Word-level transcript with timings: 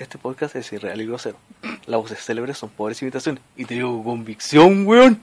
este 0.00 0.16
podcast 0.16 0.56
es 0.56 0.72
irreal 0.72 1.00
y 1.00 1.06
grosero. 1.06 1.36
Las 1.86 2.00
voces 2.00 2.24
célebres 2.24 2.56
son 2.56 2.70
pobres 2.70 3.00
imitaciones. 3.02 3.42
Y 3.56 3.66
te 3.66 3.74
digo 3.74 3.90
con 4.02 4.02
convicción, 4.02 4.86
weón. 4.86 5.22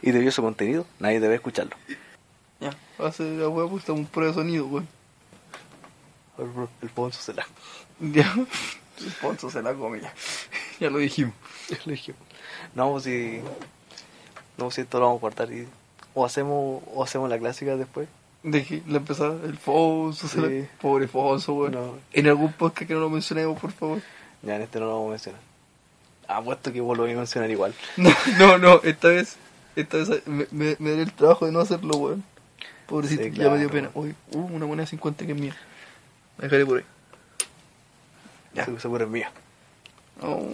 Y 0.00 0.12
debido 0.12 0.30
a 0.30 0.32
su 0.32 0.42
contenido, 0.42 0.86
nadie 0.98 1.20
debe 1.20 1.34
escucharlo. 1.34 1.76
Ya, 2.58 2.74
hace 2.98 3.22
la 3.36 3.48
weá, 3.48 3.68
pues 3.68 3.82
estamos 3.82 4.08
prueba 4.08 4.32
de 4.32 4.38
sonido, 4.40 4.66
weón. 4.66 4.88
Bro, 6.38 6.70
El 6.80 6.88
Ponzo 6.88 7.20
se 7.20 7.34
la. 7.34 7.46
Ya. 8.00 8.32
El 8.32 9.12
Ponzo 9.20 9.50
se 9.50 9.62
la 9.62 9.74
come 9.74 10.00
ya. 10.00 10.12
Ya 10.80 10.88
lo 10.88 10.98
dijimos. 10.98 11.34
Ya 11.68 11.78
lo 11.84 11.92
dijimos. 11.92 12.20
No, 12.74 12.92
pues 12.92 13.04
si. 13.04 13.40
No, 14.56 14.70
si 14.70 14.80
esto 14.82 15.00
lo 15.00 15.06
vamos 15.06 15.18
a 15.18 15.20
cortar 15.20 15.52
y. 15.52 15.68
O 16.14 16.24
hacemos, 16.24 16.82
o 16.94 17.04
hacemos 17.04 17.28
la 17.28 17.38
clásica 17.38 17.76
después. 17.76 18.08
De 18.42 18.82
la 18.86 18.98
empezada, 18.98 19.34
el 19.44 19.58
la- 20.40 20.48
Sí. 20.48 20.66
pobre 20.80 21.08
Fonso, 21.08 21.54
weón. 21.54 21.72
No. 21.72 21.94
En 22.12 22.26
algún 22.28 22.52
podcast 22.52 22.86
que 22.88 22.94
no 22.94 23.00
lo 23.00 23.10
mencionemos, 23.10 23.58
por 23.58 23.72
favor. 23.72 24.00
Ya 24.42 24.56
en 24.56 24.62
este 24.62 24.78
no 24.78 24.86
lo 24.86 24.92
vamos 24.92 25.08
a 25.08 25.10
mencionar. 25.10 25.40
Apuesto 26.28 26.72
que 26.72 26.80
vos 26.80 26.96
lo 26.96 27.02
voy 27.04 27.12
a 27.12 27.16
mencionar 27.16 27.50
igual. 27.50 27.74
No, 27.96 28.10
no, 28.38 28.58
no, 28.58 28.80
esta 28.84 29.08
vez, 29.08 29.36
esta 29.76 29.96
vez 29.98 30.26
me, 30.26 30.46
me, 30.50 30.76
me 30.78 30.90
daré 30.90 31.02
el 31.02 31.12
trabajo 31.12 31.46
de 31.46 31.52
no 31.52 31.60
hacerlo, 31.60 31.96
weón. 31.96 32.24
Pobrecito, 32.86 33.24
Sí, 33.24 33.30
ya 33.32 33.50
me 33.50 33.58
dio 33.58 33.70
pena. 33.70 33.90
Uy, 33.94 34.14
uh, 34.32 34.38
una 34.38 34.66
moneda 34.66 34.84
de 34.84 34.90
50 34.90 35.26
que 35.26 35.32
es 35.32 35.38
mía. 35.38 35.56
La 36.38 36.44
dejaré 36.44 36.64
por 36.64 36.78
ahí. 36.78 36.84
Ya. 38.54 38.64
Seguro 38.78 39.04
es 39.04 39.10
mía. 39.10 39.30
Oh. 40.22 40.48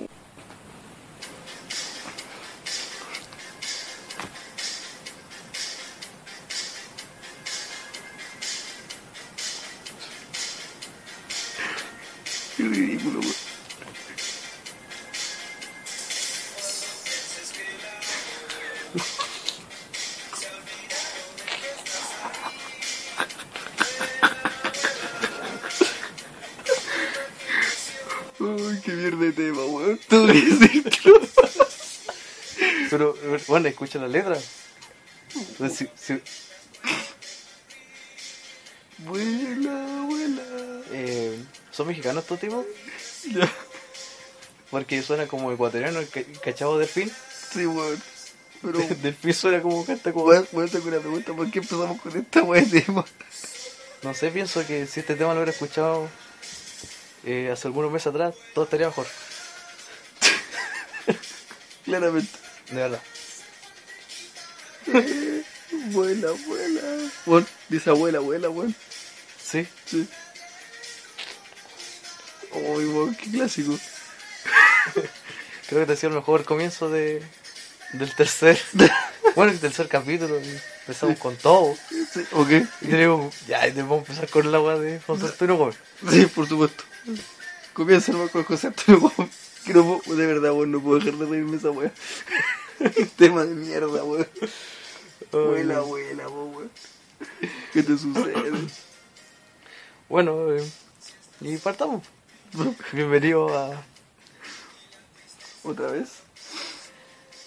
Bueno, 33.55 33.69
escucha 33.69 34.01
la 34.01 34.09
letra. 34.09 34.37
Pues, 35.59 35.75
si- 35.77 35.89
si- 35.95 36.21
Vuela, 38.99 40.03
vuela. 40.09 40.43
eh, 40.91 41.39
¿Son 41.71 41.87
mexicanos 41.87 42.25
estos 42.25 42.41
tipos? 42.41 42.67
Ya. 43.31 43.49
Porque 44.73 45.03
suena 45.03 45.29
como 45.29 45.53
ecuatoriano, 45.53 46.01
el 46.01 46.09
ca- 46.09 46.25
cachado 46.43 46.79
del 46.79 46.89
fin. 46.89 47.13
Sí, 47.53 47.65
weón. 47.65 48.03
Pero, 48.61 48.79
Del 49.03 49.15
fin 49.15 49.35
suena 49.35 49.63
como 49.63 49.85
canta 49.85 50.13
como. 50.13 50.25
weón, 50.27 50.49
weón, 50.51 50.69
tengo 50.69 50.89
una 50.89 50.99
pregunta. 50.99 51.33
¿Por 51.33 51.49
qué 51.51 51.61
empezamos 51.61 52.01
con 52.01 52.17
esta 52.17 52.43
weón 52.43 52.69
de 52.71 52.81
tema? 52.81 53.05
No 54.03 54.15
sé, 54.15 54.31
pienso 54.33 54.67
que 54.67 54.89
si 54.89 54.99
este 54.99 55.15
tema 55.15 55.31
lo 55.33 55.39
hubiera 55.41 55.53
escuchado 55.53 56.09
eh, 57.25 57.51
hace 57.53 57.69
algunos 57.69 57.93
meses 57.93 58.09
atrás, 58.09 58.35
todo 58.53 58.65
estaría 58.65 58.89
mejor. 58.89 59.07
Claramente. 61.85 62.33
De 62.71 62.77
verdad. 62.77 63.03
Vuela, 65.93 66.31
vuela. 66.47 66.81
Weón, 67.27 67.47
dice 67.69 67.91
abuela, 67.91 68.19
abuela, 68.19 68.49
weón. 68.49 68.75
Sí. 69.43 69.67
Sí. 69.87 70.09
Uy, 72.53 72.85
weón, 72.87 73.15
qué 73.15 73.31
clásico. 73.31 73.79
Creo 75.69 75.81
que 75.81 75.87
te 75.87 75.93
ha 75.93 75.97
sido 75.97 76.11
el 76.11 76.17
mejor 76.17 76.45
comienzo 76.45 76.91
de, 76.91 77.23
del 77.93 78.15
tercer. 78.15 78.59
bueno, 79.37 79.53
el 79.53 79.59
tercer 79.59 79.89
capítulo. 79.89 80.41
Empezamos 80.81 81.19
con 81.19 81.37
todo. 81.37 81.75
Sí, 82.13 82.25
¿ok? 82.33 82.51
Y 82.83 82.89
te 82.89 82.99
digo, 82.99 83.31
ya, 83.49 83.63
a 83.63 83.67
empezar 83.67 84.29
con 84.29 84.47
el 84.47 84.55
agua 84.55 84.79
de 84.79 85.01
Fonso 85.01 85.27
Antonio 85.27 85.57
Gómez. 85.57 85.77
Sí, 86.11 86.27
por 86.27 86.47
supuesto. 86.47 86.85
Comienza 87.73 88.13
hermano 88.13 88.31
con 88.31 88.45
José 88.45 88.69
Antonio 88.69 89.01
Gómez. 89.01 89.31
Que 89.65 89.73
no 89.73 89.99
puedo, 89.99 90.17
de 90.17 90.27
verdad, 90.27 90.53
weón, 90.53 90.71
no 90.71 90.81
puedo 90.81 90.99
dejar 90.99 91.19
de 91.19 91.27
reírme 91.27 91.57
esa 91.57 91.71
weón. 91.71 91.93
Tema 93.17 93.45
de 93.45 93.55
mierda, 93.55 94.05
weón. 94.05 94.27
Vuela, 95.33 95.81
vuela, 95.81 96.29
weón. 96.29 96.71
¿Qué 97.73 97.83
te 97.83 97.97
sucede? 97.99 98.53
Bueno, 100.09 100.53
eh, 100.53 100.65
y 101.41 101.57
partamos. 101.59 102.03
Bienvenido 102.93 103.57
a. 103.57 103.83
¿Otra 105.63 105.89
vez? 105.89 106.09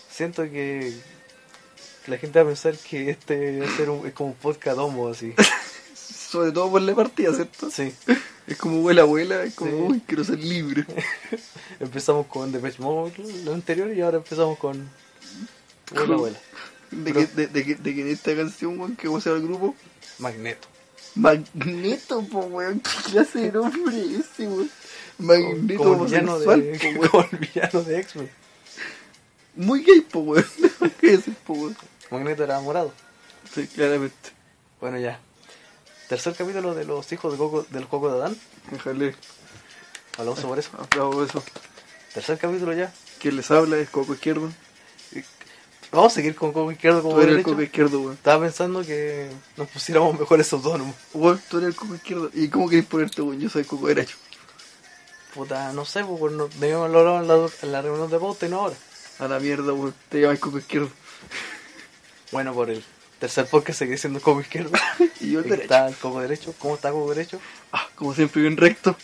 Siento 0.09 0.43
que 0.43 0.93
la 2.07 2.17
gente 2.17 2.39
va 2.39 2.43
a 2.43 2.47
pensar 2.47 2.75
que 2.77 3.11
este 3.11 3.59
va 3.59 3.67
a 3.71 3.77
ser 3.77 3.89
un- 3.89 4.07
es 4.07 4.13
como 4.13 4.29
un 4.31 4.35
podcast 4.35 4.77
homo 4.79 5.07
así. 5.09 5.33
Sobre 5.95 6.51
todo 6.51 6.71
por 6.71 6.81
la 6.81 6.95
partida, 6.95 7.33
¿cierto? 7.33 7.69
Sí. 7.69 7.93
Es 8.47 8.57
como 8.57 8.81
vuela, 8.81 9.03
vuela, 9.03 9.43
es 9.43 9.53
como, 9.53 9.71
Sí. 9.71 9.77
uy, 9.77 10.01
quiero 10.07 10.23
ser 10.23 10.39
libre. 10.39 10.85
Empezamos 11.79 12.25
con 12.27 12.51
Depeche 12.51 12.81
Mode 12.81 13.13
lo 13.43 13.53
anterior 13.53 13.93
y 13.93 14.01
ahora 14.01 14.17
empezamos 14.17 14.57
con. 14.57 14.89
Vuela. 15.91 16.39
De, 16.91 17.13
que, 17.13 17.25
de, 17.27 17.47
de, 17.47 17.63
de 17.75 17.95
que 17.95 18.01
en 18.01 18.07
esta 18.07 18.35
canción, 18.35 18.79
weón, 18.79 18.95
que 18.95 19.07
llama 19.07 19.21
el 19.25 19.41
grupo, 19.43 19.75
Magneto. 20.19 20.67
Magneto, 21.15 22.21
po, 22.25 22.39
weón, 22.41 22.79
¿qué 22.79 23.11
clase 23.11 23.39
de 23.39 23.51
nombre 23.51 23.99
es 23.99 24.25
ese, 24.25 24.47
weón? 24.47 24.69
Magneto 25.17 25.83
como 25.83 25.91
homosexual, 25.93 26.61
de, 26.61 26.79
po, 26.79 26.87
weón. 26.99 27.09
como 27.09 27.27
el 27.31 27.37
villano 27.39 27.81
de 27.83 27.99
X-Men. 27.99 28.29
Muy 29.55 29.83
gay, 29.83 30.01
po, 30.01 30.19
weón. 30.19 30.45
¿Qué 31.01 31.13
es, 31.13 31.23
po, 31.45 31.53
weón? 31.53 31.77
Magneto 32.11 32.43
era 32.43 32.59
morado. 32.61 32.93
Sí, 33.53 33.67
claramente. 33.67 34.15
Bueno, 34.79 34.99
ya. 34.99 35.19
Tercer 36.07 36.35
capítulo 36.35 36.73
de 36.73 36.85
los 36.85 37.11
hijos 37.11 37.31
de 37.33 37.37
Coco, 37.37 37.65
del 37.69 37.87
Coco 37.87 38.09
de 38.09 38.17
Adán. 38.17 38.37
Déjale, 38.71 39.15
Hablamos 40.17 40.39
sobre 40.39 40.61
eso. 40.61 40.71
aplaudo 40.79 41.25
eso. 41.25 41.43
Tercer 42.13 42.37
capítulo 42.37 42.73
ya. 42.73 42.93
Quien 43.19 43.35
les 43.35 43.51
habla 43.51 43.77
es 43.77 43.89
Coco 43.89 44.13
Izquierdo. 44.13 44.51
Vamos 45.91 46.11
a 46.11 46.15
seguir 46.15 46.35
con 46.35 46.51
Coco 46.51 46.71
Izquierdo 46.71 47.01
como 47.01 47.15
Tú 47.15 47.21
eres 47.21 47.37
el. 47.37 47.43
Coco 47.43 47.61
Izquierdo, 47.61 48.01
weón. 48.01 48.13
Estaba 48.13 48.43
pensando 48.43 48.85
que 48.85 49.29
nos 49.55 49.69
pusiéramos 49.69 50.19
mejores 50.19 50.51
autónomos. 50.51 50.95
Weón, 51.13 51.41
tú 51.49 51.57
eres 51.57 51.69
el 51.69 51.75
Coco 51.75 51.95
Izquierdo. 51.95 52.29
¿Y 52.33 52.49
cómo 52.49 52.67
querés 52.69 52.85
ponerte, 52.85 53.21
weón? 53.21 53.39
Yo 53.39 53.49
soy 53.49 53.63
Coco 53.63 53.87
Derecho. 53.87 54.17
Puta, 55.33 55.71
no 55.71 55.85
sé, 55.85 56.03
pues 56.03 56.33
no, 56.33 56.47
debíamos 56.59 56.89
haberlo 56.89 57.17
hablado 57.17 57.21
en 57.21 57.27
la, 57.27 57.49
en 57.61 57.71
la 57.71 57.81
reunión 57.81 58.09
de 58.09 58.19
pauta 58.19 58.45
y 58.45 58.49
no 58.49 58.61
ahora. 58.61 58.75
A 59.19 59.27
la 59.27 59.39
mierda, 59.39 59.71
weón. 59.71 59.93
Te 60.09 60.21
llamas 60.21 60.39
Coco 60.39 60.57
Izquierdo. 60.57 60.89
Bueno, 62.31 62.53
por 62.53 62.69
el 62.69 62.83
tercer 63.19 63.45
podcast 63.47 63.79
sigue 63.79 63.97
siendo 63.97 64.19
Coco 64.19 64.41
Izquierdo. 64.41 64.71
Y 65.19 65.31
yo 65.31 65.39
el 65.39 65.45
derecho. 65.45 65.63
está 65.63 65.87
el 65.87 65.95
Coco 65.95 66.21
Derecho. 66.21 66.53
¿Cómo 66.59 66.75
está 66.75 66.91
Coco 66.91 67.13
Derecho? 67.13 67.39
Ah, 67.71 67.87
como 67.95 68.13
siempre, 68.13 68.41
bien 68.41 68.57
recto. 68.57 68.95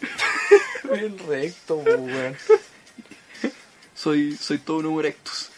Bien 0.90 1.18
recto, 1.18 1.80
pues, 1.82 1.98
weón. 1.98 2.36
Soy, 3.94 4.36
soy 4.36 4.58
todo 4.58 4.78
un 4.78 4.86
homo 4.86 5.00
erectus. 5.00 5.50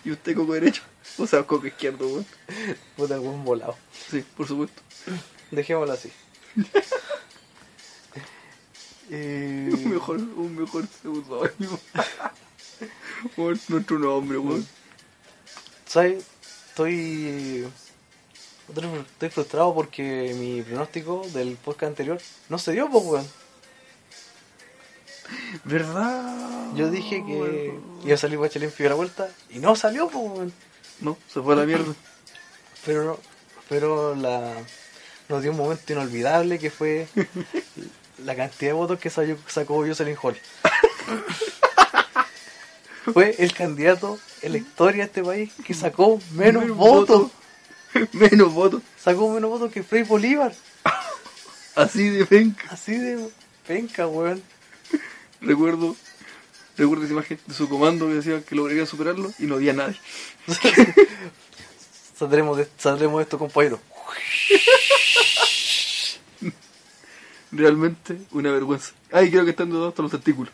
¿Y 0.04 0.10
usted 0.12 0.34
Coco 0.36 0.54
Derecho? 0.54 0.82
O 1.18 1.26
sea, 1.26 1.42
Coco 1.42 1.66
Izquierdo, 1.66 2.06
weón. 2.06 2.26
Puta, 2.96 3.18
buen 3.18 3.44
volado. 3.44 3.76
Sí, 4.10 4.24
por 4.36 4.46
supuesto. 4.46 4.80
Dejémoslo 5.50 5.92
así. 5.92 6.10
Eh, 9.12 9.68
Un 9.72 9.90
mejor, 9.90 10.18
un 10.20 10.56
mejor 10.56 10.86
seudónimo. 11.02 11.80
Weón, 13.36 13.60
nuestro 13.68 13.98
nombre, 13.98 14.38
weón. 14.38 14.64
¿Sabes? 15.84 16.24
Estoy. 16.68 17.66
Estoy 18.68 19.30
frustrado 19.30 19.74
porque 19.74 20.32
mi 20.38 20.62
pronóstico 20.62 21.26
del 21.34 21.56
podcast 21.56 21.88
anterior 21.90 22.20
no 22.48 22.58
se 22.58 22.70
dio, 22.70 22.88
pues, 22.88 23.04
weón. 23.04 23.26
¿Verdad? 25.64 26.66
Yo 26.74 26.90
dije 26.90 27.22
que 27.26 27.74
iba 28.04 28.14
a 28.14 28.18
salir 28.18 28.38
y 28.78 28.82
la 28.88 28.94
vuelta 28.94 29.28
y 29.50 29.58
no 29.58 29.74
salió, 29.76 30.08
pues. 30.08 30.52
No, 31.00 31.16
se 31.32 31.40
fue 31.40 31.54
a 31.54 31.58
la 31.58 31.64
mierda. 31.66 31.92
Pero, 32.86 33.04
no- 33.04 33.18
pero 33.68 34.14
la, 34.14 34.54
nos 35.28 35.42
dio 35.42 35.50
un 35.50 35.58
momento 35.58 35.92
inolvidable 35.92 36.58
que 36.58 36.70
fue 36.70 37.06
la 38.24 38.34
cantidad 38.34 38.70
de 38.70 38.72
votos 38.72 38.98
que 38.98 39.10
salió- 39.10 39.36
sacó 39.46 39.86
Jocelyn 39.86 40.16
Hall. 40.22 40.36
fue 43.12 43.34
el 43.38 43.52
candidato 43.52 44.18
en 44.42 44.52
la 44.52 44.58
historia 44.58 45.02
de 45.02 45.06
este 45.06 45.22
país 45.22 45.52
que 45.64 45.74
sacó 45.74 46.18
menos, 46.32 46.62
Menos 46.62 46.76
votos. 46.76 47.30
votos. 47.92 48.08
Menos 48.14 48.52
votos. 48.52 48.82
Sacó 49.02 49.28
menos 49.30 49.50
votos 49.50 49.72
que 49.72 49.82
Frei 49.82 50.02
Bolívar. 50.04 50.52
Así 51.74 52.08
de 52.08 52.24
penca. 52.26 52.64
Así 52.70 52.96
de 52.96 53.28
penca, 53.66 54.06
weón. 54.06 54.42
Recuerdo, 55.40 55.96
recuerdo 56.76 57.04
esa 57.04 57.12
imagen 57.14 57.38
de 57.46 57.54
su 57.54 57.68
comando 57.68 58.06
que 58.08 58.14
decía 58.14 58.42
que 58.44 58.54
lograría 58.54 58.86
superarlo 58.86 59.32
y 59.38 59.44
no 59.46 59.54
había 59.56 59.72
nadie. 59.72 59.96
Saldremos 62.16 62.58
de, 62.58 62.68
saldremos 62.76 63.18
de 63.18 63.22
esto, 63.22 63.38
compañero. 63.38 63.80
realmente 67.52 68.18
una 68.32 68.50
vergüenza. 68.52 68.92
Ay, 69.12 69.30
creo 69.30 69.44
que 69.44 69.50
están 69.50 69.70
dudados 69.70 69.90
hasta 69.90 70.02
los 70.02 70.10
testículos. 70.10 70.52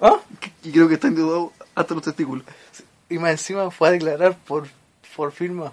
¿Ah? 0.00 0.18
Y 0.62 0.72
creo 0.72 0.88
que 0.88 0.94
están 0.94 1.14
dudados 1.14 1.52
hasta 1.74 1.94
los 1.94 2.02
testículos. 2.02 2.44
Y 3.08 3.18
más 3.18 3.30
encima 3.32 3.70
fue 3.70 3.88
a 3.88 3.92
declarar 3.92 4.36
por, 4.36 4.68
por 5.16 5.32
firma, 5.32 5.72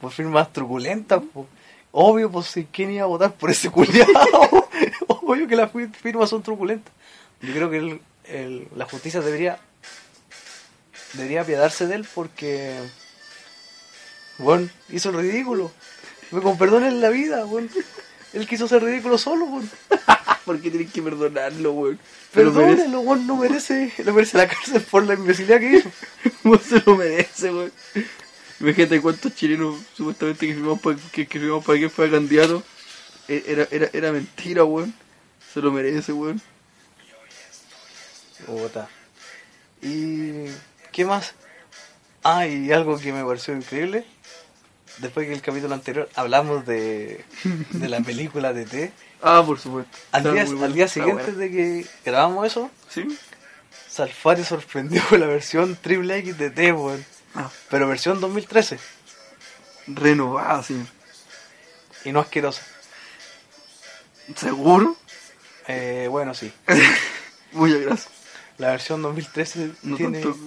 por 0.00 0.12
firmas 0.12 0.52
truculentas, 0.52 1.22
po. 1.32 1.46
Obvio, 1.92 2.30
pues 2.30 2.46
si 2.46 2.64
quién 2.64 2.90
iba 2.92 3.04
a 3.04 3.06
votar 3.06 3.32
por 3.34 3.50
ese 3.50 3.70
culiado. 3.70 4.10
Obvio 5.06 5.46
que 5.46 5.54
las 5.54 5.70
fi- 5.70 5.86
firmas 5.88 6.30
son 6.30 6.42
truculentas. 6.42 6.92
Yo 7.42 7.52
creo 7.52 7.70
que 7.70 7.78
el- 7.78 8.00
el- 8.24 8.68
la 8.76 8.86
justicia 8.86 9.20
debería 9.20 9.58
debería 11.14 11.42
apiadarse 11.42 11.86
de 11.86 11.94
él 11.96 12.06
porque 12.14 12.76
bueno, 14.38 14.68
hizo 14.90 15.10
el 15.10 15.16
ridículo. 15.16 15.70
Me 16.30 16.40
con 16.40 16.58
perdón 16.58 16.84
en 16.84 17.00
la 17.00 17.10
vida, 17.10 17.44
bueno. 17.44 17.68
Él 18.32 18.48
quiso 18.48 18.66
ser 18.66 18.82
ridículo 18.82 19.16
solo, 19.18 19.46
bueno. 19.46 19.68
¿Por 20.44 20.60
qué 20.60 20.70
tienes 20.70 20.92
que 20.92 21.00
perdonarlo, 21.02 21.72
weón? 21.72 21.98
Pero 22.32 22.52
Perdónelo, 22.52 23.00
weón, 23.00 23.26
no 23.26 23.36
merece, 23.36 23.92
no 24.04 24.12
merece 24.12 24.36
la 24.36 24.48
cárcel 24.48 24.82
por 24.82 25.04
la 25.04 25.14
imbecilidad 25.14 25.60
que 25.60 25.76
hizo. 25.76 25.90
Se 26.68 26.82
lo 26.84 26.96
merece, 26.96 27.52
weón. 27.52 27.72
Imagínate 28.60 29.00
cuántos 29.00 29.34
chilenos 29.34 29.76
supuestamente 29.96 30.46
que 30.46 30.54
firmamos 30.54 30.80
para 30.80 30.96
que, 31.12 31.26
que 31.26 31.38
firmamos 31.38 31.64
para 31.64 31.78
que 31.78 31.88
fuera 31.88 32.10
candidato. 32.12 32.62
E- 33.28 33.44
Era, 33.46 33.68
era, 33.70 33.88
era 33.92 34.10
mentira, 34.12 34.64
weón. 34.64 34.92
Se 35.52 35.60
lo 35.60 35.70
merece, 35.70 36.12
weón. 36.12 36.42
Bogotá. 38.46 38.88
¿Y 39.82 40.46
qué 40.92 41.04
más? 41.04 41.34
Ah, 42.22 42.46
y 42.46 42.72
algo 42.72 42.98
que 42.98 43.12
me 43.12 43.24
pareció 43.24 43.54
increíble. 43.54 44.06
Después 44.98 45.26
que 45.26 45.34
el 45.34 45.42
capítulo 45.42 45.74
anterior 45.74 46.08
hablamos 46.14 46.64
de, 46.66 47.24
de 47.70 47.88
la 47.88 48.00
película 48.00 48.52
de 48.52 48.64
T. 48.64 48.92
Ah, 49.26 49.42
por 49.46 49.58
supuesto. 49.58 49.96
Al 50.12 50.22
día, 50.34 50.42
al 50.42 50.74
día 50.74 50.86
siguiente 50.86 51.32
de 51.32 51.50
que 51.50 51.86
grabamos 52.04 52.46
eso, 52.46 52.70
¿Sí? 52.90 53.08
Salfate 53.88 54.44
sorprendió 54.44 55.02
con 55.08 55.18
la 55.18 55.26
versión 55.26 55.76
triple 55.76 56.18
X 56.18 56.36
de 56.36 56.50
T, 56.50 56.72
weón. 56.72 57.02
Ah, 57.34 57.48
Pero 57.70 57.88
versión 57.88 58.20
2013 58.20 58.78
renovada, 59.86 60.62
señor. 60.62 60.86
y 62.04 62.12
no 62.12 62.20
asquerosa. 62.20 62.60
¿Seguro? 64.36 64.94
Eh, 65.68 66.06
bueno, 66.10 66.34
sí. 66.34 66.52
Muchas 67.52 67.80
gracias. 67.80 68.08
La 68.58 68.70
versión 68.70 69.02
2013 69.02 69.70
No 69.82 69.96
tiene, 69.96 70.20
tanto. 70.20 70.38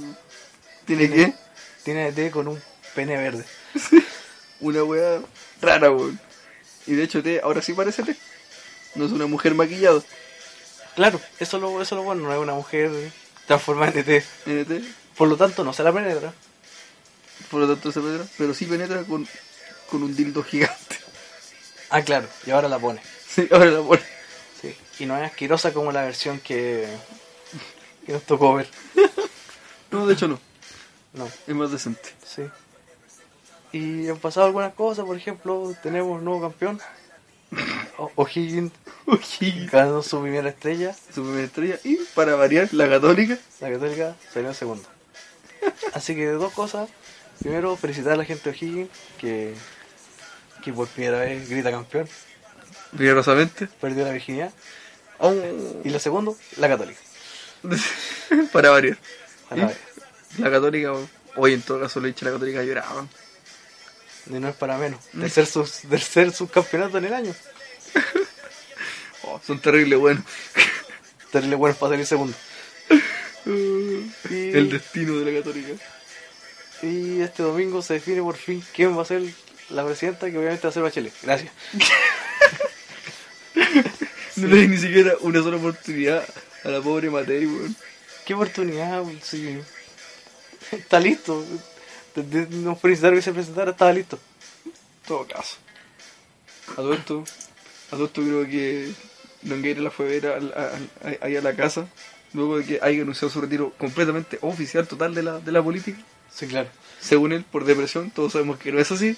¿Tiene 0.86 1.07
tiene- 1.07 1.25
qué? 1.31 1.33
tiene 1.83 2.12
T 2.12 2.31
con 2.31 2.48
un 2.48 2.62
pene 2.95 3.18
verde. 3.18 3.45
Una 4.59 4.83
weá 4.83 5.21
rara, 5.62 5.92
weón. 5.92 6.19
Y 6.86 6.94
de 6.95 7.04
hecho, 7.04 7.21
te, 7.21 7.42
ahora 7.42 7.62
sí 7.62 7.74
parece 7.74 8.04
T. 8.04 8.15
No 8.95 9.06
es 9.06 9.12
una 9.12 9.25
mujer 9.27 9.54
maquillada. 9.56 10.01
Claro, 10.95 11.19
eso 11.39 11.57
es 11.57 11.62
lo, 11.62 11.81
eso 11.81 11.95
es 11.95 11.98
lo 12.00 12.04
bueno, 12.04 12.24
no 12.24 12.33
es 12.33 12.39
una 12.39 12.54
mujer 12.54 12.92
transformada 13.45 13.92
en 14.00 14.04
T. 14.06 14.24
NT. 14.45 14.83
Por 15.15 15.27
lo 15.27 15.36
tanto, 15.38 15.63
no 15.63 15.74
se 15.74 15.83
la 15.83 15.92
penetra. 15.94 16.33
Por 17.51 17.60
lo 17.62 17.68
tanto 17.68 17.92
se 17.92 18.00
penetra. 18.00 18.25
Pero 18.38 18.53
sí 18.53 18.65
penetra 18.65 19.03
con, 19.03 19.27
con 19.92 20.01
un 20.03 20.15
dildo 20.15 20.44
gigante. 20.44 20.95
Ah, 21.89 22.01
claro, 22.01 22.27
y 22.45 22.51
ahora 22.51 22.68
la 22.68 22.80
pone. 22.80 23.01
Sí, 23.27 23.48
ahora 23.51 23.65
la 23.71 23.81
pone. 23.81 24.01
Sí. 24.62 24.75
Y 25.00 25.06
no 25.06 25.15
es 25.18 25.30
asquerosa 25.30 25.71
como 25.74 25.92
la 25.92 26.03
versión 26.03 26.39
que, 26.39 26.88
que 28.07 28.13
nos 28.13 28.24
tocó 28.24 28.56
ver. 28.56 28.68
No, 29.89 30.06
de 30.06 30.15
hecho 30.15 30.27
no. 30.27 30.38
No, 31.13 31.30
Es 31.48 31.56
más 31.56 31.71
decente. 31.71 32.09
sí. 32.25 32.44
Y 33.71 34.09
han 34.09 34.18
pasado 34.18 34.48
algunas 34.48 34.74
cosas, 34.74 35.06
por 35.06 35.15
ejemplo, 35.15 35.74
tenemos 35.81 36.18
un 36.18 36.25
nuevo 36.25 36.42
campeón. 36.42 36.81
O'Higgins 38.15 38.74
ganó 39.71 40.04
su 40.04 40.21
primera 40.21 40.50
estrella. 40.50 40.94
Su 41.15 41.24
primera 41.24 41.45
estrella. 41.45 41.80
Y 41.86 41.95
para 42.15 42.36
variar, 42.36 42.74
la 42.74 42.89
católica. 42.89 43.38
La 43.62 43.71
Católica 43.71 44.15
salió 44.33 44.50
en 44.50 44.56
segundo. 44.56 44.83
Así 45.94 46.15
que 46.15 46.25
dos 46.27 46.51
cosas. 46.51 46.89
Primero, 47.39 47.77
felicitar 47.77 48.13
a 48.13 48.18
la 48.18 48.25
gente 48.25 48.51
de 48.51 48.57
O'Higgins 48.57 48.89
que, 49.19 49.53
que 50.65 50.74
por 50.74 50.88
primera 50.89 51.19
vez 51.19 51.50
grita 51.50 51.71
campeón. 51.71 52.10
Rigurosamente. 52.92 53.68
Perdió 53.80 54.03
la 54.03 54.12
virginidad. 54.12 54.51
Oh. 55.19 55.33
Y 55.86 55.89
lo 55.89 56.00
segundo, 56.00 56.36
la 56.57 56.68
Católica. 56.68 57.00
para 58.51 58.69
variar. 58.69 58.98
La 60.38 60.51
católica, 60.51 60.94
hoy 61.36 61.54
en 61.54 61.62
todo 61.62 61.80
caso, 61.81 62.00
le 62.00 62.09
dicho 62.09 62.25
la 62.25 62.31
católica 62.31 62.63
lloraba. 62.63 63.07
Y 64.30 64.33
no 64.33 64.50
es 64.50 64.56
para 64.56 64.77
menos. 64.77 65.00
Tercer, 65.18 65.45
sus, 65.45 65.81
tercer 65.89 66.31
subcampeonato 66.33 66.98
en 66.98 67.06
el 67.06 67.13
año. 67.13 67.36
Oh, 69.30 69.42
son 69.45 69.59
terribles, 69.59 70.00
bueno. 70.00 70.24
Terrible 71.33 71.57
bueno 71.57 71.75
para 71.75 71.94
salir 71.94 72.06
segundo. 72.06 72.33
Y, 73.45 74.10
El 74.30 74.69
destino 74.69 75.18
de 75.18 75.30
la 75.30 75.39
católica. 75.39 75.74
y 76.81 77.19
este 77.19 77.44
domingo 77.44 77.81
se 77.81 77.95
define 77.95 78.21
por 78.21 78.38
fin 78.38 78.63
quién 78.74 78.98
va 78.98 79.01
a 79.01 79.06
ser 79.06 79.24
la 79.69 79.83
presidenta, 79.86 80.31
que 80.31 80.38
obviamente 80.38 80.63
va 80.63 80.69
a 80.69 80.74
ser 80.74 80.83
Bachelet. 80.83 81.13
Gracias. 81.24 81.51
No 84.38 84.48
le 84.48 84.62
di 84.62 84.68
ni 84.68 84.77
siquiera 84.77 85.15
una 85.21 85.42
sola 85.42 85.57
oportunidad 85.57 86.24
a 86.63 86.69
la 86.69 86.81
pobre 86.81 87.09
Matei, 87.09 87.45
weón. 87.45 87.75
Qué 88.25 88.33
oportunidad, 88.33 89.04
sí. 89.24 89.59
Está 90.71 91.00
listo. 91.00 91.45
No 92.50 92.75
fue 92.75 92.89
necesario 92.89 93.18
que 93.18 93.21
se 93.21 93.31
presentara, 93.31 93.71
estaba 93.71 93.94
listo. 93.94 94.19
En 94.65 94.71
todo 95.07 95.25
caso. 95.27 95.56
A 96.74 96.75
todo 96.75 96.94
esto, 96.94 97.24
a 97.88 97.92
todo 97.92 98.06
esto 98.06 98.21
creo 98.21 98.45
que 98.45 98.92
Longueira 99.44 99.81
la 99.81 99.92
fue 99.92 100.06
a 100.07 100.09
ver 100.09 100.27
a- 100.27 100.71
ahí 101.21 101.36
a 101.38 101.42
la 101.42 101.56
casa, 101.56 101.88
luego 102.33 102.57
de 102.57 102.65
que 102.65 102.80
haya 102.81 103.01
anunciado 103.03 103.30
su 103.30 103.39
retiro 103.39 103.71
completamente 103.77 104.38
oficial, 104.42 104.88
total 104.88 105.15
de 105.15 105.24
la, 105.24 105.39
de 105.39 105.51
la 105.51 105.63
política. 105.63 106.00
Sí, 106.33 106.48
claro. 106.48 106.69
Según 107.00 107.31
él, 107.31 107.45
por 107.50 107.63
depresión, 107.63 108.12
todos 108.12 108.33
sabemos 108.33 108.57
que 108.57 108.71
no 108.71 108.80
es 108.80 108.92
así. 108.92 109.15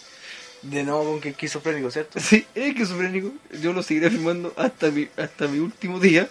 De 0.61 0.83
nuevo 0.83 1.05
con 1.05 1.21
que 1.21 1.29
esquizofrénico, 1.29 1.89
¿cierto? 1.89 2.19
Sí, 2.19 2.45
es 2.53 2.67
esquizofrénico. 2.71 3.31
Yo 3.61 3.71
lo 3.73 3.81
seguiré 3.81 4.07
afirmando 4.07 4.53
hasta 4.57 4.91
mi, 4.91 5.07
hasta 5.17 5.47
mi 5.47 5.59
último 5.59 5.99
día. 5.99 6.29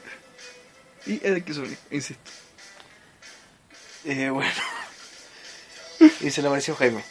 Y 1.08 1.14
es 1.14 1.37
esquizofrénico, 1.37 1.82
insisto. 1.90 2.31
Eh, 4.05 4.31
bueno. 4.31 4.50
Y 6.20 6.31
se 6.31 6.43
le 6.43 6.49
apareció 6.49 6.76
Jaime. 6.76 7.02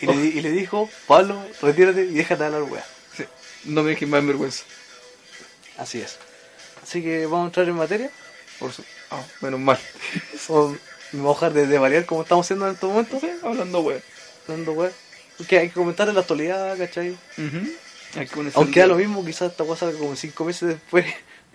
Y, 0.00 0.06
le, 0.06 0.14
y 0.14 0.40
le 0.42 0.52
dijo, 0.52 0.90
Pablo, 1.06 1.42
retírate 1.62 2.04
y 2.04 2.12
déjate 2.12 2.42
de 2.42 2.46
hablar, 2.46 2.62
weá. 2.64 2.84
Sí, 3.16 3.24
no 3.64 3.82
me 3.82 3.90
dejes 3.90 4.06
más 4.06 4.20
en 4.20 4.26
vergüenza. 4.26 4.64
Así 5.78 6.00
es. 6.00 6.18
Así 6.82 7.02
que 7.02 7.24
vamos 7.24 7.44
a 7.44 7.46
entrar 7.46 7.68
en 7.68 7.74
materia. 7.74 8.10
Por 8.58 8.72
su... 8.72 8.84
Ah, 9.10 9.22
menos 9.40 9.60
mal. 9.60 9.78
Voy 10.48 10.78
a 11.12 11.28
dejar 11.28 11.52
de, 11.54 11.66
de 11.66 11.78
variar 11.78 12.04
como 12.04 12.22
estamos 12.22 12.44
haciendo 12.44 12.66
en 12.66 12.74
estos 12.74 12.90
momentos. 12.90 13.20
Sí, 13.20 13.30
hablando 13.42 13.80
weón. 13.80 14.02
Hablando, 14.46 14.72
weá. 14.72 14.90
Porque 15.38 15.58
hay 15.58 15.68
que 15.68 15.74
comentar 15.74 16.08
en 16.08 16.14
la 16.14 16.20
actualidad, 16.20 16.76
¿cachai? 16.76 17.16
Hay 18.16 18.26
que 18.26 18.34
ponerse 18.34 18.58
Aunque 18.58 18.80
da 18.80 18.86
lo 18.86 18.96
mismo, 18.96 19.24
quizás 19.24 19.52
esta 19.52 19.64
cosa 19.64 19.86
salga 19.86 19.98
como 19.98 20.16
cinco 20.16 20.44
meses 20.44 20.68
después. 20.68 21.06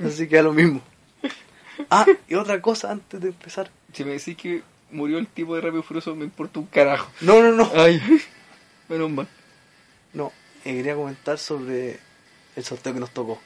Así 0.04 0.28
que 0.28 0.38
da 0.38 0.42
lo 0.42 0.54
mismo. 0.54 0.82
Ah, 1.90 2.06
y 2.28 2.36
otra 2.36 2.62
cosa 2.62 2.92
antes 2.92 3.20
de 3.22 3.30
empezar. 3.30 3.70
Si 3.94 4.04
me 4.04 4.12
decís 4.14 4.36
que 4.38 4.62
murió 4.92 5.18
el 5.18 5.28
tipo 5.28 5.56
de 5.56 5.62
Rápido 5.62 5.84
Furioso, 5.84 6.16
me 6.16 6.26
importa 6.26 6.60
un 6.60 6.66
carajo. 6.68 7.10
No, 7.22 7.42
no, 7.42 7.52
no. 7.52 7.72
Ay, 7.76 8.02
menos 8.90 9.10
mal. 9.10 9.28
No, 10.14 10.32
eh, 10.66 10.74
quería 10.76 10.96
comentar 10.96 11.38
sobre 11.38 12.00
el 12.56 12.64
sorteo 12.64 12.94
que 12.94 13.00
nos 13.00 13.12
tocó. 13.12 13.40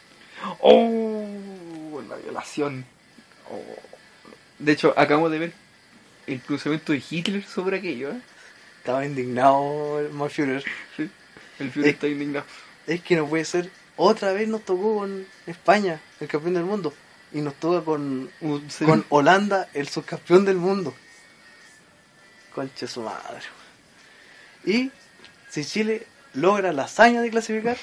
Oh, 0.60 2.02
la 2.08 2.16
violación. 2.18 2.86
Oh. 3.50 3.62
De 4.60 4.72
hecho, 4.74 4.94
acabamos 4.98 5.32
de 5.32 5.40
ver 5.40 5.54
el 6.28 6.40
pronunciamiento 6.40 6.92
de 6.92 7.02
Hitler 7.10 7.44
sobre 7.46 7.78
aquello, 7.78 8.12
¿eh? 8.12 8.22
Estaba 8.80 9.06
indignado 9.06 10.00
el 10.00 10.10
Malführer. 10.12 10.64
Sí. 10.96 11.10
El 11.60 11.72
Führer 11.72 11.88
Eh. 11.90 11.92
está 11.92 12.08
indignado. 12.08 12.46
Es 12.86 13.02
que 13.02 13.16
no 13.16 13.28
puede 13.28 13.46
ser. 13.46 13.70
Otra 13.96 14.32
vez 14.34 14.48
nos 14.48 14.64
tocó 14.64 14.98
con 15.00 15.26
España, 15.46 16.00
el 16.20 16.28
campeón 16.28 16.54
del 16.56 16.64
mundo. 16.66 16.94
Y 17.34 17.42
nos 17.42 17.56
toca 17.56 17.84
con, 17.84 18.30
sí. 18.70 18.86
con 18.86 19.06
Holanda, 19.10 19.68
el 19.74 19.88
subcampeón 19.90 20.46
del 20.46 20.58
mundo. 20.58 20.94
Conche 22.56 22.88
su 22.88 23.02
madre. 23.02 23.40
Y 24.66 24.92
si 25.50 25.64
Chile 25.66 26.08
logra 26.34 26.72
la 26.74 26.84
hazaña 26.84 27.22
de 27.22 27.30
clasificar, 27.30 27.78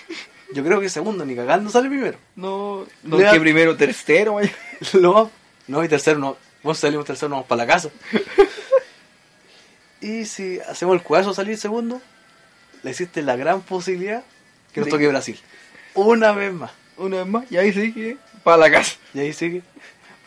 yo 0.53 0.65
creo 0.65 0.81
que 0.81 0.89
segundo, 0.89 1.25
ni 1.25 1.37
cagando 1.37 1.71
sale 1.71 1.89
primero. 1.89 2.19
No, 2.37 2.87
no, 3.03 3.19
Le 3.19 3.25
da- 3.25 3.33
que 3.33 3.41
primero 3.41 3.77
tercero, 3.77 4.35
más- 4.35 4.51
no, 4.95 5.85
y 5.85 5.89
tercero 5.89 6.19
no. 6.19 6.37
Vamos 6.63 6.79
salimos 6.79 7.05
tercero, 7.05 7.29
nos 7.29 7.37
vamos 7.37 7.49
para 7.49 7.65
la 7.67 7.73
casa. 7.73 7.91
y 10.01 10.25
si 10.25 10.61
hacemos 10.61 10.97
el 10.97 11.03
cuadrazo 11.03 11.31
de 11.31 11.37
salir 11.37 11.59
segundo, 11.59 12.01
le 12.83 12.91
existe 12.91 13.23
la 13.23 13.37
gran 13.37 13.61
posibilidad 13.63 14.25
que 14.73 14.81
nos 14.81 14.89
toque 14.89 15.09
Brasil. 15.09 15.39
Una 15.95 16.33
vez 16.33 16.53
más. 16.53 16.71
Una 16.97 17.19
vez 17.19 17.27
más, 17.27 17.51
y 17.51 17.57
ahí 17.57 17.73
sí 17.73 17.93
que 17.93 18.17
para 18.43 18.57
la 18.59 18.71
casa. 18.71 18.97
Y 19.15 19.21
ahí 19.21 19.33
sigue. 19.33 19.63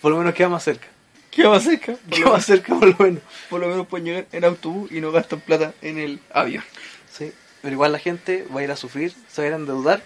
Por 0.02 0.12
lo 0.12 0.18
menos 0.20 0.34
queda 0.34 0.50
más 0.50 0.64
cerca. 0.64 0.88
¿Qué 1.32 1.48
más 1.48 1.64
cerca? 1.64 1.96
Queda 2.10 2.32
más 2.32 2.46
cerca 2.46 2.76
por 2.76 2.88
lo 2.88 2.96
menos. 2.98 3.22
por 3.50 3.62
lo 3.62 3.68
menos 3.68 3.88
pueden 3.88 4.06
llegar 4.06 4.26
en 4.32 4.44
autobús 4.46 4.92
y 4.92 5.00
no 5.02 5.12
gastan 5.12 5.40
plata 5.40 5.74
en 5.82 5.98
el 5.98 6.20
avión. 6.34 6.64
Sí. 7.12 7.32
Pero 7.62 7.74
igual 7.74 7.92
la 7.92 8.00
gente 8.00 8.46
va 8.56 8.62
a 8.62 8.64
ir 8.64 8.72
a 8.72 8.76
sufrir, 8.76 9.14
se 9.30 9.42
va 9.42 9.46
a 9.46 9.48
ir 9.48 9.54
a 9.54 9.58
endeudar 9.58 10.02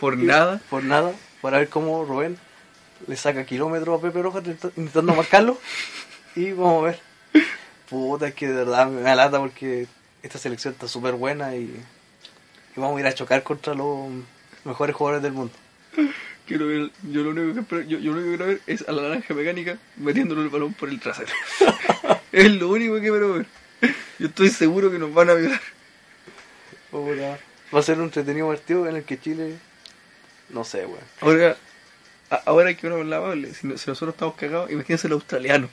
Por 0.00 0.16
nada. 0.18 0.60
por 0.70 0.84
nada. 0.84 1.12
para 1.40 1.58
ver 1.58 1.68
cómo 1.68 2.04
Rubén 2.04 2.38
le 3.06 3.16
saca 3.16 3.44
kilómetros 3.44 3.98
a 3.98 4.02
Pepe 4.02 4.22
Rojas 4.22 4.44
intenta- 4.44 4.72
intentando 4.76 5.14
marcarlo. 5.14 5.58
Y 6.36 6.52
vamos 6.52 6.82
a 6.82 6.86
ver. 6.86 7.00
Puta, 7.88 8.28
es 8.28 8.34
que 8.34 8.48
de 8.48 8.54
verdad 8.54 8.86
me 8.86 9.02
da 9.02 9.14
lata 9.14 9.38
porque 9.38 9.86
esta 10.22 10.38
selección 10.38 10.72
está 10.72 10.88
súper 10.88 11.12
buena 11.14 11.56
y, 11.56 11.64
y 12.74 12.80
vamos 12.80 12.96
a 12.96 13.00
ir 13.00 13.06
a 13.06 13.12
chocar 13.14 13.42
contra 13.42 13.74
los 13.74 14.08
mejores 14.64 14.94
jugadores 14.96 15.22
del 15.22 15.32
mundo. 15.32 15.52
Quiero 16.46 16.66
ver, 16.66 16.90
yo 17.04 17.22
lo 17.22 17.30
único 17.30 17.54
que 17.54 17.60
espero- 17.60 17.82
yo, 17.82 17.98
yo 17.98 18.12
lo 18.12 18.18
único 18.20 18.30
que 18.32 18.36
quiero 18.36 18.46
ver 18.46 18.60
es 18.66 18.88
a 18.88 18.92
la 18.92 19.02
naranja 19.02 19.32
mecánica 19.34 19.78
metiéndole 19.96 20.42
el 20.42 20.48
balón 20.48 20.74
por 20.74 20.88
el 20.88 20.98
trasero. 21.00 21.30
es 22.32 22.50
lo 22.56 22.68
único 22.68 22.94
que 22.96 23.00
quiero 23.00 23.34
ver. 23.34 23.46
Yo 24.18 24.26
estoy 24.28 24.50
seguro 24.50 24.90
que 24.90 24.98
nos 24.98 25.12
van 25.14 25.30
a 25.30 25.34
violar. 25.34 25.60
Puta, 26.90 27.38
Va 27.74 27.78
a 27.78 27.82
ser 27.82 27.98
un 27.98 28.04
entretenido 28.04 28.48
partido 28.48 28.86
en 28.88 28.96
el 28.96 29.04
que 29.04 29.18
Chile. 29.18 29.56
No 30.50 30.62
sé, 30.64 30.84
weón. 30.84 30.98
Ahora, 31.20 31.56
ahora 32.44 32.74
que 32.74 32.86
uno 32.86 32.96
hablaba, 32.96 33.34
si, 33.34 33.54
si 33.54 33.66
nosotros 33.66 34.10
estamos 34.10 34.34
cagados, 34.34 34.70
imagínense 34.70 35.06
el 35.06 35.14
australiano. 35.14 35.68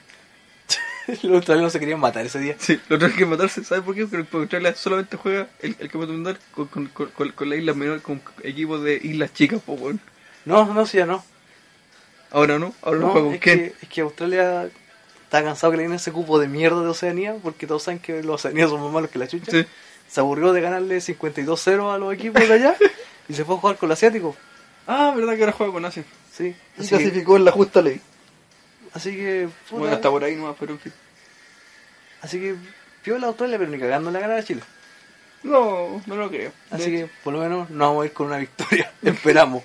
Los 1.23 1.35
australianos 1.35 1.73
se 1.73 1.79
querían 1.79 1.99
matar 1.99 2.25
ese 2.25 2.39
día. 2.39 2.55
Sí, 2.59 2.79
lo 2.87 2.97
otro 2.97 3.09
que 3.13 3.25
matarse, 3.25 3.63
¿sabes 3.63 3.83
por 3.83 3.95
qué? 3.95 4.05
Porque 4.05 4.37
Australia 4.37 4.75
solamente 4.75 5.17
juega 5.17 5.47
el, 5.59 5.75
el 5.79 5.89
campeonato 5.89 6.13
mundial 6.13 6.39
con, 6.53 6.67
con, 6.67 6.87
con, 6.87 7.07
con, 7.09 7.31
con 7.31 7.49
las 7.49 7.59
islas 7.59 7.75
menores, 7.75 8.01
con 8.01 8.21
equipos 8.43 8.83
de 8.83 8.99
islas 9.01 9.33
chicas, 9.33 9.61
po, 9.61 9.73
weón. 9.73 9.99
No, 10.45 10.73
no, 10.73 10.85
sí, 10.85 10.97
ya 10.97 11.05
no. 11.05 11.23
Ahora 12.31 12.59
no, 12.59 12.73
ahora 12.81 12.99
no, 12.99 13.07
No, 13.07 13.11
juega 13.11 13.27
con 13.27 13.35
es, 13.35 13.41
que, 13.41 13.73
es 13.81 13.89
que 13.89 14.01
Australia 14.01 14.69
está 15.23 15.43
cansado 15.43 15.71
que 15.71 15.77
le 15.77 15.83
den 15.83 15.93
ese 15.93 16.11
cupo 16.11 16.39
de 16.39 16.47
mierda 16.47 16.81
de 16.81 16.87
Oceanía, 16.87 17.35
porque 17.41 17.67
todos 17.67 17.83
saben 17.83 17.99
que 17.99 18.23
los 18.23 18.35
Oceanías 18.35 18.69
son 18.69 18.81
más 18.81 18.91
malos 18.91 19.09
que 19.09 19.19
la 19.19 19.27
chucha. 19.27 19.51
Sí. 19.51 19.65
Se 20.07 20.19
aburrió 20.19 20.53
de 20.53 20.61
ganarle 20.61 20.97
52-0 20.97 21.93
a 21.93 21.97
los 21.97 22.13
equipos 22.13 22.47
de 22.47 22.53
allá 22.53 22.75
y 23.29 23.33
se 23.33 23.45
fue 23.45 23.55
a 23.55 23.57
jugar 23.59 23.77
con 23.77 23.89
el 23.89 23.93
asiático. 23.93 24.35
Ah, 24.87 25.13
verdad 25.15 25.35
que 25.35 25.41
ahora 25.41 25.51
juega 25.53 25.73
con 25.73 25.85
Asia. 25.85 26.03
Sí. 26.31 26.55
Y 26.77 26.87
clasificó 26.87 27.37
en 27.37 27.45
la 27.45 27.51
justa 27.51 27.81
ley. 27.81 28.01
Así 28.93 29.15
que, 29.15 29.50
puta, 29.69 29.79
Bueno, 29.79 29.96
hasta 29.96 30.10
por 30.10 30.24
ahí 30.24 30.36
nomás, 30.36 30.55
pero 30.60 30.74
en 30.74 30.79
fin. 30.79 30.93
así 32.22 32.39
que 32.39 32.55
piola 33.03 33.27
Australia, 33.27 33.58
pero 33.58 33.69
ni 33.72 33.79
cagando 33.79 34.12
la 34.12 34.19
ganar 34.19 34.38
a 34.39 34.43
Chile. 34.43 34.62
No, 35.43 36.01
no 36.05 36.15
lo 36.15 36.29
creo. 36.29 36.51
Así 36.69 36.91
De 36.91 36.98
que, 36.98 37.10
por 37.24 37.34
lo 37.34 37.39
menos, 37.39 37.69
no 37.69 37.86
vamos 37.88 38.03
a 38.03 38.05
ir 38.08 38.13
con 38.13 38.27
una 38.27 38.38
victoria. 38.38 38.91
Esperamos. 39.03 39.63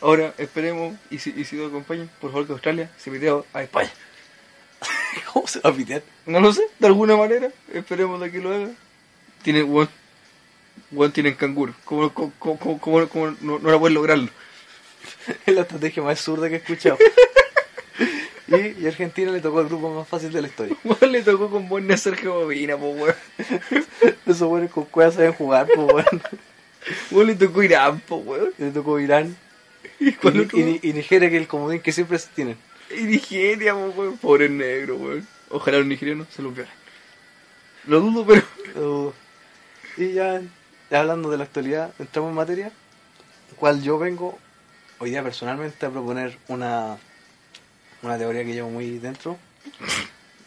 Ahora 0.00 0.34
esperemos, 0.36 0.96
y 1.10 1.18
si, 1.18 1.30
y 1.36 1.44
si 1.44 1.54
nos 1.56 1.68
acompañan, 1.68 2.10
por 2.20 2.30
favor 2.32 2.46
que 2.46 2.52
Australia 2.54 2.90
se 2.98 3.08
piteo 3.10 3.46
a 3.52 3.62
España. 3.62 3.90
¿Cómo 5.32 5.46
se 5.46 5.60
va 5.60 5.70
a 5.70 5.72
pitear? 5.72 6.02
No 6.26 6.40
lo 6.40 6.52
sé, 6.52 6.62
de 6.78 6.86
alguna 6.88 7.16
manera, 7.16 7.48
esperemos 7.72 8.20
de 8.20 8.30
que 8.32 8.38
lo 8.38 8.52
haga. 8.52 8.70
Tiene, 9.42 9.62
weón, 9.62 9.88
weón 10.90 11.12
tienen 11.12 11.34
canguro. 11.34 11.72
¿Cómo, 11.84 12.12
cómo, 12.12 12.32
cómo, 12.80 13.08
cómo- 13.08 13.36
no, 13.40 13.58
no 13.60 13.70
la 13.70 13.78
pueden 13.78 13.94
lograrlo? 13.94 14.28
Es 15.46 15.54
la 15.54 15.62
estrategia 15.62 16.02
más 16.02 16.20
zurda 16.20 16.48
que 16.48 16.56
he 16.56 16.58
escuchado. 16.58 16.98
Y, 18.52 18.82
y 18.82 18.86
Argentina 18.86 19.30
le 19.32 19.40
tocó 19.40 19.60
el 19.60 19.68
grupo 19.68 19.92
más 19.94 20.06
fácil 20.08 20.32
de 20.32 20.42
la 20.42 20.48
historia. 20.48 20.76
Le 21.08 21.22
tocó 21.22 21.50
con 21.50 21.68
buen 21.68 21.96
Sergio 21.98 22.34
Bobina, 22.34 22.76
po 22.76 22.90
weón. 22.90 23.14
Esos 24.26 24.48
buenos 24.48 24.70
con 24.70 24.84
cuevas 24.86 25.14
saben 25.14 25.32
jugar, 25.32 25.66
bueno. 25.76 26.04
Weón 27.10 27.26
le 27.28 27.34
tocó 27.36 27.62
Irán, 27.62 28.00
po 28.00 28.16
weón. 28.16 28.50
Le 28.58 28.70
tocó 28.70 28.98
Irán 29.00 29.36
¿Y 30.00 30.08
y, 30.08 30.12
cuál 30.12 30.40
otro? 30.40 30.58
y- 30.58 30.80
y 30.82 30.92
Nigeria, 30.92 31.28
que 31.30 31.36
es 31.36 31.42
el 31.42 31.48
comodín 31.48 31.80
que 31.80 31.92
siempre 31.92 32.18
se 32.18 32.28
tienen. 32.34 32.56
Y 32.96 33.02
Nigeria, 33.02 33.74
po 33.74 33.86
weón. 33.96 34.18
Pobre 34.18 34.48
negro, 34.48 34.96
weón. 34.96 35.26
Ojalá 35.50 35.78
los 35.78 35.86
nigerianos 35.86 36.28
se 36.34 36.42
los 36.42 36.54
violen. 36.54 36.72
Lo 37.86 38.00
dudo, 38.00 38.26
pero. 38.26 38.42
Uh, 38.74 39.12
y 39.98 40.12
ya, 40.14 40.40
ya 40.90 41.00
hablando 41.00 41.30
de 41.30 41.36
la 41.36 41.44
actualidad, 41.44 41.92
entramos 41.98 42.30
en 42.30 42.36
materia. 42.36 42.72
Cual 43.56 43.82
yo 43.82 43.98
vengo 43.98 44.38
hoy 44.98 45.10
día 45.10 45.22
personalmente 45.22 45.84
a 45.84 45.90
proponer 45.90 46.38
una, 46.48 46.96
una 48.02 48.18
teoría 48.18 48.44
que 48.44 48.52
llevo 48.52 48.70
muy 48.70 48.98
dentro. 48.98 49.38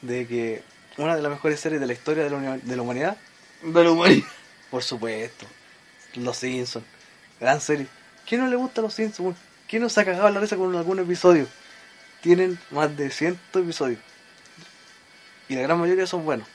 De 0.02 0.28
que 0.28 0.64
una 0.98 1.16
de 1.16 1.22
las 1.22 1.32
mejores 1.32 1.60
series 1.60 1.82
de 1.82 1.88
la 1.88 1.94
historia 1.94 2.24
de 2.24 2.30
la, 2.30 2.58
de 2.58 2.76
la 2.76 2.82
humanidad, 2.82 3.18
De 3.64 3.84
la 3.84 3.92
humanidad. 3.92 4.28
por 4.70 4.84
supuesto, 4.84 5.46
Los 6.16 6.38
Simpsons. 6.38 6.86
Gran 7.40 7.60
serie. 7.62 7.88
¿Quién 8.28 8.42
no 8.42 8.48
le 8.48 8.56
gusta 8.56 8.82
Los 8.82 8.94
Simpsons? 8.94 9.38
¿Quién 9.68 9.82
no 9.82 9.90
se 9.90 10.00
ha 10.02 10.06
cagado 10.06 10.30
la 10.30 10.40
risa 10.40 10.56
con 10.58 10.76
algún 10.76 11.00
episodio? 11.00 11.48
Tienen 12.22 12.58
más 12.72 12.96
de 12.96 13.10
100 13.10 13.40
episodios. 13.54 14.00
Y 15.48 15.56
la 15.56 15.62
gran 15.62 15.80
mayoría 15.80 16.08
son 16.08 16.26
buenos. 16.26 16.48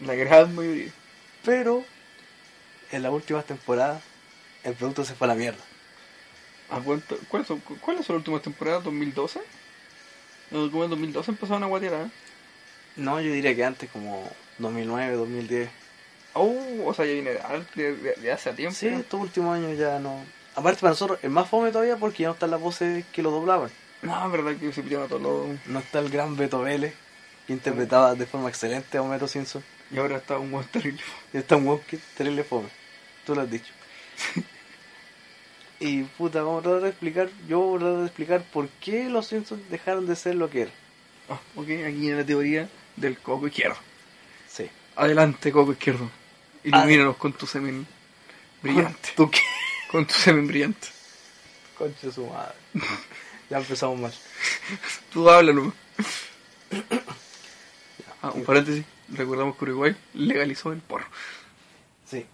La 0.00 0.14
gran 0.14 0.54
mayoría. 0.54 0.90
Pero 1.44 1.84
en 2.92 3.02
las 3.02 3.12
últimas 3.12 3.44
temporadas 3.44 4.02
el 4.64 4.74
producto 4.74 5.04
se 5.04 5.14
fue 5.14 5.26
a 5.26 5.28
la 5.28 5.34
mierda. 5.34 5.58
¿A 6.70 6.78
cuánto- 6.80 7.18
¿Cuáles 7.28 7.48
son, 7.48 7.60
¿Cuáles 7.60 8.06
son 8.06 8.14
las 8.16 8.20
últimas 8.20 8.42
temporadas? 8.42 8.84
¿2012? 8.84 9.40
No, 10.50 10.70
como 10.70 10.84
en 10.84 10.90
2012 10.90 11.30
empezaron 11.30 11.62
a 11.62 11.66
guatear, 11.66 11.94
¿eh? 11.94 12.10
No, 12.96 13.20
yo 13.20 13.32
diría 13.32 13.54
que 13.54 13.64
antes 13.64 13.88
como 13.90 14.28
2009, 14.58 15.14
2010. 15.14 15.70
Oh, 16.34 16.54
o 16.86 16.94
sea, 16.94 17.04
ya 17.06 17.12
viene 17.12 17.30
de, 17.74 17.96
de, 17.96 18.14
de- 18.14 18.32
hace 18.32 18.52
tiempo. 18.52 18.74
Sí, 18.76 18.88
estos 18.88 19.20
últimos 19.20 19.56
años 19.56 19.78
ya 19.78 19.98
no. 19.98 20.24
Aparte 20.54 20.80
para 20.80 20.90
nosotros 20.90 21.18
es 21.22 21.30
más 21.30 21.48
fome 21.48 21.70
todavía 21.70 21.96
porque 21.96 22.22
ya 22.22 22.28
no 22.28 22.34
están 22.34 22.50
las 22.50 22.60
voces 22.60 23.04
que 23.12 23.22
lo 23.22 23.30
doblaban. 23.30 23.70
No, 24.02 24.26
es 24.26 24.32
verdad 24.32 24.56
que 24.58 24.72
se 24.72 24.82
pidieron 24.82 25.06
a 25.06 25.08
todos 25.08 25.22
los... 25.22 25.66
No 25.66 25.78
está 25.78 25.98
el 26.00 26.08
gran 26.10 26.36
Beto 26.36 26.60
Vélez 26.60 26.94
que 27.46 27.52
interpretaba 27.52 28.14
de 28.14 28.26
forma 28.26 28.48
excelente 28.48 28.98
a 28.98 29.02
Homero 29.02 29.28
Simpson. 29.28 29.62
Y 29.90 29.98
ahora 29.98 30.16
está 30.18 30.38
un 30.38 30.50
buen 30.50 30.66
terrible. 30.68 31.02
Y 31.32 31.38
está 31.38 31.56
un 31.56 31.80
es 31.90 32.00
terrible 32.16 32.44
fome. 32.44 32.68
Tú 33.24 33.34
lo 33.34 33.42
has 33.42 33.50
dicho. 33.50 33.72
y 35.80 36.02
puta, 36.02 36.42
vamos 36.42 36.60
a 36.60 36.64
tratar 36.64 36.82
de 36.82 36.88
explicar, 36.90 37.30
yo 37.48 37.60
voy 37.60 37.76
a 37.76 37.80
tratar 37.80 37.98
de 38.00 38.06
explicar 38.06 38.44
por 38.52 38.68
qué 38.68 39.08
los 39.08 39.26
Simpsons 39.26 39.62
dejaron 39.70 40.06
de 40.06 40.14
ser 40.14 40.34
lo 40.34 40.50
que 40.50 40.62
eran. 40.62 40.74
Ah, 41.30 41.40
ok, 41.56 41.64
aquí 41.64 42.00
viene 42.00 42.16
la 42.16 42.26
teoría 42.26 42.68
del 42.96 43.18
coco 43.18 43.46
izquierdo. 43.46 43.78
Sí. 44.46 44.68
Adelante, 44.94 45.50
coco 45.50 45.72
izquierdo. 45.72 46.10
Ilumínanos 46.64 47.16
con 47.16 47.32
tu 47.32 47.46
semen 47.46 47.86
brillante. 48.62 49.08
¿Tú 49.16 49.30
qué? 49.30 49.40
Con 49.90 50.06
tu 50.06 50.12
semen 50.12 50.46
brillante. 50.46 50.88
Concha 51.78 52.12
su 52.12 52.26
madre. 52.26 52.54
ya 53.48 53.56
empezamos 53.56 53.98
mal. 53.98 54.12
Tú 55.12 55.30
háblanos. 55.30 55.72
ah, 58.22 58.32
un 58.34 58.44
paréntesis. 58.44 58.84
Recordamos 59.08 59.56
que 59.56 59.64
Uruguay 59.64 59.96
legalizó 60.12 60.72
el 60.72 60.80
porro. 60.80 61.06
Sí. 62.04 62.26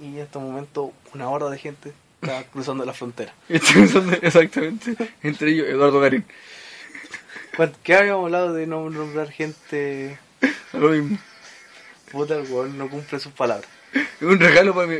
Y 0.00 0.06
en 0.06 0.18
este 0.20 0.38
momento 0.38 0.94
una 1.12 1.28
horda 1.28 1.50
de 1.50 1.58
gente 1.58 1.92
está 2.26 2.44
cruzando 2.50 2.84
la 2.84 2.92
frontera. 2.92 3.32
Exactamente. 3.48 4.96
Entre 5.22 5.50
ellos, 5.50 5.68
Eduardo 5.68 6.00
Garín. 6.00 6.24
¿Cuán- 7.56 7.74
¿Qué 7.82 7.94
habíamos 7.94 8.24
hablado 8.26 8.52
de 8.52 8.66
no 8.66 8.88
nombrar 8.90 9.30
gente? 9.30 10.18
Lo 10.72 10.90
mismo. 10.90 11.18
Puta, 12.10 12.34
el 12.36 12.50
weón 12.50 12.76
no 12.78 12.88
cumple 12.88 13.18
sus 13.18 13.32
palabras. 13.32 13.68
Es 13.92 14.22
un 14.22 14.38
regalo 14.38 14.74
para 14.74 14.86
mí. 14.86 14.96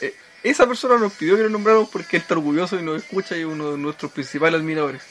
Eh, 0.00 0.14
esa 0.42 0.66
persona 0.66 0.96
nos 0.98 1.12
pidió 1.12 1.36
que 1.36 1.42
lo 1.42 1.48
nombráramos 1.50 1.88
porque 1.88 2.16
él 2.16 2.22
está 2.22 2.34
orgulloso 2.34 2.78
y 2.78 2.82
nos 2.82 3.02
escucha 3.02 3.36
y 3.36 3.40
es 3.40 3.46
uno 3.46 3.72
de 3.72 3.78
nuestros 3.78 4.12
principales 4.12 4.60
admiradores. 4.60 5.02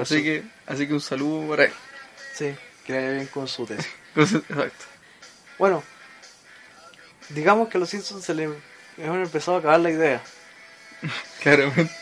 Así 0.00 0.22
que, 0.22 0.42
así 0.66 0.86
que 0.86 0.94
un 0.94 1.00
saludo 1.00 1.48
para 1.50 1.64
él. 1.64 1.72
Sí, 2.34 2.54
que 2.86 2.92
le 2.92 2.98
vaya 3.00 3.12
bien 3.12 3.26
con 3.26 3.46
su 3.48 3.66
tesis. 3.66 3.86
Exacto. 4.16 4.84
Bueno, 5.58 5.82
digamos 7.30 7.68
que 7.68 7.76
a 7.76 7.80
los 7.80 7.90
Simpsons 7.90 8.24
se 8.24 8.34
le 8.34 8.44
han 8.46 9.22
empezado 9.22 9.56
a 9.56 9.60
acabar 9.60 9.80
la 9.80 9.90
idea. 9.90 10.22
Claramente. 11.42 11.92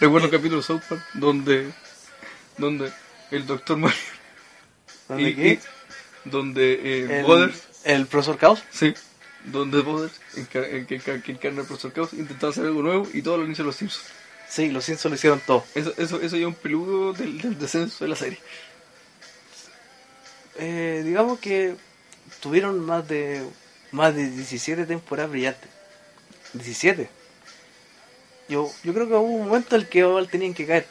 Recuerdo 0.00 0.26
un 0.26 0.30
capítulo 0.32 0.56
de 0.58 0.62
South 0.62 0.82
Park 0.88 1.02
donde, 1.14 1.70
donde 2.56 2.92
el 3.30 3.46
doctor 3.46 3.76
Mario 3.76 3.96
¿Dónde 5.08 5.30
y, 5.30 5.34
qué? 5.34 5.48
y- 5.48 5.60
donde 6.24 6.72
eh, 6.74 7.24
el, 7.26 7.52
el 7.84 8.06
profesor 8.06 8.36
Caos. 8.38 8.62
sí, 8.70 8.94
donde 9.44 9.80
en 9.80 10.46
que, 10.86 11.00
encar- 11.00 11.22
que 11.22 11.32
encarna 11.32 11.60
al 11.62 11.66
profesor 11.66 11.92
Caos, 11.92 12.12
intentaba 12.12 12.50
hacer 12.50 12.66
algo 12.66 12.82
nuevo 12.82 13.08
y 13.12 13.22
todos 13.22 13.38
lo 13.38 13.46
inician 13.46 13.66
los 13.66 13.76
Simpsons. 13.76 14.04
Sí, 14.48 14.70
los 14.70 14.84
Simpsons 14.84 15.10
lo 15.10 15.16
hicieron 15.16 15.40
todo. 15.40 15.64
Eso, 15.74 15.92
eso, 15.96 16.20
eso 16.20 16.36
ya 16.36 16.42
es 16.42 16.48
un 16.48 16.54
peludo 16.54 17.12
del, 17.12 17.40
del 17.40 17.58
descenso 17.58 18.04
de 18.04 18.08
la 18.10 18.16
serie. 18.16 18.38
Eh, 20.56 21.02
digamos 21.04 21.38
que 21.38 21.76
tuvieron 22.40 22.84
más 22.84 23.06
de 23.08 23.44
más 23.92 24.14
de 24.14 24.28
17 24.30 24.84
temporadas 24.86 25.30
brillantes. 25.30 25.70
17. 26.54 27.08
Yo, 28.48 28.72
yo 28.82 28.94
creo 28.94 29.06
que 29.06 29.14
hubo 29.14 29.22
un 29.22 29.46
momento 29.46 29.76
en 29.76 29.82
el 29.82 29.88
que 29.88 29.98
igual 29.98 30.28
tenían 30.28 30.54
que 30.54 30.66
caer. 30.66 30.86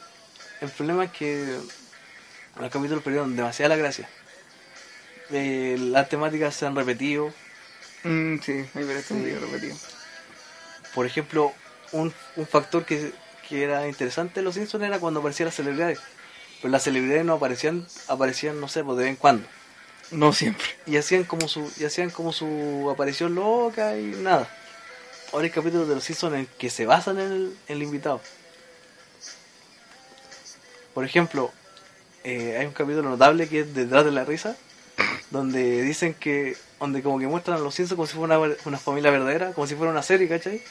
El 0.60 0.70
problema 0.70 1.04
es 1.04 1.10
que 1.12 1.58
los 2.60 2.70
capítulos 2.70 3.02
perdieron 3.02 3.36
demasiada 3.36 3.70
la 3.70 3.76
gracia. 3.76 4.08
Eh, 5.30 5.76
las 5.78 6.08
temáticas 6.08 6.54
se 6.54 6.66
han 6.66 6.76
repetido. 6.76 7.32
Mm, 8.04 8.38
sí, 8.38 8.64
hay 8.74 8.84
varias 8.84 9.06
teorías 9.06 9.40
repetidas. 9.40 9.86
Por 10.94 11.06
ejemplo, 11.06 11.52
un, 11.92 12.12
un 12.36 12.46
factor 12.46 12.84
que, 12.84 13.12
que 13.48 13.64
era 13.64 13.88
interesante 13.88 14.40
en 14.40 14.44
Los 14.44 14.54
Simpsons 14.54 14.84
era 14.84 15.00
cuando 15.00 15.20
aparecían 15.20 15.46
las 15.46 15.56
celebridades. 15.56 15.98
Pero 16.62 16.70
las 16.70 16.82
celebridades 16.84 17.24
no 17.24 17.34
aparecían, 17.34 17.86
aparecían, 18.08 18.60
no 18.60 18.68
sé, 18.68 18.84
pues 18.84 18.98
de 18.98 19.04
vez 19.04 19.10
en 19.10 19.16
cuando. 19.16 19.46
No 20.10 20.32
siempre. 20.32 20.66
y 20.86 20.96
hacían 20.96 21.24
como 21.24 21.48
su 21.48 21.70
y 21.76 21.84
hacían 21.84 22.08
como 22.08 22.32
su 22.32 22.88
aparición 22.90 23.34
loca 23.34 23.98
y 23.98 24.06
nada 24.06 24.48
ahora 25.32 25.44
hay 25.44 25.50
capítulos 25.50 25.88
de 25.88 25.94
los 25.94 26.04
Simpsons 26.04 26.34
en 26.34 26.46
que 26.58 26.70
se 26.70 26.86
basan 26.86 27.18
en 27.18 27.32
el, 27.32 27.56
en 27.68 27.76
el 27.76 27.82
invitado 27.82 28.20
Por 30.94 31.04
ejemplo, 31.04 31.52
eh, 32.24 32.56
hay 32.58 32.66
un 32.66 32.72
capítulo 32.72 33.08
notable 33.08 33.48
que 33.48 33.60
es 33.60 33.74
Detrás 33.74 34.04
de 34.04 34.10
la 34.10 34.24
Risa, 34.24 34.56
donde 35.30 35.82
dicen 35.82 36.14
que, 36.14 36.56
donde 36.80 37.02
como 37.02 37.18
que 37.18 37.26
muestran 37.26 37.58
a 37.58 37.60
los 37.60 37.74
Simpsons 37.74 37.96
como 37.96 38.06
si 38.06 38.14
fuera 38.16 38.38
una, 38.38 38.54
una 38.64 38.78
familia 38.78 39.10
verdadera, 39.10 39.52
como 39.52 39.66
si 39.66 39.74
fuera 39.74 39.92
una 39.92 40.02
serie, 40.02 40.28
¿cachai? 40.28 40.62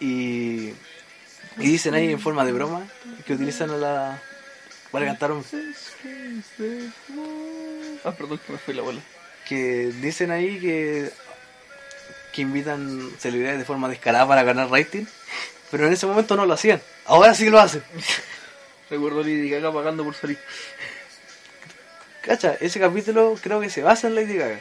Y, 0.00 0.74
y 1.58 1.66
dicen 1.66 1.94
ahí 1.94 2.10
en 2.10 2.20
forma 2.20 2.44
de 2.44 2.52
broma 2.52 2.86
que 3.26 3.34
utilizan 3.34 3.70
a 3.70 3.76
la... 3.76 4.22
para 4.90 5.06
cantar 5.06 5.32
un... 5.32 5.44
Ah, 8.04 8.12
perdón 8.12 8.40
que 8.46 8.52
me 8.52 8.58
fui 8.58 8.74
la 8.74 8.82
bola. 8.82 9.00
que 9.48 9.92
dicen 10.00 10.30
ahí 10.30 10.58
que 10.58 11.12
que 12.32 12.42
invitan 12.42 13.10
celebridades 13.18 13.58
de 13.58 13.64
forma 13.64 13.88
descarada 13.88 14.26
para 14.26 14.42
ganar 14.42 14.70
rating, 14.70 15.04
pero 15.70 15.86
en 15.86 15.92
ese 15.92 16.06
momento 16.06 16.36
no 16.36 16.46
lo 16.46 16.54
hacían. 16.54 16.80
Ahora 17.06 17.34
sí 17.34 17.50
lo 17.50 17.60
hacen. 17.60 17.82
Recuerdo 18.90 19.20
a 19.20 19.22
Lady 19.22 19.48
Gaga 19.48 19.72
pagando 19.72 20.04
por 20.04 20.14
salir. 20.14 20.38
Cacha, 22.22 22.56
ese 22.60 22.80
capítulo 22.80 23.36
creo 23.40 23.60
que 23.60 23.70
se 23.70 23.82
basa 23.82 24.08
en 24.08 24.14
Lady 24.14 24.36
Gaga. 24.36 24.60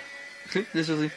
Sí, 0.51 0.65
eso 0.73 1.01
sí. 1.01 1.11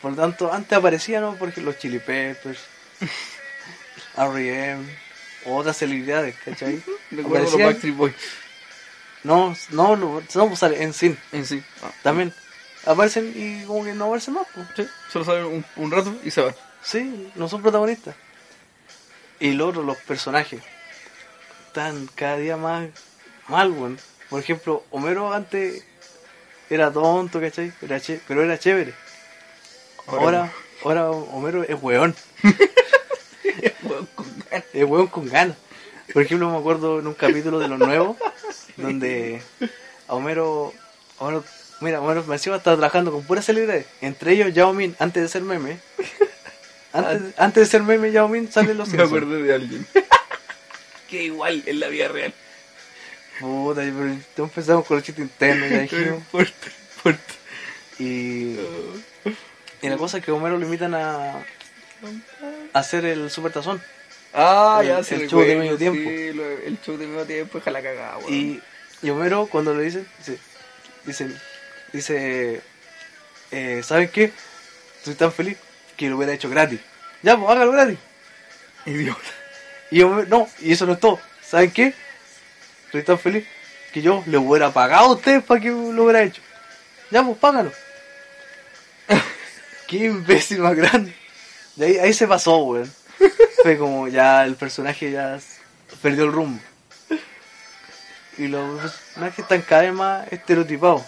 Por 0.00 0.12
lo 0.12 0.16
tanto, 0.16 0.52
antes 0.52 0.76
aparecían, 0.76 1.22
¿no? 1.22 1.36
Por 1.36 1.48
ejemplo, 1.48 1.72
los 1.72 1.80
Chili 1.80 2.00
Peppers, 2.00 2.60
R.E.M. 4.16 4.84
otras 5.46 5.76
celebridades, 5.76 6.34
¿cachai? 6.44 6.82
Recuerdo 7.10 7.50
los 7.50 7.58
Backstreet 7.58 7.96
Boys. 7.96 8.14
No, 9.24 9.56
no, 9.70 9.96
no, 9.96 10.22
no 10.34 10.56
sale 10.56 10.82
en 10.82 10.92
sí, 10.92 11.16
En 11.30 11.46
sí. 11.46 11.62
Ah, 11.82 11.92
también. 12.02 12.34
Aparecen 12.84 13.32
y 13.36 13.64
como 13.64 13.84
que 13.84 13.92
no 13.94 14.06
aparecen 14.06 14.34
más, 14.34 14.46
pues. 14.54 14.66
sí, 14.76 14.88
solo 15.12 15.24
salen 15.24 15.44
un, 15.44 15.64
un 15.76 15.90
rato 15.90 16.14
y 16.24 16.30
se 16.30 16.40
van. 16.42 16.54
Sí, 16.82 17.30
no 17.36 17.48
son 17.48 17.62
protagonistas. 17.62 18.16
Y 19.38 19.52
lo 19.52 19.68
otro, 19.68 19.82
los 19.82 19.96
personajes. 19.98 20.62
Están 21.68 22.08
cada 22.14 22.36
día 22.36 22.56
más 22.56 22.88
mal, 23.48 23.70
weón. 23.70 23.98
Por 24.28 24.40
ejemplo, 24.40 24.84
Homero 24.90 25.32
antes 25.32 25.84
era 26.70 26.90
tonto, 26.92 27.40
¿cachai? 27.40 27.72
Era 27.82 28.00
che- 28.00 28.20
pero 28.26 28.42
era 28.42 28.58
chévere. 28.58 28.94
Ahora, 30.06 30.52
ahora 30.84 31.10
Homero 31.10 31.62
es 31.64 31.76
weón. 31.80 32.14
Weón, 33.82 34.06
con 34.14 34.26
ganas. 34.50 34.64
Es 34.72 34.84
weón 34.84 35.06
con 35.08 35.28
ganas. 35.28 35.56
Por 36.12 36.22
ejemplo, 36.22 36.50
me 36.50 36.58
acuerdo 36.58 36.98
en 37.00 37.06
un 37.06 37.14
capítulo 37.14 37.58
de 37.58 37.68
los 37.68 37.78
nuevos, 37.78 38.16
donde 38.76 39.42
a 40.08 40.14
Homero, 40.14 40.72
Homero 41.18 41.44
mira, 41.82 42.00
Homero 42.00 42.24
encima 42.32 42.56
estaba 42.56 42.76
trabajando 42.76 43.12
con 43.12 43.24
puras 43.24 43.44
celebridades. 43.44 43.86
Entre 44.00 44.32
ellos, 44.32 44.52
Yao 44.54 44.72
Min, 44.72 44.94
antes 44.98 45.22
de 45.22 45.28
ser 45.28 45.42
meme. 45.42 45.78
Antes, 46.94 47.32
antes 47.38 47.62
de 47.64 47.70
ser 47.70 47.82
meme, 47.82 48.12
Yao 48.12 48.28
Min 48.28 48.52
sale 48.52 48.74
los 48.74 48.88
Me 48.92 49.02
acordé 49.02 49.42
de 49.42 49.54
alguien. 49.54 49.86
que 51.08 51.22
igual 51.24 51.62
en 51.66 51.80
la 51.80 51.88
vida 51.88 52.08
real. 52.08 52.34
Puta, 53.40 53.80
pero 53.80 54.44
empezamos 54.44 54.84
con 54.86 54.98
el 54.98 55.02
chiste 55.02 55.22
interno, 55.22 55.66
ya 55.66 55.78
dijimos. 55.80 56.22
fuerte, 56.30 56.70
fuerte. 57.02 57.34
Y, 57.98 58.56
y 59.80 59.88
la 59.88 59.96
cosa 59.96 60.18
es 60.18 60.24
que 60.24 60.32
Homero 60.32 60.58
lo 60.58 60.64
invitan 60.66 60.94
a, 60.94 61.36
a 61.38 61.44
hacer 62.74 63.04
el 63.06 63.30
super 63.30 63.52
tazón. 63.52 63.82
Ah, 64.34 64.78
El- 64.82 64.88
ya 64.88 65.02
se 65.02 65.14
el 65.16 65.28
show 65.30 65.40
de 65.40 65.56
medio 65.56 65.78
tiempo. 65.78 65.98
Sí, 65.98 66.32
lo- 66.34 66.44
el 66.58 66.78
show 66.84 66.96
de 66.98 67.06
medio 67.06 67.24
tiempo 67.24 67.56
es 67.58 67.66
la 67.66 67.82
cagada. 67.82 68.18
Y, 68.28 68.60
y 69.02 69.10
Homero, 69.10 69.46
cuando 69.46 69.74
le 69.74 69.84
dicen, 69.84 70.06
dice, 70.18 70.38
dice, 71.06 71.28
dice 71.92 72.62
eh, 73.50 73.82
¿saben 73.84 74.08
qué? 74.08 74.32
Estoy 74.98 75.14
tan 75.14 75.32
feliz 75.32 75.58
que 75.96 76.08
lo 76.08 76.16
hubiera 76.16 76.32
hecho 76.32 76.48
gratis. 76.48 76.80
Ya, 77.22 77.36
pues 77.36 77.50
hágalo 77.50 77.72
gratis. 77.72 77.98
Idiota. 78.86 79.20
Y 79.90 80.02
Homero, 80.02 80.26
no, 80.28 80.48
y 80.60 80.72
eso 80.72 80.86
no 80.86 80.94
es 80.94 81.00
todo. 81.00 81.20
¿Saben 81.42 81.70
qué? 81.70 81.94
Estoy 82.86 83.02
tan 83.02 83.18
feliz 83.18 83.46
que 83.92 84.00
yo 84.00 84.24
le 84.26 84.38
hubiera 84.38 84.72
pagado 84.72 85.04
a 85.04 85.12
ustedes 85.12 85.44
para 85.44 85.60
que 85.60 85.68
lo 85.68 86.04
hubiera 86.04 86.22
hecho. 86.22 86.40
Ya, 87.10 87.22
pues 87.22 87.36
págalo. 87.36 87.70
Qué 89.86 89.98
imbécil 89.98 90.60
más 90.60 90.74
grande. 90.74 91.14
Y 91.76 91.84
ahí, 91.84 91.98
ahí 91.98 92.14
se 92.14 92.26
pasó, 92.26 92.56
weón. 92.56 92.90
Fue 93.62 93.76
como 93.76 94.08
ya 94.08 94.44
el 94.44 94.56
personaje 94.56 95.10
ya 95.12 95.38
perdió 96.00 96.24
el 96.24 96.32
rumbo. 96.32 96.60
Y 98.38 98.48
los 98.48 98.80
personajes 98.80 99.38
están 99.40 99.60
cada 99.62 99.82
vez 99.82 99.92
más 99.92 100.32
estereotipados, 100.32 101.02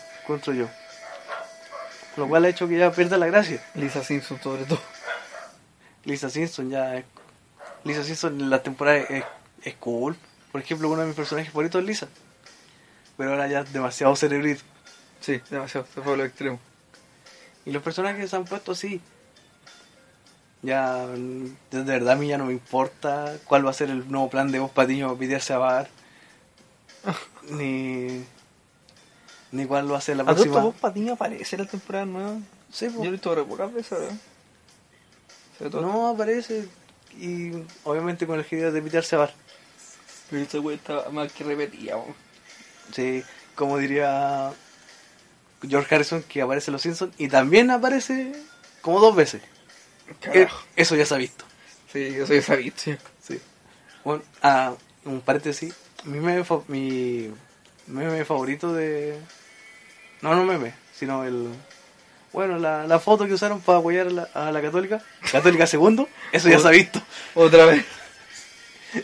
yo. 0.52 0.68
Lo 2.16 2.28
cual 2.28 2.44
ha 2.44 2.48
hecho 2.48 2.68
que 2.68 2.78
ya 2.78 2.92
pierda 2.92 3.18
la 3.18 3.26
gracia. 3.26 3.62
Lisa 3.74 4.02
Simpson 4.02 4.40
sobre 4.40 4.64
todo. 4.64 4.80
Lisa 6.04 6.30
Simpson 6.30 6.70
ya 6.70 6.96
es... 6.96 7.04
Lisa 7.84 8.04
Simpson 8.04 8.40
en 8.40 8.50
la 8.50 8.62
temporada 8.62 8.98
es, 8.98 9.24
es 9.62 9.74
cool. 9.76 10.16
Por 10.52 10.60
ejemplo, 10.60 10.88
uno 10.88 11.02
de 11.02 11.08
mis 11.08 11.16
personajes 11.16 11.52
favoritos 11.52 11.80
es 11.80 11.86
Lisa. 11.86 12.08
Pero 13.16 13.30
ahora 13.30 13.48
ya 13.48 13.60
es 13.60 13.72
demasiado 13.72 14.14
cerebrito. 14.16 14.62
Sí, 15.20 15.40
demasiado, 15.50 15.86
se 15.92 16.00
fue 16.02 16.14
a 16.14 16.16
lo 16.16 16.24
extremo. 16.24 16.60
Y 17.64 17.72
los 17.72 17.82
personajes 17.82 18.30
se 18.30 18.36
han 18.36 18.44
puesto 18.44 18.72
así. 18.72 19.00
Ya, 20.62 21.06
de 21.06 21.82
verdad 21.82 22.14
a 22.14 22.16
mí 22.16 22.28
ya 22.28 22.38
no 22.38 22.46
me 22.46 22.52
importa 22.52 23.36
cuál 23.44 23.66
va 23.66 23.70
a 23.70 23.74
ser 23.74 23.90
el 23.90 24.10
nuevo 24.10 24.30
plan 24.30 24.50
de 24.50 24.60
Vos 24.60 24.70
Patiño 24.70 25.16
para 25.16 25.36
a 25.36 25.58
bar. 25.58 25.88
ni, 27.50 28.24
ni 29.54 29.64
va 29.66 29.80
a 29.80 30.00
ser 30.00 30.16
la 30.16 30.22
¿A 30.22 30.26
todo 30.26 30.34
próxima. 30.36 30.56
esto 30.56 30.66
vos 30.66 30.74
Patiño 30.80 31.12
aparece 31.14 31.56
en 31.56 31.62
la 31.62 31.68
temporada 31.68 32.04
nueva? 32.04 32.36
Sí. 32.72 32.86
Yo 32.92 32.98
lo 32.98 33.04
he 33.04 33.10
visto 33.10 33.34
re 33.34 33.44
pocas 33.44 33.72
veces, 33.72 33.98
¿verdad? 35.60 35.80
No 35.80 36.08
aparece. 36.08 36.68
Y 37.18 37.52
obviamente 37.84 38.26
con 38.26 38.38
el 38.40 38.46
idea 38.50 38.70
de 38.70 38.82
pitearse 38.82 39.14
a 39.14 39.20
bar. 39.20 39.34
Pero 40.28 40.42
esta 40.42 40.58
wey 40.60 40.76
está 40.76 41.08
más 41.10 41.32
que 41.32 41.44
repetida. 41.44 41.96
Sí, 42.92 43.22
como 43.54 43.78
diría 43.78 44.52
George 45.62 45.94
Harrison 45.94 46.22
que 46.24 46.42
aparece 46.42 46.70
en 46.70 46.72
Los 46.72 46.82
Simpsons 46.82 47.14
y 47.18 47.28
también 47.28 47.70
aparece 47.70 48.32
como 48.82 48.98
dos 49.00 49.14
veces. 49.14 49.42
Carajo. 50.20 50.64
Eso 50.74 50.96
ya 50.96 51.06
se 51.06 51.14
ha 51.14 51.18
visto. 51.18 51.44
Sí, 51.92 52.12
yo 52.12 52.26
soy 52.26 52.38
esa 52.38 52.56
sí. 52.56 52.96
Sí. 53.22 53.40
Bueno, 54.02 54.22
ah, 54.42 54.74
un 55.04 55.20
paréntesis. 55.20 55.72
Mi 56.04 56.18
meme, 56.18 56.42
fa- 56.44 56.62
mi 56.66 57.30
meme 57.86 58.24
favorito 58.24 58.72
de. 58.72 59.18
No, 60.24 60.34
no 60.34 60.44
meme, 60.44 60.72
sino 60.98 61.24
el. 61.24 61.48
Bueno, 62.32 62.58
la, 62.58 62.86
la 62.86 62.98
foto 62.98 63.26
que 63.26 63.34
usaron 63.34 63.60
para 63.60 63.78
apoyar 63.78 64.06
a 64.06 64.10
la, 64.10 64.22
a 64.34 64.50
la 64.50 64.62
Católica. 64.62 65.02
Católica 65.30 65.66
segundo. 65.66 66.08
Eso 66.32 66.48
ya 66.48 66.58
se 66.58 66.66
ha 66.66 66.70
visto. 66.70 67.00
Otra 67.34 67.66
vez. 67.66 67.84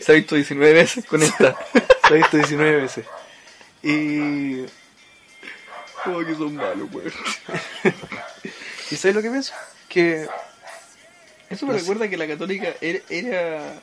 Se 0.01 0.11
ha 0.11 0.15
visto 0.15 0.35
19 0.35 0.73
veces 0.73 1.05
con 1.05 1.21
esta. 1.21 1.55
Se 2.07 2.13
ha 2.15 2.17
visto 2.17 2.37
19 2.37 2.75
veces. 2.81 3.05
Y. 3.83 4.61
Oh, 6.07 6.25
que 6.25 6.33
son 6.35 6.55
malos, 6.55 6.89
weón. 6.91 7.11
¿Y 8.91 8.95
sabes 8.95 9.15
lo 9.15 9.21
que 9.21 9.29
pienso? 9.29 9.53
Que. 9.87 10.27
Eso 11.49 11.65
me 11.67 11.73
No 11.73 11.77
sé. 11.79 11.83
recuerda 11.85 12.09
que 12.09 12.17
la 12.17 12.27
católica 12.27 12.73
era, 12.81 12.99
era- 13.09 13.73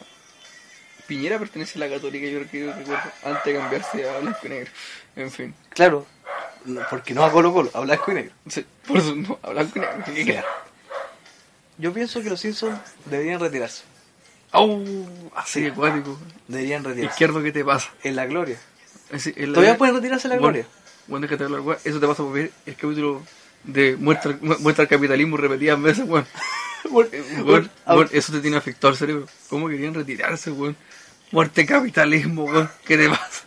Piñera 1.06 1.38
pertenece 1.38 1.78
a 1.78 1.86
la 1.86 1.94
católica, 1.94 2.26
yo 2.26 2.38
creo 2.40 2.50
que 2.50 2.60
yo 2.60 2.72
recuerdo, 2.72 3.10
antes 3.24 3.44
de 3.46 3.54
cambiarse 3.54 4.10
a 4.10 4.18
blanco 4.18 4.40
y 4.44 4.48
negro. 4.50 4.70
En 5.16 5.30
fin. 5.30 5.54
Claro, 5.70 6.06
no- 6.68 6.82
porque 6.90 7.14
no 7.14 7.24
a 7.24 7.30
Colo 7.32 7.52
Colo, 7.52 7.70
a 7.74 7.80
blanco 7.80 8.10
y 8.12 8.14
negro. 8.14 8.32
Sí, 8.48 8.64
por 8.86 8.98
eso 8.98 9.14
no, 9.14 9.38
a 9.42 9.50
blanco 9.50 9.78
y 9.78 9.80
negro. 9.80 10.04
que. 10.34 10.42
Yo 11.78 11.92
pienso 11.92 12.20
que 12.22 12.30
los 12.30 12.40
Simpsons 12.40 12.78
deberían 13.06 13.40
retirarse. 13.40 13.82
¡Au! 14.52 14.84
así 15.36 15.60
de 15.62 15.68
acuático. 15.70 16.18
Deberían 16.48 16.82
retirarse. 16.84 17.12
Izquierdo, 17.12 17.42
¿qué 17.42 17.52
te 17.52 17.64
pasa? 17.64 17.90
En 18.02 18.16
la 18.16 18.26
gloria. 18.26 18.58
Así, 19.12 19.32
en 19.36 19.52
la- 19.52 19.54
Todavía 19.54 19.78
pueden 19.78 19.94
retirarse 19.94 20.26
en 20.26 20.30
la 20.30 20.36
Bueno, 20.36 20.52
gloria. 20.58 20.66
Bueno, 21.06 21.26
déjate 21.26 21.44
hablar, 21.44 21.60
weón. 21.60 21.78
Eso 21.84 22.00
te 22.00 22.06
pasa 22.06 22.22
por 22.22 22.32
ver 22.32 22.50
el 22.66 22.74
capítulo 22.76 23.22
de 23.64 23.96
muestra, 23.96 24.36
mu- 24.40 24.58
muestra 24.58 24.82
el 24.82 24.88
capitalismo 24.88 25.36
repetidas 25.36 25.80
veces, 25.80 26.04
weón. 26.08 26.26
Bueno, 26.90 27.10
Eh, 27.12 27.42
bueno, 27.42 28.08
eso 28.12 28.32
te 28.32 28.40
tiene 28.40 28.56
afectado 28.56 28.88
al 28.92 28.96
cerebro. 28.96 29.26
¿Cómo 29.50 29.68
querían 29.68 29.94
retirarse, 29.94 30.50
weón? 30.50 30.76
Muerte 31.32 31.66
capitalismo, 31.66 32.44
weón. 32.44 32.70
¿Qué 32.86 32.96
te 32.96 33.08
pasa? 33.08 33.42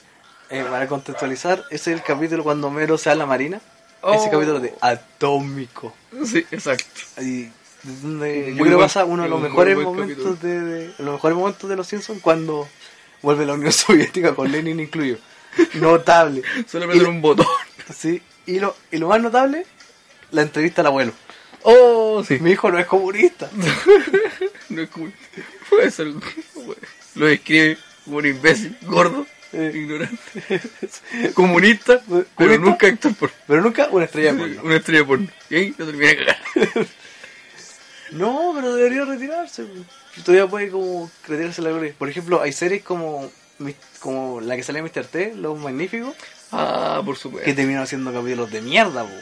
Eh, 0.51 0.63
para 0.69 0.87
contextualizar, 0.87 1.63
ese 1.69 1.91
es 1.91 1.97
el 1.97 2.03
capítulo 2.03 2.43
cuando 2.43 2.67
Homero 2.67 2.97
se 2.97 3.09
a 3.09 3.15
la 3.15 3.25
marina. 3.25 3.61
Oh. 4.01 4.13
Ese 4.13 4.29
capítulo 4.31 4.59
de 4.59 4.73
Atómico. 4.81 5.93
Sí, 6.25 6.45
exacto. 6.51 6.85
Y 7.21 7.49
donde 7.83 8.53
yo 8.55 8.63
creo 8.63 8.77
buen- 8.77 8.79
pasa 8.87 9.05
uno 9.05 9.23
de 9.23 9.29
los 9.29 9.39
muy 9.39 9.49
mejores 9.49 9.77
momentos 9.77 10.41
de, 10.41 10.59
de- 10.59 10.87
los 10.99 11.13
mejores 11.13 11.37
momentos 11.37 11.69
de 11.69 11.75
los 11.75 11.87
Simpsons 11.87 12.21
cuando 12.21 12.67
vuelve 13.21 13.45
la 13.45 13.53
Unión 13.53 13.71
Soviética 13.71 14.33
con 14.35 14.51
Lenin 14.51 14.79
incluido. 14.79 15.17
Notable. 15.75 16.41
Solo 16.67 16.85
apretar 16.85 17.07
un 17.07 17.21
botón. 17.21 17.45
Sí, 17.95 18.21
y 18.45 18.59
lo, 18.59 18.75
y 18.91 18.97
lo 18.97 19.07
más 19.09 19.21
notable, 19.21 19.65
la 20.31 20.41
entrevista 20.43 20.81
al 20.81 20.87
abuelo. 20.87 21.11
Oh, 21.63 22.23
sí. 22.27 22.39
Mi 22.39 22.51
hijo 22.51 22.71
no 22.71 22.79
es 22.79 22.87
comunista. 22.87 23.49
No 24.69 24.81
es 24.81 24.89
cool. 24.89 25.13
Puede 25.69 25.91
ser. 25.91 26.07
Lo 27.15 27.25
describe 27.25 27.77
como 28.05 28.17
un 28.17 28.25
imbécil, 28.25 28.77
gordo, 28.83 29.27
Eh. 29.53 29.71
ignorante, 29.75 30.61
comunista, 31.33 32.01
pero 32.07 32.25
¿Comunista? 32.35 32.65
nunca 32.65 32.87
actor 32.87 33.15
por 33.15 33.31
Pero 33.47 33.61
nunca 33.61 33.87
una 33.91 34.05
estrella 34.05 34.33
porno. 34.37 34.61
una 34.63 34.75
estrella 34.77 35.05
porno. 35.05 35.27
Y 35.49 35.55
ahí 35.55 35.75
lo 35.77 35.85
terminé 35.85 36.07
de 36.07 36.17
cagar. 36.17 36.37
No, 38.11 38.51
pero 38.53 38.75
debería 38.75 39.05
retirarse. 39.05 39.65
Todavía 40.25 40.45
puede 40.47 40.69
como 40.69 41.09
retirarse 41.27 41.61
la 41.61 41.69
gloria. 41.69 41.93
Por 41.97 42.09
ejemplo, 42.09 42.41
hay 42.41 42.51
series 42.51 42.83
como, 42.83 43.31
como 44.01 44.41
la 44.41 44.57
que 44.57 44.63
salía 44.63 44.79
en 44.81 44.85
Mr. 44.85 45.05
T, 45.05 45.33
Los 45.35 45.57
Magníficos, 45.57 46.13
Ah, 46.51 47.01
por 47.05 47.15
supuesto. 47.15 47.45
que 47.45 47.53
terminaron 47.53 47.87
siendo 47.87 48.11
capítulos 48.11 48.51
de 48.51 48.61
mierda, 48.61 49.03
po. 49.05 49.13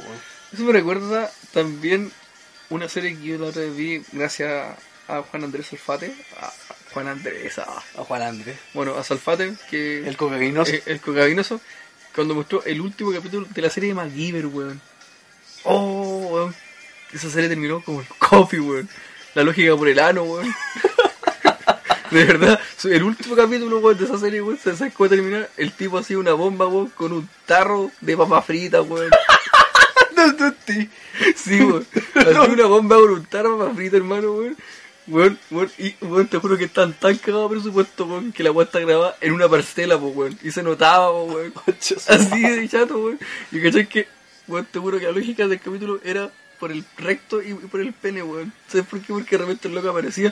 Eso 0.51 0.63
me 0.63 0.73
recuerda 0.73 1.29
también 1.53 2.11
una 2.71 2.89
serie 2.89 3.15
que 3.15 3.23
yo 3.23 3.37
la 3.37 3.47
otra 3.49 3.61
vez 3.61 3.75
vi 3.75 4.03
gracias 4.11 4.75
a 5.07 5.21
Juan 5.21 5.43
Andrés 5.43 5.67
Salfate. 5.67 6.11
A 6.41 6.47
a 6.47 6.75
Juan 6.93 7.07
Andrés, 7.07 7.59
ah. 7.59 7.81
A 7.97 8.03
Juan 8.03 8.21
Andrés. 8.21 8.57
bueno, 8.73 8.95
a 8.95 9.03
Salfate, 9.03 9.53
que 9.69 10.07
El 10.07 10.17
cocaínoso. 10.17 10.71
eh, 10.71 10.83
el 10.87 10.99
cocaínoso, 10.99 11.61
cuando 12.15 12.33
mostró 12.35 12.63
el 12.65 12.81
último 12.81 13.11
capítulo 13.11 13.47
de 13.49 13.61
la 13.61 13.69
serie 13.69 13.89
de 13.89 13.95
MacGyver, 13.95 14.45
weón. 14.47 14.81
Oh, 15.63 16.27
weón. 16.31 16.55
Esa 17.13 17.29
serie 17.29 17.49
terminó 17.49 17.81
como 17.83 18.01
el 18.01 18.07
coffee, 18.17 18.59
weón. 18.59 18.89
La 19.35 19.43
lógica 19.43 19.75
por 19.75 19.87
el 19.87 19.99
ano, 19.99 20.23
weón. 20.23 20.53
De 22.11 22.25
verdad, 22.25 22.59
el 22.85 23.03
último 23.03 23.35
capítulo, 23.35 23.77
weón, 23.77 23.95
de 23.95 24.05
esa 24.05 24.17
serie, 24.17 24.41
weón, 24.41 24.57
¿sabes 24.57 24.91
cómo 24.95 25.07
termina? 25.09 25.47
El 25.57 25.71
tipo 25.73 25.99
hacía 25.99 26.17
una 26.17 26.33
bomba, 26.33 26.65
weón, 26.65 26.89
con 26.89 27.13
un 27.13 27.29
tarro 27.45 27.91
de 28.01 28.17
papa 28.17 28.41
frita, 28.41 28.81
weón. 28.81 29.11
No, 30.15 30.33
no, 30.33 30.53
sí. 30.67 30.89
Sí, 31.35 31.61
weón. 31.61 31.85
Hacía 32.15 32.41
una 32.41 32.65
bomba 32.65 32.97
con 32.97 33.11
un 33.11 33.25
tarro 33.27 33.53
de 33.57 33.63
papa 33.63 33.75
frita, 33.75 33.97
hermano, 33.97 34.31
weón. 34.33 34.57
Weón, 35.09 35.39
weón, 35.49 35.71
y 35.79 35.95
weón, 36.05 36.27
te 36.27 36.37
juro 36.37 36.55
que 36.55 36.65
están 36.65 36.93
tan 36.93 37.17
cagados 37.17 37.49
presupuesto, 37.49 38.05
weón, 38.05 38.31
que 38.31 38.43
la 38.43 38.51
weón 38.51 38.67
está 38.67 38.79
grabada 38.79 39.17
en 39.21 39.33
una 39.33 39.49
parcela, 39.49 39.97
po, 39.97 40.07
weón. 40.09 40.37
Y 40.43 40.51
se 40.51 40.61
notaba, 40.61 41.07
po, 41.09 41.23
weón. 41.23 41.53
Así 42.07 42.41
de 42.41 42.69
chato, 42.69 42.99
weón. 42.99 43.19
Y 43.51 43.59
cachai 43.59 43.87
que, 43.87 44.07
weón, 44.47 44.67
te 44.71 44.77
juro 44.77 44.99
que 44.99 45.05
la 45.05 45.11
lógica 45.11 45.47
del 45.47 45.59
capítulo 45.59 45.99
era 46.03 46.29
por 46.59 46.71
el 46.71 46.85
recto 46.97 47.41
y, 47.41 47.49
y 47.51 47.53
por 47.53 47.81
el 47.81 47.91
pene, 47.91 48.21
weón. 48.21 48.53
¿Sabes 48.67 48.85
por 48.85 48.99
qué? 49.01 49.07
Porque 49.13 49.37
de 49.37 49.43
repente 49.45 49.67
el 49.67 49.73
loco 49.73 49.89
aparecía, 49.89 50.31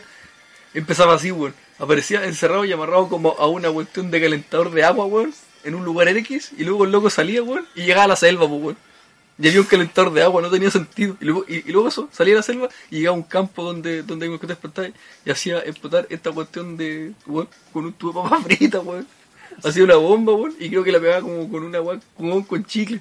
empezaba 0.75 1.15
así, 1.15 1.31
weón. 1.31 1.55
Aparecía 1.79 2.25
encerrado 2.25 2.63
y 2.63 2.71
amarrado 2.71 3.09
como 3.09 3.31
a 3.39 3.47
una 3.47 3.71
cuestión 3.71 4.11
de 4.11 4.21
calentador 4.21 4.69
de 4.69 4.83
agua, 4.83 5.07
weón, 5.07 5.33
en 5.63 5.73
un 5.73 5.85
lugar 5.85 6.07
X, 6.09 6.51
y 6.55 6.63
luego 6.63 6.85
el 6.85 6.91
loco 6.91 7.09
salía, 7.09 7.41
weón, 7.41 7.67
y 7.73 7.81
llegaba 7.81 8.03
a 8.03 8.09
la 8.09 8.15
selva, 8.15 8.45
weón. 8.45 8.77
Y 9.39 9.47
había 9.47 9.61
un 9.61 9.67
calentador 9.67 10.13
de 10.13 10.23
agua, 10.23 10.41
no 10.41 10.49
tenía 10.49 10.71
sentido. 10.71 11.15
Y 11.21 11.25
luego, 11.25 11.45
y, 11.47 11.69
y 11.69 11.71
luego 11.71 11.87
eso, 11.87 12.09
salía 12.11 12.33
a 12.33 12.37
la 12.37 12.43
selva 12.43 12.69
y 12.89 12.97
llegaba 12.97 13.15
a 13.15 13.19
un 13.19 13.23
campo 13.23 13.63
donde, 13.63 14.01
donde 14.01 14.25
hay 14.25 14.31
de 14.35 14.53
explotar 14.53 14.91
y 15.25 15.29
hacía 15.29 15.59
explotar 15.59 16.07
esta 16.09 16.31
cuestión 16.31 16.75
de, 16.75 17.13
weón, 17.27 17.47
con 17.71 17.85
un 17.85 17.93
tubo 17.93 18.23
de 18.23 18.29
papa 18.29 18.43
frita, 18.43 18.79
weón. 18.79 19.07
Hacía 19.63 19.83
una 19.83 19.95
bomba, 19.95 20.33
weón, 20.33 20.55
y 20.59 20.69
creo 20.69 20.83
que 20.83 20.91
la 20.91 20.99
pegaba 20.99 21.21
como 21.21 21.49
con 21.49 21.63
una 21.63 21.81
weón, 21.81 22.01
con, 22.15 22.43
con 22.43 22.65
chicle. 22.65 22.99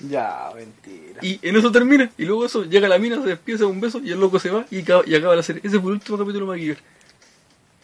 Ya, 0.00 0.50
mentira. 0.54 1.20
Y 1.22 1.38
en 1.42 1.56
eso 1.56 1.70
termina. 1.72 2.10
Y 2.18 2.24
luego 2.24 2.44
eso, 2.44 2.64
llega 2.64 2.88
la 2.88 2.98
mina, 2.98 3.22
se 3.22 3.28
despide, 3.28 3.58
se 3.58 3.64
da 3.64 3.70
un 3.70 3.80
beso 3.80 4.00
y 4.00 4.10
el 4.10 4.20
loco 4.20 4.38
se 4.38 4.50
va 4.50 4.66
y 4.70 4.80
acaba, 4.80 5.02
y 5.06 5.14
acaba 5.14 5.36
la 5.36 5.42
serie. 5.42 5.62
Ese 5.64 5.78
fue 5.80 5.90
el 5.92 5.98
último 5.98 6.18
capítulo 6.18 6.46
de 6.46 6.52
MacGyver. 6.52 6.78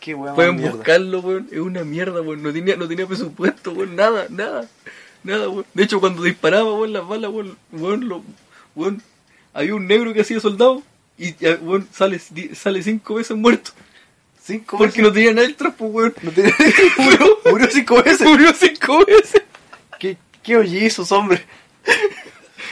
Qué 0.01 0.15
weón. 0.15 0.35
Pueden 0.35 0.57
mierda. 0.57 0.77
buscarlo, 0.77 1.21
weón. 1.21 1.49
Es 1.51 1.61
una 1.61 1.85
mierda, 1.85 2.21
weón. 2.21 2.43
No 2.43 2.53
tenía, 2.53 2.77
no 2.77 2.89
tenía 2.89 3.07
presupuesto, 3.07 3.73
weón. 3.73 3.97
Nada, 3.97 4.27
nada. 4.29 4.69
Nada, 5.25 5.49
weón. 5.49 5.65
De 5.75 5.83
hecho, 5.85 6.01
cuando 6.01 6.23
disparaba, 6.23 6.73
weón, 6.75 6.93
las 6.93 7.07
balas, 7.07 7.31
weón, 7.31 7.57
weón, 7.73 8.09
lo, 8.09 8.23
weón, 8.75 9.03
había 9.55 9.75
un 9.75 9.87
negro 9.87 10.13
que 10.13 10.23
hacía 10.23 10.41
soldado 10.41 10.83
y, 11.19 11.35
ya, 11.37 11.59
weón, 11.61 11.87
sale, 11.93 12.19
sale 12.55 12.83
cinco 12.83 13.15
veces 13.15 13.37
muerto. 13.37 13.71
Cinco 14.45 14.77
Porque 14.79 15.01
veces. 15.01 15.05
no 15.05 15.13
tenía 15.13 15.33
nada 15.33 15.47
extra, 15.47 15.71
pues, 15.73 15.91
weón. 15.93 16.15
No 16.23 16.31
tiene- 16.33 16.53
murió, 16.99 17.39
murió 17.51 17.69
cinco 17.71 18.03
veces. 18.03 18.27
Murió 18.29 18.53
cinco 18.53 19.05
veces. 19.07 19.43
¿Qué, 19.99 20.17
qué 20.43 20.57
ollizos, 20.57 21.13
hombre? 21.13 21.45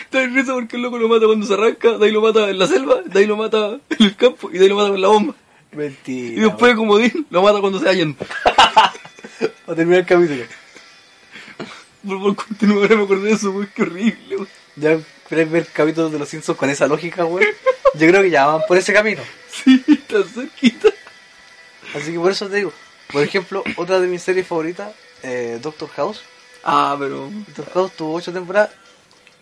Está 0.04 0.18
de 0.18 0.26
risa 0.28 0.52
porque 0.54 0.74
el 0.74 0.82
loco 0.82 0.98
lo 0.98 1.08
mata 1.08 1.26
cuando 1.26 1.46
se 1.46 1.54
arranca, 1.54 1.96
de 1.96 2.04
ahí 2.06 2.10
lo 2.10 2.20
mata 2.20 2.50
en 2.50 2.58
la 2.58 2.66
selva, 2.66 3.02
de 3.04 3.16
ahí 3.20 3.26
lo 3.26 3.36
mata 3.36 3.78
en 3.90 4.04
el 4.06 4.16
campo 4.16 4.50
y 4.52 4.54
de 4.58 4.64
ahí 4.64 4.68
lo 4.68 4.74
mata 4.76 4.88
con 4.90 5.00
la 5.00 5.06
bomba. 5.08 5.34
Mentira. 5.70 6.36
Y 6.36 6.40
después, 6.44 6.74
como 6.74 6.98
Dean, 6.98 7.26
lo 7.30 7.42
mata 7.42 7.60
cuando 7.60 7.78
se 7.78 7.88
hallan. 7.88 8.16
A 9.68 9.74
terminar 9.76 10.00
el 10.00 10.06
capítulo. 10.06 10.42
Por 12.06 12.16
favor, 12.18 12.36
continúa, 12.36 12.82
ahora 12.82 12.96
me 12.96 13.04
acordé 13.04 13.28
de 13.28 13.34
eso, 13.34 13.50
weón. 13.50 13.70
Qué 13.74 13.82
horrible, 13.82 14.36
weón. 14.36 14.48
Ya 14.76 14.98
querés 15.28 15.50
ver 15.50 15.66
capítulos 15.66 16.12
de 16.12 16.18
los 16.18 16.28
Simpsons 16.28 16.58
con 16.58 16.70
esa 16.70 16.86
lógica, 16.86 17.24
weón. 17.24 17.46
Yo 17.94 18.06
creo 18.06 18.22
que 18.22 18.30
ya 18.30 18.46
van 18.46 18.62
por 18.66 18.76
ese 18.78 18.92
camino. 18.92 19.22
Sí, 19.50 19.84
está 19.88 20.22
cerquita. 20.22 20.88
Así 21.94 22.12
que 22.12 22.18
por 22.18 22.30
eso 22.30 22.48
te 22.48 22.56
digo. 22.56 22.72
Por 23.12 23.22
ejemplo, 23.22 23.64
otra 23.76 23.98
de 24.00 24.06
mis 24.06 24.22
series 24.22 24.46
favoritas, 24.46 24.92
eh, 25.22 25.58
Doctor 25.60 25.88
House. 25.90 26.22
Ah, 26.62 26.96
pero. 26.98 27.28
Doctor 27.48 27.70
House 27.74 27.92
tuvo 27.96 28.14
ocho 28.14 28.32
temporadas. 28.32 28.70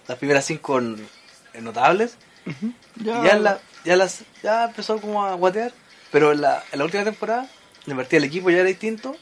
Las 0.07 0.16
primeras 0.18 0.47
cinco 0.47 0.79
en, 0.79 1.07
en 1.53 1.64
notables. 1.64 2.16
Ya, 2.97 3.21
Y 3.21 3.25
ya, 3.27 3.31
en 3.33 3.44
la, 3.44 3.61
ya, 3.85 3.97
las, 3.97 4.23
ya 4.42 4.64
empezó 4.64 4.99
como 5.01 5.25
a 5.25 5.35
guatear. 5.35 5.73
Pero 6.11 6.33
en 6.33 6.40
la, 6.40 6.64
en 6.73 6.79
la 6.79 6.85
última 6.87 7.05
temporada, 7.05 7.47
de 7.85 7.94
partida 7.94 8.16
el 8.18 8.25
equipo 8.25 8.49
ya 8.49 8.57
era 8.59 8.66
distinto. 8.66 9.14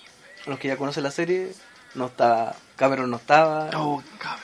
Los 0.46 0.60
que 0.60 0.68
ya 0.68 0.76
conocen 0.76 1.02
la 1.02 1.10
serie, 1.10 1.52
no 1.94 2.06
estaba. 2.06 2.54
Cameron 2.76 3.10
no 3.10 3.16
estaba. 3.16 3.70
Oh, 3.74 4.02
cabrón. 4.18 4.42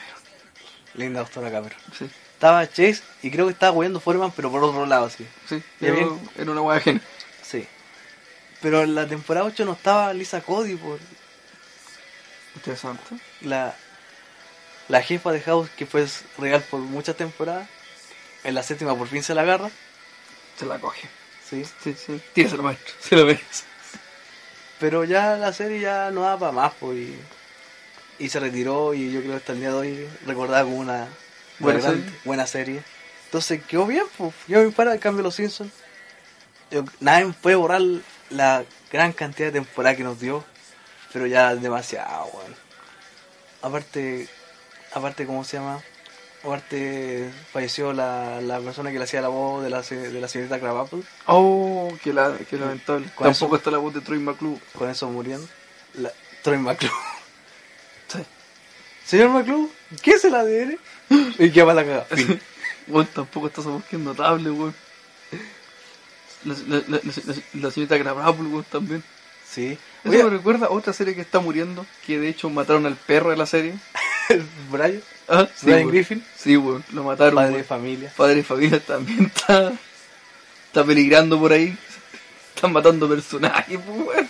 Linda 0.95 1.21
doctora 1.21 1.51
Cameron. 1.51 1.77
Sí, 1.97 2.09
Estaba 2.33 2.67
Chase 2.67 3.01
y 3.21 3.31
creo 3.31 3.45
que 3.47 3.53
estaba 3.53 3.71
jugando 3.71 3.99
Foreman, 3.99 4.31
pero 4.31 4.51
por 4.51 4.63
otro 4.63 4.85
lado, 4.85 5.09
sí. 5.09 5.25
sí. 5.47 5.63
Ya 5.79 5.89
Era, 5.89 6.51
una 6.51 6.61
hueá 6.61 6.77
ajena. 6.77 7.01
Sí. 7.41 7.65
Pero 8.61 8.83
en 8.83 8.95
la 8.95 9.07
temporada 9.07 9.45
8 9.45 9.65
no 9.65 9.73
estaba 9.73 10.13
Lisa 10.13 10.41
Cody 10.41 10.75
por 10.75 10.99
Interesante. 12.55 13.15
la, 13.41 13.75
la 14.87 15.01
jefa 15.01 15.31
de 15.31 15.41
House 15.41 15.69
que 15.75 15.85
fue 15.85 16.07
real 16.37 16.61
por 16.69 16.79
muchas 16.79 17.15
temporadas. 17.15 17.67
En 18.43 18.55
la 18.55 18.63
séptima 18.63 18.95
por 18.95 19.07
fin 19.07 19.23
se 19.23 19.33
la 19.33 19.41
agarra. 19.41 19.69
Se 20.59 20.65
la 20.65 20.79
coge. 20.79 21.07
Sí. 21.49 21.65
Sí, 21.83 21.93
sí. 21.93 22.21
Tíraselo, 22.33 22.63
maestro. 22.63 22.93
Se 22.99 23.15
lo 23.15 23.25
merece. 23.25 23.63
Pero 24.79 25.03
ya 25.05 25.37
la 25.37 25.53
serie 25.53 25.79
ya 25.79 26.11
no 26.11 26.21
da 26.21 26.37
para 26.37 26.51
más, 26.51 26.73
pues. 26.79 26.97
Y, 26.97 27.17
y 28.19 28.29
se 28.29 28.39
retiró 28.39 28.93
y 28.93 29.11
yo 29.11 29.19
creo 29.21 29.31
que 29.31 29.37
hasta 29.37 29.53
el 29.53 29.59
día 29.59 29.69
de 29.69 29.75
hoy 29.75 30.07
recordada 30.25 30.63
como 30.63 30.77
una 30.77 31.07
Buena 31.59 31.81
serie. 31.81 32.03
buena 32.25 32.47
serie. 32.47 32.83
Entonces 33.25 33.63
quedó 33.63 33.85
bien, 33.87 34.03
pues. 34.17 34.33
Yo 34.47 34.63
me 34.63 34.71
para, 34.71 34.93
en 34.93 34.99
cambio 34.99 35.23
los 35.23 35.35
Simpsons. 35.35 35.71
yo- 36.71 36.83
nadie 36.99 37.33
puede 37.41 37.55
borrar 37.55 37.81
la 38.29 38.63
gran 38.91 39.11
cantidad 39.13 39.47
de 39.47 39.53
temporada 39.59 39.95
que 39.95 40.03
nos 40.03 40.19
dio. 40.19 40.43
Pero 41.11 41.27
ya 41.27 41.53
demasiado, 41.55 42.25
weón. 42.33 42.55
Aparte, 43.61 44.27
aparte, 44.93 45.25
¿cómo 45.25 45.43
se 45.43 45.57
llama? 45.57 45.81
Aparte, 46.43 47.31
falleció 47.53 47.93
la, 47.93 48.41
la 48.41 48.59
persona 48.59 48.91
que 48.91 48.97
le 48.97 49.05
hacía 49.05 49.21
la 49.21 49.29
voz 49.29 49.63
de 49.63 49.69
la, 49.69 49.81
de 49.81 50.19
la 50.19 50.27
señorita 50.27 50.59
Crabapple. 50.59 51.03
Oh, 51.27 51.93
qué, 52.03 52.11
la, 52.11 52.35
qué 52.49 52.57
lamentable. 52.57 53.05
Con 53.15 53.25
Tampoco 53.27 53.55
eso- 53.55 53.55
está 53.55 53.71
la 53.71 53.77
voz 53.77 53.93
de 53.93 54.01
Troy 54.01 54.19
McClure. 54.19 54.59
Con 54.77 54.89
eso 54.89 55.07
muriendo. 55.09 55.47
La, 55.93 56.11
Troy 56.41 56.57
McClure. 56.57 56.93
Señor 59.05 59.29
McClure, 59.29 59.69
¿qué 60.01 60.17
se 60.17 60.29
la 60.29 60.43
debe? 60.43 60.77
Y 61.39 61.51
qué 61.51 61.63
va 61.63 61.73
la 61.73 61.83
cagada. 61.83 62.05
Fin. 62.05 62.39
Bueno, 62.85 63.07
tampoco 63.13 63.47
está 63.47 63.61
esa 63.61 63.69
voz 63.69 63.85
que 63.85 63.95
es 63.95 64.01
notable, 64.01 64.51
weón. 64.51 64.75
La, 66.43 66.53
la, 66.67 66.83
la, 66.89 66.99
la, 67.61 67.71
señorita 67.71 67.97
Grabapple, 67.97 68.47
weón, 68.47 68.65
también. 68.69 69.01
Sí. 69.49 69.77
Eso 70.03 70.09
Oye, 70.13 70.21
me 70.25 70.29
recuerda 70.31 70.65
a 70.65 70.69
otra 70.69 70.91
serie 70.91 71.15
que 71.15 71.21
está 71.21 71.39
muriendo, 71.39 71.85
que 72.05 72.19
de 72.19 72.27
hecho 72.27 72.49
mataron 72.49 72.85
al 72.85 72.97
perro 72.97 73.29
de 73.29 73.37
la 73.37 73.45
serie. 73.45 73.75
Brian, 74.69 75.01
Ah, 75.29 75.47
sí, 75.55 75.67
Brian. 75.67 75.87
Griffin, 75.87 76.25
Sí, 76.37 76.57
weón, 76.57 76.83
lo 76.91 77.05
mataron. 77.05 77.35
padre 77.35 77.55
de 77.55 77.63
familia. 77.63 78.11
Padre 78.17 78.35
de 78.35 78.43
familia 78.43 78.81
también 78.85 79.31
está, 79.33 79.71
está 80.67 80.83
peligrando 80.83 81.39
por 81.39 81.53
ahí. 81.53 81.77
Están 82.53 82.73
matando 82.73 83.07
personajes, 83.07 83.79
weón. 83.87 84.22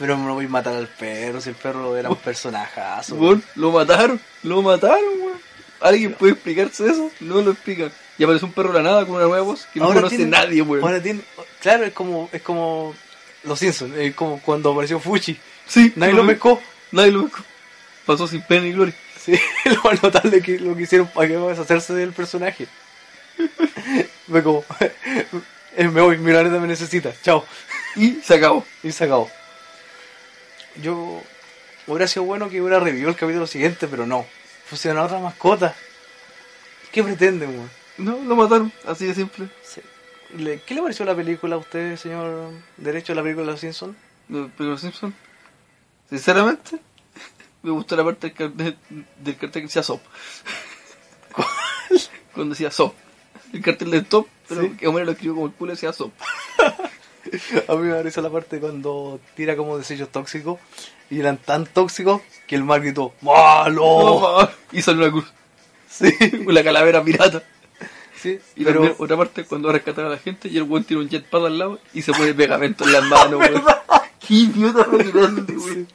Pero 0.00 0.16
no 0.16 0.34
voy 0.34 0.46
a 0.46 0.48
matar 0.48 0.74
al 0.74 0.88
perro, 0.88 1.40
si 1.40 1.50
el 1.50 1.54
perro 1.54 1.96
era 1.96 2.08
un 2.08 2.16
personajazo. 2.16 3.14
Weón, 3.14 3.44
Lo 3.54 3.70
mataron, 3.70 4.18
lo 4.42 4.62
mataron, 4.62 5.04
weón. 5.20 5.38
¿Alguien 5.80 6.14
puede 6.14 6.32
explicarse 6.32 6.86
eso? 6.90 7.10
No 7.20 7.40
lo 7.42 7.52
explican. 7.52 7.92
Y 8.18 8.24
aparece 8.24 8.44
un 8.46 8.52
perro 8.52 8.72
de 8.72 8.82
la 8.82 8.90
nada 8.90 9.04
con 9.06 9.14
una 9.16 9.24
nueva 9.26 9.42
voz 9.44 9.66
que 9.72 9.78
no 9.78 9.86
conoce 9.92 10.16
tiene- 10.16 10.30
nadie, 10.32 10.62
weón. 10.62 10.82
Ahora 10.82 11.00
tiene, 11.02 11.20
claro, 11.60 11.84
es 11.84 11.92
como, 11.92 12.28
es 12.32 12.42
como 12.42 12.94
los 13.44 13.58
Simpsons, 13.58 13.94
es 13.96 14.14
como 14.14 14.40
cuando 14.40 14.72
apareció 14.72 14.98
Fuchi. 14.98 15.38
Sí, 15.66 15.92
Nadie 15.96 16.14
lo 16.14 16.26
pescó. 16.26 16.60
Nadie 16.92 17.12
lo 17.12 17.24
pescó. 17.24 17.44
Pasó 18.06 18.26
sin 18.26 18.42
pena 18.42 18.62
ni 18.62 18.72
gloria. 18.72 18.94
Sí, 19.22 19.38
lo 19.66 19.82
más 19.82 20.02
notable 20.02 20.40
que 20.40 20.58
lo 20.58 20.74
que 20.74 20.82
hicieron 20.82 21.08
para 21.08 21.28
que 21.28 21.36
deshacerse 21.36 21.92
del 21.92 22.12
personaje. 22.14 22.66
Fue 24.28 24.42
como, 24.42 24.64
me 25.78 25.88
voy, 26.00 26.16
mi 26.18 26.30
planeta 26.32 26.58
me 26.58 26.68
necesita, 26.68 27.12
chao. 27.22 27.44
Y 27.96 28.12
se 28.24 28.34
acabó. 28.36 28.64
Y 28.82 28.92
se 28.92 29.04
acabó. 29.04 29.30
Yo, 30.82 31.22
hubiera 31.86 32.06
sido 32.06 32.24
bueno 32.24 32.48
que 32.48 32.60
hubiera 32.60 32.80
revivido 32.80 33.08
el 33.10 33.16
capítulo 33.16 33.46
siguiente, 33.46 33.88
pero 33.88 34.06
no. 34.06 34.26
Funciona 34.66 35.02
otra 35.02 35.18
mascota. 35.18 35.74
¿Qué 36.92 37.02
pretenden, 37.02 37.50
weón? 37.50 37.70
No, 37.98 38.16
lo 38.24 38.36
mataron, 38.36 38.72
así 38.86 39.06
de 39.06 39.14
simple. 39.14 39.48
Sí. 39.62 39.80
¿Qué 40.66 40.74
le 40.74 40.82
pareció 40.82 41.04
la 41.04 41.14
película 41.14 41.56
a 41.56 41.58
usted, 41.58 41.96
señor 41.96 42.50
Derecho, 42.76 43.14
la 43.14 43.22
película 43.22 43.46
de 43.46 43.52
los 43.52 43.60
Simpsons? 43.60 43.96
de 44.28 44.48
Pedro 44.56 44.78
Simpson. 44.78 45.12
Sinceramente, 46.08 46.78
me 47.62 47.70
gustó 47.72 47.96
la 47.96 48.04
parte 48.04 48.28
del 48.28 48.36
cartel, 48.36 48.78
del 49.18 49.36
cartel 49.36 49.62
que 49.62 49.66
decía 49.66 49.82
SOP. 49.82 50.00
Cuando 52.34 52.54
decía 52.54 52.70
SOP. 52.70 52.94
El 53.52 53.62
cartel 53.62 53.90
del 53.90 54.06
top, 54.06 54.28
pero 54.48 54.62
Sí. 54.62 54.70
que 54.78 54.86
Homero 54.86 55.06
lo 55.06 55.12
escribió 55.12 55.34
como 55.34 55.46
el 55.46 55.52
culo 55.52 55.72
decía 55.72 55.92
SOP. 55.92 56.12
A 57.68 57.74
mí 57.74 57.82
me 57.88 57.94
parece 57.94 58.22
la 58.22 58.30
parte 58.30 58.58
cuando 58.60 59.20
tira 59.36 59.56
como 59.56 59.76
desechos 59.78 60.08
tóxicos 60.10 60.58
y 61.10 61.20
eran 61.20 61.36
tan 61.38 61.66
tóxicos 61.66 62.22
que 62.46 62.54
el 62.56 62.64
mar 62.64 62.80
gritó 62.80 63.12
¡Malo! 63.20 64.48
Y 64.72 64.82
sale 64.82 64.98
una 64.98 65.10
cruz. 65.10 65.32
Sí, 65.88 66.12
La 66.46 66.62
calavera 66.64 67.02
pirata. 67.02 67.42
sí, 68.16 68.38
Y 68.56 68.64
pero 68.64 68.76
también 68.80 68.94
otra 68.98 69.16
parte 69.16 69.44
cuando 69.44 69.68
va 69.72 69.74
a 69.74 70.00
la 70.08 70.18
gente 70.18 70.48
y 70.48 70.56
el 70.56 70.62
weón 70.64 70.84
tiene 70.84 71.02
un 71.02 71.08
jetpack 71.08 71.44
al 71.44 71.58
lado 71.58 71.78
y 71.92 72.02
se 72.02 72.12
pone 72.12 72.32
pegamento 72.34 72.84
en 72.84 72.92
las 72.92 73.04
manos, 73.04 73.40
weón. 73.40 73.64
Qué 74.26 74.34
idiota 74.34 74.86
más 74.86 75.12
grande, 75.12 75.56
weón. 75.56 75.88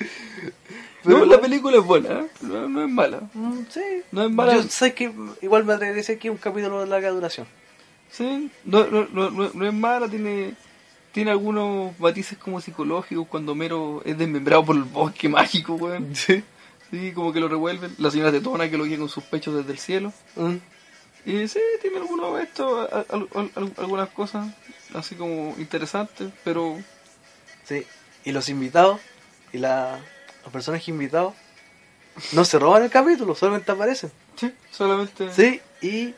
Pero 1.03 1.19
No, 1.19 1.25
la- 1.25 1.35
la 1.35 1.41
película 1.41 1.77
es 1.77 1.83
buena, 1.83 2.09
¿eh? 2.21 2.25
no, 2.41 2.67
no 2.67 2.81
es 2.83 2.89
mala. 2.89 3.21
Mm, 3.33 3.59
sí. 3.69 3.81
No 4.11 4.23
es 4.23 4.31
mala. 4.31 4.55
Yo 4.55 4.63
sé 4.63 4.93
que 4.93 5.11
igual 5.41 5.63
me 5.63 5.73
atrevería 5.73 5.93
a 5.93 6.01
decir 6.01 6.17
que 6.17 6.27
es 6.27 6.31
un 6.31 6.37
capítulo 6.39 6.79
de 6.81 6.87
larga 6.87 7.09
duración. 7.11 7.45
Sí, 8.09 8.49
no, 8.63 8.85
no, 8.87 9.07
no, 9.13 9.29
no, 9.29 9.51
no 9.53 9.67
es 9.67 9.73
mala, 9.73 10.07
tiene, 10.07 10.53
tiene 11.15 11.31
algunos 11.31 11.97
matices 11.97 12.37
como 12.37 12.59
psicológicos 12.59 13.25
cuando 13.29 13.55
Mero 13.55 14.01
es 14.03 14.17
desmembrado 14.17 14.65
por 14.65 14.75
el 14.75 14.83
bosque 14.83 15.29
mágico, 15.39 15.75
weón. 15.75 16.13
Sí. 16.13 16.43
Sí, 16.91 17.13
como 17.13 17.31
que 17.31 17.39
lo 17.39 17.47
revuelven. 17.47 17.95
La 17.97 18.11
señora 18.11 18.31
Tetona 18.33 18.69
que 18.69 18.77
lo 18.77 18.83
guía 18.83 18.97
con 18.97 19.07
sus 19.07 19.23
pechos 19.23 19.55
desde 19.55 19.71
el 19.71 19.79
cielo. 19.79 20.11
Mm. 20.35 20.55
Y 21.25 21.47
sí, 21.47 21.59
tiene 21.81 21.97
algunos 21.99 22.37
esto, 22.41 22.81
al- 22.91 23.05
al- 23.33 23.49
al- 23.55 23.73
algunas 23.77 24.09
cosas 24.09 24.53
así 24.93 25.15
como 25.15 25.55
interesantes, 25.57 26.31
pero 26.43 26.77
Sí. 27.63 27.83
Y 28.25 28.31
los 28.33 28.49
invitados 28.49 28.99
y 29.53 29.57
la, 29.57 29.97
los 30.43 30.51
personajes 30.51 30.87
invitados 30.89 31.33
no 32.33 32.43
se 32.45 32.59
roban 32.59 32.83
el 32.83 32.89
capítulo, 32.91 33.35
solamente 33.35 33.71
aparecen. 33.71 34.11
sí, 34.35 34.51
solamente... 34.69 35.31
Sí, 35.33 35.61
y 35.81 36.13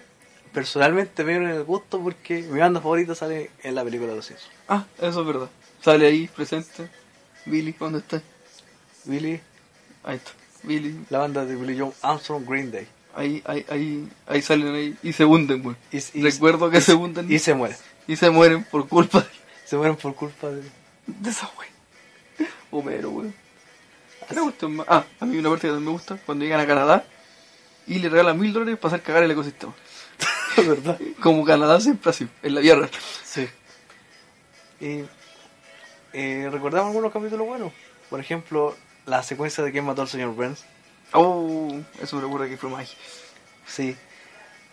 personalmente 0.58 1.24
me 1.24 1.34
dieron 1.38 1.50
el 1.52 1.63
gusto 1.63 2.02
porque 2.02 2.41
mi 2.41 2.58
banda 2.60 2.82
favorita 2.82 3.13
sale 3.13 3.52
en 3.62 3.76
la 3.76 3.84
película 3.84 4.10
de 4.10 4.15
los 4.15 4.26
Simpsons. 4.26 4.50
Ah, 4.67 4.86
eso 5.00 5.22
es 5.22 5.28
verdad. 5.28 5.50
Sale 5.84 6.08
ahí, 6.08 6.28
presente. 6.28 6.89
Billy, 7.46 7.76
¿dónde 7.80 8.00
está? 8.00 8.20
Billy, 9.06 9.39
Ahí 10.04 10.15
está. 10.15 10.32
Billy, 10.63 11.00
la 11.12 11.20
banda 11.20 11.46
de 11.46 11.56
Billy 11.56 11.78
Joe 11.78 11.91
Armstrong 12.02 12.43
Green 12.50 12.72
Day. 12.72 12.88
ahí, 13.15 13.43
ahí, 13.46 13.65
ahí, 13.70 14.10
ahí 14.26 14.41
salen 14.41 14.74
ahí 14.74 14.98
y 15.04 15.13
se 15.13 15.26
hunden, 15.26 15.62
güey. 15.62 15.76
Y, 15.91 15.98
y- 16.20 16.24
Recuerdo 16.24 16.72
que 16.72 16.80
y- 16.80 16.82
se 16.82 16.96
hunden 16.96 17.32
Y 17.32 17.38
se 17.38 17.54
mueren. 17.54 17.78
y 18.08 18.15
se 18.15 18.32
mueren 18.32 18.63
por 18.63 18.88
culpa 18.88 19.20
de, 19.20 19.28
Se 19.65 19.78
mueren 19.78 19.96
por 19.96 20.15
culpa 20.15 20.50
de... 20.50 20.63
de 21.06 21.30
esa 21.30 21.52
güey. 21.56 21.70
Homero, 22.72 23.12
güey. 23.12 23.32
¿Qué 24.28 24.34
le 24.34 24.41
gusta 24.41 24.67
más? 24.67 24.88
Ah, 24.89 25.06
a 25.20 25.26
mí 25.28 25.38
una 25.38 25.50
parte 25.50 25.67
que 25.67 25.74
también 25.74 25.86
me 25.86 25.91
gusta, 25.91 26.17
cuando 26.26 26.43
llegan 26.46 26.62
a 26.62 26.65
Canadá 26.65 27.06
y 27.86 28.00
le 28.00 28.10
regalan 28.10 28.39
mil 28.39 28.52
dólares 28.52 28.80
para 28.80 28.96
hacer 28.96 29.06
cagar 29.06 29.22
el 29.24 29.30
ecosistema. 29.32 29.76
¿Verdad? 30.67 31.00
Como 31.22 31.43
Canadá 31.46 31.80
siempre 31.80 32.10
así, 32.10 32.28
en 32.43 32.56
la 32.56 32.62
tierra. 32.62 32.89
Sí. 33.24 33.48
Y 34.80 35.04
eh, 36.13 36.50
recordamos 36.52 36.88
algunos 36.89 37.12
capítulos 37.12 37.48
buenos. 37.48 37.74
Por 38.10 38.20
ejemplo, 38.20 38.76
la 39.06 39.24
secuencia 39.24 39.63
de 39.63 39.72
quién 39.72 39.86
mató 39.86 40.02
al 40.04 40.08
señor 40.08 40.34
Burns. 40.34 40.63
Oh, 41.13 41.74
eso 42.02 42.15
me 42.17 42.22
recuerda 42.24 42.48
que 42.48 42.58
fue 42.58 42.70
magia. 42.70 42.98
Sí. 43.65 43.96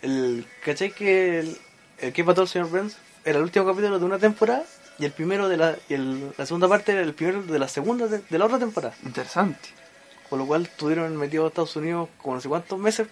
El, 0.02 0.46
¿Cachai 0.64 0.90
que 0.92 1.40
el, 1.40 1.58
el 1.98 2.12
que 2.12 2.24
mató 2.24 2.42
al 2.42 2.48
señor 2.48 2.68
Burns 2.68 2.96
era 3.24 3.38
el 3.38 3.44
último 3.44 3.64
capítulo 3.66 3.98
de 3.98 4.04
una 4.04 4.18
temporada 4.18 4.64
y 4.98 5.04
el 5.06 5.12
primero 5.12 5.48
de 5.48 5.56
la 5.56 5.76
y 5.88 5.94
el- 5.94 6.32
la 6.36 6.44
segunda 6.46 6.68
parte 6.68 6.92
era 6.92 7.00
el 7.00 7.14
primero 7.14 7.42
de 7.42 7.58
la 7.58 7.68
segunda 7.68 8.06
de, 8.06 8.18
de 8.18 8.38
la 8.38 8.44
otra 8.44 8.58
temporada? 8.58 8.94
Interesante. 9.04 9.70
Por 10.28 10.38
lo 10.38 10.46
cual 10.46 10.62
estuvieron 10.64 11.16
metidos 11.16 11.46
a 11.46 11.48
Estados 11.48 11.76
Unidos 11.76 12.08
como 12.20 12.34
no 12.34 12.40
sé 12.40 12.48
cuántos 12.48 12.78
meses 12.78 13.08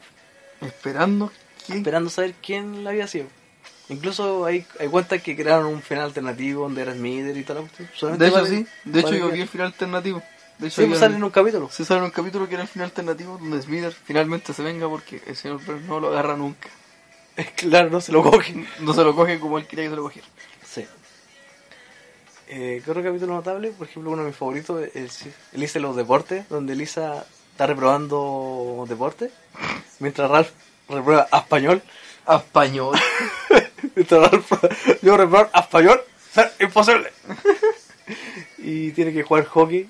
Esperando 0.61 1.33
esperando 1.69 2.11
saber 2.11 2.35
quién 2.43 2.85
la 2.85 2.91
había 2.91 3.07
sido. 3.07 3.27
Incluso 3.89 4.45
hay, 4.47 4.65
hay 4.81 4.89
cuentas 4.89 5.23
que 5.23 5.37
crearon 5.37 5.67
un 5.67 5.83
final 5.83 6.05
alternativo 6.05 6.63
donde 6.65 6.83
era 6.83 6.95
Smither 6.95 7.37
y 7.37 7.43
tal. 7.45 7.69
De 7.79 7.85
hecho, 8.27 8.33
para- 8.35 8.47
sí. 8.47 8.67
De 8.85 9.01
hecho, 9.01 9.15
yo 9.15 9.31
vi 9.31 9.41
el 9.43 9.49
final 9.49 9.67
alternativo. 9.69 10.23
De 10.59 10.69
hecho, 10.69 10.81
Sí, 10.83 10.87
pues 10.87 11.01
sale 11.01 11.17
en 11.17 11.25
un 11.25 11.31
capítulo. 11.31 11.69
se 11.71 11.85
sale 11.85 12.03
un 12.03 12.11
capítulo 12.11 12.47
que 12.49 12.55
era 12.55 12.63
el 12.63 12.69
final 12.69 12.87
alternativo 12.87 13.37
donde 13.39 13.61
Smithers 13.61 13.97
finalmente 14.05 14.53
se 14.55 14.63
venga 14.63 14.89
porque 14.89 15.21
el 15.27 15.35
señor 15.37 15.63
Burns 15.65 15.85
no 15.87 15.99
lo 16.01 16.09
agarra 16.09 16.37
nunca. 16.37 16.69
claro, 17.57 17.91
no 17.91 18.01
se 18.01 18.13
lo 18.13 18.23
cogen. 18.23 18.67
No 18.81 18.95
se 18.95 19.03
lo 19.03 19.15
coge 19.15 19.41
como 19.41 19.59
él 19.59 19.67
quería 19.67 19.87
que 19.87 19.91
se 19.91 19.97
lo 19.97 20.03
cogiera. 20.03 20.29
Sí. 20.65 20.87
Eh, 22.49 22.83
¿Qué 22.85 22.91
otro 22.91 23.03
capítulo 23.03 23.35
notable? 23.35 23.71
Por 23.71 23.89
ejemplo, 23.89 24.11
uno 24.13 24.23
de 24.23 24.29
mis 24.29 24.37
favoritos 24.37 24.83
es 24.95 25.23
el, 25.23 25.33
el 25.55 25.61
dice 25.61 25.81
los 25.81 25.97
deportes, 25.97 26.49
donde 26.49 26.77
Lisa 26.77 27.25
está 27.51 27.67
reprobando 27.67 28.85
deporte, 28.89 29.31
mientras 30.01 30.31
Ralph 30.31 30.51
reprueba 30.89 31.29
a 31.31 31.39
español. 31.39 31.83
A 32.27 32.37
español. 32.37 32.99
yo 35.03 35.17
reprobar 35.17 35.51
a 35.53 35.61
español, 35.61 36.01
ser 36.33 36.53
imposible. 36.61 37.13
y 38.59 38.93
tiene 38.93 39.13
que 39.13 39.23
jugar 39.23 39.45
hockey. 39.47 39.89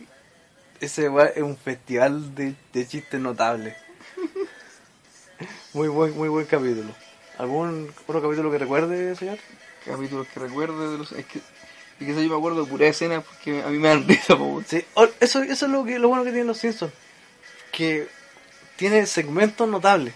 Ese 0.80 1.08
es 1.36 1.42
un 1.42 1.56
festival 1.56 2.34
de, 2.34 2.54
de 2.72 2.88
chistes 2.88 3.20
notables. 3.20 3.76
Muy 5.72 5.88
buen, 5.88 6.16
muy 6.16 6.28
buen 6.28 6.44
capítulo. 6.46 6.94
¿Algún 7.38 7.92
otro 8.06 8.20
capítulo 8.20 8.50
que 8.50 8.58
recuerde, 8.58 9.16
señor? 9.16 9.38
Capítulos 9.84 10.26
que 10.28 10.40
recuerde 10.40 10.90
de 10.90 10.98
los. 10.98 11.12
Es 11.12 11.24
que, 11.24 11.38
es 11.38 11.44
que 11.98 12.10
eso 12.10 12.20
yo 12.20 12.28
me 12.28 12.36
acuerdo 12.36 12.64
de 12.64 12.70
pura 12.70 12.86
escena 12.86 13.22
porque 13.22 13.62
a 13.62 13.68
mí 13.68 13.78
me 13.78 13.88
dan 13.88 14.06
risa. 14.06 14.36
Sí, 14.66 14.84
eso, 15.20 15.42
eso 15.42 15.66
es 15.66 15.72
lo, 15.72 15.84
que, 15.84 15.98
lo 15.98 16.08
bueno 16.08 16.24
que 16.24 16.30
tienen 16.30 16.46
los 16.46 16.58
Simpsons. 16.58 16.92
Que 17.72 18.06
tiene 18.76 19.06
segmentos 19.06 19.68
notables. 19.68 20.14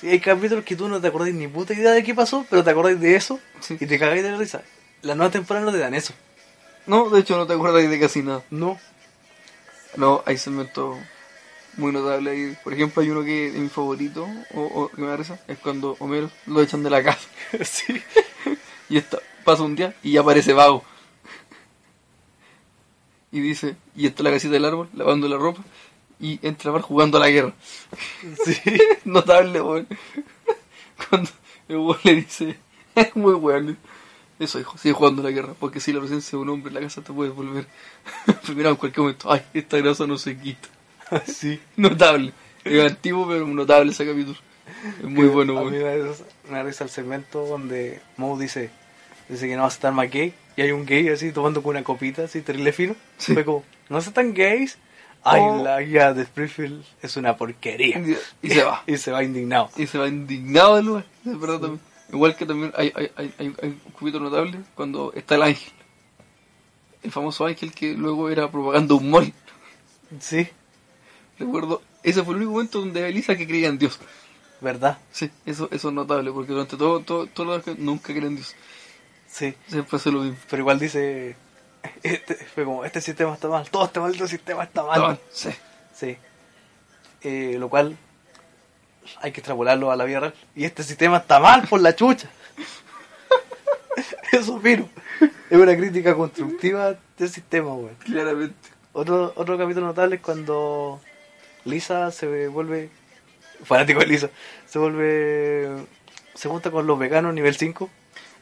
Sí, 0.00 0.08
hay 0.08 0.20
capítulos 0.20 0.64
que 0.64 0.76
tú 0.76 0.88
no 0.88 1.00
te 1.00 1.08
acordás 1.08 1.32
ni 1.34 1.48
puta 1.48 1.74
idea 1.74 1.92
de 1.92 2.04
qué 2.04 2.14
pasó, 2.14 2.46
pero 2.48 2.62
te 2.62 2.70
acordás 2.70 3.00
de 3.00 3.16
eso 3.16 3.40
Sí. 3.60 3.76
y 3.80 3.86
te 3.86 3.98
cagáis 3.98 4.22
de 4.22 4.30
la 4.30 4.38
risa. 4.38 4.62
La 5.02 5.14
nueva 5.14 5.30
temporada 5.32 5.66
no 5.66 5.72
te 5.72 5.78
dan 5.78 5.94
eso. 5.94 6.14
No, 6.86 7.10
de 7.10 7.20
hecho 7.20 7.36
no 7.36 7.46
te 7.46 7.54
acuerdas 7.54 7.88
de 7.88 8.00
casi 8.00 8.22
nada. 8.22 8.42
No. 8.50 8.78
No, 9.96 10.22
hay 10.26 10.38
segmentos 10.38 10.98
muy 11.76 11.92
notables 11.92 12.32
ahí. 12.32 12.56
Por 12.62 12.72
ejemplo, 12.74 13.02
hay 13.02 13.10
uno 13.10 13.24
que 13.24 13.48
es 13.48 13.54
mi 13.54 13.68
favorito, 13.68 14.26
o, 14.54 14.60
o 14.62 14.88
que 14.88 15.00
me 15.00 15.08
da 15.08 15.16
risa, 15.16 15.40
es 15.48 15.58
cuando 15.58 15.96
Homero 15.98 16.30
lo 16.46 16.62
echan 16.62 16.82
de 16.82 16.90
la 16.90 17.02
casa. 17.02 17.28
sí. 17.64 18.00
Y 18.88 18.96
está, 18.98 19.18
pasa 19.44 19.62
un 19.64 19.74
día 19.76 19.94
y 20.02 20.12
ya 20.12 20.20
aparece 20.20 20.52
vago. 20.52 20.84
Y 23.30 23.40
dice, 23.40 23.76
y 23.94 24.06
está 24.06 24.22
la 24.22 24.30
casita 24.30 24.52
del 24.54 24.64
árbol, 24.64 24.88
lavando 24.94 25.28
la 25.28 25.36
ropa, 25.36 25.62
y 26.20 26.38
entra 26.46 26.70
a 26.72 26.80
jugando 26.82 27.18
a 27.18 27.20
la 27.20 27.30
guerra. 27.30 27.52
Sí. 28.44 28.56
Notable, 29.04 29.60
weón. 29.60 29.86
Cuando 31.08 31.30
el 31.68 31.76
weón 31.78 31.98
le 32.04 32.14
dice, 32.16 32.56
es 32.94 33.14
muy 33.16 33.34
weón. 33.34 33.78
Eso, 34.38 34.60
hijo, 34.60 34.78
sigue 34.78 34.92
jugando 34.94 35.20
a 35.22 35.24
la 35.24 35.30
guerra, 35.32 35.54
porque 35.58 35.80
si 35.80 35.92
la 35.92 35.98
presencia 36.00 36.36
de 36.36 36.42
un 36.42 36.48
hombre 36.50 36.68
en 36.68 36.74
la 36.74 36.80
casa 36.80 37.02
te 37.02 37.12
puede 37.12 37.30
volver. 37.30 37.66
Primero 38.44 38.70
en 38.70 38.76
cualquier 38.76 39.00
momento, 39.02 39.32
ay, 39.32 39.42
esta 39.52 39.78
grasa 39.78 40.06
no 40.06 40.16
se 40.16 40.36
quita. 40.38 40.68
sí. 41.26 41.58
Notable. 41.76 42.32
Es 42.64 42.84
antiguo, 42.84 43.26
pero 43.26 43.46
notable 43.46 43.90
ese 43.92 44.06
capítulo. 44.06 44.38
Es 44.98 45.04
muy 45.04 45.26
bueno, 45.26 45.58
A 45.58 45.64
mí 45.64 45.70
weón. 45.78 45.98
me 46.48 46.58
da 46.58 46.62
risa- 46.62 46.84
el 46.84 46.90
segmento 46.90 47.46
donde 47.46 48.00
Moe 48.16 48.40
dice, 48.40 48.70
dice 49.28 49.48
que 49.48 49.54
no 49.54 49.62
va 49.62 49.68
a 49.68 49.70
estar 49.70 49.92
más 49.92 50.10
gay. 50.10 50.32
Y 50.56 50.62
hay 50.62 50.70
un 50.72 50.84
gay 50.86 51.08
así 51.08 51.32
tomando 51.32 51.62
con 51.62 51.70
una 51.70 51.82
copita, 51.84 52.24
así 52.24 52.40
terrible 52.42 52.72
fino. 52.72 52.94
Sí. 53.16 53.32
Fue 53.34 53.44
como, 53.44 53.64
¿no 53.88 54.00
se 54.00 54.10
tan 54.12 54.34
gays? 54.34 54.78
Ay, 55.24 55.40
Oh. 55.42 55.62
la 55.62 55.80
guía 55.82 56.14
de 56.14 56.22
Springfield 56.22 56.84
es 57.02 57.16
una 57.16 57.36
porquería. 57.36 58.02
Y 58.42 58.50
se 58.50 58.62
va. 58.62 58.82
Y 58.86 58.96
se 58.96 59.10
va 59.10 59.22
indignado. 59.22 59.70
Y 59.76 59.86
se 59.86 59.98
va 59.98 60.08
indignado 60.08 60.76
del 60.76 60.86
lugar, 60.86 61.04
es 61.24 61.40
verdad 61.40 61.60
también. 61.60 61.80
Igual 62.10 62.36
que 62.36 62.46
también 62.46 62.72
hay, 62.76 62.92
hay, 63.16 63.34
hay, 63.38 63.54
un 63.62 63.92
cubito 63.92 64.18
notable 64.18 64.60
cuando 64.74 65.12
está 65.14 65.34
el 65.34 65.42
ángel. 65.42 65.72
El 67.02 67.12
famoso 67.12 67.44
ángel 67.44 67.72
que 67.72 67.92
luego 67.92 68.30
era 68.30 68.50
propaganda 68.50 68.94
un 68.94 69.10
mall. 69.10 69.32
Sí, 70.20 70.48
Recuerdo, 71.38 71.82
ese 72.02 72.24
fue 72.24 72.34
el 72.34 72.38
único 72.38 72.52
momento 72.52 72.80
donde 72.80 73.08
Elisa 73.08 73.36
que 73.36 73.46
creía 73.46 73.68
en 73.68 73.78
Dios. 73.78 74.00
¿verdad? 74.60 74.98
Sí, 75.12 75.30
eso, 75.46 75.68
eso 75.70 75.88
es 75.88 75.94
notable, 75.94 76.32
porque 76.32 76.52
durante 76.52 76.76
todo, 76.76 77.00
todo, 77.00 77.26
todo 77.26 77.56
lo 77.56 77.62
que 77.62 77.74
nunca 77.76 78.12
creen 78.12 78.26
en 78.26 78.36
Dios. 78.36 78.54
Sí. 79.26 79.54
Siempre 79.66 79.96
hace 79.96 80.10
lo 80.10 80.20
mismo. 80.20 80.38
Pero 80.50 80.62
igual 80.62 80.78
dice, 80.78 81.36
este, 82.02 82.34
fue 82.34 82.64
como, 82.64 82.84
este 82.84 83.00
sistema 83.00 83.34
está 83.34 83.48
mal, 83.48 83.68
todo 83.70 83.84
este 83.84 84.00
maldito 84.00 84.26
sistema 84.26 84.64
está 84.64 84.82
mal. 84.82 85.18
Sí. 85.30 85.50
Sí. 85.94 86.16
Eh, 87.22 87.56
lo 87.58 87.68
cual 87.68 87.96
hay 89.20 89.32
que 89.32 89.40
extrapolarlo 89.40 89.90
a 89.90 89.96
la 89.96 90.04
vida 90.04 90.20
real. 90.20 90.34
Y 90.54 90.64
este 90.64 90.82
sistema 90.82 91.18
está 91.18 91.40
mal 91.40 91.66
por 91.66 91.80
la 91.80 91.94
chucha. 91.94 92.28
Eso 94.32 94.56
opino. 94.56 94.88
Es 95.50 95.58
una 95.58 95.76
crítica 95.76 96.14
constructiva 96.14 96.94
del 97.16 97.28
sistema, 97.28 97.72
weón. 97.72 97.96
Claramente. 98.04 98.68
Otro, 98.92 99.32
otro 99.36 99.58
capítulo 99.58 99.86
notable 99.86 100.16
es 100.16 100.22
cuando 100.22 101.00
Lisa 101.64 102.10
se 102.10 102.48
vuelve 102.48 102.90
fanático 103.64 104.00
de 104.00 104.06
Lisa. 104.06 104.30
Se 104.66 104.78
vuelve. 104.78 105.86
Se 106.34 106.48
junta 106.48 106.70
con 106.70 106.86
los 106.86 106.98
veganos 106.98 107.34
nivel 107.34 107.56
5. 107.56 107.88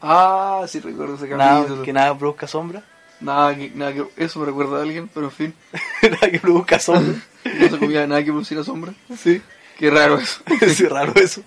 Ah, 0.02 0.64
sí 0.68 0.80
recuerdo 0.80 1.14
ese 1.14 1.28
Nada, 1.28 1.60
capítulo. 1.60 1.82
que 1.82 1.92
nada 1.92 2.18
produzca 2.18 2.46
sombra. 2.46 2.82
Nada, 3.20 3.56
que, 3.56 3.70
nada 3.74 3.94
que, 3.94 4.04
eso 4.16 4.38
me 4.40 4.46
recuerda 4.46 4.78
a 4.78 4.82
alguien, 4.82 5.08
pero 5.12 5.26
en 5.26 5.32
fin. 5.32 5.54
nada 6.02 6.30
que 6.30 6.38
produzca 6.40 6.78
sombra. 6.78 7.14
No 7.46 7.68
se 7.68 7.78
comía 7.78 8.06
nada 8.08 8.24
que 8.24 8.32
produciera 8.32 8.64
sombra. 8.64 8.92
sí. 9.16 9.40
Qué 9.78 9.90
raro 9.90 10.16
eso. 10.18 10.40
es 10.62 10.88
raro 10.90 11.12
eso. 11.16 11.42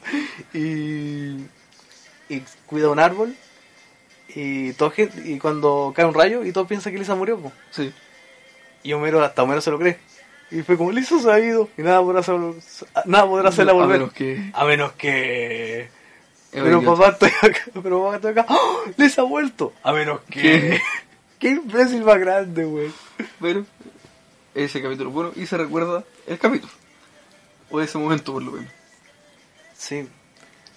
Y, 0.54 1.36
y 2.30 2.44
cuida 2.68 2.90
un 2.90 3.00
árbol 3.00 3.36
Y, 4.36 4.74
todo, 4.74 4.94
y 5.26 5.40
cuando 5.40 5.92
cae 5.96 6.06
un 6.06 6.14
rayo 6.14 6.46
y 6.46 6.52
todos 6.52 6.68
piensan 6.68 6.94
que 6.94 7.00
Lisa 7.00 7.16
murió, 7.16 7.40
po. 7.40 7.52
Sí. 7.72 7.92
Y 8.84 8.94
Homero, 8.94 9.24
hasta 9.24 9.42
Homero 9.44 9.62
se 9.62 9.72
lo 9.72 9.80
cree. 9.80 9.98
Y 10.52 10.62
fue 10.62 10.78
como, 10.78 10.92
Lisa 10.92 11.20
se 11.20 11.30
ha 11.32 11.40
ido. 11.40 11.70
Y 11.76 11.82
nada 11.82 12.02
podrá, 12.02 12.20
hacerlo- 12.22 12.56
nada 13.06 13.26
podrá 13.28 13.50
hacerla 13.50 13.72
A 13.72 13.76
volver. 13.76 13.98
menos 14.00 14.14
que. 14.14 14.52
A 14.54 14.64
menos 14.66 14.92
que... 14.94 15.90
Pero 16.52 16.82
papá, 16.84 17.10
estoy 17.10 17.30
acá. 17.42 17.62
Pero 17.82 18.04
papá, 18.04 18.16
estoy 18.18 18.32
acá. 18.32 18.46
¡Oh! 18.48 18.82
Lisa 18.96 19.22
ha 19.22 19.26
vuelto. 19.26 19.74
A 19.84 19.92
menos 19.92 20.22
que... 20.30 20.80
¿Qué? 21.40 21.50
Imbécil 21.52 22.04
más 22.04 22.20
grande, 22.20 22.66
güey. 22.66 22.92
Pero 23.40 23.66
ese 24.54 24.82
capítulo 24.82 25.10
bueno 25.12 25.32
y 25.36 25.46
se 25.46 25.58
recuerda 25.58 26.04
el 26.28 26.38
capítulo. 26.38 26.72
O 27.72 27.80
ese 27.82 27.98
momento 27.98 28.34
por 28.34 28.44
lo 28.44 28.52
menos. 28.52 28.72
Sí. 29.78 30.08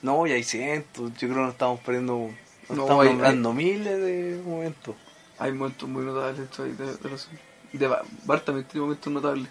No, 0.02 0.26
y 0.26 0.32
hay 0.32 0.42
cientos. 0.44 1.10
Yo 1.14 1.18
creo 1.28 1.34
que 1.34 1.40
nos 1.40 1.52
estamos 1.52 1.80
perdiendo... 1.80 2.30
Nos 2.68 2.76
No, 2.76 2.82
estamos 2.84 3.02
hay- 3.04 3.10
nombrando 3.10 3.52
miles 3.52 4.00
de 4.00 4.40
momentos. 4.44 4.94
Hay 5.38 5.52
momentos 5.52 5.88
muy 5.88 6.04
notables 6.04 6.48
de, 6.56 6.74
de, 6.74 6.86
de 6.96 7.18
serie. 7.18 7.38
De 7.72 7.86
Ba- 7.88 8.02
Bart 8.24 8.44
también 8.44 8.66
tiene 8.68 8.82
momentos 8.86 9.12
notables. 9.12 9.48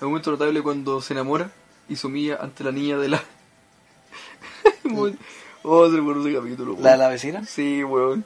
Hay 0.00 0.04
un 0.04 0.08
momento 0.10 0.30
notable 0.30 0.62
cuando 0.62 1.00
se 1.02 1.12
enamora 1.12 1.50
y 1.88 1.96
se 1.96 2.06
humilla 2.06 2.36
ante 2.40 2.64
la 2.64 2.72
niña 2.72 2.96
de 2.98 3.08
la. 3.08 3.22
Muy- 4.84 5.18
oh, 5.62 5.90
se 5.90 5.96
recuerdo 5.96 6.26
ese 6.28 6.38
capítulo. 6.38 6.72
¿La 6.72 6.76
de 6.78 6.84
weón. 6.84 6.98
la 6.98 7.08
vecina? 7.08 7.44
Sí, 7.44 7.82
weón. 7.84 8.24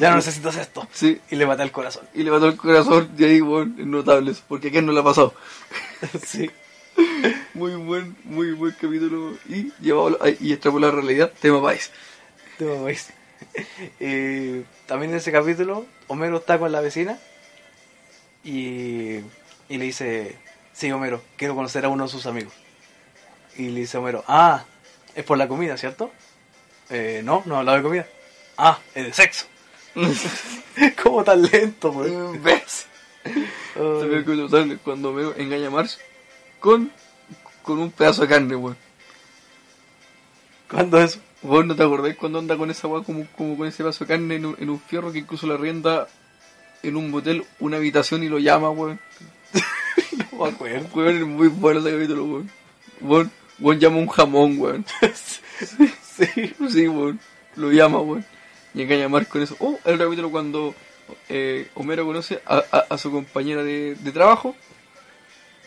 Ya 0.00 0.10
no 0.10 0.16
necesitas 0.16 0.56
esto. 0.56 0.86
Sí, 0.92 1.20
Y 1.30 1.36
le 1.36 1.44
maté 1.46 1.62
el 1.64 1.72
corazón. 1.72 2.04
y 2.14 2.22
le 2.22 2.30
mató 2.30 2.46
el 2.46 2.56
corazón 2.56 3.10
y 3.18 3.24
ahí, 3.24 3.40
weón, 3.40 3.74
es 3.78 3.86
notable 3.86 4.32
porque 4.48 4.68
a 4.68 4.70
quién 4.70 4.86
no 4.86 4.92
le 4.92 5.00
ha 5.00 5.04
pasado. 5.04 5.34
sí. 6.26 6.50
Muy 7.54 7.74
buen, 7.74 8.14
muy 8.24 8.52
buen 8.52 8.72
capítulo. 8.72 9.36
Y 9.48 9.72
llevado 9.80 10.18
a- 10.22 10.28
y 10.28 10.52
extrapolar 10.52 10.92
la 10.94 11.00
realidad, 11.00 11.32
tema 11.40 11.62
país. 11.62 11.90
Te 12.58 12.64
mamáis. 12.66 13.08
Eh, 13.98 14.64
también 14.86 15.10
en 15.12 15.16
ese 15.18 15.32
capítulo, 15.32 15.84
Homero 16.06 16.36
está 16.38 16.58
con 16.58 16.70
la 16.70 16.80
vecina 16.80 17.18
y, 18.44 19.16
y 19.68 19.78
le 19.78 19.84
dice, 19.84 20.36
sí, 20.72 20.90
Homero, 20.92 21.22
quiero 21.36 21.54
conocer 21.54 21.84
a 21.84 21.88
uno 21.88 22.04
de 22.04 22.10
sus 22.10 22.26
amigos. 22.26 22.52
Y 23.56 23.68
le 23.70 23.80
dice 23.80 23.98
Homero, 23.98 24.24
ah, 24.28 24.64
es 25.14 25.24
por 25.24 25.38
la 25.38 25.48
comida, 25.48 25.76
¿cierto? 25.76 26.10
"Eh, 26.90 27.22
no, 27.24 27.42
no 27.46 27.56
hablaba 27.58 27.78
de 27.78 27.82
comida. 27.82 28.06
Ah, 28.58 28.78
es 28.94 29.04
de 29.06 29.12
sexo. 29.12 29.46
¿Cómo 31.02 31.24
tan 31.24 31.42
lento, 31.42 31.92
pues? 31.92 32.12
¿Ves? 32.42 32.86
Notable 33.76 34.78
cuando 34.78 35.10
Homero 35.10 35.34
engaña 35.36 35.68
a 35.68 35.70
Marge 35.70 35.98
con, 36.60 36.90
con 37.62 37.78
un 37.78 37.90
pedazo 37.90 38.22
de 38.22 38.28
carne, 38.28 38.56
weón. 38.56 38.76
¿Cuándo 40.70 41.00
eso? 41.00 41.20
¿Vos 41.42 41.66
no 41.66 41.74
te 41.74 41.82
acordás 41.82 42.16
cuando 42.16 42.38
anda 42.38 42.56
con 42.56 42.70
esa 42.70 42.88
weá 42.88 43.02
como, 43.02 43.26
como 43.36 43.56
con 43.56 43.66
ese 43.66 43.82
pedazo 43.82 44.04
de 44.04 44.08
carne 44.08 44.36
en 44.36 44.46
un, 44.46 44.56
en 44.58 44.70
un 44.70 44.80
fierro 44.80 45.12
que 45.12 45.18
incluso 45.18 45.46
la 45.46 45.56
rienda 45.56 46.08
en 46.82 46.96
un 46.96 47.10
motel 47.10 47.44
una 47.60 47.76
habitación 47.76 48.22
y 48.22 48.28
lo 48.28 48.38
llama, 48.38 48.70
weón? 48.70 49.00
No 50.32 50.44
me 50.44 50.50
acuerdo. 50.50 50.88
Weón, 50.94 51.16
es 51.16 51.26
muy 51.26 51.48
bueno 51.48 51.80
ese 51.80 51.92
capítulo, 51.92 52.24
weón. 52.24 52.50
Weón, 53.00 53.30
weón 53.58 53.80
llama 53.80 53.96
un 53.98 54.08
jamón, 54.08 54.58
weón. 54.58 54.84
sí. 56.02 56.54
Sí, 56.70 56.88
weón. 56.88 57.20
Lo 57.56 57.70
llama, 57.70 57.98
weón. 58.00 58.24
Y 58.74 58.82
engaña 58.82 59.06
a 59.06 59.08
Marge 59.08 59.28
con 59.28 59.42
eso. 59.42 59.56
Oh, 59.60 59.78
el 59.84 59.98
capítulo 59.98 60.30
cuando 60.30 60.74
eh, 61.28 61.68
Homero 61.74 62.06
conoce 62.06 62.40
a, 62.46 62.62
a- 62.72 62.86
a 62.88 62.98
su 62.98 63.10
compañera 63.10 63.62
de, 63.62 63.94
de 63.96 64.12
trabajo, 64.12 64.56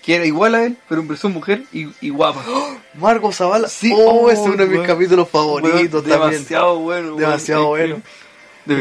que 0.03 0.15
era 0.15 0.25
igual 0.25 0.55
a 0.55 0.63
él, 0.65 0.77
pero 0.89 1.01
en 1.01 1.07
versión 1.07 1.31
mujer 1.33 1.63
y, 1.71 1.87
y 2.01 2.09
guapa. 2.09 2.43
Marco 2.95 3.31
Zavala. 3.31 3.67
Sí, 3.67 3.91
oh, 3.95 3.97
oh, 4.25 4.29
ese 4.31 4.41
es 4.41 4.47
uno 4.47 4.57
de 4.65 4.67
mis 4.77 4.87
capítulos 4.87 5.29
favoritos 5.29 6.03
también. 6.03 6.31
Demasiado 6.31 6.79
bueno. 6.79 7.15
Demasiado 7.15 7.77
Es 7.77 7.89
bueno. 7.89 8.03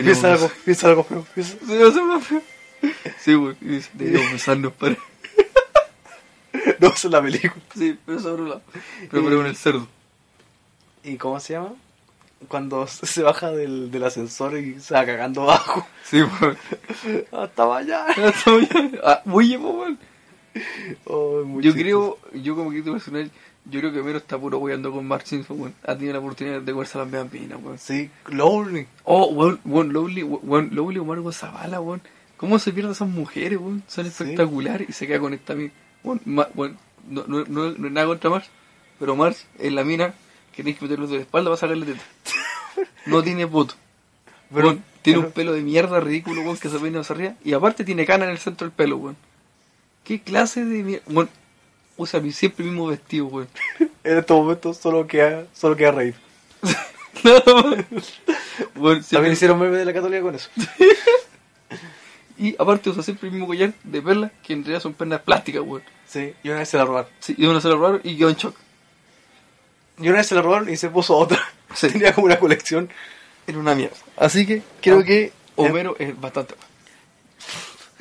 Piensa 0.02 0.32
algo, 0.32 0.50
piensa 0.64 0.88
algo 0.88 1.04
feo. 1.04 1.26
piensa- 1.34 1.56
Sí, 1.66 1.76
va 1.76 1.88
a 1.88 2.04
más 2.16 2.26
feo. 2.26 2.42
Sí, 3.18 3.34
weón. 3.34 3.56
Y 3.60 3.66
dice, 3.66 3.90
deberíamos 3.94 4.32
besarnos 4.32 4.72
para. 4.72 4.96
No, 6.78 6.88
es 6.88 7.04
la 7.04 7.20
película. 7.22 7.54
Sí, 7.76 7.98
pero 8.06 8.18
eso 8.18 8.32
otro 8.32 8.44
lado. 8.46 8.62
Pero, 9.10 9.24
pero 9.24 9.36
con 9.36 9.46
el 9.46 9.56
cerdo. 9.56 9.86
¿Y 11.02 11.16
cómo 11.16 11.38
se 11.40 11.54
llama? 11.54 11.74
Cuando 12.48 12.86
se 12.86 13.22
baja 13.22 13.50
del, 13.50 13.90
del 13.90 14.04
ascensor 14.04 14.56
y 14.58 14.80
se 14.80 14.94
va 14.94 15.04
cagando 15.06 15.42
abajo. 15.42 15.86
Sí, 16.04 16.20
weón. 16.22 16.56
Hasta 17.32 17.66
mañana. 17.66 18.14
Ah, 19.04 19.20
po, 19.24 19.30
weón. 19.32 19.98
Oh, 21.04 21.42
muy 21.44 21.62
Yo 21.64 21.72
chistoso. 21.72 22.18
creo, 22.30 22.42
yo 22.42 22.54
como 22.54 22.70
crítico 22.70 22.92
personal, 22.92 23.30
yo 23.64 23.80
creo 23.80 23.92
que 23.92 24.00
Homero 24.00 24.18
está 24.18 24.38
puro 24.38 24.58
weando 24.58 24.92
con 24.92 25.06
Mark 25.06 25.26
Simpson, 25.26 25.60
weón. 25.60 25.74
Ha 25.84 25.94
tenido 25.94 26.12
la 26.12 26.18
oportunidad 26.20 26.60
de 26.60 26.72
comerse 26.72 26.98
las 26.98 27.10
bambinas, 27.10 27.58
weón. 27.62 27.78
Sí, 27.78 28.10
Lonely. 28.28 28.86
Oh, 29.04 29.26
weón, 29.28 29.60
weón, 29.64 29.92
Lowly 29.92 30.98
o 30.98 31.04
Margot 31.04 31.32
Zavala, 31.34 31.80
weón. 31.80 32.02
¿Cómo 32.36 32.58
se 32.58 32.72
pierden 32.72 32.92
esas 32.92 33.08
mujeres, 33.08 33.58
weón? 33.58 33.82
Son 33.88 34.04
Sí. 34.04 34.10
espectaculares 34.10 34.88
y 34.88 34.92
se 34.92 35.06
queda 35.06 35.18
con 35.20 35.34
esta 35.34 35.54
mina. 35.54 35.72
Weón, 36.04 36.20
ma- 36.24 36.48
weón, 36.54 36.76
no, 37.08 37.24
no, 37.26 37.44
no, 37.46 37.70
no 37.72 37.86
es 37.86 37.92
nada 37.92 38.06
contra 38.06 38.30
Mars, 38.30 38.48
pero 38.98 39.16
Mars 39.16 39.46
es 39.58 39.72
la 39.72 39.82
mina 39.84 40.14
que 40.54 40.62
tienes 40.62 40.78
que 40.78 40.84
meterlo 40.86 41.06
de 41.06 41.16
la 41.16 41.20
espalda 41.22 41.50
para 41.50 41.56
sacarle 41.58 41.86
teta. 41.86 42.02
No 43.06 43.22
tiene 43.22 43.44
voto. 43.44 43.74
Pero- 44.52 44.78
tiene 45.02 45.18
pero- 45.18 45.26
un 45.28 45.32
pelo 45.32 45.52
de 45.52 45.60
mierda 45.60 46.00
ridículo, 46.00 46.40
weón, 46.42 46.56
que 46.56 46.68
se 46.68 46.78
peina 46.78 47.00
hacia 47.00 47.14
arriba. 47.14 47.34
Y 47.44 47.52
aparte 47.52 47.84
tiene 47.84 48.06
cana 48.06 48.24
en 48.24 48.30
el 48.30 48.38
centro 48.38 48.66
del 48.66 48.72
pelo, 48.74 48.96
weón. 48.96 49.16
¿Qué 50.04 50.20
clase 50.20 50.64
de 50.64 50.82
mierda? 50.82 51.04
Weón, 51.08 51.28
usa 51.96 52.20
mi- 52.20 52.32
siempre 52.32 52.64
el 52.64 52.70
mismo 52.70 52.86
vestido, 52.88 53.26
weón. 53.26 53.48
En 54.04 54.18
estos 54.18 54.36
momentos 54.36 54.76
solo 54.78 55.06
queda, 55.06 55.46
solo 55.54 55.76
queda 55.76 55.92
reír. 55.92 56.14
Weón, 58.76 59.02
siempre- 59.02 59.02
También 59.10 59.32
hicieron 59.32 59.58
meme 59.58 59.76
de 59.78 59.84
la 59.84 59.92
católica 59.92 60.22
con 60.22 60.34
eso. 60.34 60.50
Y 62.36 62.54
aparte 62.58 62.90
usa 62.90 63.02
siempre 63.02 63.28
el 63.28 63.32
mismo 63.32 63.46
collar 63.46 63.72
de 63.84 64.02
perlas, 64.02 64.32
que 64.42 64.52
en 64.54 64.60
realidad 64.62 64.80
son 64.82 64.92
perlas 64.94 65.20
plásticas, 65.22 65.62
weón. 65.62 65.82
Sí, 66.06 66.34
y 66.42 66.48
una 66.48 66.58
vez 66.58 66.68
se 66.68 66.76
la 66.76 66.84
robaron. 66.84 67.10
Sí, 67.20 67.34
y 67.38 67.46
uno 67.46 67.60
se 67.60 67.68
lo 67.68 67.76
robaron 67.76 68.00
y 68.04 68.16
quedó 68.16 68.28
en 68.30 68.36
shock. 68.36 68.56
Y 69.98 70.08
una 70.08 70.18
vez 70.18 70.26
se 70.26 70.34
la 70.34 70.42
robaron 70.42 70.68
y 70.68 70.76
se 70.76 70.88
puso 70.90 71.16
otra. 71.16 71.38
Sí. 71.74 71.88
Tenía 71.88 72.14
como 72.14 72.26
una 72.26 72.38
colección. 72.38 72.88
Era 73.48 73.58
una 73.58 73.74
mierda. 73.74 73.96
Así 74.16 74.46
que 74.46 74.62
creo 74.80 75.00
Ah. 75.00 75.04
que 75.04 75.32
Homero 75.56 75.96
es 75.98 76.18
bastante 76.20 76.54
bueno. 76.54 76.68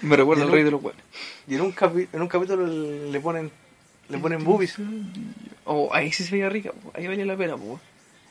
Me 0.02 0.16
recuerda 0.16 0.44
al 0.44 0.52
rey 0.52 0.64
de 0.64 0.72
los 0.72 0.82
buenos. 0.82 1.02
Y 1.48 1.56
en 1.56 1.62
un, 1.62 1.74
capi- 1.74 2.08
en 2.14 2.22
un 2.22 2.28
capítulo 2.28 2.66
le 2.68 3.20
ponen 3.20 3.52
le 4.10 4.18
ponen 4.20 4.44
boobies. 4.44 4.76
Oh, 5.66 5.90
ahí 5.94 6.12
sí 6.12 6.24
se 6.24 6.32
veía 6.32 6.50
rica, 6.50 6.72
po. 6.72 6.92
ahí 6.94 7.08
valía 7.08 7.26
la 7.26 7.36
pena, 7.38 7.56
po. 7.58 7.80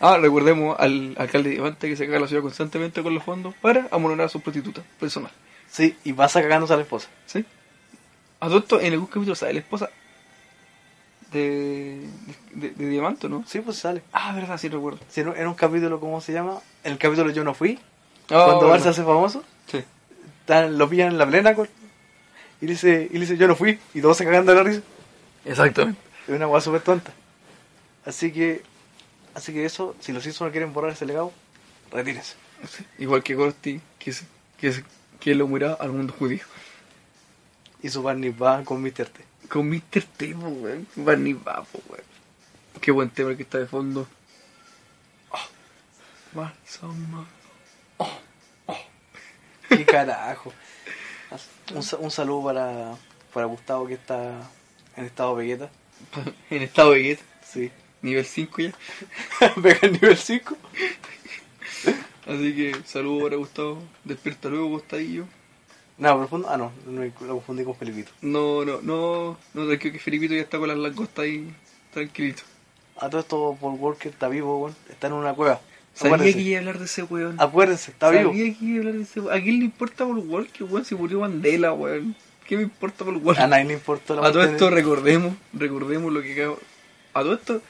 Ah, 0.01 0.17
recordemos 0.21 0.77
al 0.79 1.15
alcalde 1.19 1.49
de 1.49 1.55
Diamante 1.57 1.89
que 1.89 1.97
se 1.97 2.07
caga 2.07 2.21
la 2.21 2.29
ciudad 2.29 2.43
constantemente 2.43 3.03
con 3.03 3.15
los 3.15 3.25
fondos 3.25 3.55
para 3.61 3.89
amonorar 3.91 4.27
a 4.27 4.29
su 4.29 4.41
prostituta 4.41 4.83
personal. 5.01 5.33
Sí, 5.71 5.97
y 6.05 6.13
pasa 6.13 6.43
cagándose 6.43 6.75
a 6.75 6.77
la 6.77 6.83
esposa. 6.83 7.09
¿Sí? 7.27 7.45
A 8.41 8.47
todo 8.49 8.59
esto, 8.59 8.81
en 8.81 8.93
algún 8.93 9.07
capítulo 9.09 9.35
sale 9.35 9.55
la 9.55 9.61
esposa 9.61 9.91
de, 11.33 12.07
de, 12.53 12.71
de 12.71 12.89
Diamante, 12.89 13.29
¿no? 13.29 13.45
Sí, 13.47 13.61
pues 13.61 13.79
sale. 13.79 14.03
Ah, 14.13 14.33
verdad, 14.35 14.59
sí 14.59 14.69
recuerdo. 14.69 15.01
Sí, 15.09 15.21
en 15.23 15.29
un- 15.29 15.37
en 15.37 15.47
un 15.49 15.55
capítulo, 15.55 15.99
¿cómo 16.01 16.21
se 16.21 16.33
llama? 16.33 16.59
En 16.85 16.93
el 16.93 16.99
capítulo 16.99 17.31
Yo 17.31 17.45
no 17.45 17.55
fui. 17.55 17.79
Ah, 18.31 18.45
cuando 18.47 18.69
verdad. 18.69 18.83
se 18.85 18.89
hace 18.91 19.03
famoso, 19.03 19.43
Sí. 19.67 19.83
están- 20.41 20.79
lo 20.79 20.89
pillan 20.89 21.09
en 21.09 21.19
la 21.19 21.27
plena 21.27 21.53
y 22.61 22.67
le 22.67 22.73
dice, 22.73 23.09
y 23.11 23.15
le 23.15 23.21
dice 23.21 23.37
yo 23.37 23.49
no 23.49 23.57
fui. 23.57 23.79
Y 23.95 24.01
todos 24.01 24.17
se 24.17 24.25
cagan 24.25 24.47
de 24.47 24.55
la 24.55 24.63
risa. 24.63 24.83
Exactamente. 25.45 26.01
Es 26.29 26.35
una 26.35 26.47
hueá 26.47 26.61
súper 26.61 26.81
tonta. 26.83 27.13
Así 28.05 28.33
que, 28.33 28.63
así 29.35 29.53
que 29.53 29.65
eso, 29.65 29.97
si 30.01 30.13
los 30.13 30.23
Simpsons 30.23 30.49
no 30.49 30.53
quieren 30.53 30.73
borrar 30.73 30.93
ese 30.93 31.07
legado, 31.07 31.33
retírense. 31.91 32.35
Sí. 32.69 32.85
Igual 32.99 33.23
que 33.23 33.35
Gorsty, 33.35 33.81
que, 33.99 34.15
que, 34.59 34.85
que 35.19 35.35
lo 35.35 35.49
mira 35.49 35.75
al 35.75 35.91
mundo 35.91 36.15
judío. 36.17 36.45
Y 37.83 37.89
su 37.89 38.03
Barney 38.03 38.31
va 38.31 38.63
con 38.63 38.81
Mr. 38.81 39.07
T. 39.09 39.25
Con 39.53 39.69
Mr. 39.69 40.03
T, 40.17 40.35
po, 40.35 40.49
weón. 40.49 40.87
Barney 40.97 41.35
Bapo, 41.35 41.79
weón. 41.91 42.05
Qué 42.81 42.91
buen 42.91 43.11
tema 43.11 43.37
que 43.37 43.43
está 43.43 43.59
de 43.59 43.67
fondo. 43.67 44.09
Oh. 45.31 45.39
Balsamo. 46.33 47.27
Qué 49.69 49.85
carajo. 49.95 50.53
Un, 51.75 51.83
sa- 51.83 51.99
un 51.99 52.11
saludo 52.11 52.45
para, 52.45 52.97
para 53.35 53.47
Gustavo 53.47 53.87
que 53.87 53.95
está 53.95 54.51
en 54.97 55.05
estado 55.05 55.35
Vegeta. 55.35 55.71
en 56.51 56.63
estado 56.63 56.93
de 56.93 57.03
gueta. 57.03 57.23
Sí. 57.45 57.71
Nivel 58.01 58.25
5 58.25 58.63
ya. 58.63 58.73
Vega 59.57 59.79
el 59.83 59.93
nivel 59.93 60.17
5. 60.17 60.57
Así 62.27 62.57
que 62.57 62.83
saludo 62.87 63.25
para 63.25 63.37
Gustavo. 63.37 63.83
Despierta 64.05 64.49
luego, 64.49 64.69
Gustadillo. 64.69 65.27
No, 66.03 66.19
profundo. 66.19 66.49
Ah, 66.51 66.57
no, 66.57 66.73
no, 66.87 67.03
lo 67.05 67.35
confundí 67.35 67.65
con 67.65 67.77
Felipito. 67.77 68.11
No, 68.23 68.65
no, 68.65 68.81
no. 68.83 69.37
No, 69.55 69.67
tranquilo 69.67 69.93
que 69.93 69.99
Felipito 70.01 70.35
ya 70.35 70.41
está 70.43 70.59
con 70.59 70.69
las 70.69 70.77
langostas 70.79 71.25
ahí. 71.25 71.53
Tranquilito. 71.93 72.43
A 72.99 73.09
todo 73.09 73.21
esto, 73.21 73.57
Paul 73.61 73.79
Walker 73.79 74.11
está 74.11 74.29
vivo, 74.29 74.59
weón. 74.63 74.77
Está 74.91 75.07
en 75.07 75.13
una 75.15 75.33
cueva. 75.35 75.61
Sabía 75.95 76.15
Acuérdense, 76.17 76.39
que 76.39 76.45
iba 76.49 76.57
a 76.57 76.61
hablar 76.61 76.79
de 76.79 76.85
ese 76.87 77.03
weón. 77.05 77.37
acuérdense 77.39 77.91
está 77.93 78.07
Sabía 78.07 78.21
vivo. 78.23 78.33
que 78.33 78.65
iba 78.65 78.77
a 78.77 78.79
hablar 78.81 78.95
de 78.95 79.03
ese 79.03 79.21
weón. 79.21 79.39
¿A 79.39 79.43
quién 79.43 79.59
le 79.59 79.65
importa 79.67 80.05
por 80.07 80.19
Walker, 80.19 80.65
weón? 80.65 80.85
Si 80.85 80.95
murió 80.95 81.21
Mandela, 81.21 81.73
weón. 81.73 82.17
¿Qué 82.49 82.57
me 82.57 82.65
importa 82.65 83.05
por 83.05 83.17
Walker? 83.19 83.43
A 83.45 83.47
nadie 83.47 83.65
le 83.67 83.75
importó 83.75 84.17
la 84.17 84.27
A 84.27 84.33
todo 84.33 84.43
esto 84.43 84.65
de- 84.67 84.71
recordemos, 84.73 85.35
recordemos 85.53 86.13
lo 86.13 86.21
que 86.23 86.33
acabo- 86.33 86.59
A 87.15 87.21
todo 87.23 87.35
esto, 87.35 87.63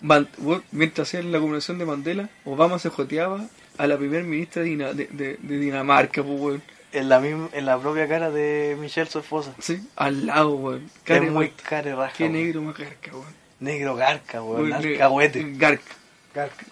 Man- 0.00 0.28
weón, 0.38 0.62
mientras 0.72 1.08
hacían 1.08 1.30
la 1.32 1.38
convención 1.40 1.78
de 1.78 1.86
Mandela, 1.86 2.28
Obama 2.44 2.78
se 2.78 2.88
joteaba 2.90 3.46
a 3.78 3.86
la 3.86 3.96
primer 3.98 4.24
ministra 4.24 4.62
de, 4.62 4.68
Dina- 4.68 4.92
de, 4.92 5.06
de- 5.06 5.38
de 5.42 5.58
Dinamarca, 5.58 6.22
pues, 6.22 6.40
weón. 6.40 6.62
En 6.94 7.08
la, 7.08 7.18
misma, 7.18 7.48
en 7.52 7.66
la 7.66 7.76
propia 7.78 8.06
cara 8.06 8.30
de 8.30 8.76
Michelle, 8.80 9.10
su 9.10 9.18
esposa. 9.18 9.52
Sí, 9.58 9.82
al 9.96 10.26
lado, 10.26 10.54
weón. 10.54 10.88
es 11.04 11.30
muy 11.32 11.50
care 11.50 11.94
raja. 11.94 12.14
Qué 12.16 12.28
negro 12.28 12.62
más 12.62 12.78
garca, 12.78 13.10
weón. 13.12 13.34
Negro 13.58 13.96
garca, 13.96 14.42
weón. 14.42 14.72
Alcahuete. 14.72 15.44
Garca. 15.56 15.92
Garca. 16.32 16.64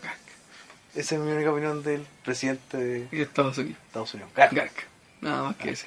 Esa 0.95 1.15
es 1.17 1.21
mi 1.21 1.33
única 1.33 1.51
opinión 1.51 1.83
del 1.83 2.07
presidente 2.25 2.77
de 2.77 3.23
Estados 3.23 3.59
Unidos. 3.59 3.79
Estados 3.87 4.15
Unidos. 4.15 4.31
Garca. 4.37 4.55
Garca. 4.57 4.83
Nada 5.21 5.43
más 5.43 5.57
que 5.57 5.71
ese. 5.71 5.87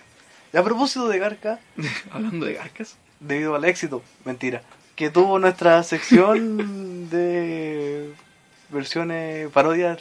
Y 0.52 0.58
a 0.58 0.64
propósito 0.64 1.08
de 1.08 1.20
Garca, 1.20 1.60
Hablando 2.12 2.46
de 2.46 2.54
garcas. 2.54 2.98
debido 3.20 3.56
al 3.56 3.66
éxito, 3.66 4.04
mentira, 4.24 4.64
que 4.96 5.10
tuvo 5.10 5.40
nuestra 5.40 5.82
sección 5.84 7.10
de 7.10 8.14
versiones 8.70 9.50
parodias 9.52 10.00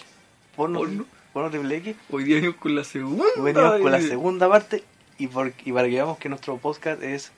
porno, 0.57 0.79
Porno. 0.81 1.07
Porno 1.35 1.51
triple 1.51 1.77
X, 1.79 1.97
Hoy 2.11 2.25
día 2.25 2.37
venimos 2.37 2.57
con 2.57 2.75
la 2.75 2.85
segunda. 2.85 3.25
venimos 3.37 3.81
con 3.81 3.91
la 3.93 4.01
segunda 4.01 4.49
parte 4.49 4.85
y, 5.19 5.27
por, 5.27 5.53
y 5.65 5.73
para 5.73 5.89
que 5.89 5.95
veamos 5.95 6.17
que 6.19 6.29
nuestro 6.29 6.57
podcast 6.59 7.03
es 7.03 7.33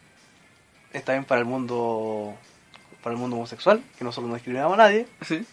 está 0.92 1.12
bien 1.12 1.24
para 1.24 1.40
el 1.40 1.46
mundo 1.46 2.34
para 3.02 3.14
el 3.14 3.20
mundo 3.20 3.36
homosexual, 3.36 3.82
que 3.98 4.04
nosotros 4.04 4.28
no 4.28 4.34
discriminamos 4.34 4.74
a 4.74 4.76
nadie, 4.82 5.06
Sí. 5.22 5.44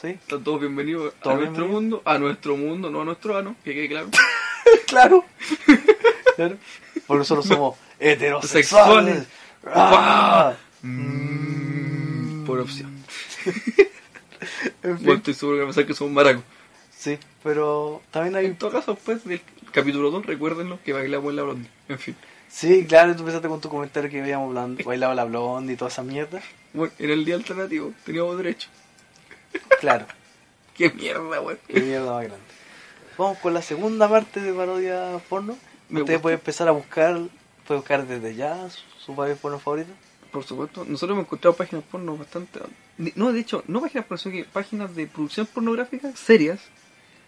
¿sí? 0.00 0.08
Están 0.08 0.42
todos 0.44 0.60
bienvenidos 0.60 1.12
a 1.22 1.34
nuestro 1.34 1.66
mundo. 1.68 2.02
A 2.04 2.18
nuestro 2.18 2.56
mundo, 2.56 2.88
no 2.90 3.02
a 3.02 3.04
nuestro 3.04 3.36
ano. 3.36 3.54
Que 3.64 3.74
quede 3.74 3.88
claro. 3.88 4.08
claro. 4.86 5.24
claro. 6.36 6.56
Porque 7.06 7.18
nosotros 7.18 7.46
somos 7.46 7.76
heterosexuales. 7.98 9.26
Sexuales. 9.26 9.26
Ah. 9.66 10.54
Mm, 10.82 12.44
Por 12.46 12.60
opción. 12.60 12.96
En 14.82 14.96
fin. 14.96 15.04
Bueno, 15.04 15.18
estoy 15.18 15.34
seguro 15.34 15.56
que 15.58 15.60
va 15.60 15.64
a 15.66 15.68
pensar 15.68 15.86
que 15.86 15.92
somos 15.94 16.14
maracos. 16.14 16.42
Sí, 17.00 17.18
pero 17.42 18.02
también 18.10 18.36
hay 18.36 18.44
En 18.44 18.56
todo 18.58 18.72
caso, 18.72 18.92
después 18.92 19.24
del 19.24 19.40
capítulo 19.72 20.10
2, 20.10 20.26
recuérdenlo 20.26 20.78
que 20.84 20.92
bailamos 20.92 21.32
la 21.32 21.42
blondie. 21.44 21.70
En 21.88 21.98
fin. 21.98 22.14
Sí, 22.46 22.84
claro, 22.86 23.14
tú 23.14 23.20
empezaste 23.20 23.48
con 23.48 23.58
tu 23.62 23.70
comentario 23.70 24.10
que 24.10 24.20
habíamos 24.20 24.54
bailado 24.84 25.14
la 25.14 25.24
blonde 25.24 25.72
y 25.72 25.76
toda 25.76 25.90
esa 25.90 26.02
mierda. 26.02 26.42
Bueno, 26.74 26.92
era 26.98 27.14
el 27.14 27.24
día 27.24 27.36
alternativo. 27.36 27.94
Teníamos 28.04 28.36
derecho. 28.36 28.68
Claro, 29.80 30.04
Qué 30.76 30.90
mierda, 30.90 31.40
weón. 31.40 31.58
qué 31.68 31.80
mierda 31.80 32.12
más 32.12 32.24
grande. 32.24 32.44
Vamos 33.16 33.38
con 33.38 33.54
la 33.54 33.62
segunda 33.62 34.06
parte 34.06 34.40
de 34.42 34.52
parodia 34.52 35.18
porno. 35.30 35.56
Me 35.88 36.00
Usted 36.00 36.14
gusta. 36.14 36.22
puede 36.22 36.34
empezar 36.34 36.68
a 36.68 36.72
buscar, 36.72 37.18
puede 37.66 37.80
buscar 37.80 38.06
desde 38.06 38.34
ya 38.34 38.68
su, 38.98 39.16
parodia 39.16 39.36
porno 39.36 39.58
favorita. 39.58 39.90
Por 40.30 40.44
supuesto, 40.44 40.84
nosotros 40.84 41.16
hemos 41.16 41.24
encontrado 41.24 41.56
páginas 41.56 41.82
porno 41.90 42.14
bastante. 42.18 42.60
No, 43.14 43.32
de 43.32 43.40
hecho, 43.40 43.64
no 43.68 43.80
páginas 43.80 44.04
porno, 44.04 44.18
sino 44.18 44.34
que 44.34 44.44
páginas 44.44 44.94
de 44.94 45.06
producción 45.06 45.46
pornográfica 45.46 46.14
serias. 46.14 46.60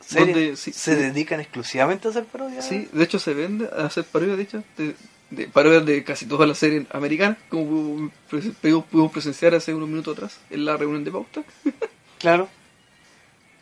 ¿Series 0.06 0.26
Donde 0.34 0.56
sí- 0.56 0.72
se 0.72 0.94
sí. 0.94 1.00
dedican 1.00 1.40
exclusivamente 1.40 2.08
a 2.08 2.10
hacer 2.10 2.24
parodias? 2.24 2.66
Sí, 2.66 2.88
de 2.92 3.04
hecho 3.04 3.18
se 3.18 3.34
vende 3.34 3.68
a 3.76 3.86
hacer 3.86 4.04
parodias, 4.04 4.36
de 4.36 4.42
hecho, 4.42 4.64
de, 4.76 4.94
de 5.30 5.46
parodias 5.48 5.86
de 5.86 6.04
casi 6.04 6.26
todas 6.26 6.48
las 6.48 6.58
series 6.58 6.86
americanas, 6.92 7.38
como 7.48 7.64
pudimos, 7.66 8.12
presen- 8.30 8.54
pudimos- 8.60 8.84
pudimos 8.86 9.12
presenciar 9.12 9.54
hace 9.54 9.72
unos 9.74 9.88
minutos 9.88 10.14
atrás 10.16 10.38
en 10.50 10.64
la 10.64 10.76
reunión 10.76 11.04
de 11.04 11.10
pauta. 11.12 11.42
Claro. 12.18 12.48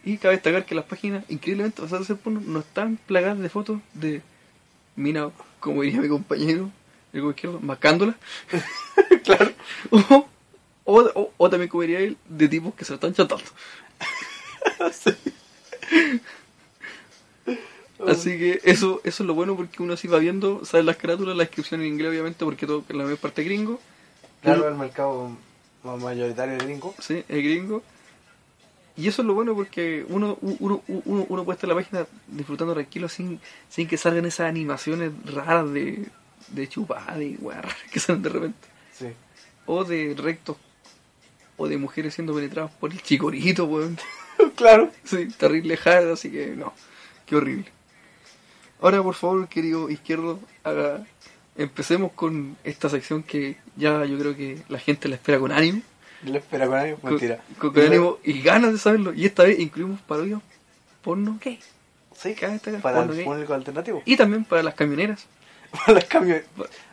Y 0.04 0.18
cabe 0.18 0.34
destacar 0.34 0.66
que 0.66 0.74
las 0.74 0.84
páginas, 0.84 1.24
increíblemente 1.30 1.80
basadas 1.80 2.10
en 2.10 2.16
porno, 2.18 2.42
no 2.44 2.60
están 2.60 2.98
plagadas 3.06 3.38
de 3.38 3.48
fotos 3.48 3.80
de 3.94 4.20
mina, 4.96 5.30
como 5.60 5.80
diría 5.82 6.00
mi 6.02 6.08
compañero, 6.08 6.70
el 7.14 7.24
izquierdo, 7.28 7.58
macándola. 7.60 8.16
claro. 9.24 9.52
O, 9.90 9.98
o, 10.84 11.00
o- 11.14 11.32
o 11.38 11.50
también, 11.50 11.68
como 11.70 11.82
diría 11.82 12.00
él, 12.00 12.18
de 12.28 12.48
tipos 12.48 12.74
que 12.74 12.84
se 12.84 12.92
lo 12.92 12.96
están 12.96 13.14
chatando. 13.14 13.44
Así 18.06 18.38
que 18.38 18.60
eso, 18.64 19.00
eso 19.04 19.22
es 19.22 19.26
lo 19.26 19.34
bueno 19.34 19.54
porque 19.56 19.82
uno 19.82 19.92
así 19.92 20.08
va 20.08 20.18
viendo, 20.18 20.64
sabe 20.64 20.82
las 20.84 20.96
carátulas, 20.96 21.36
la 21.36 21.42
descripción 21.44 21.82
en 21.82 21.88
inglés 21.88 22.10
obviamente 22.10 22.44
porque 22.46 22.66
todo 22.66 22.82
la 22.88 23.04
mayor 23.04 23.18
parte 23.18 23.42
es 23.42 23.48
gringo. 23.48 23.78
Claro, 24.42 24.60
Uno- 24.60 24.68
el 24.70 24.74
mercado 24.76 25.36
mayoritario 25.84 26.56
de 26.56 26.64
gringo. 26.64 26.94
Sí, 26.98 27.22
es 27.28 27.44
gringo. 27.44 27.82
Y 28.96 29.06
eso 29.08 29.20
es 29.22 29.26
lo 29.28 29.34
bueno 29.34 29.54
porque 29.54 30.04
uno, 30.08 30.38
uno, 30.40 30.82
uno, 30.88 31.26
uno 31.28 31.44
puede 31.44 31.56
estar 31.56 31.70
en 31.70 31.76
la 31.76 31.82
página 31.82 32.06
disfrutando 32.26 32.72
tranquilo 32.74 33.08
sin, 33.08 33.38
sin 33.68 33.86
que 33.86 33.96
salgan 33.98 34.24
esas 34.26 34.48
animaciones 34.48 35.12
raras 35.26 35.70
de, 35.72 36.06
de 36.48 36.68
chupada 36.68 37.22
y 37.22 37.36
weá 37.40 37.62
que 37.92 38.00
salen 38.00 38.22
de 38.22 38.28
repente. 38.30 38.68
Sí. 38.98 39.06
O 39.66 39.84
de 39.84 40.14
rectos. 40.16 40.56
O 41.58 41.68
de 41.68 41.76
mujeres 41.76 42.14
siendo 42.14 42.34
penetradas 42.34 42.70
por 42.72 42.92
el 42.92 43.02
chicorito, 43.02 43.66
weón. 43.66 43.98
claro. 44.56 44.90
Sí, 45.04 45.26
terrible 45.36 45.78
hard, 45.84 46.12
así 46.12 46.30
que 46.30 46.48
no. 46.48 46.72
Qué 47.26 47.36
horrible. 47.36 47.66
Ahora, 48.80 49.02
por 49.02 49.14
favor, 49.14 49.46
querido 49.48 49.90
izquierdo, 49.90 50.40
haga, 50.64 51.04
empecemos 51.56 52.12
con 52.12 52.56
esta 52.64 52.88
sección 52.88 53.22
que 53.22 53.56
ya 53.76 54.04
yo 54.06 54.18
creo 54.18 54.34
que 54.36 54.62
la 54.68 54.78
gente 54.78 55.08
la 55.08 55.16
espera 55.16 55.38
con 55.38 55.52
ánimo. 55.52 55.82
Le 56.24 56.38
espera 56.38 56.66
con 56.66 56.76
ánimo. 56.78 56.96
Con, 56.98 57.10
Mentira. 57.10 57.42
con- 57.58 57.72
con 57.74 57.82
ánimo 57.84 58.18
y 58.24 58.40
ganas 58.42 58.72
de 58.72 58.78
saberlo. 58.78 59.12
Y 59.12 59.26
esta 59.26 59.42
vez 59.44 59.58
incluimos 59.58 60.00
parodias 60.02 60.40
porno 61.02 61.38
gay. 61.42 61.58
Sí. 62.16 62.30
Destacar, 62.30 62.80
Para 62.80 62.98
porno 62.98 63.12
el 63.14 63.24
público 63.24 63.54
alternativo. 63.54 64.02
Y 64.04 64.16
también 64.16 64.44
para 64.44 64.62
las 64.62 64.74
camioneras. 64.74 65.26
Para 65.72 65.92
las 65.94 66.04
camiones. 66.06 66.44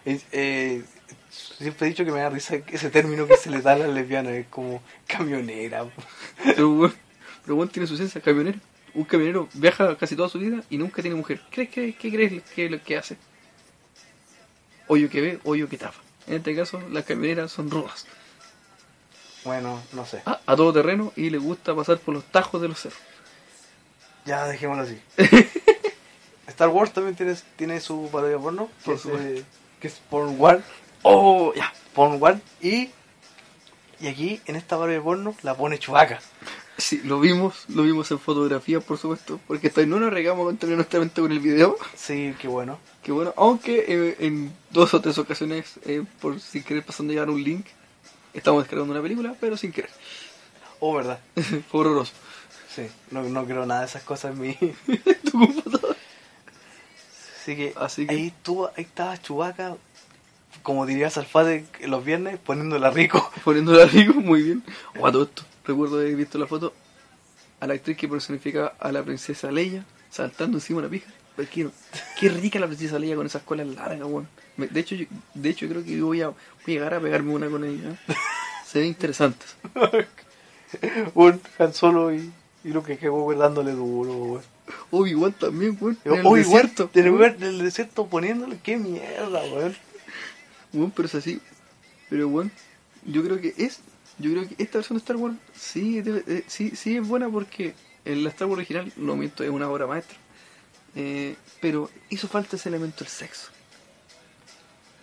Es- 0.05 0.25
eh, 0.31 0.83
siempre 1.29 1.87
he 1.87 1.89
dicho 1.89 2.05
que 2.05 2.11
me 2.11 2.19
da 2.19 2.29
risa 2.29 2.55
ese 2.71 2.89
término 2.91 3.25
que 3.27 3.35
se 3.35 3.49
le 3.49 3.61
da 3.61 3.73
a 3.73 3.77
las 3.77 3.89
lesbianas. 3.89 4.33
Es 4.33 4.47
como 4.47 4.81
camionera. 5.07 5.85
Pero 7.47 7.55
bueno, 7.55 7.71
tiene 7.71 7.87
su 7.87 7.93
esencia, 7.93 8.19
camionero. 8.19 8.59
Un 8.93 9.05
camionero 9.05 9.47
viaja 9.53 9.95
casi 9.95 10.17
toda 10.17 10.27
su 10.27 10.37
vida 10.37 10.61
y 10.69 10.77
nunca 10.77 11.01
tiene 11.01 11.15
mujer. 11.15 11.41
¿Crees 11.49 11.69
que, 11.69 11.95
¿Qué 11.95 12.11
crees 12.11 12.43
que 12.43 12.65
es 12.65 12.71
lo 12.71 12.83
que 12.83 12.97
hace? 12.97 13.15
Hoyo 14.87 15.09
que 15.09 15.21
ve, 15.21 15.39
hoyo 15.45 15.69
que 15.69 15.77
tapa. 15.77 15.95
En 16.27 16.35
este 16.35 16.53
caso, 16.53 16.81
las 16.91 17.05
camioneras 17.05 17.49
son 17.49 17.71
rudas. 17.71 18.05
Bueno, 19.45 19.81
no 19.93 20.05
sé. 20.05 20.21
A, 20.25 20.41
a 20.45 20.55
todo 20.57 20.73
terreno 20.73 21.13
y 21.15 21.29
le 21.29 21.37
gusta 21.37 21.73
pasar 21.73 21.99
por 21.99 22.15
los 22.15 22.25
tajos 22.25 22.61
de 22.61 22.67
los 22.67 22.81
cerros. 22.81 22.99
Ya, 24.25 24.45
dejémoslo 24.45 24.83
así. 24.83 25.01
Star 26.47 26.67
Wars 26.67 26.91
también 26.91 27.15
tiene, 27.15 27.33
tiene 27.55 27.79
su 27.79 28.09
parodia 28.11 28.37
porno. 28.37 28.69
Que 28.83 28.91
es, 28.91 29.05
eh, 29.05 29.45
que 29.79 29.87
es 29.87 30.01
Porn 30.09 30.35
War. 30.37 30.61
¡Oh! 31.03 31.53
Ya. 31.55 31.71
Porn 31.93 32.21
War. 32.21 32.41
Y, 32.59 32.89
y 34.01 34.07
aquí, 34.09 34.41
en 34.47 34.57
esta 34.57 34.77
parodia 34.77 35.01
porno, 35.01 35.33
la 35.43 35.55
pone 35.55 35.79
Chubaca. 35.79 36.19
Sí, 36.77 37.01
lo 37.03 37.19
vimos, 37.19 37.65
lo 37.69 37.81
vimos 37.83 38.11
en 38.11 38.19
fotografía, 38.19 38.79
por 38.79 38.97
supuesto, 38.99 39.39
porque 39.47 39.67
hasta 39.67 39.83
no 39.87 39.99
nos 39.99 40.13
regamos 40.13 40.45
con 40.45 40.57
terminar 40.57 40.81
honestamente 40.81 41.21
con 41.21 41.31
el 41.31 41.39
video. 41.39 41.75
Sí, 41.95 42.35
qué 42.39 42.47
bueno. 42.47 42.77
Que 43.01 43.11
bueno, 43.11 43.33
aunque 43.35 43.85
eh, 43.87 44.15
en 44.19 44.53
dos 44.69 44.93
o 44.93 45.01
tres 45.01 45.17
ocasiones, 45.17 45.79
eh, 45.85 46.03
por 46.21 46.39
sin 46.39 46.61
querer 46.63 46.85
pasando 46.85 47.11
a 47.11 47.15
llevar 47.15 47.31
un 47.31 47.43
link, 47.43 47.65
estamos 48.33 48.61
descargando 48.63 48.93
una 48.93 49.01
película, 49.01 49.35
pero 49.39 49.57
sin 49.57 49.71
querer. 49.71 49.89
Oh, 50.79 50.93
verdad. 50.93 51.19
Fue 51.71 51.79
horroroso. 51.81 52.13
Sí, 52.75 52.83
no, 53.09 53.23
no 53.23 53.45
creo 53.45 53.65
nada 53.65 53.79
de 53.81 53.87
esas 53.87 54.03
cosas 54.03 54.33
en 54.33 54.39
mí. 54.41 54.57
Tu. 55.31 55.39
Así 57.41 57.55
que, 57.55 57.73
Así 57.75 58.05
que- 58.05 58.13
ahí 58.13 58.33
tú, 58.43 58.67
ahí 58.67 58.83
estaba 58.83 59.17
Chubaca, 59.19 59.77
como 60.61 60.85
diría 60.85 61.09
Salfate 61.09 61.65
los 61.87 62.03
viernes, 62.05 62.37
poniéndola 62.37 62.91
rico. 62.91 63.31
Poniéndola 63.43 63.85
rico, 63.85 64.13
muy 64.15 64.43
bien. 64.43 64.63
O 64.99 65.07
a 65.07 65.11
todo 65.11 65.23
esto. 65.23 65.43
Recuerdo 65.67 65.99
haber 65.99 66.15
visto 66.15 66.37
la 66.37 66.47
foto 66.47 66.73
a 67.59 67.67
la 67.67 67.73
actriz 67.73 67.97
que 67.97 68.07
personifica 68.07 68.73
a 68.79 68.91
la 68.91 69.03
princesa 69.03 69.51
Leia 69.51 69.83
saltando 70.09 70.57
encima 70.57 70.81
de 70.81 70.87
una 70.87 70.91
pija. 70.91 71.11
Qué, 71.51 71.69
qué 72.19 72.29
rica 72.29 72.57
la 72.57 72.67
princesa 72.67 72.97
Leia 72.97 73.15
con 73.15 73.25
esas 73.25 73.43
colas 73.43 73.67
largas, 73.67 74.07
weón. 74.07 74.27
De 74.55 74.79
hecho, 74.79 74.95
yo, 74.95 75.05
de 75.33 75.49
hecho, 75.49 75.67
creo 75.67 75.83
que 75.83 76.01
voy 76.01 76.21
a, 76.21 76.29
voy 76.29 76.37
a 76.65 76.71
llegar 76.71 76.93
a 76.93 76.99
pegarme 76.99 77.33
una 77.33 77.49
con 77.49 77.63
ella. 77.63 77.91
¿eh? 77.91 77.97
Se 78.65 78.79
ve 78.79 78.85
interesante. 78.85 79.45
Un 81.13 81.39
Han 81.59 81.73
Solo 81.73 82.13
y, 82.13 82.31
y 82.63 82.69
lo 82.69 82.83
que 82.83 82.97
quedó 82.97 83.31
dándole 83.33 83.73
duro, 83.73 84.13
weón. 84.13 84.43
Obi-Wan 84.91 85.33
también, 85.33 85.77
weón. 85.79 85.97
Desierto. 86.35 86.89
del 86.93 87.05
lugar 87.07 87.37
del 87.37 87.59
desierto 87.59 88.07
poniéndole, 88.07 88.57
qué 88.63 88.77
mierda, 88.77 89.41
weón. 89.43 89.75
Weón, 90.73 90.91
pero 90.91 91.07
es 91.07 91.15
así. 91.15 91.39
Pero 92.09 92.29
bueno, 92.29 92.49
yo 93.05 93.23
creo 93.23 93.39
que 93.39 93.53
es. 93.57 93.79
Yo 94.19 94.31
creo 94.31 94.47
que 94.47 94.55
esta 94.61 94.79
versión 94.79 94.97
de 94.97 95.01
Star 95.03 95.15
Wars 95.17 95.35
sí, 95.55 96.01
eh, 96.05 96.43
sí, 96.47 96.71
sí 96.75 96.97
es 96.97 97.07
buena 97.07 97.29
porque 97.29 97.73
en 98.05 98.23
la 98.23 98.29
Star 98.29 98.47
Wars 98.47 98.57
original, 98.59 98.91
no 98.95 99.15
miento, 99.15 99.43
es 99.43 99.49
una 99.49 99.69
obra 99.69 99.85
maestra. 99.87 100.17
Eh, 100.95 101.35
pero 101.61 101.89
hizo 102.09 102.27
falta 102.27 102.55
ese 102.55 102.69
elemento 102.69 102.99
del 103.03 103.09
sexo. 103.13 103.49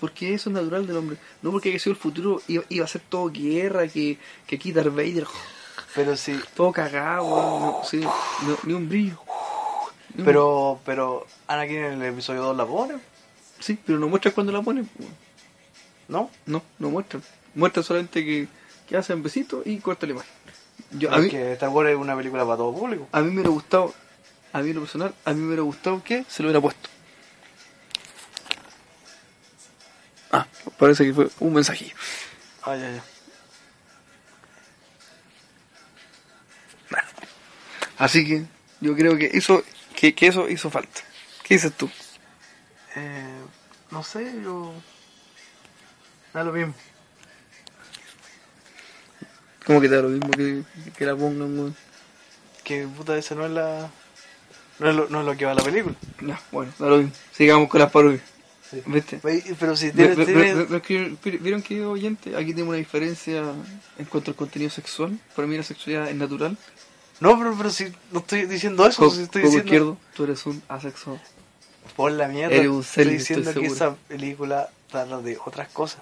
Porque 0.00 0.34
eso 0.34 0.50
es 0.50 0.54
natural 0.54 0.86
del 0.86 0.96
hombre. 0.96 1.16
No 1.42 1.50
porque 1.50 1.70
haya 1.70 1.78
sido 1.78 1.92
el 1.92 1.98
futuro 2.00 2.42
iba, 2.48 2.64
iba 2.68 2.84
a 2.84 2.88
ser 2.88 3.02
todo 3.08 3.30
guerra, 3.30 3.86
que, 3.88 4.18
que 4.46 4.56
aquí 4.56 4.72
Darth 4.72 4.94
Vader, 4.94 5.26
Pero 5.94 6.16
sí, 6.16 6.38
todo 6.56 6.72
cagado, 6.72 7.24
no, 7.60 7.80
sí, 7.88 8.00
no- 8.00 8.58
ni 8.64 8.72
un 8.74 8.88
brillo. 8.88 9.20
Ni 10.14 10.20
un- 10.20 10.24
pero, 10.26 10.80
pero 10.84 11.26
Anakin 11.46 11.76
en 11.76 12.02
el 12.02 12.12
episodio 12.12 12.42
2 12.42 12.56
la 12.56 12.66
pone, 12.66 12.94
Sí, 13.60 13.78
pero 13.86 13.98
no 13.98 14.08
muestran 14.08 14.34
cuando 14.34 14.52
la 14.52 14.58
weón. 14.58 14.88
¿no? 16.08 16.28
No, 16.44 16.62
no 16.78 16.90
muestran. 16.90 17.22
Muestran 17.54 17.84
solamente 17.84 18.22
que, 18.24 18.48
que 18.89 18.97
hacen 18.97 19.22
besitos 19.22 19.66
y 19.66 19.78
corta 19.78 20.07
la 20.07 20.12
imagen. 20.12 20.32
Yo, 20.93 21.12
a, 21.12 21.18
mí, 21.18 21.28
que 21.28 21.53
Star 21.53 21.68
Wars 21.70 21.91
es 21.91 21.97
una 21.97 22.16
película 22.16 22.45
para 22.45 22.57
todo 22.57 22.74
público. 22.74 23.09
a 23.12 23.20
mí 23.20 23.26
me 23.26 23.35
hubiera 23.35 23.51
gustado 23.51 23.95
a 24.55 24.62
mí 24.62 24.70
en 24.70 24.76
lo 24.76 24.82
personal, 24.82 25.12
a 25.24 25.32
mí 25.32 25.41
me 25.41 25.47
hubiera 25.49 25.62
gustado 25.62 26.03
que 26.05 26.24
se 26.28 26.43
lo 26.43 26.49
hubiera 26.49 26.61
puesto. 26.61 26.89
Ah, 30.30 30.47
parece 30.78 31.05
que 31.05 31.12
fue 31.12 31.28
un 31.41 31.55
mensaje. 31.55 31.93
Ah, 32.62 32.76
ya, 32.76 32.91
ya. 32.93 33.05
Así 37.99 38.24
que 38.24 38.45
yo 38.80 38.95
creo 38.95 39.16
que 39.16 39.30
eso, 39.32 39.64
que, 39.97 40.14
que 40.14 40.28
eso 40.28 40.49
hizo 40.49 40.70
falta. 40.70 41.01
¿Qué 41.43 41.55
dices 41.55 41.72
tú? 41.72 41.91
Eh, 42.95 43.41
no 43.91 44.05
sé, 44.05 44.41
yo. 44.43 44.72
Da 46.32 46.45
lo 46.45 46.53
mismo. 46.53 46.74
¿Cómo 49.66 49.80
que 49.80 49.88
te 49.88 49.96
da 49.96 50.02
lo 50.02 50.08
mismo 50.10 50.30
que, 50.30 50.62
que 50.96 51.06
la 51.06 51.16
pongan, 51.16 51.58
weón? 51.58 51.76
Que 52.62 52.86
puta, 52.86 53.16
esa 53.16 53.34
no 53.34 53.46
es 53.46 53.52
la. 53.52 53.90
No 54.78 54.90
es 54.90 54.96
lo, 54.96 55.08
no 55.08 55.20
es 55.20 55.26
lo 55.26 55.36
que 55.36 55.44
va 55.44 55.52
a 55.52 55.54
la 55.54 55.62
película. 55.62 55.94
Ya, 56.20 56.40
bueno, 56.50 56.72
da 56.78 56.86
lo 56.88 56.96
mismo. 56.98 57.12
Sigamos 57.32 57.68
con 57.68 57.80
las 57.80 57.90
parodias. 57.90 58.22
Sí. 58.70 58.82
¿Viste? 58.86 59.20
Pero 59.22 59.76
si 59.76 59.92
tiene. 59.92 60.14
ve- 60.14 60.24
tiene- 60.26 60.54
ve- 60.54 60.64
ve- 60.64 60.82
que- 60.82 61.38
¿Vieron 61.38 61.62
que 61.62 61.84
oyente? 61.84 62.34
Aquí 62.36 62.46
tenemos 62.52 62.70
una 62.70 62.78
diferencia 62.78 63.42
en 63.98 64.04
cuanto 64.06 64.30
al 64.32 64.36
contenido 64.36 64.70
sexual. 64.70 65.18
Para 65.36 65.46
mí 65.46 65.56
la 65.56 65.62
sexualidad 65.62 66.08
es 66.08 66.16
natural. 66.16 66.56
No, 67.20 67.38
pero, 67.38 67.54
pero 67.56 67.70
si 67.70 67.92
no 68.10 68.18
estoy 68.20 68.46
diciendo 68.46 68.86
eso, 68.86 69.04
Co- 69.04 69.10
si 69.10 69.22
estoy 69.22 69.42
diciendo. 69.42 69.64
izquierdo, 69.66 69.98
tú 70.14 70.24
eres 70.24 70.44
un 70.46 70.62
asexual. 70.68 71.20
Por 71.94 72.10
la 72.12 72.26
mierda. 72.26 72.54
Eres 72.56 72.68
un 72.68 72.80
estoy 72.80 73.04
diciendo 73.04 73.50
estoy 73.50 73.62
que 73.62 73.68
esa 73.68 73.94
película 74.08 74.68
trata 74.90 75.20
de 75.20 75.38
otras 75.44 75.68
cosas. 75.68 76.00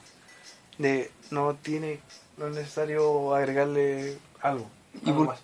De. 0.79 1.11
No 1.31 1.55
tiene. 1.61 2.01
No 2.37 2.47
es 2.49 2.55
necesario 2.55 3.35
agregarle 3.35 4.19
algo. 4.41 4.69
Y 5.05 5.09
algo 5.11 5.19
por- 5.25 5.27
más. 5.35 5.41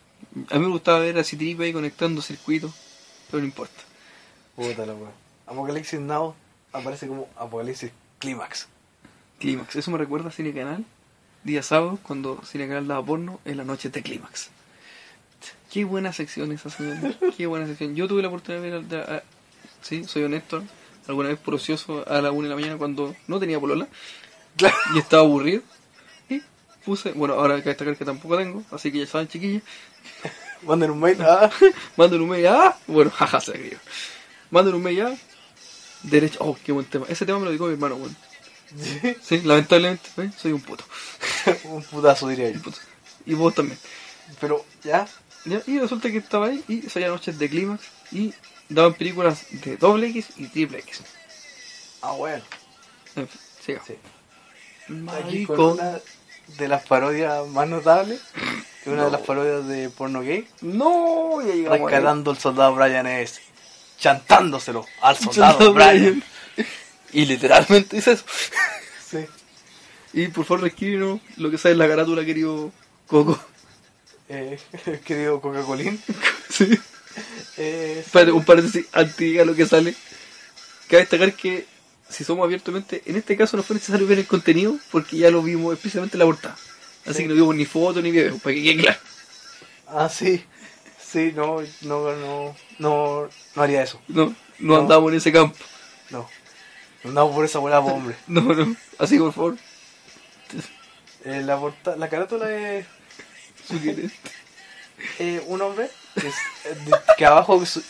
A 0.50 0.54
mí 0.58 0.66
me 0.66 0.72
gustaba 0.72 0.98
ver 1.00 1.18
a 1.18 1.24
Citripa 1.24 1.62
ahí 1.64 1.72
conectando 1.72 2.20
circuitos, 2.22 2.72
pero 3.30 3.40
no 3.40 3.46
importa. 3.46 3.80
Puta 4.56 4.84
la. 4.86 4.94
Apocalipsis 5.46 6.00
Now 6.00 6.34
aparece 6.72 7.06
como 7.06 7.28
Apocalipsis 7.36 7.90
Clímax. 8.18 8.68
Clímax, 9.38 9.76
eso 9.76 9.90
me 9.90 9.98
recuerda 9.98 10.28
a 10.28 10.32
Cine 10.32 10.52
Canal, 10.52 10.84
día 11.44 11.62
sábado, 11.62 11.98
cuando 12.02 12.42
Cine 12.44 12.66
Canal 12.68 12.88
daba 12.88 13.04
porno 13.04 13.40
en 13.44 13.56
la 13.56 13.64
noche 13.64 13.88
de 13.88 14.02
Clímax. 14.02 14.50
Qué 15.70 15.84
buena 15.84 16.12
sección 16.12 16.50
esa, 16.52 16.70
señor. 16.70 17.14
Qué 17.36 17.46
buena 17.46 17.66
sección. 17.66 17.94
Yo 17.94 18.08
tuve 18.08 18.22
la 18.22 18.28
oportunidad 18.28 18.62
de 18.62 18.70
ver, 18.70 18.82
de- 18.84 18.98
a- 19.16 19.22
sí, 19.82 20.04
soy 20.04 20.24
honesto, 20.24 20.62
alguna 21.06 21.28
vez 21.28 21.38
por 21.38 21.54
ocioso 21.54 22.04
a 22.08 22.20
la 22.20 22.32
una 22.32 22.44
de 22.48 22.54
la 22.54 22.60
mañana 22.60 22.76
cuando 22.78 23.14
no 23.28 23.38
tenía 23.38 23.60
polola 23.60 23.86
Claro. 24.56 24.76
y 24.94 24.98
estaba 24.98 25.22
aburrido. 25.22 25.62
Puse, 26.88 27.12
bueno, 27.12 27.34
ahora 27.34 27.56
hay 27.56 27.60
que 27.60 27.68
destacar 27.68 27.98
que 27.98 28.04
tampoco 28.06 28.38
tengo, 28.38 28.64
así 28.70 28.90
que 28.90 29.00
ya 29.00 29.06
saben, 29.06 29.28
chiquillos. 29.28 29.62
Manden 30.62 30.90
un 30.90 30.98
mail. 30.98 31.18
Ah. 31.20 31.50
Manden 31.98 32.22
un 32.22 32.30
mail 32.30 32.46
a. 32.46 32.78
Bueno, 32.86 33.10
jaja, 33.14 33.42
se 33.42 33.50
escribió. 33.50 33.78
Manden 34.50 34.74
un 34.74 34.82
mail 34.82 35.02
a. 35.02 35.18
Derecho. 36.02 36.38
Oh, 36.40 36.56
qué 36.64 36.72
buen 36.72 36.86
tema. 36.86 37.04
Ese 37.10 37.26
tema 37.26 37.40
me 37.40 37.44
lo 37.44 37.50
dijo 37.50 37.66
mi 37.66 37.74
hermano, 37.74 37.96
weón. 37.96 38.16
Sí, 39.20 39.42
lamentablemente, 39.42 40.08
¿eh? 40.16 40.30
soy 40.34 40.52
un 40.52 40.62
puto. 40.62 40.82
un 41.64 41.82
putazo 41.82 42.26
diría 42.28 42.48
yo. 42.48 42.62
Puto. 42.62 42.78
Y 43.26 43.34
vos 43.34 43.54
también. 43.54 43.78
Pero 44.40 44.64
ya. 44.82 45.06
Ya, 45.44 45.60
Y 45.66 45.78
resulta 45.80 46.10
que 46.10 46.16
estaba 46.16 46.46
ahí 46.46 46.64
y 46.68 46.80
salía 46.88 47.08
noches 47.08 47.38
de 47.38 47.50
clímax 47.50 47.84
y 48.12 48.32
daban 48.70 48.94
películas 48.94 49.44
de 49.50 49.76
doble 49.76 50.08
X 50.08 50.28
y 50.38 50.46
triple 50.46 50.78
X. 50.78 51.02
Ah, 52.00 52.12
bueno. 52.12 52.42
En 53.14 53.28
fin, 53.28 53.40
sigamos. 53.60 53.88
Sí. 53.88 53.94
Aquí 54.88 55.44
con 55.44 55.66
Maricón. 55.66 55.72
una 55.72 56.00
de 56.56 56.68
las 56.68 56.86
parodias 56.86 57.46
más 57.48 57.68
notables. 57.68 58.20
una 58.86 59.04
de 59.06 59.10
las 59.10 59.20
parodias 59.20 59.66
de 59.66 59.90
porno 59.90 60.22
gay. 60.22 60.48
No, 60.62 61.40
ya 61.42 61.54
llegamos. 61.54 61.78
Rescatando 61.80 62.30
al 62.30 62.38
soldado 62.38 62.74
Brian 62.74 63.06
es. 63.06 63.40
Chantándoselo 63.98 64.86
al 65.02 65.16
soldado 65.18 65.52
Soldado 65.58 65.74
Brian. 65.74 66.22
Brian. 66.56 66.68
Y 67.12 67.26
literalmente 67.26 67.96
dice 67.96 68.12
eso. 68.12 68.24
Sí. 69.10 69.24
Y 70.12 70.28
por 70.28 70.44
favor, 70.44 70.66
escríbenos 70.66 71.18
lo 71.38 71.50
que 71.50 71.56
sabe 71.56 71.72
en 71.72 71.78
la 71.78 71.88
carátula, 71.88 72.24
querido 72.24 72.70
Coco. 73.06 73.38
Eh, 74.30 74.58
querido 75.06 75.40
Coca-Colín. 75.40 75.98
Sí. 76.50 76.78
Eh, 77.56 78.02
Espérate, 78.04 78.30
un 78.32 78.44
paréntesis 78.44 78.84
antes 78.92 79.16
de 79.16 79.42
lo 79.46 79.54
que 79.54 79.64
sale. 79.64 79.94
Cabe 80.86 81.00
destacar 81.00 81.32
que 81.32 81.64
si 82.08 82.24
somos 82.24 82.44
abiertamente, 82.44 83.02
en 83.06 83.16
este 83.16 83.36
caso 83.36 83.56
no 83.56 83.62
fue 83.62 83.74
necesario 83.74 84.06
ver 84.06 84.18
el 84.18 84.26
contenido 84.26 84.76
porque 84.90 85.16
ya 85.18 85.30
lo 85.30 85.42
vimos 85.42 85.74
especialmente 85.74 86.16
en 86.16 86.20
la 86.20 86.24
portada. 86.26 86.56
Así 87.04 87.14
Sí. 87.18 87.22
que 87.22 87.28
no 87.28 87.34
vimos 87.34 87.54
ni 87.56 87.64
foto 87.64 88.00
ni 88.02 88.10
video, 88.10 88.36
para 88.38 88.54
que 88.54 88.62
quede 88.62 88.76
claro. 88.82 88.98
ah, 89.88 90.08
sí. 90.08 90.44
Sí, 91.02 91.32
no, 91.34 91.62
no, 91.82 92.14
no, 92.16 92.56
no, 92.78 93.28
no 93.54 93.62
haría 93.62 93.82
eso. 93.82 94.00
No, 94.08 94.26
no, 94.26 94.34
No. 94.74 94.76
andamos 94.80 95.10
en 95.12 95.16
ese 95.18 95.32
campo. 95.32 95.56
No. 96.10 96.28
No 97.04 97.08
andamos 97.10 97.34
por 97.34 97.44
esa 97.44 97.58
bola, 97.60 97.78
hombre. 97.80 98.14
No, 98.26 98.40
no. 98.42 98.76
Así 98.98 99.18
por 99.18 99.32
favor, 99.32 99.56
Eh, 101.24 101.42
la, 101.44 101.58
porta- 101.58 101.96
la 101.96 102.08
carátula 102.08 102.50
es 102.50 102.86
eh, 105.18 105.42
un 105.46 105.60
hombre 105.62 105.90
que, 106.20 106.28
es- 106.28 106.34
eh, 106.66 106.76
que 107.16 107.26
abajo. 107.26 107.62
es- 107.62 107.80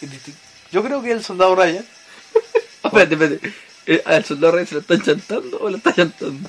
Yo 0.73 0.83
creo 0.83 1.03
que 1.03 1.13
el 1.13 1.25
soldado 1.25 1.55
Ryan. 1.55 1.85
Espérate, 2.85 3.15
espérate. 3.15 3.55
¿Al 4.05 4.25
soldado 4.25 4.53
rey 4.53 4.67
se 4.67 4.75
lo 4.75 4.81
están 4.81 5.03
chantando 5.03 5.59
o 5.61 5.71
lo 5.71 5.77
está 5.79 5.95
chantando? 5.95 6.49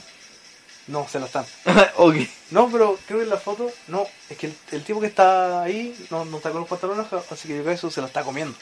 No, 0.88 1.08
se 1.08 1.20
lo 1.20 1.28
están. 1.28 1.46
Ah, 1.66 1.92
ok. 1.98 2.16
No, 2.52 2.70
pero 2.72 2.98
creo 3.06 3.20
que 3.20 3.24
en 3.24 3.30
la 3.30 3.38
foto. 3.38 3.72
No, 3.88 4.08
es 4.30 4.38
que 4.38 4.48
el, 4.48 4.56
el 4.72 4.84
tipo 4.84 5.00
que 5.00 5.08
está 5.08 5.62
ahí 5.62 5.96
no, 6.10 6.26
no 6.26 6.38
está 6.38 6.50
con 6.52 6.62
los 6.62 6.70
pantalones, 6.70 7.06
así 7.14 7.48
que 7.48 7.56
yo 7.56 7.62
creo 7.62 7.66
que 7.66 7.78
eso 7.78 7.92
se 7.92 8.02
lo 8.02 8.08
está 8.08 8.24
comiendo. 8.24 8.58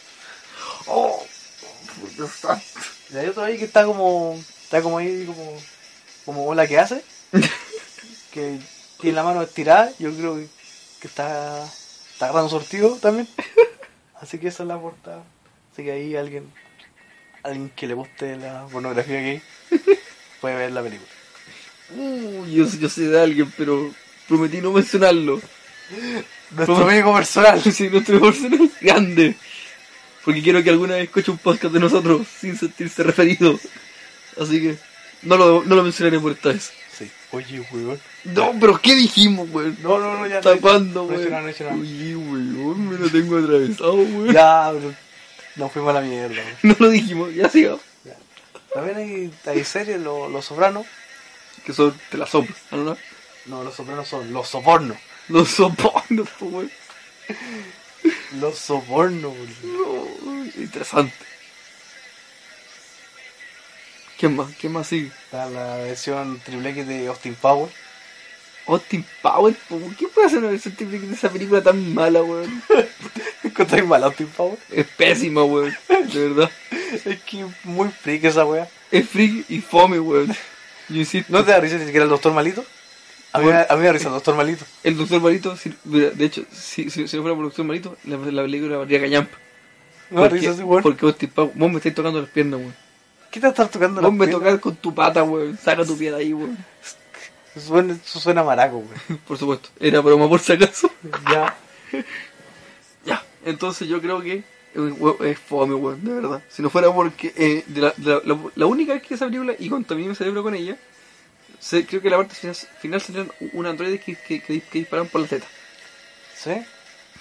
Oh. 0.88 1.26
Y 3.12 3.18
hay 3.18 3.28
otro 3.28 3.44
ahí 3.44 3.58
que 3.58 3.66
está 3.66 3.86
como. 3.86 4.38
Está 4.64 4.82
como 4.82 4.98
ahí, 4.98 5.26
como. 5.26 5.58
Como 6.26 6.46
hola 6.48 6.68
que 6.68 6.78
hace. 6.78 7.04
que 8.32 8.60
tiene 9.00 9.16
la 9.16 9.24
mano 9.24 9.42
estirada. 9.42 9.92
Yo 9.98 10.14
creo 10.14 10.36
que, 10.36 10.48
que 11.02 11.08
está. 11.08 11.64
Está 12.12 12.26
agarrando 12.26 12.50
sortido 12.50 12.98
también. 12.98 13.28
Así 14.22 14.38
que 14.40 14.50
esa 14.50 14.64
es 14.64 14.68
la 14.68 14.80
portada. 14.80 15.24
Así 15.72 15.84
que 15.84 15.92
ahí 15.92 16.16
alguien. 16.16 16.52
Alguien 17.48 17.72
que 17.76 17.88
le 17.88 17.94
guste 17.94 18.36
la 18.36 18.66
pornografía 18.66 19.22
gay. 19.22 19.42
Puede 20.42 20.56
ver 20.56 20.72
la 20.72 20.84
película. 20.84 21.10
Uh, 21.96 22.46
yo, 22.46 22.66
yo 22.66 22.90
sé 22.90 23.08
de 23.08 23.22
alguien, 23.22 23.52
pero 23.58 23.90
prometí 24.28 24.60
no 24.60 24.74
mencionarlo. 24.74 25.42
Nuestro 26.52 26.76
¿Cómo? 26.76 26.90
amigo 26.90 27.14
personal. 27.14 27.62
Sí, 27.72 27.90
nuestro 27.90 28.20
personal 28.20 28.62
es 28.62 28.80
grande. 28.82 29.36
Porque 30.26 30.42
quiero 30.42 30.62
que 30.62 30.72
alguna 30.72 30.96
vez 30.96 31.06
escuche 31.06 31.32
un 31.32 31.38
podcast 31.38 31.74
de 31.74 31.80
nosotros 31.80 32.28
sin 32.28 32.58
sentirse 32.58 33.02
referido. 33.04 33.58
Así 34.40 34.62
que 34.62 34.78
no 35.22 35.38
lo, 35.38 35.64
no 35.64 35.76
lo 35.76 35.84
mencionaré 35.84 36.20
por 36.20 36.34
esta 36.34 36.50
vez. 36.50 36.74
Sí. 36.98 37.10
Oye, 37.32 37.66
weón. 37.72 37.98
No, 38.26 38.54
pero 38.60 38.78
¿qué 38.82 38.94
dijimos, 38.94 39.48
weón? 39.54 39.78
No, 39.82 40.00
no, 40.00 40.20
no, 40.20 40.28
ya. 40.28 40.42
Tapando, 40.42 41.04
no, 41.04 41.08
weón. 41.08 41.32
no, 41.32 41.42
no, 41.42 41.48
no. 41.48 41.82
Oye, 41.82 42.16
weón, 42.18 42.90
me 42.90 42.98
lo 42.98 43.10
tengo 43.10 43.38
atravesado, 43.38 43.94
weón. 43.94 44.34
Ya, 44.34 44.70
pero. 44.74 45.07
Nos 45.58 45.72
fuimos 45.72 45.90
a 45.90 46.02
la 46.02 46.02
mierda. 46.02 46.42
No 46.64 46.76
lo 46.80 46.90
dijimos, 46.90 47.34
ya. 47.34 47.52
Ya. 47.52 47.78
También 48.74 48.98
hay, 48.98 49.34
hay 49.46 49.64
series, 49.64 50.00
Los 50.00 50.32
Los 50.32 50.46
Sopranos. 50.46 50.86
Que 51.66 51.74
son, 51.74 52.00
te 52.10 52.18
la 52.18 52.26
soplo, 52.28 52.56
¿no? 52.72 52.98
no? 53.48 53.64
Los 53.64 53.76
Sopranos 53.76 54.08
son 54.08 54.32
Los 54.32 54.50
Sobornos. 54.50 54.98
Los 55.30 55.50
soporno, 55.50 56.26
weón. 56.40 56.72
Los 58.40 58.58
Sobornos. 58.58 59.34
No, 59.64 60.46
interesante. 60.56 61.14
¿Qué 64.18 64.30
más? 64.30 64.56
¿Qué 64.56 64.70
más 64.70 64.88
sigue? 64.88 65.12
Está 65.26 65.50
la 65.50 65.78
versión 65.78 66.40
triple 66.40 66.70
X 66.70 66.88
de 66.88 67.08
Austin 67.08 67.36
Power. 67.36 67.70
Austin 68.68 69.06
Power, 69.22 69.54
po, 69.70 69.78
¿por 69.78 69.96
qué 69.96 70.08
puede 70.08 70.28
hacer 70.28 70.40
una 70.40 70.50
versión 70.50 70.76
típica 70.76 71.06
de 71.06 71.14
esa 71.14 71.30
película 71.30 71.62
tan 71.62 71.94
mala, 71.94 72.22
weón? 72.24 72.64
¿Encontráis 73.58 73.86
mal 73.88 74.04
Austin 74.04 74.28
Power? 74.28 74.58
Es 74.72 74.86
pésima, 74.86 75.44
weón. 75.44 75.76
De 75.90 76.30
verdad. 76.30 76.52
Es 77.06 77.20
que 77.24 77.46
muy 77.64 77.90
freak 77.90 78.24
esa 78.26 78.46
wea. 78.46 78.68
Es 78.92 79.10
friki 79.10 79.46
y 79.50 79.62
fome, 79.62 80.00
weón. 80.00 80.28
Yo 80.90 80.96
insisto. 80.98 81.32
¿No 81.34 81.44
te 81.44 81.52
da 81.52 81.60
risa 81.60 81.78
ni 81.78 81.86
siquiera 81.86 82.04
el 82.04 82.10
Doctor 82.10 82.34
Malito? 82.34 82.64
A 83.34 83.40
mí, 83.40 83.46
Bueno. 83.46 83.66
a 83.68 83.74
mí 83.74 83.80
me 83.82 83.88
da 83.88 83.94
risa 83.94 84.08
el 84.08 84.14
Doctor 84.14 84.36
Malito. 84.36 84.64
El 84.84 84.96
Doctor 84.98 85.22
Malito, 85.22 85.58
si- 85.58 85.74
de 85.84 86.26
hecho, 86.26 86.44
si, 86.52 86.90
si, 86.90 87.08
si 87.08 87.16
no 87.18 87.24
fuera 87.24 87.36
por 87.36 87.46
Doctor 87.46 87.66
Malito, 87.66 87.98
la, 88.06 88.18
la 88.18 88.42
película 88.44 88.78
valía 88.78 89.02
callampa. 89.02 89.38
Me 90.12 90.16
da 90.22 90.30
Porque- 90.30 90.40
risa 90.40 90.52
ese 90.52 90.64
weón. 90.64 90.84
Porque 90.84 91.06
Austin 91.06 91.30
Power, 91.30 91.52
vos 91.56 91.72
me 91.72 91.78
estás 91.78 91.96
tocando 91.96 92.22
las 92.22 92.30
piernas, 92.30 92.60
weón. 92.60 92.76
¿Qué 93.32 93.40
te 93.42 93.48
estás 93.48 93.70
tocando 93.72 94.02
Vos 94.02 94.10
las 94.12 94.20
me 94.20 94.26
piernas? 94.28 94.46
tocas 94.46 94.60
con 94.62 94.76
tu 94.78 94.94
pata, 94.94 95.24
weón. 95.24 95.58
Saca 95.58 95.84
tu 95.84 95.98
pie 95.98 96.12
de 96.12 96.18
ahí, 96.18 96.32
weón. 96.34 96.58
Suena, 97.60 97.94
eso 97.96 98.20
suena 98.20 98.44
maraco, 98.44 98.78
weón. 98.78 99.20
Por 99.28 99.38
supuesto. 99.38 99.70
Era 99.80 100.00
broma 100.02 100.30
por 100.30 100.40
si 100.40 100.54
acaso. 100.54 100.90
Ya. 101.32 101.58
Entonces 103.50 103.88
yo 103.88 104.02
creo 104.02 104.22
que 104.22 104.44
es 105.26 105.40
fome, 105.40 105.74
weón, 105.76 106.04
de 106.04 106.14
verdad. 106.14 106.44
Si 106.50 106.62
no 106.62 106.70
fuera 106.70 106.92
porque 106.94 107.34
eh, 107.36 107.64
de 107.68 107.82
la, 107.82 107.94
de 107.98 108.12
la, 108.16 108.22
la- 108.26 108.40
la 108.56 108.66
única 108.66 108.94
vez 108.94 109.02
que 109.04 109.14
esa 109.16 109.26
película, 109.26 109.54
y 109.58 109.70
contaminé 109.70 110.10
mi 110.10 110.16
cerebro 110.16 110.44
con 110.44 110.54
ella, 110.54 110.78
se- 111.60 111.86
creo 111.86 112.02
que 112.02 112.10
la 112.10 112.18
parte 112.18 112.36
final, 112.36 112.56
final 112.82 113.02
salieron 113.02 113.32
un 113.54 113.66
androide 113.66 114.00
que, 114.00 114.16
que, 114.16 114.42
que, 114.42 114.62
que 114.62 114.80
disparan 114.80 115.08
por 115.08 115.22
la 115.22 115.28
teta. 115.28 115.48
¿Sí? 116.36 116.52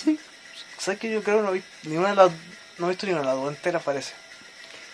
Sí. 0.03 0.19
¿Sabes 0.79 1.01
que 1.01 1.11
yo 1.11 1.23
creo 1.23 1.39
que 1.39 1.43
no 1.45 1.53
vi 1.53 1.63
ni 1.85 1.97
una 1.97 2.11
de 2.11 2.17
las 2.17 2.31
no 2.79 2.87
he 2.87 2.91
visto 2.91 3.07
ni 3.07 3.13
una, 3.13 3.23
la 3.23 3.33
dos 3.33 3.49
entera 3.49 3.79
parece. 3.79 4.13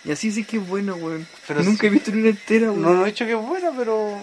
Y 0.05 0.11
así 0.11 0.31
sí 0.31 0.45
que 0.45 0.57
es 0.57 0.67
buena, 0.67 0.93
weón. 0.93 1.27
Pero 1.47 1.63
nunca 1.63 1.87
he 1.87 1.89
visto 1.89 2.11
ni 2.11 2.21
una 2.21 2.29
entera, 2.29 2.67
weón. 2.71 2.81
No, 2.81 2.93
no 2.93 3.03
he 3.03 3.07
dicho 3.07 3.25
que 3.25 3.31
es 3.33 3.37
buena, 3.37 3.71
pero. 3.77 4.21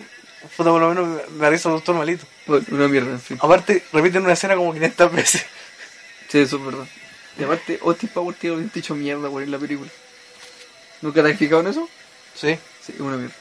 Puta, 0.56 0.70
por 0.70 0.80
lo 0.80 0.88
menos 0.88 1.06
me, 1.08 1.38
me 1.38 1.50
risa 1.50 1.68
doctor 1.68 1.94
malito. 1.96 2.24
Bueno, 2.46 2.64
una 2.70 2.88
mierda, 2.88 3.10
en 3.10 3.20
fin. 3.20 3.38
Aparte, 3.42 3.84
repiten 3.92 4.22
una 4.22 4.32
escena 4.32 4.56
como 4.56 4.72
500 4.72 5.12
veces. 5.12 5.44
Sí, 6.28 6.38
eso 6.38 6.56
es 6.56 6.64
verdad. 6.64 6.86
Y 7.38 7.44
aparte, 7.44 7.78
Austin 7.82 8.08
Power 8.10 8.36
tiene 8.36 8.56
un 8.56 8.72
hecho 8.74 8.94
mierda, 8.94 9.28
weón, 9.28 9.44
en 9.44 9.50
la 9.50 9.58
película. 9.58 9.90
¿Nunca 11.00 11.22
te 11.22 11.30
has 11.30 11.38
fijado 11.38 11.60
en 11.60 11.68
eso? 11.68 11.88
Sí. 12.34 12.58
Sí, 12.82 12.94
una 12.98 13.16
mierda. 13.16 13.34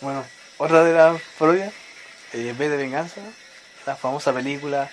Bueno, 0.00 0.24
otra 0.58 0.84
de 0.84 0.92
las 0.92 1.20
parodias, 1.38 1.72
eh, 2.32 2.54
B 2.56 2.68
de 2.68 2.76
Venganza, 2.76 3.20
la 3.86 3.96
famosa 3.96 4.32
película 4.32 4.90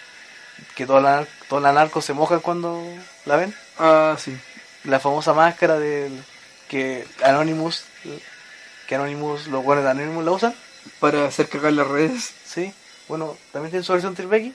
que 0.75 0.85
todos 0.85 1.01
los 1.01 1.27
todos 1.47 1.61
los 1.61 1.73
narcos 1.73 2.05
se 2.05 2.13
mojan 2.13 2.39
cuando 2.39 2.83
la 3.25 3.35
ven. 3.35 3.53
Ah, 3.77 4.15
sí. 4.17 4.37
La 4.83 4.99
famosa 4.99 5.33
máscara 5.33 5.79
del 5.79 6.23
que 6.67 7.05
Anonymous, 7.23 7.85
que 8.87 8.95
Anonymous, 8.95 9.47
los 9.47 9.63
buenos 9.63 9.83
de 9.83 9.91
Anonymous 9.91 10.25
la 10.25 10.31
usan. 10.31 10.55
Para 10.99 11.25
hacer 11.25 11.49
cagar 11.49 11.73
las 11.73 11.87
redes. 11.87 12.33
Sí. 12.45 12.73
Bueno, 13.07 13.37
también 13.51 13.71
tiene 13.71 13.85
su 13.85 13.93
versión 13.93 14.15
Tribecky, 14.15 14.53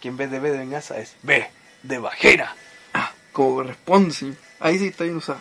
que 0.00 0.08
en 0.08 0.16
vez 0.16 0.30
de 0.30 0.40
B 0.40 0.50
de 0.50 0.58
Venganza 0.58 0.98
es 0.98 1.14
B 1.22 1.46
de 1.82 1.98
Vagina. 1.98 2.54
Como 3.32 3.56
corresponde. 3.56 4.34
Ahí 4.58 4.78
sí 4.78 4.86
está 4.88 5.04
bien 5.04 5.16
usada. 5.16 5.40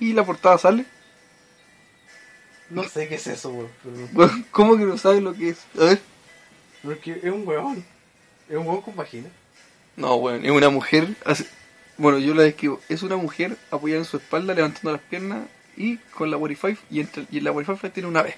¿Y 0.00 0.12
la 0.12 0.24
portada 0.24 0.58
sale? 0.58 0.84
No 2.70 2.84
sé 2.84 3.06
qué 3.08 3.16
es 3.16 3.26
eso, 3.26 3.50
weón. 3.50 3.70
pero- 4.14 4.30
¿Cómo 4.50 4.76
que 4.76 4.84
no 4.84 4.96
sabes 4.98 5.22
lo 5.22 5.34
que 5.34 5.50
es? 5.50 5.58
A 5.78 5.84
ver. 5.84 6.00
Porque 6.82 7.12
es 7.22 7.30
un 7.30 7.46
weón. 7.46 7.84
Es 8.48 8.56
un 8.56 8.66
weón 8.66 8.82
con 8.82 8.96
vagina. 8.96 9.28
No, 9.96 10.14
weón, 10.16 10.44
es 10.44 10.50
una 10.50 10.70
mujer. 10.70 11.08
hace- 11.24 11.46
Bueno, 11.98 12.18
yo 12.18 12.34
la 12.34 12.42
describo. 12.42 12.80
Es 12.88 13.02
una 13.02 13.16
mujer 13.16 13.56
apoyada 13.70 14.00
en 14.00 14.04
su 14.06 14.16
espalda, 14.16 14.54
levantando 14.54 14.92
las 14.92 15.02
piernas 15.02 15.46
y 15.76 15.98
con 15.98 16.30
la 16.30 16.38
45. 16.38 16.80
Y, 16.90 17.00
entre, 17.00 17.26
y 17.30 17.38
en 17.38 17.44
la 17.44 17.52
45 17.52 17.92
tiene 17.92 18.08
una 18.08 18.22
B. 18.22 18.34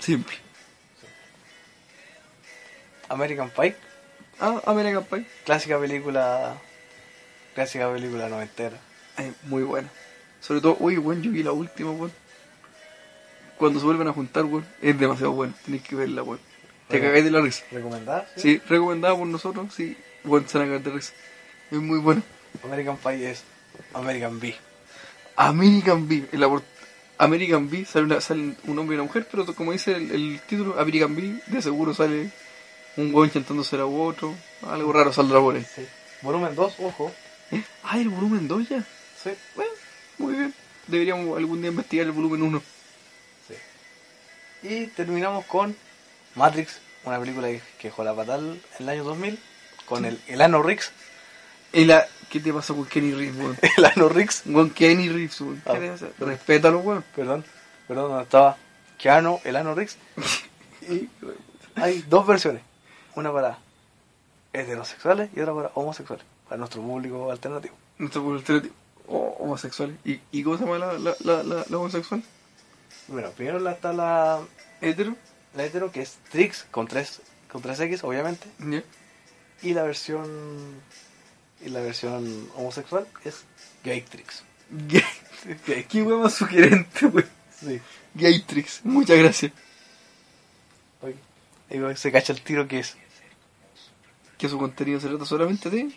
Simple. 0.00 0.36
American 3.08 3.50
Pie, 3.50 3.74
Ah, 4.40 4.60
American 4.66 5.04
Pie. 5.04 5.24
clásica 5.44 5.78
película. 5.78 6.56
Clásica 7.54 7.92
película 7.92 8.28
noventera. 8.28 8.76
Ay, 9.16 9.32
muy 9.44 9.62
buena. 9.62 9.88
Sobre 10.40 10.60
todo, 10.60 10.76
uy, 10.80 10.96
weón, 10.98 11.22
yo 11.22 11.30
vi 11.30 11.42
la 11.42 11.52
última, 11.52 11.90
weón. 11.90 12.12
Cuando 13.58 13.78
se 13.78 13.84
vuelven 13.86 14.08
a 14.08 14.12
juntar, 14.12 14.44
weón, 14.44 14.66
es 14.80 14.98
demasiado 14.98 15.32
bueno. 15.32 15.52
Tenéis 15.64 15.82
que 15.82 15.96
verla, 15.96 16.22
weón. 16.22 16.40
Te 16.88 17.00
cagáis 17.00 17.24
de 17.24 17.30
la 17.30 17.40
risa. 17.40 17.64
¿Recomendada? 17.70 18.26
Sí, 18.36 18.60
recomendada 18.68 19.16
por 19.16 19.26
nosotros, 19.26 19.72
sí. 19.74 19.96
Weón, 20.24 20.48
se 20.48 20.58
van 20.58 20.66
a 20.66 20.70
cagar 20.70 20.84
de 20.84 20.90
risa. 20.92 21.12
Es 21.70 21.78
muy 21.78 21.98
buena. 21.98 22.22
American 22.64 22.96
Pie 22.96 23.30
es 23.30 23.44
American 23.94 24.40
B. 24.40 24.54
American 25.36 26.08
Bee. 26.08 26.26
En 26.32 26.40
la 26.40 26.62
American 27.18 27.70
Bee 27.70 27.84
sale, 27.84 28.06
una- 28.06 28.20
sale 28.20 28.54
un 28.64 28.78
hombre 28.78 28.96
y 28.96 28.98
una 28.98 29.04
mujer, 29.06 29.26
pero 29.30 29.46
como 29.54 29.72
dice 29.72 29.92
el, 29.94 30.10
el 30.10 30.40
título, 30.46 30.78
American 30.80 31.14
Bee, 31.14 31.40
de 31.46 31.62
seguro 31.62 31.94
sale 31.94 32.30
un 32.96 33.14
weón 33.14 33.30
chantándose 33.30 33.76
a 33.76 33.84
otro. 33.86 34.34
Algo 34.66 34.92
raro 34.92 35.12
saldrá 35.12 35.38
por 35.38 35.54
ahí. 35.54 35.64
Sí. 35.74 35.86
Volumen 36.22 36.54
2, 36.54 36.74
ojo. 36.80 37.12
Ah, 37.82 37.98
el 37.98 38.08
volumen 38.08 38.46
2 38.46 38.68
ya. 38.68 38.84
Sí. 39.22 39.30
Bueno, 39.54 39.70
muy 40.18 40.34
bien. 40.34 40.54
Deberíamos 40.86 41.36
algún 41.36 41.60
día 41.60 41.70
investigar 41.70 42.06
el 42.06 42.12
volumen 42.12 42.42
1. 42.42 42.62
sí. 43.48 43.54
Y 44.68 44.86
terminamos 44.88 45.44
con 45.46 45.76
Matrix, 46.34 46.80
una 47.04 47.18
película 47.18 47.48
que, 47.48 47.62
dejó 47.82 48.04
la 48.04 48.14
patal 48.14 48.60
en 48.78 48.82
el 48.84 48.88
año 48.88 49.04
2000, 49.04 49.38
con 49.86 50.04
el, 50.04 50.20
el 50.28 50.40
Ano. 50.40 50.64
¿Y 51.72 51.84
la... 51.84 52.06
¿Qué 52.28 52.38
te 52.38 52.52
pasó 52.52 52.76
con 52.76 52.86
Kenny 52.86 53.12
Reeves, 53.12 53.36
weón? 53.36 53.58
El 53.76 53.84
Ano 53.84 54.08
Weón, 54.46 54.70
Kenny 54.70 55.08
Reeves, 55.08 55.40
weón. 55.40 55.62
¿Qué 55.64 55.94
Ah. 55.98 56.06
Respétalo, 56.20 56.78
weón. 56.78 57.04
perdón, 57.14 57.44
perdón, 57.88 58.10
donde 58.10 58.22
estaba 58.22 58.56
Keanu, 58.98 59.40
el 59.44 59.56
Ano 59.56 59.74
Rix. 59.74 59.96
Y 60.88 61.08
hay 61.74 62.02
dos 62.08 62.26
versiones, 62.26 62.62
una 63.14 63.30
para 63.30 63.58
heterosexuales 64.52 65.30
y 65.36 65.40
otra 65.40 65.54
para 65.54 65.70
homosexuales, 65.74 66.24
para 66.50 66.58
nuestro 66.58 66.82
público 66.82 67.30
alternativo. 67.30 67.76
Nuestro 67.98 68.22
pueblo 68.22 68.40
alternativo. 68.40 68.74
O 69.06 69.36
homosexuales. 69.38 69.96
¿Y, 70.04 70.20
¿Y 70.32 70.42
cómo 70.42 70.58
se 70.58 70.64
llama 70.64 70.78
la, 70.78 70.98
la, 70.98 71.14
la, 71.20 71.42
la, 71.44 71.64
la 71.68 71.78
homosexual? 71.78 72.24
Bueno, 73.06 73.30
primero 73.30 73.70
está 73.70 73.92
la, 73.92 74.40
¿Hetero? 74.80 75.14
la 75.54 75.64
hetero, 75.64 75.92
que 75.92 76.02
es 76.02 76.18
Trix, 76.28 76.66
con 76.72 76.88
tres, 76.88 77.22
con 77.52 77.62
tres 77.62 77.78
X, 77.78 78.02
obviamente. 78.02 78.48
¿Ya? 78.58 78.82
Y 79.62 79.74
la 79.74 79.84
versión 79.84 80.26
y 81.64 81.68
la 81.68 81.80
versión 81.82 82.50
homosexual 82.56 83.06
es 83.24 83.44
Gaytrix. 83.84 84.42
Gay. 84.88 85.04
Gay. 85.68 85.84
Qué 85.84 86.02
más 86.02 86.34
sugerente, 86.34 87.06
weón. 87.06 87.28
Sí. 87.60 87.80
Gaytrix. 88.14 88.80
Muchas 88.84 89.18
gracias. 89.18 89.52
Oye, 91.00 91.96
se 91.96 92.10
cacha 92.10 92.32
el 92.32 92.42
tiro 92.42 92.66
que 92.66 92.80
es 92.80 92.96
Que 94.36 94.48
su 94.48 94.58
contenido 94.58 94.98
se 94.98 95.06
trata 95.06 95.24
solamente 95.24 95.70
de 95.70 95.92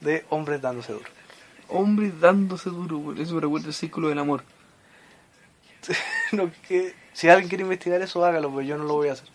de 0.00 0.24
hombres 0.30 0.60
dándose 0.62 0.92
duro. 0.92 1.06
hombres 1.68 2.18
dándose 2.20 2.70
duro, 2.70 2.98
weón. 2.98 3.18
Eso 3.18 3.34
me 3.34 3.40
recuerda 3.40 3.68
el 3.68 3.74
círculo 3.74 4.08
del 4.08 4.18
amor. 4.18 4.44
No, 6.32 6.48
que, 6.68 6.94
si 7.12 7.28
alguien 7.28 7.48
quiere 7.48 7.64
investigar 7.64 8.00
eso, 8.02 8.24
hágalo, 8.24 8.50
pero 8.50 8.62
yo 8.62 8.76
no 8.78 8.84
lo 8.84 8.94
voy 8.94 9.08
a 9.08 9.12
hacer. 9.14 9.26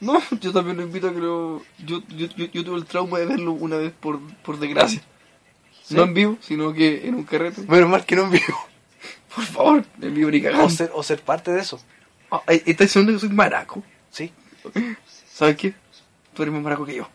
No, 0.00 0.22
yo 0.40 0.52
también 0.52 0.76
lo 0.76 0.84
invito 0.84 1.08
a 1.08 1.12
que 1.12 1.18
lo... 1.18 1.62
Yo, 1.84 2.00
yo, 2.08 2.26
yo, 2.28 2.46
yo 2.46 2.64
tuve 2.64 2.76
el 2.78 2.84
trauma 2.84 3.18
de 3.18 3.26
verlo 3.26 3.52
una 3.52 3.76
vez 3.76 3.92
por, 3.92 4.20
por 4.42 4.58
desgracia. 4.60 5.02
¿Sí? 5.82 5.94
No 5.96 6.04
en 6.04 6.14
vivo, 6.14 6.38
sino 6.40 6.72
que 6.72 7.08
en 7.08 7.16
un 7.16 7.24
carrete. 7.24 7.62
Menos 7.62 7.88
mal 7.90 8.04
que 8.06 8.14
no 8.16 8.24
en 8.24 8.30
vivo. 8.30 8.68
Por 9.34 9.44
favor, 9.44 9.84
en 10.00 10.14
vivo 10.14 10.30
ni 10.30 10.38
O 10.38 10.42
cagando. 10.42 10.70
ser, 10.70 10.90
o 10.94 11.02
ser 11.02 11.20
parte 11.22 11.50
de 11.50 11.60
eso. 11.60 11.80
Ah, 12.30 12.40
¿Estás 12.46 12.86
diciendo 12.86 13.12
que 13.12 13.18
soy 13.18 13.28
maraco? 13.30 13.82
Sí. 14.10 14.32
¿Sabes 15.26 15.56
qué? 15.56 15.74
Tú 16.34 16.42
eres 16.42 16.54
más 16.54 16.62
maraco 16.62 16.86
que 16.86 16.94
yo. 16.94 17.08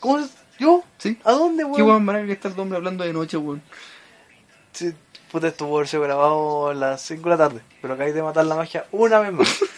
¿Cómo 0.00 0.18
es? 0.18 0.30
¿Yo? 0.62 0.84
¿Sí? 0.98 1.18
¿A 1.24 1.32
dónde, 1.32 1.64
¿Qué 1.64 1.70
weón? 1.70 1.86
weón 1.88 2.04
maraco 2.04 2.26
que 2.26 2.32
estar 2.32 2.52
hombre 2.58 2.76
hablando 2.76 3.02
de 3.04 3.12
noche, 3.12 3.36
weón? 3.36 3.60
Sí, 4.72 4.92
puta, 5.30 5.48
esto 5.48 5.66
puede 5.66 5.80
haber 5.80 5.88
sido 5.88 6.02
grabado 6.04 6.68
a 6.68 6.74
las 6.74 7.02
5 7.02 7.22
de 7.24 7.30
la 7.30 7.36
tarde. 7.36 7.60
Pero 7.80 7.94
acabáis 7.94 8.14
de 8.14 8.22
matar 8.22 8.46
la 8.46 8.54
magia 8.54 8.86
una 8.92 9.18
vez 9.18 9.32
más. 9.32 9.58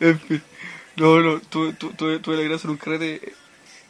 En 0.00 0.18
fin. 0.18 0.42
No, 0.96 1.20
no, 1.20 1.40
tuve, 1.40 1.72
tu- 1.74 1.92
tuve, 1.92 2.18
tuve 2.18 2.36
la 2.36 2.42
gracia 2.42 2.66
en 2.66 2.72
un 2.72 2.76
carrete 2.76 3.32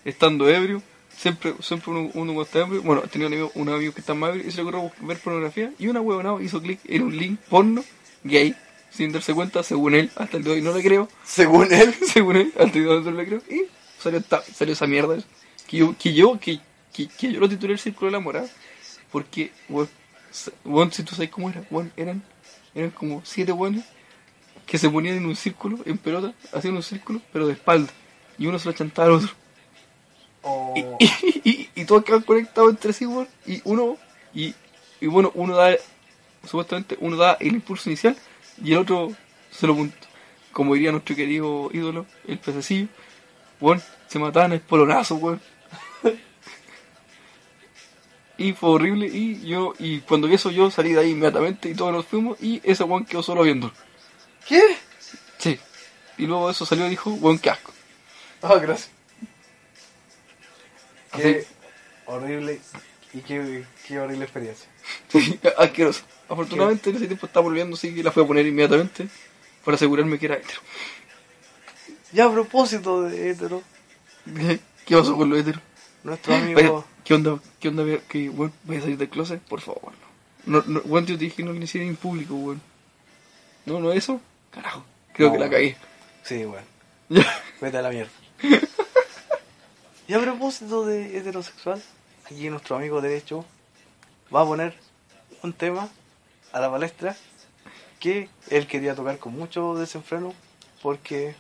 estando 0.05 0.49
ebrio. 0.49 0.83
Siempre, 1.17 1.55
siempre 1.61 1.91
uno, 1.91 2.01
uno 2.15 2.35
cuando 2.35 2.43
está 2.43 2.59
ebrio. 2.61 2.83
Bueno, 2.83 3.03
tenía 3.03 3.29
un 3.29 3.33
amigo, 3.33 3.53
un 3.55 3.69
amigo 3.71 3.95
que 3.95 4.01
está 4.01 4.13
más 4.15 4.31
ebrio 4.31 4.47
y 4.47 4.51
se 4.51 4.59
le 4.59 4.63
ocurrió 4.69 4.91
ver 5.01 5.19
pornografía. 5.19 5.73
Y 5.79 5.87
una 5.89 6.01
huevonao 6.01 6.41
hizo 6.41 6.61
clic 6.61 6.81
en 6.85 7.03
un 7.03 7.17
link 7.17 7.41
porno 7.49 7.83
gay. 8.25 8.55
Sin 8.93 9.11
darse 9.11 9.33
cuenta, 9.35 9.63
según 9.63 9.95
él, 9.95 10.11
hasta 10.17 10.37
el 10.37 10.45
día 10.45 10.53
de 10.53 10.59
hoy 10.61 10.65
no 10.65 10.75
le 10.75 10.83
creo. 10.83 11.09
Según 11.25 11.73
él. 11.73 11.95
según 12.13 12.37
él, 12.37 12.49
hasta 12.57 12.65
el 12.65 12.73
día 12.73 12.83
de 12.83 12.89
hoy 12.89 13.05
no 13.05 13.11
le 13.13 13.27
creo. 13.27 13.43
Y 13.51 13.63
salió, 13.99 14.19
esta- 14.19 14.43
salió 14.43 14.75
esa 14.75 14.87
mierda. 14.87 15.17
Que 15.67 15.79
yo, 15.79 15.95
que 15.99 16.13
yo, 16.13 16.39
que, 16.39 16.61
que, 16.93 17.09
que 17.09 17.33
yo 17.33 17.41
lo 17.41 17.49
titulé 17.49 17.73
el 17.73 17.79
círculo 17.79 18.09
de 18.11 18.13
la 18.13 18.21
morada. 18.21 18.49
Porque, 19.11 19.51
weón, 19.69 19.89
weón, 20.65 20.93
si 20.93 21.03
tú 21.05 21.15
sabes 21.15 21.31
cómo 21.31 21.49
era, 21.49 21.63
weón, 21.71 21.91
eran, 21.97 22.23
eran 22.75 22.91
como 22.91 23.23
siete 23.25 23.53
weones 23.53 23.85
que 24.67 24.77
se 24.79 24.89
ponían 24.91 25.17
en 25.17 25.27
un 25.27 25.37
círculo, 25.37 25.79
en 25.87 25.99
pelota, 25.99 26.33
hacían 26.53 26.77
un 26.77 26.83
círculo, 26.83 27.21
pero 27.33 27.47
de 27.47 27.55
espalda. 27.55 27.93
Y 28.39 28.47
uno 28.47 28.59
se 28.59 28.69
lo 28.69 28.73
chantaba 28.75 29.09
al 29.09 29.15
otro. 29.15 29.31
O... 30.43 30.75
Y, 30.99 31.05
y, 31.05 31.41
y, 31.45 31.69
y 31.75 31.85
todos 31.85 32.05
quedaban 32.05 32.25
conectados 32.25 32.71
entre 32.71 32.93
sí, 32.93 33.07
weón. 33.07 33.29
Y 33.47 33.61
uno, 33.65 33.97
y, 34.35 34.55
y 35.01 35.07
bueno, 35.07 35.31
uno 35.35 35.57
da, 35.57 35.75
supuestamente, 36.45 36.97
uno 37.01 37.17
da 37.17 37.37
el 37.41 37.55
impulso 37.55 37.89
inicial 37.89 38.17
y 38.63 38.73
el 38.73 38.79
otro 38.79 39.13
se 39.51 39.67
lo 39.67 39.75
punto. 39.75 40.07
Como 40.53 40.75
diría 40.75 40.91
nuestro 40.91 41.17
querido 41.17 41.71
ídolo, 41.73 42.07
el 42.27 42.39
pececillo, 42.39 42.89
weón, 43.61 43.83
se 44.09 44.19
mataban 44.19 44.53
el 44.53 44.61
polonazo, 44.61 45.17
weón. 45.17 45.41
Y 48.39 48.55
fue 48.55 48.71
horrible, 48.71 49.07
y 49.07 49.47
yo, 49.47 49.73
y 49.79 50.01
cuando 50.01 50.27
vi 50.27 50.35
eso 50.35 50.51
yo 50.51 50.69
salí 50.69 50.95
de 50.95 51.01
ahí 51.01 51.11
inmediatamente 51.11 51.69
y 51.69 51.75
todos 51.75 51.93
nos 51.93 52.07
fuimos 52.07 52.43
y 52.43 52.61
ese 52.65 52.83
weón 52.83 53.05
quedó 53.05 53.23
solo 53.23 53.43
viendo. 53.43 53.71
¿Qué? 54.49 54.61
Sí. 55.39 55.61
Y 56.19 56.27
luego 56.27 56.51
eso 56.51 56.67
salió 56.67 56.87
y 56.87 56.91
dijo, 56.91 57.11
weón, 57.11 57.39
qué 57.39 57.51
asco. 57.51 57.73
Ah, 58.43 58.57
gracias. 58.57 58.91
Así. 61.13 61.23
Qué 61.23 61.47
horrible 62.07 62.61
y 63.13 63.21
qué, 63.21 63.65
qué 63.87 64.01
horrible 64.01 64.25
experiencia. 64.25 64.69
Asqueroso. 65.59 66.03
Afortunadamente 66.33 66.91
en 66.91 66.97
ese 66.97 67.07
tiempo 67.07 67.27
estaba 67.27 67.45
volviendo, 67.45 67.77
así 67.77 67.95
que 67.95 68.03
la 68.03 68.11
fui 68.11 68.25
a 68.25 68.27
poner 68.27 68.47
inmediatamente 68.47 69.07
para 69.65 69.75
asegurarme 69.75 70.19
que 70.19 70.27
era 70.27 70.37
hetero. 70.37 70.61
Ya 72.13 72.25
a 72.27 72.33
propósito 72.33 73.03
de 73.03 73.31
hetero, 73.31 73.63
¿Qué 74.87 74.97
pasó 74.97 75.17
con 75.17 75.29
los 75.31 75.39
heteros? 75.41 75.63
nuestro 76.05 76.35
amigo... 76.35 76.55
Vaya, 76.61 76.87
¿Qué 77.05 77.15
onda? 77.15 77.39
¿Qué 77.61 77.69
onda? 77.69 77.85
Que, 78.09 78.29
weón, 78.31 78.53
voy 78.65 78.77
a 78.77 78.81
salir 78.81 78.97
del 78.97 79.09
closet, 79.09 79.41
por 79.43 79.61
favor. 79.61 79.93
No, 80.47 80.59
no, 80.63 80.65
no, 80.67 80.81
weón, 80.85 81.07
yo 81.07 81.17
te 81.19 81.25
dije 81.25 81.37
que 81.37 81.43
no 81.45 81.53
lo 81.53 81.63
hiciera 81.63 81.87
en 81.87 81.97
público, 81.97 82.35
weón. 82.35 82.61
No, 83.67 83.79
no 83.81 83.93
eso. 83.93 84.21
Carajo. 84.51 84.85
Creo 85.13 85.29
No, 85.29 85.33
que 85.35 85.39
la 85.39 85.45
weón. 85.47 85.53
cagué. 85.53 85.77
Sí, 86.25 86.45
bueno. 86.45 86.67
Ya. 87.09 87.43
Vete 87.61 87.77
a 87.79 87.83
la 87.83 87.91
mierda. 87.91 88.11
Y 90.09 90.15
a 90.15 90.21
propósito 90.21 90.85
de 90.85 91.17
heterosexual, 91.17 91.81
aquí 92.27 92.51
nuestro 92.51 92.77
amigo 92.77 93.01
derecho 93.01 93.45
va 94.35 94.43
a 94.43 94.45
poner 94.45 94.75
un 95.43 95.53
tema 95.53 95.89
a 96.53 96.61
la 96.61 96.71
palestra 96.71 97.17
que 98.01 98.29
él 98.51 98.67
quería 98.67 98.95
tocar 98.95 99.19
con 99.19 99.33
mucho 99.33 99.75
desenfreno 99.75 100.35
porque 100.83 101.35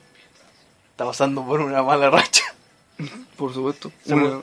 está 0.92 1.04
pasando 1.04 1.44
por 1.44 1.60
una 1.60 1.82
mala 1.82 2.08
racha. 2.10 2.44
Por 3.36 3.52
supuesto. 3.52 3.90
Según- 4.04 4.22
una, 4.32 4.42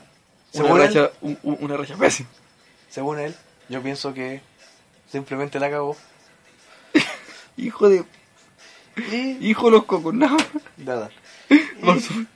según 0.52 0.70
una 0.72 0.84
él- 0.84 0.88
racha, 0.94 1.10
un- 1.22 1.38
un- 1.42 1.58
una 1.60 1.76
racha 1.76 1.96
pésima. 1.96 2.28
Según 2.88 3.18
él, 3.20 3.34
yo 3.68 3.82
pienso 3.82 4.12
que 4.12 4.42
simplemente 5.10 5.58
la 5.60 5.70
cagó. 5.70 5.96
Hijo 7.56 7.88
de. 7.88 8.04
Y 8.96 9.48
Hijo 9.48 9.66
de 9.66 9.72
los 9.72 9.84
cocos, 9.84 10.12
nada. 10.14 10.36
nada. 10.76 11.10
Por 11.80 12.00
supuesto. 12.00 12.28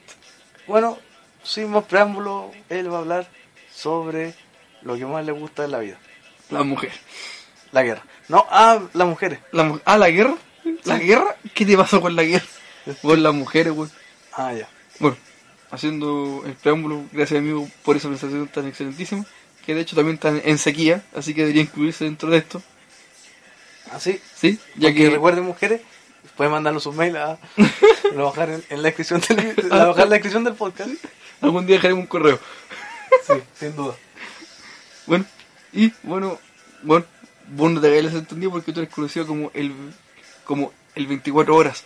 bueno, 0.67 0.97
sin 1.43 1.69
más 1.69 1.83
preámbulo, 1.83 2.51
él 2.69 2.91
va 2.91 2.97
a 2.97 2.99
hablar 3.01 3.27
sobre 3.71 4.33
lo 4.81 4.95
que 4.95 5.05
más 5.05 5.25
le 5.25 5.31
gusta 5.31 5.65
en 5.65 5.71
la 5.71 5.79
vida. 5.79 5.97
La 6.49 6.63
mujer. 6.63 6.91
La 7.71 7.83
guerra. 7.83 8.03
No, 8.27 8.45
ah, 8.49 8.79
las 8.93 9.07
mujeres. 9.07 9.39
La 9.51 9.79
ah, 9.85 9.97
la 9.97 10.09
guerra. 10.09 10.35
¿La 10.83 10.97
guerra? 10.97 11.35
¿Qué 11.53 11.65
te 11.65 11.77
pasó 11.77 12.01
con 12.01 12.15
la 12.15 12.23
guerra? 12.23 12.45
Con 13.01 13.23
las 13.23 13.33
mujeres, 13.33 13.73
güey. 13.73 13.89
Ah, 14.33 14.53
ya. 14.53 14.67
Bueno, 14.99 15.17
haciendo 15.71 16.43
el 16.45 16.53
preámbulo, 16.53 17.03
gracias 17.11 17.39
amigo 17.39 17.67
por 17.83 17.97
esa 17.97 18.07
presentación 18.09 18.47
tan 18.47 18.67
excelentísima, 18.67 19.25
que 19.65 19.73
de 19.73 19.81
hecho 19.81 19.95
también 19.95 20.15
están 20.15 20.41
en 20.45 20.57
sequía, 20.59 21.03
así 21.15 21.33
que 21.33 21.41
debería 21.41 21.63
incluirse 21.63 22.05
dentro 22.05 22.29
de 22.29 22.37
esto, 22.37 22.61
Así. 23.91 24.19
¿sí? 24.35 24.59
Ya 24.75 24.89
Ya 24.89 24.93
que 24.93 25.03
que 25.03 25.09
recuerden, 25.09 25.43
mujeres, 25.43 25.81
pueden 26.35 26.51
mandarnos 26.51 26.83
sus 26.83 26.95
mails 26.95 27.17
a. 27.17 27.37
lo 28.15 28.25
bajar 28.25 28.49
en, 28.49 28.63
en 28.69 28.81
la 28.81 28.89
descripción 28.89 29.21
del, 29.21 29.55
la 29.69 29.85
bajar 29.85 30.03
en 30.03 30.09
la 30.09 30.15
descripción 30.15 30.43
del 30.43 30.53
podcast. 30.55 30.89
algún 31.41 31.65
día 31.65 31.77
dejaremos 31.77 32.03
un 32.03 32.07
correo. 32.07 32.39
Sí, 33.25 33.33
sin 33.59 33.75
duda. 33.75 33.95
Bueno, 35.07 35.23
y 35.71 35.93
bueno, 36.01 36.39
bueno, 36.81 37.05
vos 37.49 37.71
no 37.71 37.81
te 37.81 37.87
habías 37.87 38.13
entendido 38.13 38.51
porque 38.51 38.71
tú 38.71 38.79
eres 38.79 38.93
conocido 38.93 39.27
como 39.27 39.51
el, 39.53 39.73
como 40.43 40.71
el 40.95 41.07
24 41.07 41.55
horas. 41.55 41.83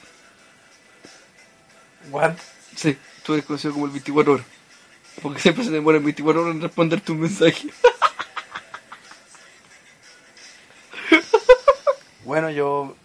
What? 2.12 2.34
Sí, 2.76 2.98
tú 3.24 3.34
eres 3.34 3.46
conocido 3.46 3.74
como 3.74 3.86
el 3.86 3.92
24 3.92 4.34
horas. 4.34 4.46
Porque 5.22 5.42
siempre 5.42 5.64
se 5.64 5.72
demoran 5.72 6.04
24 6.04 6.42
horas 6.42 6.56
en 6.56 6.62
responderte 6.62 7.12
un 7.12 7.22
mensaje. 7.22 7.70
Bueno, 12.30 12.52
yo 12.52 12.96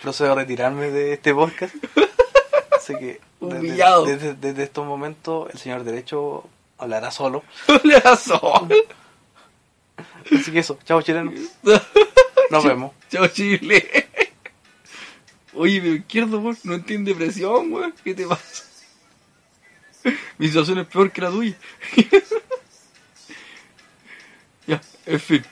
procedo 0.00 0.32
a 0.32 0.36
retirarme 0.36 0.90
de 0.90 1.12
este 1.12 1.34
podcast. 1.34 1.74
Así 2.74 2.94
que 2.94 3.20
desde, 3.38 4.06
desde, 4.06 4.34
desde 4.34 4.62
estos 4.62 4.86
momentos 4.86 5.50
el 5.52 5.58
señor 5.58 5.84
Derecho 5.84 6.48
hablará 6.78 7.10
solo. 7.10 7.44
Le 7.84 8.00
razón. 8.00 8.70
Así 10.32 10.52
que 10.52 10.60
eso, 10.60 10.78
chao 10.84 11.02
chileno. 11.02 11.32
Nos 12.50 12.64
vemos. 12.64 12.92
Chao 13.10 13.26
Chile. 13.28 14.08
Oye, 15.54 15.80
pero 15.80 15.94
izquierdo, 15.94 16.40
vos 16.40 16.64
no 16.64 16.74
entiende 16.74 17.14
presión, 17.14 17.72
weón. 17.72 17.94
¿Qué 18.04 18.14
te 18.14 18.26
pasa? 18.26 18.64
Mi 20.38 20.46
situación 20.46 20.78
es 20.78 20.86
peor 20.86 21.12
que 21.12 21.20
la 21.20 21.30
tuya. 21.30 21.56
ya, 24.66 24.80
en 25.06 25.20
fin. 25.20 25.44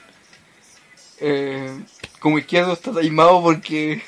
Eh, 1.19 1.83
como 2.19 2.39
izquierdo 2.39 2.73
está 2.73 2.91
taimado 2.91 3.41
porque. 3.41 4.01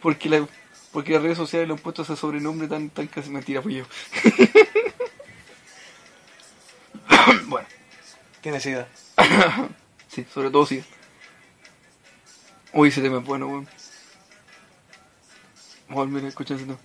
Porque, 0.00 0.28
la, 0.28 0.46
porque 0.92 1.12
las 1.12 1.22
redes 1.22 1.38
sociales 1.38 1.68
le 1.68 1.74
han 1.74 1.80
puesto 1.80 2.02
ese 2.02 2.16
sobrenombre 2.16 2.68
tan, 2.68 2.90
tan 2.90 3.06
casi 3.06 3.30
mentira, 3.30 3.62
fui 3.62 3.76
yo. 3.76 3.84
bueno, 7.46 7.66
Tiene 8.40 8.60
sida. 8.60 8.88
sí, 10.08 10.26
sobre 10.32 10.50
todo 10.50 10.66
sí. 10.66 10.82
Uy, 12.72 12.88
ese 12.88 13.02
tema 13.02 13.18
es 13.18 13.24
bueno, 13.24 13.46
weón. 13.46 13.68
Vamos 15.88 16.02
a 16.02 16.06
volver 16.06 16.24
a 16.24 16.28
escuchar 16.28 16.56
ese 16.56 16.66
tema. 16.66 16.78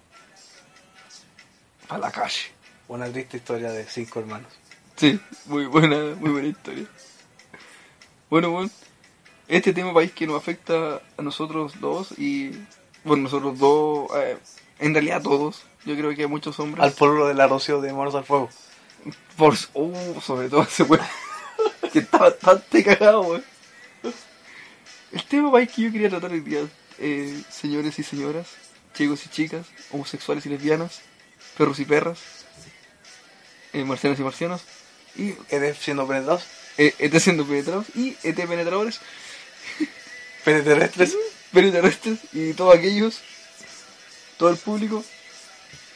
A 1.90 1.98
la 1.98 2.12
calle. 2.12 2.52
Una 2.90 3.10
triste 3.12 3.38
historia 3.38 3.72
de 3.72 3.86
cinco 3.86 4.20
hermanos. 4.20 4.52
Sí, 4.96 5.20
muy 5.46 5.66
buena, 5.66 6.16
muy 6.16 6.32
buena 6.32 6.48
historia. 6.48 6.86
Bueno, 8.30 8.52
bueno, 8.52 8.70
este 9.48 9.72
tema 9.72 9.94
país 9.94 10.12
que 10.12 10.28
nos 10.28 10.36
afecta 10.36 11.02
a 11.18 11.22
nosotros 11.22 11.80
dos 11.80 12.18
y, 12.18 12.52
bueno, 13.04 13.24
nosotros 13.24 13.58
dos, 13.58 14.10
eh, 14.18 14.38
en 14.80 14.94
realidad 14.94 15.22
todos, 15.22 15.64
yo 15.86 15.96
creo 15.96 16.14
que 16.16 16.24
a 16.24 16.28
muchos 16.28 16.60
hombres. 16.60 16.84
Al 16.84 16.92
pueblo 16.92 17.28
de 17.28 17.34
la 17.34 17.48
Rocío 17.48 17.80
de 17.80 17.94
Manos 17.94 18.16
al 18.16 18.26
Fuego. 18.26 18.50
Por, 19.38 19.54
uh, 19.76 20.20
sobre 20.20 20.50
todo 20.50 20.64
ese 20.64 20.84
weón, 20.84 21.06
que 21.92 22.00
está 22.00 22.18
bastante 22.18 22.84
cagado, 22.84 23.22
weón. 23.22 23.44
El 25.12 25.24
tema 25.24 25.52
país 25.52 25.70
que 25.72 25.84
yo 25.84 25.92
quería 25.92 26.10
tratar 26.10 26.32
hoy 26.32 26.42
día, 26.42 26.62
eh, 27.00 27.42
señores 27.50 27.98
y 28.00 28.04
señoras, 28.04 28.48
chicos 28.94 29.26
y 29.26 29.30
chicas, 29.30 29.66
homosexuales 29.92 30.46
y 30.46 30.50
lesbianas, 30.50 31.00
perros 31.58 31.80
y 31.80 31.86
perras, 31.86 32.20
eh, 33.74 33.84
marcianos 33.86 34.20
y 34.20 34.24
marcianos, 34.24 34.62
y 35.16 35.34
Eres 35.50 35.78
siendo 35.78 36.08
penetrados. 36.08 36.44
eh, 36.78 36.94
ET 37.00 37.18
siendo 37.20 37.46
penetrados 37.46 37.88
y 37.96 38.16
ET 38.24 38.36
penetradores, 38.36 39.00
Peneterrestres. 40.44 41.16
peneterrestres 41.54 42.20
y 42.34 42.54
todos 42.54 42.76
aquellos, 42.78 43.20
todo 44.38 44.50
el 44.50 44.58
público, 44.58 45.04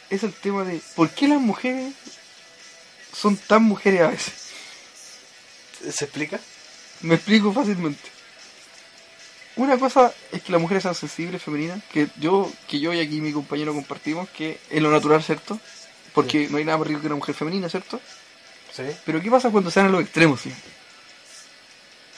es 0.10 0.24
el 0.24 0.34
tema 0.34 0.64
de 0.64 0.82
por 0.96 1.10
qué 1.10 1.28
las 1.28 1.40
mujeres 1.40 1.94
son 3.14 3.36
tan 3.38 3.64
mujeres 3.64 4.02
a 4.02 4.08
veces. 4.08 4.34
¿Se 5.90 6.06
explica? 6.06 6.40
Me 7.02 7.16
explico 7.16 7.52
fácilmente. 7.54 8.10
Una 9.56 9.78
cosa 9.78 10.14
es 10.32 10.42
que 10.42 10.52
las 10.52 10.62
mujeres 10.62 10.84
sean 10.84 10.96
sensibles, 10.96 11.42
femeninas, 11.42 11.84
que 11.92 12.08
yo, 12.20 12.52
que 12.68 12.80
yo 12.80 12.94
y 12.94 13.00
aquí 13.00 13.20
mi 13.22 13.34
compañero 13.34 13.74
compartimos, 13.74 14.30
que 14.30 14.60
es 14.70 14.82
lo 14.82 14.92
natural, 14.92 15.22
¿cierto? 15.24 15.60
Porque 16.14 16.48
no 16.50 16.58
hay 16.58 16.66
nada 16.66 16.78
más 16.78 16.88
rico 16.88 17.02
que 17.02 17.08
una 17.08 17.16
mujer 17.18 17.36
femenina, 17.36 17.68
¿cierto? 17.70 18.00
Sí. 18.72 18.84
Pero 19.06 19.22
¿qué 19.22 19.30
pasa 19.30 19.50
cuando 19.50 19.70
se 19.70 19.80
dan 19.82 19.90
a 19.90 19.92
los 19.92 20.02
extremos, 20.02 20.42
sí? 20.42 20.54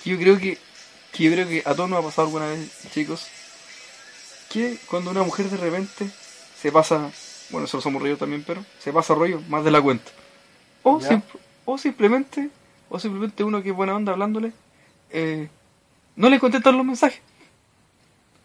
Que 0.04 0.10
Yo 0.12 0.18
creo 0.18 0.38
que, 0.38 0.58
que 1.12 1.24
yo 1.24 1.32
creo 1.32 1.48
que 1.48 1.64
a 1.66 1.74
todos 1.74 1.90
nos 1.90 2.00
ha 2.00 2.06
pasado 2.08 2.28
alguna 2.28 2.48
vez, 2.48 2.70
chicos, 2.94 3.28
que 4.50 4.78
cuando 4.88 5.10
una 5.12 5.24
mujer 5.24 5.50
de 5.50 5.58
repente 5.58 6.10
se 6.62 6.72
pasa, 6.72 6.98
bueno, 7.50 7.62
nosotros 7.64 7.84
somos 7.84 8.02
rollo 8.02 8.18
también, 8.18 8.44
pero 8.46 8.64
se 8.80 8.94
pasa 8.94 9.16
rollo 9.16 9.42
más 9.50 9.64
de 9.64 9.72
la 9.72 9.82
cuenta. 9.82 10.12
O, 10.84 11.00
sim- 11.10 11.22
o 11.66 11.78
simplemente, 11.78 12.50
o 12.94 13.00
simplemente 13.00 13.44
uno 13.44 13.64
que 13.64 13.70
es 13.70 13.76
buena 13.76 13.96
onda 13.96 14.12
hablándole, 14.12 14.54
eh, 15.10 15.50
no 16.16 16.30
le 16.30 16.40
contestan 16.40 16.78
los 16.78 16.86
mensajes. 16.86 17.22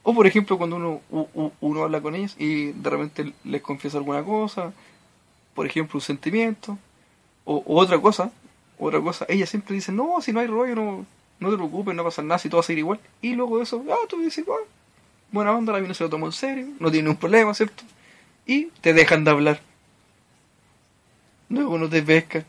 O 0.02 0.14
por 0.14 0.26
ejemplo 0.26 0.56
cuando 0.56 0.76
uno, 0.76 1.02
uno 1.60 1.82
habla 1.82 2.00
con 2.00 2.14
ellos 2.14 2.34
y 2.38 2.72
de 2.72 2.88
repente 2.88 3.34
les 3.44 3.60
confiesa 3.60 3.98
alguna 3.98 4.24
cosa, 4.24 4.72
por 5.54 5.66
ejemplo 5.66 5.98
un 5.98 6.00
sentimiento, 6.00 6.78
o, 7.44 7.62
otra 7.66 8.00
cosa, 8.00 8.32
otra 8.78 9.02
cosa, 9.02 9.26
ella 9.28 9.44
siempre 9.44 9.74
dice, 9.74 9.92
no, 9.92 10.18
si 10.22 10.32
no 10.32 10.40
hay 10.40 10.46
rollo, 10.46 10.74
no, 10.74 11.06
no 11.40 11.50
te 11.50 11.56
preocupes, 11.56 11.94
no 11.94 12.02
pasa 12.02 12.22
nada, 12.22 12.38
si 12.38 12.48
todo 12.48 12.60
va 12.60 12.62
a 12.62 12.66
seguir 12.66 12.78
igual. 12.78 13.00
Y 13.20 13.34
luego 13.34 13.58
de 13.58 13.64
eso, 13.64 13.84
ah, 13.90 14.06
tú 14.08 14.18
dices, 14.18 14.46
bueno, 14.46 14.64
buena 15.30 15.52
onda, 15.52 15.74
la 15.74 15.80
mina 15.80 15.92
se 15.92 16.04
lo 16.04 16.08
tomó 16.08 16.24
en 16.24 16.32
serio, 16.32 16.68
no 16.80 16.90
tiene 16.90 17.04
ningún 17.04 17.20
problema, 17.20 17.52
¿cierto? 17.52 17.84
Y 18.46 18.68
te 18.80 18.94
dejan 18.94 19.24
de 19.24 19.30
hablar. 19.30 19.60
Luego 21.50 21.76
no 21.76 21.86
te 21.90 22.00
pescan. 22.02 22.46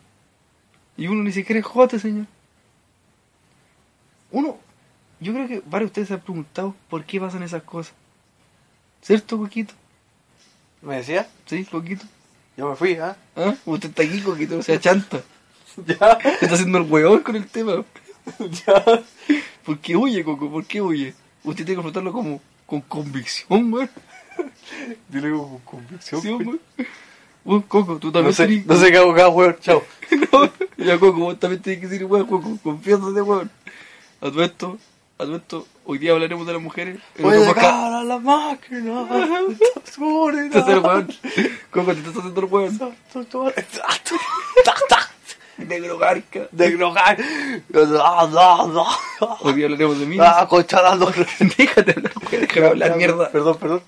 Y 0.99 1.07
uno 1.07 1.23
ni 1.23 1.31
siquiera 1.31 1.61
es 1.61 1.65
jote, 1.65 1.97
señor. 1.97 2.25
Uno, 4.31 4.57
yo 5.21 5.31
creo 5.31 5.47
que 5.47 5.63
varios 5.65 5.87
de 5.87 5.91
ustedes 5.91 6.07
se 6.09 6.13
han 6.15 6.19
preguntado 6.19 6.75
por 6.89 7.05
qué 7.05 7.21
pasan 7.21 7.41
esas 7.41 7.63
cosas. 7.63 7.93
¿Cierto, 9.01 9.37
Coquito? 9.37 9.73
¿Me 10.81 10.97
decía? 10.97 11.29
¿Sí, 11.45 11.63
Coquito? 11.63 12.05
Yo 12.57 12.69
me 12.69 12.75
fui, 12.75 12.95
¿ah? 12.95 13.15
¿Ah? 13.37 13.55
Usted 13.65 13.89
está 13.89 14.03
aquí, 14.03 14.19
Coquito, 14.19 14.57
o 14.57 14.61
sea, 14.61 14.77
chanta. 14.77 15.21
Ya. 15.85 15.95
Está 16.41 16.55
haciendo 16.55 16.79
el 16.79 16.91
huevón 16.91 17.19
con 17.19 17.37
el 17.37 17.47
tema. 17.47 17.85
ya. 18.67 18.83
¿Por 19.63 19.79
qué 19.79 19.95
huye, 19.95 20.21
Coco? 20.25 20.51
¿Por 20.51 20.65
qué 20.65 20.81
huye? 20.81 21.13
Usted 21.45 21.63
tiene 21.63 21.75
que 21.75 21.79
afrontarlo 21.79 22.11
como 22.11 22.41
con 22.65 22.81
convicción, 22.81 23.71
weón. 23.71 23.89
Dile 25.07 25.31
con 25.31 25.59
convicción. 25.59 26.21
Sí, 26.21 26.85
Coco, 27.67 27.97
tú 27.97 28.07
No 28.07 28.13
también 28.13 28.33
sé, 28.35 28.47
tenés- 28.47 28.65
no 28.65 28.75
sé 28.75 28.91
qué 28.91 28.97
hago 28.97 29.11
acá, 29.11 29.29
weón. 29.29 29.57
Chao. 29.59 29.83
No, 30.31 30.49
ya 30.85 30.97
Coco, 30.97 31.19
vos 31.19 31.39
también 31.39 31.61
tienes 31.61 31.81
que 31.81 31.87
decir, 31.87 32.05
weón, 32.05 32.25
Coco, 32.27 32.57
confiésate, 32.63 33.21
weón. 33.21 33.49
A 34.21 34.25
todo 34.31 34.43
esto, 34.43 34.77
a 35.17 35.23
todo 35.23 35.35
esto, 35.37 35.67
hoy 35.85 35.97
día 35.99 36.11
hablaremos 36.13 36.45
de 36.47 36.53
las 36.53 36.61
mujeres. 36.61 36.99
Voy 37.19 37.35
a 37.35 37.47
podcast. 37.47 37.57
llegar 37.67 37.93
a 37.93 38.03
la 38.03 38.17
máquina. 38.19 39.01
Haces 39.01 40.67
el 40.67 40.79
weón. 40.79 41.07
Coco, 41.71 41.93
te 41.93 41.99
estás 41.99 42.17
haciendo 42.17 42.41
el 42.41 42.47
weón. 42.47 42.77
Negro 45.57 45.97
garca. 45.97 46.47
De 46.51 46.71
grogar. 46.71 47.17
Hoy 49.41 49.53
día 49.53 49.65
hablaremos 49.65 49.99
de 49.99 50.05
mí. 50.05 50.17
Ah, 50.19 50.47
concharando. 50.49 51.11
Déjate 51.57 51.91
hablar, 51.91 52.13
weón. 52.31 52.41
Déjame 52.41 52.67
hablar, 52.67 52.95
mierda. 52.97 53.29
Perdón, 53.31 53.57
perdón. 53.57 53.81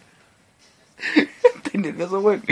Estoy 1.16 1.80
nervioso, 1.82 2.20
weón. 2.20 2.44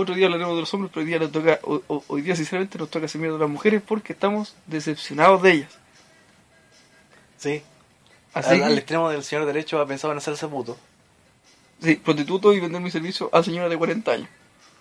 Y 0.00 0.02
otro 0.02 0.14
día 0.14 0.26
hablaremos 0.26 0.54
de 0.54 0.60
los 0.60 0.72
hombres, 0.74 0.90
pero 0.94 1.02
hoy 1.04 1.08
día, 1.08 1.18
nos 1.18 1.30
toca, 1.30 1.58
o- 1.62 2.04
hoy 2.08 2.22
día 2.22 2.34
sinceramente 2.34 2.78
nos 2.78 2.88
toca 2.90 3.04
hacer 3.06 3.20
mierda 3.20 3.36
a 3.36 3.40
las 3.40 3.50
mujeres 3.50 3.82
porque 3.86 4.12
estamos 4.14 4.54
decepcionados 4.66 5.42
de 5.42 5.52
ellas. 5.52 5.72
Sí. 7.36 7.62
Así 8.32 8.60
al, 8.62 8.78
extremo 8.78 9.10
del 9.10 9.24
señor 9.24 9.44
derecho 9.46 9.80
ha 9.80 9.86
pensado 9.86 10.12
en 10.12 10.18
hacerse 10.18 10.46
puto. 10.48 10.78
sí, 11.82 11.96
prostituto 11.96 12.52
y 12.52 12.60
vender 12.60 12.80
mi 12.80 12.90
servicio 12.90 13.28
a 13.32 13.42
señoras 13.42 13.68
de 13.70 13.76
40 13.76 14.12
años. 14.12 14.28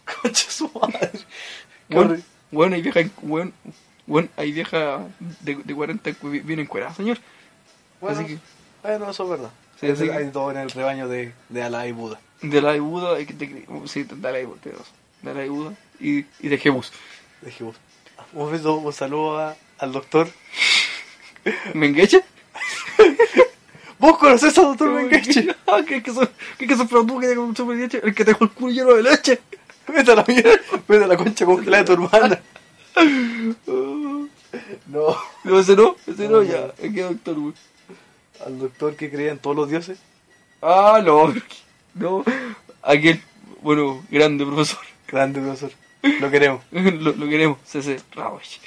Concha 0.22 0.50
su 0.52 0.70
madre. 0.74 1.12
Bueno, 1.90 2.18
bueno, 2.52 2.76
hay 2.76 2.82
vieja, 2.82 3.02
bueno, 3.22 3.52
bueno, 4.06 4.30
hay 4.38 4.52
vieja 4.52 5.06
de, 5.42 5.56
de 5.56 5.76
40 5.76 6.14
que 6.14 6.28
vi- 6.28 6.40
vienen 6.42 6.66
encueradas, 6.66 6.96
señor. 6.98 7.18
Bueno, 8.00 8.20
así 8.20 8.28
que- 8.36 8.40
bueno, 8.84 9.10
eso 9.10 9.24
es 9.24 9.30
verdad. 9.30 9.50
Sí, 9.80 9.86
hay, 9.88 9.92
así 9.92 10.04
que- 10.06 10.12
hay 10.14 10.30
todo 10.32 10.52
en 10.52 10.58
el 10.58 10.70
rebaño 10.70 11.08
de, 11.08 11.34
de 11.50 11.64
Alá 11.64 11.88
y 11.88 11.92
Buda. 11.92 12.20
De 12.42 12.62
la 12.62 12.72
de 12.74 12.80
Buda, 12.80 13.16
hay 13.18 13.26
que 13.26 13.34
te- 13.34 13.66
sí, 13.86 14.04
de 14.04 14.16
la 14.18 14.32
de 14.32 14.46
Buda. 14.46 14.60
De 15.22 15.34
la 15.34 15.42
de 15.42 15.50
Buda 15.50 15.74
y, 16.00 16.26
y 16.40 16.48
de 16.50 16.58
Jebus. 16.58 16.92
De 17.42 17.52
Jebus. 17.52 17.76
Un 18.34 18.52
beso, 18.52 18.76
un 18.76 18.94
saludo 18.94 19.40
a- 19.40 19.56
al 19.80 19.92
doctor. 19.92 20.30
¿Mengeche? 21.74 22.24
¿Vos 24.00 24.18
conocés 24.18 24.58
al 24.58 24.66
doctor 24.66 24.90
Mengeche? 24.90 25.46
¿Qué 25.46 25.86
que 25.86 26.04
qué 26.04 26.14
que 26.58 26.68
que 26.68 26.76
te 27.28 27.36
con 27.36 27.56
super 27.56 27.76
leche? 27.78 28.02
El 28.04 28.14
que 28.16 28.26
te 28.26 28.32
dejó 28.32 28.44
el 28.46 28.52
culo 28.52 28.72
lleno 28.74 28.94
de 28.94 29.04
leche. 29.04 29.40
Vete 29.88 30.12
a 30.12 30.16
la 30.16 30.26
mierda. 30.28 30.52
Vete 30.88 31.04
a 31.04 31.08
la 31.08 31.18
concha 31.18 31.46
congelada 31.46 31.84
de 31.84 31.88
tu 31.88 31.94
hermana. 31.94 32.42
No. 33.66 35.18
No, 35.44 35.60
ese 35.60 35.76
no, 35.76 35.96
ese 36.08 36.24
no, 36.28 36.38
No, 36.38 36.44
ya. 36.44 36.74
¿En 36.80 36.94
qué 36.94 37.02
doctor, 37.04 37.36
güey? 37.36 37.54
Al 38.46 38.60
doctor 38.60 38.96
que 38.96 39.10
creía 39.10 39.32
en 39.32 39.40
todos 39.40 39.56
los 39.56 39.70
dioses. 39.70 40.00
Ah, 40.62 41.02
no, 41.04 41.34
no. 41.96 42.24
Aquel, 42.82 43.22
bueno, 43.62 44.04
grande 44.10 44.46
profesor. 44.46 44.80
Grande 45.12 45.42
profesor. 45.42 45.72
Lo 46.22 46.32
queremos. 46.32 46.64
Lo, 46.72 47.12
lo 47.14 47.28
queremos, 47.28 47.58
CC 47.66 48.02
Ravage. 48.14 48.60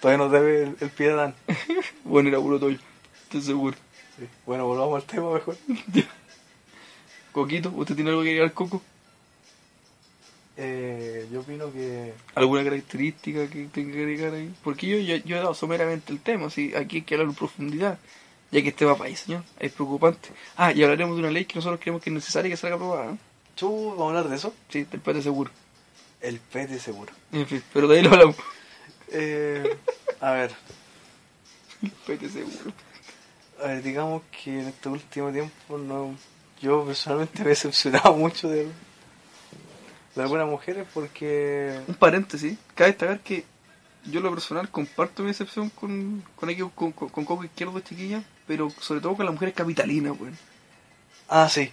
Todavía 0.00 0.18
nos 0.18 0.32
debe 0.32 0.62
el, 0.64 0.76
el 0.80 0.90
pie 0.90 1.08
de 1.08 1.14
Dan. 1.14 1.34
Bueno, 2.04 2.28
era 2.28 2.38
puro 2.40 2.58
toyo, 2.58 2.78
estoy 3.24 3.40
seguro. 3.40 3.76
Sí. 4.18 4.26
Bueno, 4.44 4.66
volvamos 4.66 5.02
al 5.02 5.08
tema 5.08 5.32
mejor. 5.32 5.56
Coquito, 7.32 7.70
¿usted 7.74 7.94
tiene 7.94 8.10
algo 8.10 8.22
que 8.22 8.30
agregar, 8.30 8.52
Coco? 8.52 8.82
Eh, 10.56 11.26
yo 11.32 11.40
opino 11.40 11.72
que. 11.72 12.12
¿Alguna 12.34 12.64
característica 12.64 13.48
que 13.48 13.66
tenga 13.66 13.92
que 13.92 14.00
agregar 14.00 14.34
ahí? 14.34 14.52
Porque 14.62 14.86
yo, 14.86 14.98
yo, 14.98 15.16
yo 15.24 15.36
he 15.36 15.38
dado 15.38 15.54
someramente 15.54 16.12
el 16.12 16.20
tema, 16.20 16.46
así, 16.46 16.74
aquí 16.74 16.96
hay 16.96 17.02
que 17.02 17.14
hablar 17.14 17.28
en 17.28 17.34
profundidad. 17.34 17.98
Ya 18.50 18.60
que 18.60 18.68
este 18.68 18.84
va 18.84 18.96
para 18.96 19.08
ahí, 19.08 19.16
señor, 19.16 19.44
es 19.58 19.72
preocupante. 19.72 20.28
Ah, 20.56 20.72
y 20.72 20.82
hablaremos 20.82 21.16
de 21.16 21.22
una 21.22 21.30
ley 21.30 21.46
que 21.46 21.54
nosotros 21.54 21.80
creemos 21.80 22.02
que 22.02 22.10
es 22.10 22.14
necesaria 22.14 22.50
que 22.50 22.56
salga 22.58 22.76
aprobada, 22.76 23.12
¿no? 23.12 23.18
Vamos 23.60 24.00
a 24.00 24.08
hablar 24.08 24.28
de 24.28 24.36
eso. 24.36 24.52
Sí, 24.68 24.84
del 24.84 25.00
pete 25.00 25.22
seguro. 25.22 25.50
El 26.22 26.38
pete 26.38 26.78
seguro. 26.78 27.12
En 27.32 27.46
fin, 27.46 27.62
pero 27.72 27.88
de 27.88 27.96
ahí 27.96 28.02
lo 28.02 28.10
hablamos. 28.12 28.36
Eh, 29.08 29.76
a 30.20 30.30
ver. 30.32 30.52
El 31.82 31.90
pete 32.06 32.28
seguro. 32.28 32.72
A 33.62 33.66
ver, 33.68 33.82
digamos 33.82 34.22
que 34.30 34.60
en 34.60 34.68
este 34.68 34.88
último 34.88 35.30
tiempo 35.30 35.78
no, 35.78 36.16
yo 36.60 36.84
personalmente 36.84 37.40
me 37.40 37.46
he 37.46 37.48
decepcionado 37.50 38.12
mucho 38.16 38.48
de, 38.48 38.68
de 40.14 40.22
algunas 40.22 40.48
mujeres 40.48 40.86
porque 40.92 41.80
Un 41.86 41.94
paréntesis, 41.94 42.56
cabe 42.74 42.90
destacar 42.90 43.20
que 43.20 43.44
yo 44.04 44.20
lo 44.20 44.30
personal 44.30 44.68
comparto 44.68 45.22
mi 45.22 45.28
decepción 45.28 45.70
con, 45.70 46.24
con, 46.34 46.54
con, 46.70 46.92
con, 46.92 47.08
con 47.08 47.24
Coco 47.24 47.44
Izquierdo, 47.44 47.78
chiquilla, 47.80 48.22
pero 48.46 48.70
sobre 48.80 49.00
todo 49.00 49.16
con 49.16 49.26
las 49.26 49.32
mujeres 49.34 49.54
capitalinas, 49.54 50.18
weón. 50.18 50.36
ah 51.28 51.48
Sí. 51.48 51.70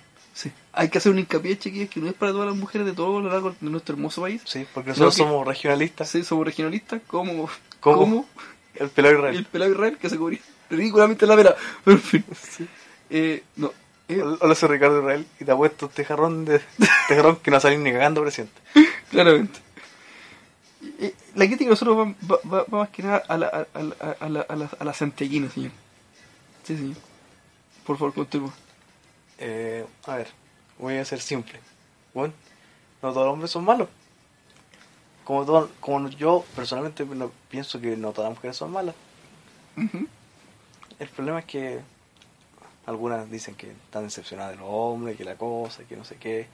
Hay 0.80 0.90
que 0.90 0.98
hacer 0.98 1.12
un 1.12 1.20
hincapié, 1.20 1.58
chiquillas, 1.60 1.90
que 1.90 2.00
no 2.00 2.08
es 2.08 2.14
para 2.14 2.32
todas 2.32 2.48
las 2.48 2.56
mujeres 2.56 2.88
de 2.88 2.94
todo 2.94 3.20
lo 3.20 3.30
largo 3.30 3.52
de 3.60 3.70
nuestro 3.70 3.96
hermoso 3.96 4.22
país. 4.22 4.42
sí 4.46 4.66
porque 4.74 4.90
No, 4.92 4.94
nosotros 4.94 5.16
que- 5.16 5.24
somos 5.24 5.46
regionalistas 5.48 6.10
Sí, 6.10 6.24
somos 6.24 6.46
regionalistas, 6.46 7.02
como, 7.08 7.50
¿Cómo? 7.80 7.98
como 7.98 8.30
el 8.76 8.90
pelado 8.90 9.16
Israel 9.16 9.36
el 9.36 9.46
pelado 9.46 9.72
Israel 9.72 9.98
que 9.98 10.10
se 10.10 10.18
cubría 10.18 10.40
ridículamente 10.70 11.26
la 11.28 11.36
vela. 11.36 11.56
Pero 11.84 11.98
en 11.98 12.04
fin. 12.04 12.26
Eh, 13.10 13.44
no. 13.58 13.74
eh, 14.08 14.22
hola 14.22 14.56
soy 14.56 14.70
Ricardo 14.70 15.00
Israel 15.00 15.26
y 15.40 15.46
te 15.46 15.52
apuesto 15.52 15.88
este 15.88 16.06
jarrón 16.06 16.46
de 16.46 16.56
este 16.58 17.16
jarrón 17.16 17.36
que 17.38 17.52
no 17.52 17.56
va 17.56 17.58
a 17.58 17.62
salir 17.62 17.80
ni 17.80 17.92
cagando 17.92 18.22
presidente 18.22 18.60
Claramente. 19.12 19.60
Eh, 21.00 21.14
La 21.36 21.46
crítica 21.46 21.66
de 21.66 21.70
nosotros 21.72 21.98
va, 21.98 22.16
va- 22.32 22.40
va- 22.50 22.66
va 22.72 22.78
más 22.80 22.90
que 22.90 23.04
nada 23.04 23.18
a 23.28 23.38
la, 23.38 23.48
a, 23.48 23.84
la, 23.84 23.96
a, 24.20 24.30
la, 24.30 24.42
a, 24.42 24.56
la, 24.56 24.70
a 24.80 24.84
la 24.86 24.94
centellina, 24.94 25.50
señor. 25.50 25.72
Sí, 26.64 26.78
señor. 26.78 26.96
Por 27.86 27.98
favor, 27.98 28.14
continúa. 28.14 28.54
eh, 29.40 29.86
a 30.06 30.16
ver 30.18 30.28
voy 30.80 30.98
a 30.98 31.06
ser 31.06 31.20
simple 31.22 31.60
bueno 32.14 32.34
no 33.04 33.10
todos 33.14 33.26
los 33.28 33.34
hombres 33.34 33.52
son 33.52 33.64
malos 33.66 33.88
como 35.24 35.46
todo, 35.46 35.70
como 35.80 36.10
yo 36.10 36.44
personalmente 36.56 37.06
no- 37.06 37.32
pienso 37.50 37.80
que 37.80 37.96
no 37.96 38.12
todas 38.14 38.32
las 38.32 38.38
mujeres 38.40 38.58
son 38.58 38.72
malas. 38.72 38.96
El 41.00 41.08
problema 41.10 41.40
es 41.40 41.46
que 41.46 41.80
algunas 42.88 43.30
dicen 43.30 43.54
que 43.54 43.70
están 43.70 44.04
decepcionadas 44.06 44.54
de 44.54 44.58
los 44.58 44.66
hombres, 44.68 45.16
que 45.18 45.24
la 45.24 45.36
cosa, 45.36 45.84
que 45.84 45.96
no 45.96 46.04
sé 46.04 46.16
qué. 46.16 46.48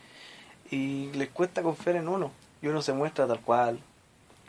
Y 0.72 1.10
les 1.14 1.30
cuesta 1.30 1.64
confiar 1.64 1.96
en 1.96 2.08
uno. 2.10 2.32
Y 2.62 2.68
uno 2.68 2.82
se 2.82 2.92
muestra 2.94 3.26
tal 3.28 3.40
cual. 3.40 3.80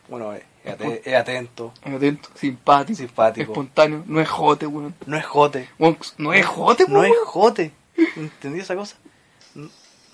Bueno, 0.09 0.33
es, 0.33 0.43
es 0.65 0.73
ate- 0.73 1.01
es 1.05 1.13
atento, 1.15 1.71
Atento, 1.83 2.29
simpático, 2.35 2.97
Simpático. 2.97 3.51
espontáneo. 3.53 4.03
No 4.07 4.19
es 4.19 4.27
jote, 4.29 4.67
weón. 4.67 4.93
no 5.05 5.15
es 5.17 5.25
jote. 5.25 5.69
No 6.17 6.33
es 6.33 6.45
jote, 6.45 6.85
No 6.87 6.99
weón. 6.99 7.11
es 7.13 7.17
jote. 7.25 7.71
¿Entendí 8.17 8.59
esa 8.59 8.75
cosa? 8.75 8.97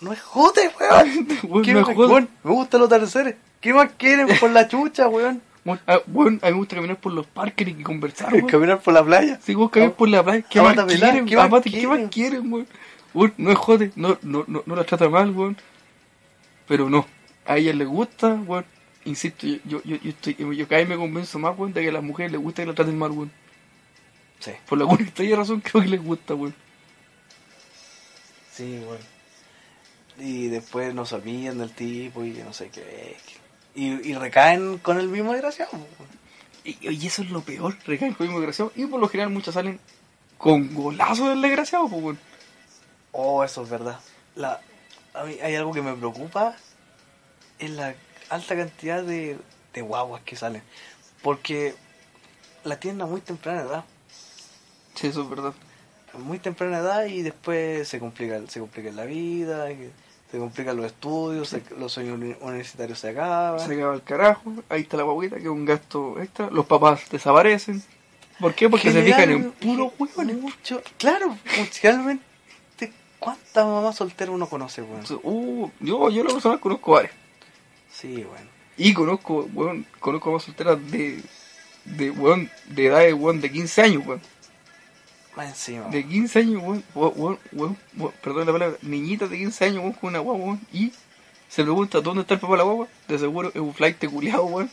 No, 0.01 0.11
es 0.13 0.21
jote, 0.21 0.69
weón. 0.79 1.27
Weón, 1.43 1.63
¿Qué 1.63 1.73
no 1.73 1.79
es 1.81 1.87
me- 1.87 1.95
jote. 1.95 2.11
weón, 2.13 2.29
Me 2.43 2.51
gustan 2.51 2.79
los 2.81 2.89
terceros. 2.89 3.33
¿Qué 3.61 3.73
más 3.73 3.91
quieren 3.97 4.27
por 4.39 4.49
la 4.51 4.67
chucha, 4.67 5.07
weón? 5.07 5.41
Weón, 5.65 5.79
ah, 5.87 5.99
weón, 6.07 6.39
a 6.41 6.47
mí 6.47 6.51
me 6.51 6.57
gusta 6.57 6.75
caminar 6.75 6.97
por 6.99 7.13
los 7.13 7.25
parques 7.25 7.67
y 7.67 7.73
conversar, 7.83 8.33
weón. 8.33 8.47
Caminar 8.47 8.81
por 8.81 8.93
la 8.93 9.03
playa. 9.03 9.39
Si 9.41 9.53
vos 9.55 9.69
caminas 9.71 9.93
por 9.95 10.09
la 10.09 10.21
playa, 10.23 10.41
¿qué 10.49 10.61
más 10.61 10.75
quieren? 10.85 11.25
¿qué 11.25 11.35
más 11.37 11.45
Aparte, 11.45 11.69
¿qué 11.69 11.79
quieren? 11.79 12.01
más 12.03 12.11
quieren, 12.11 12.51
weón? 12.53 12.67
Weón, 13.13 13.33
no 13.37 13.51
es 13.51 13.57
jote, 13.57 13.91
no, 13.95 14.17
no, 14.23 14.43
no, 14.47 14.63
no 14.65 14.75
la 14.75 14.83
trata 14.83 15.07
mal, 15.07 15.31
weón. 15.31 15.55
Pero 16.67 16.89
no, 16.89 17.05
a 17.45 17.57
ella 17.57 17.71
le 17.73 17.85
gusta, 17.85 18.33
weón. 18.33 18.65
Insisto, 19.05 19.45
yo, 19.47 19.57
yo, 19.65 19.79
yo, 19.85 19.95
yo 19.97 20.09
estoy, 20.09 20.35
yo 20.35 20.67
cada 20.67 20.79
vez 20.79 20.89
me 20.89 20.97
convenzo 20.97 21.39
más, 21.39 21.57
weón, 21.57 21.71
de 21.73 21.81
que 21.81 21.89
a 21.89 21.93
las 21.93 22.03
mujeres 22.03 22.31
les 22.33 22.41
gusta 22.41 22.61
que 22.63 22.67
la 22.67 22.73
traten 22.73 22.97
mal, 22.97 23.11
weón. 23.11 23.31
Sí, 24.39 24.51
Por 24.67 24.77
la 24.79 24.83
buena 24.89 25.03
extraña 25.05 25.37
razón 25.37 25.61
creo 25.61 25.81
que 25.83 25.89
les 25.89 26.03
gusta, 26.03 26.35
weón. 26.35 26.53
sí, 28.51 28.81
weón. 28.85 29.12
Y 30.25 30.47
después 30.47 30.93
no 30.93 31.05
se 31.05 31.15
olvidan 31.15 31.57
del 31.57 31.73
tipo 31.73 32.23
y 32.23 32.31
no 32.31 32.53
sé 32.53 32.69
qué. 32.69 33.17
Y, 33.75 34.09
y 34.09 34.13
recaen 34.13 34.77
con 34.77 34.97
el 34.97 35.09
mismo 35.09 35.33
desgraciado. 35.33 35.71
Y, 36.63 36.77
y 36.89 37.07
eso 37.07 37.23
es 37.23 37.29
lo 37.29 37.41
peor, 37.41 37.75
recaen 37.85 38.13
con 38.13 38.25
el 38.25 38.29
mismo 38.29 38.39
desgraciado. 38.39 38.71
Y 38.75 38.85
por 38.85 39.01
lo 39.01 39.09
general 39.09 39.31
muchas 39.31 39.55
salen 39.55 39.81
con 40.37 40.73
golazo 40.73 41.27
del 41.27 41.41
desgraciado, 41.41 41.89
pues. 41.89 42.17
Oh, 43.11 43.43
eso 43.43 43.63
es 43.63 43.69
verdad. 43.69 43.99
La, 44.35 44.61
a 45.13 45.25
mí 45.25 45.35
hay 45.43 45.55
algo 45.55 45.73
que 45.73 45.81
me 45.81 45.93
preocupa, 45.93 46.55
es 47.59 47.71
la 47.71 47.93
alta 48.29 48.55
cantidad 48.55 49.03
de, 49.03 49.37
de 49.73 49.81
guaguas 49.81 50.21
que 50.23 50.37
salen. 50.37 50.63
Porque 51.21 51.75
la 52.63 52.79
tienen 52.79 53.01
a 53.01 53.07
muy 53.07 53.19
temprana 53.19 53.61
edad. 53.61 53.85
Sí, 54.95 55.07
eso 55.07 55.23
es 55.23 55.29
verdad. 55.29 55.53
A 56.13 56.17
muy 56.17 56.39
temprana 56.39 56.77
edad 56.77 57.05
y 57.07 57.23
después 57.23 57.89
se 57.89 57.99
complica, 57.99 58.39
se 58.47 58.61
complica 58.61 58.89
la 58.91 59.03
vida, 59.03 59.69
y 59.69 59.91
se 60.33 60.39
complican 60.39 60.75
los 60.75 60.87
estudios, 60.87 61.47
se- 61.47 61.61
los 61.77 61.91
sueños 61.91 62.15
uni- 62.17 62.35
universitarios 62.41 62.97
se 62.97 63.09
acaban. 63.09 63.59
Se 63.59 63.75
acaba 63.75 63.93
el 63.93 64.01
carajo, 64.01 64.51
ahí 64.67 64.81
está 64.81 64.97
la 64.97 65.03
guaguita, 65.03 65.35
que 65.35 65.43
es 65.43 65.47
un 65.47 65.63
gasto 65.63 66.19
extra. 66.19 66.49
Los 66.49 66.65
papás 66.65 67.07
desaparecen. 67.11 67.83
¿Por 68.39 68.55
qué? 68.55 68.67
Porque 68.67 68.91
se 68.91 69.03
fijan 69.03 69.29
en 69.29 69.51
puros 69.51 69.93
huevones. 69.99 70.35
mucho- 70.37 70.81
Claro, 70.97 71.37
realmente, 71.83 72.23
¿cuántas 73.19 73.63
mamás 73.63 73.95
solteras 73.95 74.33
uno 74.33 74.47
conoce, 74.49 74.81
weón? 74.81 75.03
Uh, 75.21 75.69
yo, 75.79 76.09
yo 76.09 76.23
la 76.23 76.31
persona 76.33 76.57
conozco 76.57 76.93
varias. 76.93 77.13
Sí, 77.91 78.23
bueno. 78.23 78.47
Y 78.75 78.91
conozco, 78.95 79.47
weón, 79.53 79.85
conozco 79.99 80.31
más 80.31 80.41
solteras 80.41 80.79
de, 80.89 81.21
de, 81.85 82.09
weón, 82.09 82.49
de 82.69 82.87
edad 82.87 83.01
de, 83.01 83.13
weón, 83.13 83.39
de 83.39 83.51
15 83.51 83.83
años, 83.83 84.03
weón. 84.07 84.19
Más 85.35 85.47
encima. 85.49 85.87
De 85.89 86.05
15 86.05 86.39
años, 86.39 86.61
weón, 86.63 86.83
weón, 86.93 87.13
weón, 87.15 87.39
weón, 87.51 87.77
weón, 87.97 88.13
perdón 88.21 88.45
la 88.45 88.51
palabra, 88.53 88.77
niñitas 88.81 89.29
de 89.29 89.37
15 89.37 89.65
años, 89.65 89.77
weón, 89.79 89.93
con 89.93 90.09
una 90.09 90.19
guagua, 90.19 90.45
weón, 90.45 90.61
y 90.71 90.91
se 91.49 91.63
pregunta 91.63 92.01
dónde 92.01 92.21
está 92.21 92.35
el 92.35 92.39
papá 92.39 92.53
de 92.53 92.57
la 92.59 92.63
guagua, 92.63 92.87
de 93.07 93.19
seguro 93.19 93.49
es 93.49 93.61
un 93.61 93.73
flight 93.73 94.03
culiado, 94.09 94.45
weón, 94.45 94.69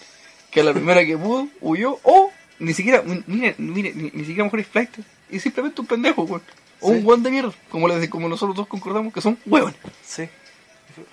que 0.50 0.60
a 0.60 0.64
la 0.64 0.72
primera 0.74 1.04
que 1.04 1.16
pudo, 1.16 1.48
huyó, 1.60 1.98
o 2.02 2.30
ni 2.58 2.74
siquiera, 2.74 3.02
mire, 3.26 3.54
mire, 3.58 3.92
ni, 3.94 4.10
ni 4.10 4.24
siquiera 4.24 4.44
mejor 4.44 4.60
es 4.60 4.66
flight, 4.66 4.90
y 5.30 5.40
simplemente 5.40 5.80
un 5.80 5.86
pendejo, 5.86 6.22
weón, 6.22 6.42
o 6.80 6.88
Sí. 6.90 6.98
un 6.98 7.06
weón 7.06 7.22
de 7.22 7.30
mierda, 7.30 7.52
como, 7.70 7.88
le, 7.88 8.10
como 8.10 8.28
nosotros 8.28 8.56
dos 8.56 8.66
concordamos 8.66 9.12
que 9.14 9.20
son 9.22 9.38
weones. 9.46 9.76
Sí. 10.04 10.28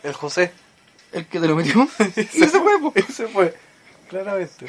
El 0.04 0.14
José. 0.14 0.52
El 1.12 1.26
que 1.26 1.40
te 1.40 1.48
lo 1.48 1.56
metió, 1.56 1.88
y 2.16 2.20
ese 2.44 2.60
fue. 2.60 2.92
Ese 2.96 3.28
fue. 3.28 3.56
Claramente. 4.10 4.66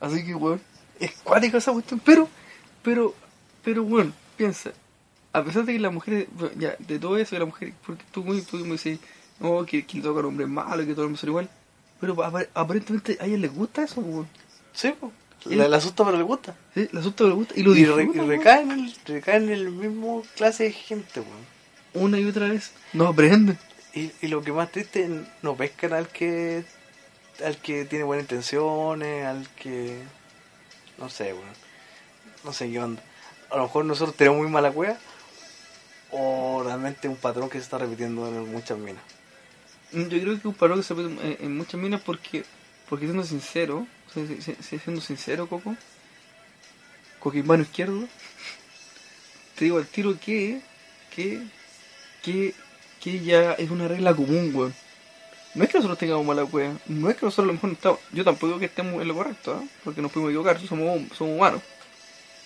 Así 0.00 0.24
que, 0.24 0.34
weón, 0.34 0.60
es 1.00 1.12
cuática 1.22 1.58
esa 1.58 1.72
cuestión. 1.72 2.00
Pero, 2.04 2.28
pero, 2.82 3.14
pero, 3.64 3.82
weón, 3.82 4.14
piensa. 4.36 4.72
A 5.32 5.42
pesar 5.44 5.64
de 5.64 5.74
que 5.74 5.78
las 5.80 5.92
mujeres, 5.92 6.26
bueno, 6.32 6.54
ya, 6.58 6.76
de 6.78 6.98
todo 6.98 7.16
eso 7.18 7.34
de 7.34 7.40
las 7.40 7.48
mujeres, 7.48 7.74
porque 7.86 8.04
tú, 8.10 8.24
muy, 8.24 8.40
tú 8.42 8.56
me 8.58 8.72
dices 8.72 8.98
No, 9.38 9.66
que, 9.66 9.84
que 9.84 9.98
le 9.98 10.02
tocan 10.02 10.24
hombres 10.24 10.48
malos, 10.48 10.86
que 10.86 10.92
todo 10.92 11.02
el 11.02 11.08
mundo 11.08 11.20
son 11.20 11.28
igual. 11.30 11.50
Pero 12.00 12.14
apar- 12.16 12.48
aparentemente 12.54 13.18
a 13.20 13.26
ellos 13.26 13.40
les 13.40 13.54
gusta 13.54 13.82
eso, 13.84 14.00
weón. 14.00 14.26
Sí, 14.72 14.94
pues. 14.98 15.12
¿Y- 15.46 15.54
La, 15.56 15.68
la 15.68 15.76
asusta, 15.76 16.04
pero 16.04 16.16
le 16.16 16.22
gusta. 16.24 16.56
Sí, 16.74 16.88
les 16.90 16.96
asusta, 16.96 17.24
les 17.24 17.34
gusta. 17.34 17.54
Y 17.56 17.62
lo 17.62 17.74
Y, 17.76 17.84
re- 17.84 18.04
y 18.04 18.06
weón. 18.08 18.28
recaen, 18.28 18.70
en 18.70 18.80
el, 18.80 18.94
en 19.26 19.48
el 19.50 19.70
mismo 19.70 20.22
clase 20.36 20.64
de 20.64 20.72
gente, 20.72 21.20
weón. 21.20 21.56
Una 22.06 22.18
y 22.18 22.24
otra 22.26 22.48
vez. 22.48 22.72
No 22.94 23.06
aprenden. 23.06 23.58
Y, 23.94 24.10
y 24.22 24.28
lo 24.28 24.42
que 24.42 24.52
más 24.52 24.70
triste, 24.72 25.08
no 25.42 25.54
pescan 25.56 25.92
al 25.92 26.08
que 26.08 26.64
al 27.44 27.56
que 27.58 27.84
tiene 27.84 28.04
buenas 28.04 28.24
intenciones, 28.24 29.26
al 29.26 29.46
que 29.56 29.98
no 30.98 31.08
sé, 31.08 31.32
weón. 31.32 31.54
No 32.44 32.52
sé 32.52 32.70
qué 32.70 32.78
onda. 32.80 33.02
A 33.50 33.56
lo 33.56 33.64
mejor 33.64 33.84
nosotros 33.84 34.16
tenemos 34.16 34.38
muy 34.40 34.48
mala 34.48 34.70
cueva 34.72 34.98
o 36.10 36.62
realmente 36.64 37.08
un 37.08 37.16
patrón 37.16 37.48
que 37.48 37.58
se 37.58 37.64
está 37.64 37.78
repitiendo 37.78 38.26
en 38.28 38.50
muchas 38.52 38.78
minas. 38.78 39.02
Mm, 39.92 40.02
Yo 40.08 40.20
creo 40.20 40.40
que 40.40 40.48
un 40.48 40.54
paro 40.54 40.76
que 40.76 40.82
se 40.82 40.94
repite 40.94 41.44
en, 41.44 41.56
muchas 41.56 41.80
minas 41.80 42.00
porque, 42.00 42.44
porque 42.88 43.06
siendo 43.06 43.24
sincero, 43.24 43.86
o 44.14 44.78
siendo 44.78 45.00
sincero, 45.00 45.48
Coco, 45.48 45.76
Coquimbano 47.20 47.62
izquierdo, 47.62 48.06
te 49.56 49.64
digo 49.64 49.78
al 49.78 49.86
tiro 49.86 50.18
que, 50.18 50.60
que, 51.14 51.42
que, 52.22 52.54
que 53.00 53.20
ya 53.20 53.52
es 53.52 53.70
una 53.70 53.88
regla 53.88 54.14
común, 54.14 54.52
weón. 54.54 54.74
No 55.56 55.64
es 55.64 55.70
que 55.70 55.78
nosotros 55.78 55.98
tengamos 55.98 56.24
mala 56.26 56.44
cueva, 56.44 56.74
no 56.86 57.08
es 57.10 57.16
que 57.16 57.24
nosotros 57.26 57.44
a 57.44 57.46
lo 57.46 57.52
mejor 57.54 57.70
no 57.70 57.74
estamos, 57.74 57.98
yo 58.12 58.24
tampoco 58.24 58.46
digo 58.48 58.58
que 58.58 58.66
estemos 58.66 59.00
en 59.02 59.08
lo 59.08 59.14
correcto, 59.14 59.60
¿ah? 59.60 59.64
porque 59.84 60.02
nos 60.02 60.12
podemos 60.12 60.30
equivocar, 60.30 60.60
somos, 60.60 61.00
somos 61.16 61.34
humanos, 61.36 61.62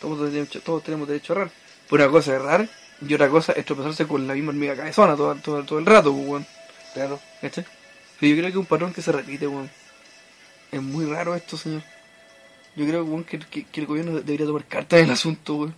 todos 0.01 0.17
tenemos, 0.19 0.49
derecho- 0.49 0.63
todos 0.63 0.83
tenemos 0.85 1.09
derecho 1.09 1.33
a 1.33 1.37
errar. 1.37 1.51
Pero 1.91 2.05
una 2.05 2.13
cosa 2.13 2.31
es 2.35 2.41
errar 2.41 2.69
y 3.07 3.15
otra 3.15 3.29
cosa 3.29 3.53
es 3.53 3.65
tropezarse 3.65 4.07
con 4.07 4.27
la 4.27 4.35
misma 4.35 4.51
hormiga 4.51 4.77
cabezona 4.77 5.17
todo, 5.17 5.35
todo, 5.37 5.65
todo 5.65 5.79
el 5.81 5.87
rato, 5.87 6.13
pues, 6.13 6.27
weón. 6.29 6.47
Claro. 6.95 7.19
¿Cachai? 7.41 7.65
Pero 8.21 8.31
yo 8.31 8.37
creo 8.37 8.45
que 8.47 8.51
es 8.51 8.57
un 8.57 8.67
patrón 8.67 8.93
que 8.93 9.03
se 9.03 9.11
repite, 9.13 9.47
weón. 9.49 9.69
Es 10.71 10.81
muy 10.81 11.05
raro 11.07 11.35
esto, 11.35 11.57
señor. 11.57 11.83
Yo 12.77 12.87
creo 12.87 13.05
weón, 13.05 13.25
que, 13.25 13.41
que, 13.41 13.65
que 13.65 13.81
el 13.81 13.87
gobierno 13.89 14.13
debería 14.21 14.47
tomar 14.47 14.65
cartas 14.67 15.01
en 15.01 15.07
el 15.07 15.11
asunto, 15.11 15.57
weón. 15.57 15.75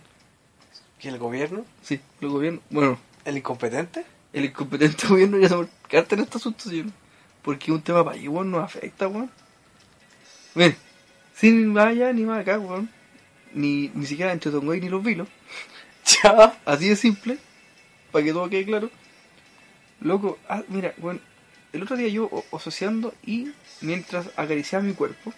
¿Y 1.01 1.07
el 1.07 1.17
gobierno? 1.17 1.65
Sí, 1.81 1.99
el 2.21 2.29
gobierno, 2.29 2.61
bueno, 2.69 2.99
¿El 3.25 3.37
incompetente? 3.37 4.05
el 4.33 4.45
incompetente 4.45 5.07
gobierno 5.09 5.37
debería 5.37 5.49
tomar 5.57 5.69
cartas 5.89 6.17
en 6.19 6.23
este 6.25 6.37
asunto, 6.37 6.69
señor. 6.69 6.85
Porque 7.43 7.71
un 7.71 7.81
tema 7.81 8.03
país, 8.05 8.27
weón, 8.27 8.51
nos 8.51 8.63
afecta, 8.63 9.07
weón. 9.07 9.29
Ven, 10.55 10.75
sin 11.35 11.73
más 11.73 11.87
allá 11.87 12.13
ni 12.13 12.23
más 12.23 12.41
acá, 12.41 12.59
weón. 12.59 12.89
Ni, 13.53 13.89
ni 13.93 14.05
siquiera 14.05 14.31
entre 14.33 14.51
Tongoy 14.51 14.81
ni 14.81 14.89
los 14.89 15.03
vilos. 15.03 15.27
Ya. 16.23 16.59
Así 16.65 16.89
de 16.89 16.95
simple, 16.97 17.37
para 18.11 18.25
que 18.25 18.33
todo 18.33 18.49
quede 18.49 18.65
claro. 18.65 18.89
Loco, 20.01 20.37
ah, 20.49 20.63
mira, 20.67 20.93
bueno, 20.97 21.21
el 21.71 21.83
otro 21.83 21.95
día 21.95 22.09
yo 22.09 22.29
asociando 22.51 23.13
y 23.25 23.51
mientras 23.81 24.29
acariciaba 24.35 24.83
mi 24.83 24.93
cuerpo, 24.93 25.33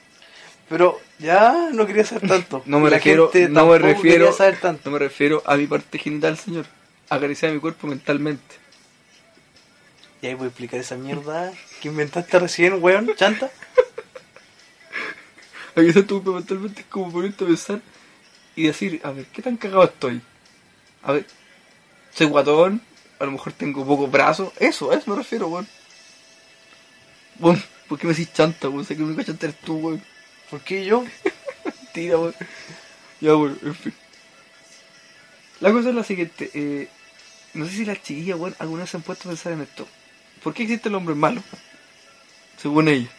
Pero 0.68 1.00
ya 1.20 1.70
no 1.72 1.86
quería 1.86 2.04
saber 2.04 2.28
tanto. 2.28 2.64
no 2.66 2.80
me 2.80 2.90
La 2.90 2.98
refiero, 2.98 3.32
no 3.50 3.68
me 3.68 3.78
refiero, 3.78 4.34
tanto. 4.60 4.82
no 4.90 4.92
me 4.94 5.00
refiero 5.00 5.44
a 5.46 5.56
mi 5.56 5.68
parte 5.68 6.00
genital, 6.00 6.38
señor. 6.38 6.66
Acariciaba 7.10 7.54
mi 7.54 7.60
cuerpo 7.62 7.88
mentalmente. 7.88 8.56
Y 10.26 10.30
ahí 10.30 10.34
voy 10.34 10.46
a 10.46 10.48
explicar 10.48 10.80
esa 10.80 10.96
mierda 10.96 11.54
que 11.80 11.88
inventaste 11.88 12.40
recién, 12.40 12.82
weón, 12.82 13.16
chanta. 13.16 13.52
Tu 15.76 15.84
cuerpo 15.94 16.34
mentalmente 16.34 16.82
es 16.82 16.88
como 16.88 17.12
ponerte 17.12 17.44
a 17.44 17.48
pensar 17.48 17.80
y 18.56 18.64
decir, 18.66 19.00
a 19.04 19.12
ver, 19.12 19.28
¿qué 19.28 19.44
tan 19.44 19.56
cagado 19.56 19.84
estoy? 19.84 20.20
A 21.04 21.12
ver, 21.12 21.28
soy 22.12 22.26
guatón, 22.26 22.82
a 23.20 23.26
lo 23.26 23.34
mejor 23.34 23.54
tengo 23.54 23.86
pocos 23.86 24.10
brazos, 24.10 24.52
eso, 24.60 24.90
a 24.90 24.96
eso 24.96 25.12
me 25.12 25.18
refiero, 25.18 25.48
weón. 25.48 25.68
Weón, 27.40 27.62
¿por 27.88 28.00
qué 28.00 28.08
me 28.08 28.14
decís 28.14 28.34
chanta, 28.34 28.68
weón? 28.68 28.84
Sé 28.84 28.96
que 28.96 29.04
el 29.04 29.10
único 29.10 29.22
chanta 29.22 29.46
eres 29.46 29.60
tú, 29.60 29.76
weón. 29.76 30.04
¿Por 30.50 30.60
qué 30.62 30.86
yo? 30.86 31.06
Mentira, 31.66 32.18
weón. 32.18 32.36
Ya, 33.22 33.34
bueno, 33.34 33.56
en 33.62 33.76
fin. 33.76 33.94
La 35.60 35.72
cosa 35.72 35.90
es 35.90 35.96
la 35.96 36.04
siguiente. 36.04 36.50
Eh, 36.56 36.90
no 37.54 37.66
sé 37.66 37.72
si 37.74 37.86
las 37.86 38.02
chiquillas, 38.02 38.40
weón, 38.40 38.56
alguna 38.58 38.82
vez 38.82 38.90
se 38.90 38.98
han 38.98 39.04
puesto 39.04 39.30
a 39.30 39.32
pensar 39.32 39.54
en 39.54 39.62
esto. 39.62 39.88
¿Por 40.46 40.54
qué 40.54 40.62
existe 40.62 40.90
el 40.90 40.96
hombre 40.96 41.16
malo? 41.16 41.42
Según 42.58 42.88
ella. 42.88 43.10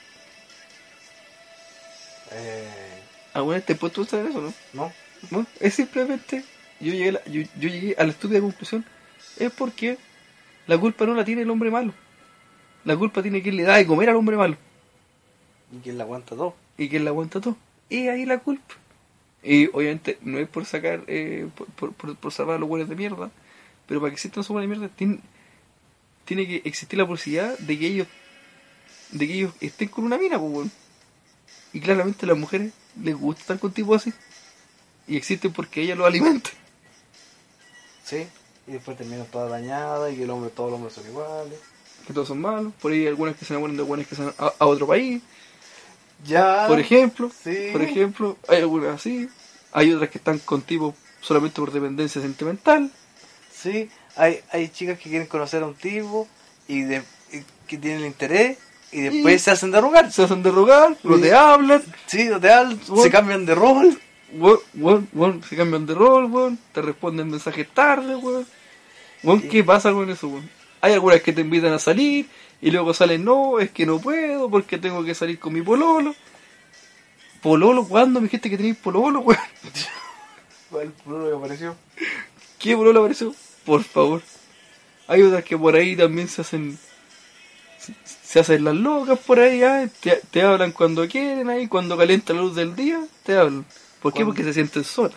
Eh, 2.30 3.02
¿Alguna 3.34 3.56
vez 3.56 3.66
te 3.66 3.74
puesto 3.74 4.06
en 4.12 4.28
eso, 4.28 4.54
no? 4.72 4.92
no. 5.32 5.46
Es 5.58 5.74
simplemente. 5.74 6.44
Yo 6.78 6.92
llegué, 6.92 7.08
a 7.08 7.12
la, 7.12 7.24
yo, 7.24 7.42
yo 7.58 7.68
llegué 7.68 7.96
a 7.98 8.04
la 8.04 8.10
estúpida 8.10 8.40
conclusión. 8.40 8.84
Es 9.40 9.50
porque 9.50 9.98
la 10.68 10.78
culpa 10.78 11.04
no 11.04 11.14
la 11.14 11.24
tiene 11.24 11.42
el 11.42 11.50
hombre 11.50 11.68
malo. 11.68 11.92
La 12.84 12.96
culpa 12.96 13.22
tiene 13.22 13.42
quien 13.42 13.56
le 13.56 13.64
da 13.64 13.74
de 13.74 13.88
comer 13.88 14.08
al 14.08 14.14
hombre 14.14 14.36
malo. 14.36 14.56
¿Y 15.72 15.78
quién 15.80 15.98
la 15.98 16.04
aguanta 16.04 16.36
todo? 16.36 16.54
y 16.78 16.88
que 16.88 17.00
la 17.00 17.10
aguanta 17.10 17.40
todo. 17.40 17.56
Y 17.88 18.06
ahí 18.06 18.24
la 18.24 18.38
culpa. 18.38 18.76
Y 19.42 19.66
obviamente 19.72 20.16
no 20.22 20.38
es 20.38 20.48
por 20.48 20.64
sacar, 20.64 21.02
eh, 21.08 21.48
por, 21.56 21.66
por, 21.70 21.92
por, 21.92 22.14
por 22.14 22.32
salvar 22.32 22.54
a 22.54 22.58
los 22.60 22.68
huevos 22.68 22.88
de 22.88 22.94
mierda, 22.94 23.32
pero 23.88 23.98
para 23.98 24.10
que 24.10 24.14
existan 24.14 24.42
esos 24.42 24.50
huevos 24.50 24.62
de 24.62 24.76
mierda 24.76 24.94
tiene, 24.94 25.18
tiene 26.26 26.46
que 26.46 26.56
existir 26.64 26.98
la 26.98 27.06
posibilidad 27.06 27.56
de 27.58 27.78
que 27.78 27.86
ellos 27.86 28.06
de 29.12 29.26
que 29.26 29.34
ellos 29.34 29.52
estén 29.60 29.88
con 29.88 30.04
una 30.04 30.18
mina, 30.18 30.38
pues. 30.38 30.68
Y 31.72 31.80
claramente 31.80 32.26
a 32.26 32.28
las 32.28 32.38
mujeres 32.38 32.72
les 33.02 33.14
gusta 33.16 33.40
estar 33.40 33.58
con 33.58 33.72
tipos 33.72 34.02
así. 34.02 34.12
Y 35.06 35.16
existen 35.16 35.52
porque 35.52 35.80
ella 35.82 35.94
los 35.94 36.06
alimenta. 36.06 36.50
Sí. 38.04 38.26
Y 38.66 38.72
después 38.72 38.96
terminan 38.96 39.26
todas 39.26 39.50
dañadas 39.50 40.12
y 40.12 40.16
que 40.16 40.24
el 40.24 40.30
hombre, 40.30 40.50
todos 40.50 40.70
los 40.70 40.76
hombres 40.78 40.94
son 40.94 41.06
iguales. 41.06 41.58
Que 42.06 42.12
todos 42.12 42.28
son 42.28 42.40
malos. 42.40 42.72
Por 42.80 42.92
ahí 42.92 43.00
hay 43.02 43.06
algunas 43.08 43.36
que 43.36 43.44
se 43.44 43.52
enamoran 43.54 43.76
de 43.76 43.82
buenas 43.82 44.06
que 44.06 44.14
se 44.16 44.24
van 44.24 44.34
a, 44.38 44.52
a 44.58 44.66
otro 44.66 44.86
país. 44.86 45.22
Ya. 46.24 46.66
Por 46.66 46.80
ejemplo, 46.80 47.30
Sí. 47.44 47.68
por 47.72 47.82
ejemplo, 47.82 48.36
hay 48.48 48.58
algunas 48.58 48.96
así. 48.96 49.28
Hay 49.72 49.92
otras 49.92 50.10
que 50.10 50.18
están 50.18 50.38
con 50.40 50.62
tipos 50.62 50.94
solamente 51.20 51.60
por 51.60 51.70
dependencia 51.72 52.20
sentimental. 52.20 52.90
Sí. 53.54 53.88
Hay, 54.16 54.40
hay 54.50 54.68
chicas 54.68 54.98
que 54.98 55.10
quieren 55.10 55.26
conocer 55.26 55.62
a 55.62 55.66
un 55.66 55.74
tipo 55.74 56.26
y, 56.68 56.82
de, 56.82 57.02
y 57.32 57.42
que 57.66 57.76
tienen 57.78 58.04
interés 58.06 58.58
y 58.92 59.00
después 59.02 59.34
Y- 59.34 59.38
se 59.38 59.50
hacen 59.50 59.70
de 59.70 59.80
rogar. 59.80 60.10
se 60.12 60.22
hacen 60.22 60.42
de 60.42 60.50
rogar, 60.50 60.96
no 61.02 61.18
te 61.18 61.34
hablan, 61.34 61.82
Sí, 62.06 62.24
no 62.24 62.40
te 62.40 62.50
hablan, 62.52 62.80
Bueno. 62.88 63.02
se 63.02 63.10
cambian 63.10 63.44
de 63.46 63.54
rol. 63.54 63.98
se 65.48 65.56
cambian 65.56 65.86
de 65.86 65.94
rol, 65.94 66.58
te 66.72 66.82
responden 66.82 67.30
mensajes 67.30 67.68
tarde, 67.74 68.16
Sí. 69.22 69.48
¿qué 69.50 69.64
pasa 69.64 69.92
con 69.92 70.08
eso? 70.10 70.30
Hay 70.80 70.92
algunas 70.92 71.20
que 71.20 71.32
te 71.32 71.40
invitan 71.40 71.72
a 71.72 71.78
salir 71.78 72.26
y 72.60 72.70
luego 72.70 72.94
salen, 72.94 73.24
no, 73.24 73.58
es 73.58 73.70
que 73.70 73.84
no 73.86 73.98
puedo 73.98 74.48
porque 74.48 74.78
tengo 74.78 75.04
que 75.04 75.14
salir 75.14 75.38
con 75.38 75.52
mi 75.52 75.62
pololo. 75.62 76.14
¿Pololo? 77.42 77.86
¿Cuándo 77.86 78.20
me 78.20 78.26
dijiste 78.26 78.48
que 78.50 78.56
tenéis 78.56 78.76
pololo, 78.76 79.20
weón? 79.20 79.40
Plural 81.04 81.30
que 81.30 81.36
apareció. 81.36 81.76
¿Qué 82.58 82.76
pololo 82.76 83.00
apareció? 83.00 83.34
Por 83.66 83.82
favor. 83.84 84.22
Hay 85.08 85.22
otras 85.22 85.44
que 85.44 85.58
por 85.58 85.74
ahí 85.74 85.94
también 85.96 86.28
se 86.28 86.40
hacen 86.42 86.78
se- 88.24 88.40
hacen 88.40 88.64
las 88.64 88.74
locas 88.74 89.18
por 89.20 89.38
ahí, 89.38 89.62
ah, 89.62 89.86
te, 90.00 90.20
te 90.30 90.42
hablan 90.42 90.72
cuando 90.72 91.06
quieren 91.06 91.48
ahí, 91.50 91.68
cuando 91.68 91.96
calienta 91.96 92.32
la 92.32 92.40
luz 92.40 92.54
del 92.56 92.74
día, 92.74 93.00
te 93.22 93.36
hablan. 93.36 93.64
¿Por 94.02 94.12
qué? 94.12 94.24
Porque 94.24 94.42
se 94.42 94.52
sienten 94.52 94.82
solas. 94.84 95.14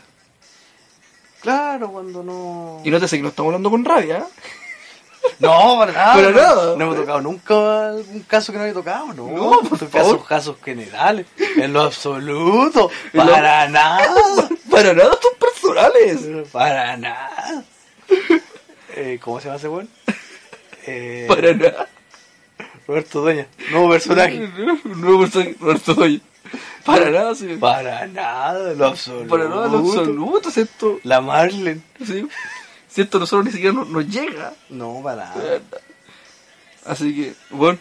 Claro, 1.42 1.90
cuando 1.92 2.22
no. 2.24 2.82
Y 2.84 2.92
no 2.92 3.00
te 3.00 3.08
sé 3.08 3.16
que 3.18 3.24
no 3.24 3.30
estamos 3.30 3.50
hablando 3.50 3.70
con 3.72 3.86
rabia, 3.86 4.26
¿ah? 4.26 4.28
No, 5.40 5.78
para 5.78 5.92
nada. 5.92 6.14
Para 6.14 6.30
no, 6.32 6.38
nada. 6.38 6.76
No 6.78 6.84
hemos 6.86 6.96
tocado 6.96 7.22
nunca 7.22 7.90
algún 7.90 8.22
caso 8.22 8.52
que 8.52 8.58
no 8.58 8.64
haya 8.66 8.74
tocado, 8.74 9.14
no. 9.14 9.28
No, 9.28 9.60
por 9.62 9.78
favor. 9.78 9.90
Casos, 9.92 10.26
casos 10.28 10.58
generales. 10.64 11.26
En 11.58 11.74
lo 11.74 11.82
absoluto. 11.82 12.90
Lo- 13.14 13.26
Para 13.26 13.68
nada. 13.68 14.50
Para 14.72 14.94
nada 14.94 15.18
son 15.22 15.34
personales. 15.40 16.48
Para 16.52 16.96
nada. 16.98 17.64
Eh, 18.96 19.20
¿Cómo 19.22 19.40
se 19.40 19.46
llama 19.46 19.58
ese 19.58 19.68
weón? 19.70 19.90
Eh, 20.86 21.26
Para 21.28 21.54
nada. 21.54 21.88
Roberto 22.88 23.22
Doña. 23.22 23.48
Nuevo 23.72 23.90
personaje. 23.92 24.40
Nuevo 24.84 25.20
personaje, 25.22 25.56
Roberto 25.60 25.94
Doyle. 25.94 26.22
Para 26.86 27.10
nada, 27.12 27.36
sí. 27.36 27.58
Para 27.60 28.08
nada, 28.08 28.74
lo 28.74 28.88
absoluto. 28.88 29.28
Para 29.28 29.48
nada, 29.48 29.68
lo 29.68 29.78
absoluto, 29.80 30.50
¿cierto? 30.50 31.00
La 31.04 31.22
Marlen. 31.22 31.84
Sí. 32.06 32.28
¿Cierto? 32.90 33.20
Nosotros 33.20 33.46
ni 33.46 33.52
siquiera 33.52 33.74
nos, 33.74 33.88
nos 33.90 34.08
llega. 34.08 34.54
No, 34.70 35.00
para 35.04 35.26
nada. 35.26 35.62
Así 36.86 37.16
que, 37.16 37.34
bueno. 37.52 37.78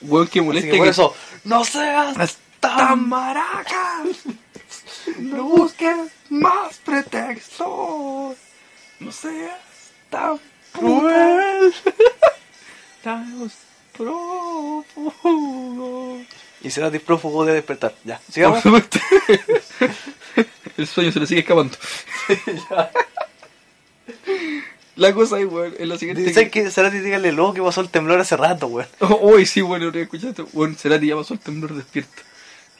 Bueno, 0.00 0.26
que 0.28 0.40
Así 0.40 0.46
moleste 0.46 0.70
que 0.70 0.76
por 0.78 0.86
que- 0.86 0.90
eso, 0.90 1.14
no 1.44 1.64
seas 1.64 2.38
¡Tan 2.58 3.08
maraca! 3.08 4.02
No 5.18 5.44
busques 5.44 5.96
más 6.28 6.76
pretextos. 6.84 8.36
No 9.00 9.12
seas 9.12 9.58
tan 10.10 10.38
cruel. 10.72 11.72
tan 13.02 13.50
prófugo. 13.96 14.84
Y 16.62 16.70
será 16.70 16.90
disprófugo 16.90 17.46
de 17.46 17.54
despertar. 17.54 17.94
Ya, 18.04 18.20
sigamos. 18.30 18.62
El 20.76 20.86
sueño 20.86 21.10
se 21.12 21.20
le 21.20 21.26
sigue 21.26 21.40
escapando. 21.40 21.76
La 24.96 25.14
cosa 25.14 25.40
es, 25.40 25.46
weón, 25.46 25.74
es 25.78 25.88
la 25.88 25.96
siguiente. 25.96 26.22
Dice 26.22 26.50
que 26.50 26.70
Cerati 26.70 26.98
dígale 26.98 27.32
luego 27.32 27.54
que 27.54 27.62
pasó 27.62 27.80
el 27.80 27.88
temblor 27.88 28.20
hace 28.20 28.36
rato, 28.36 28.66
weón. 28.66 28.88
Uy, 29.22 29.46
sí, 29.46 29.62
bueno, 29.62 29.90
no 29.90 29.98
escuchaste. 29.98 30.42
Bueno, 30.52 30.74
Cerati 30.76 31.06
ya 31.06 31.16
pasó 31.16 31.32
el 31.34 31.40
temblor 31.40 31.74
despierto. 31.74 32.22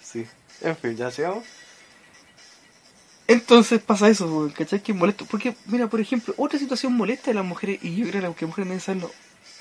Sí. 0.02 0.26
En 0.60 0.76
fin, 0.76 0.96
ya 0.96 1.10
sigamos. 1.10 1.44
Entonces 3.30 3.80
pasa 3.80 4.08
eso, 4.08 4.50
¿cachai? 4.56 4.80
Que 4.82 4.90
es 4.90 4.98
molesto. 4.98 5.24
Porque, 5.24 5.54
mira, 5.66 5.86
por 5.86 6.00
ejemplo, 6.00 6.34
otra 6.36 6.58
situación 6.58 6.94
molesta 6.94 7.30
de 7.30 7.34
las 7.34 7.44
mujeres, 7.44 7.78
y 7.80 7.94
yo 7.94 8.08
creo 8.08 8.34
que 8.34 8.42
las 8.42 8.42
mujeres 8.42 8.68
deben 8.68 8.80
saberlo, 8.80 9.12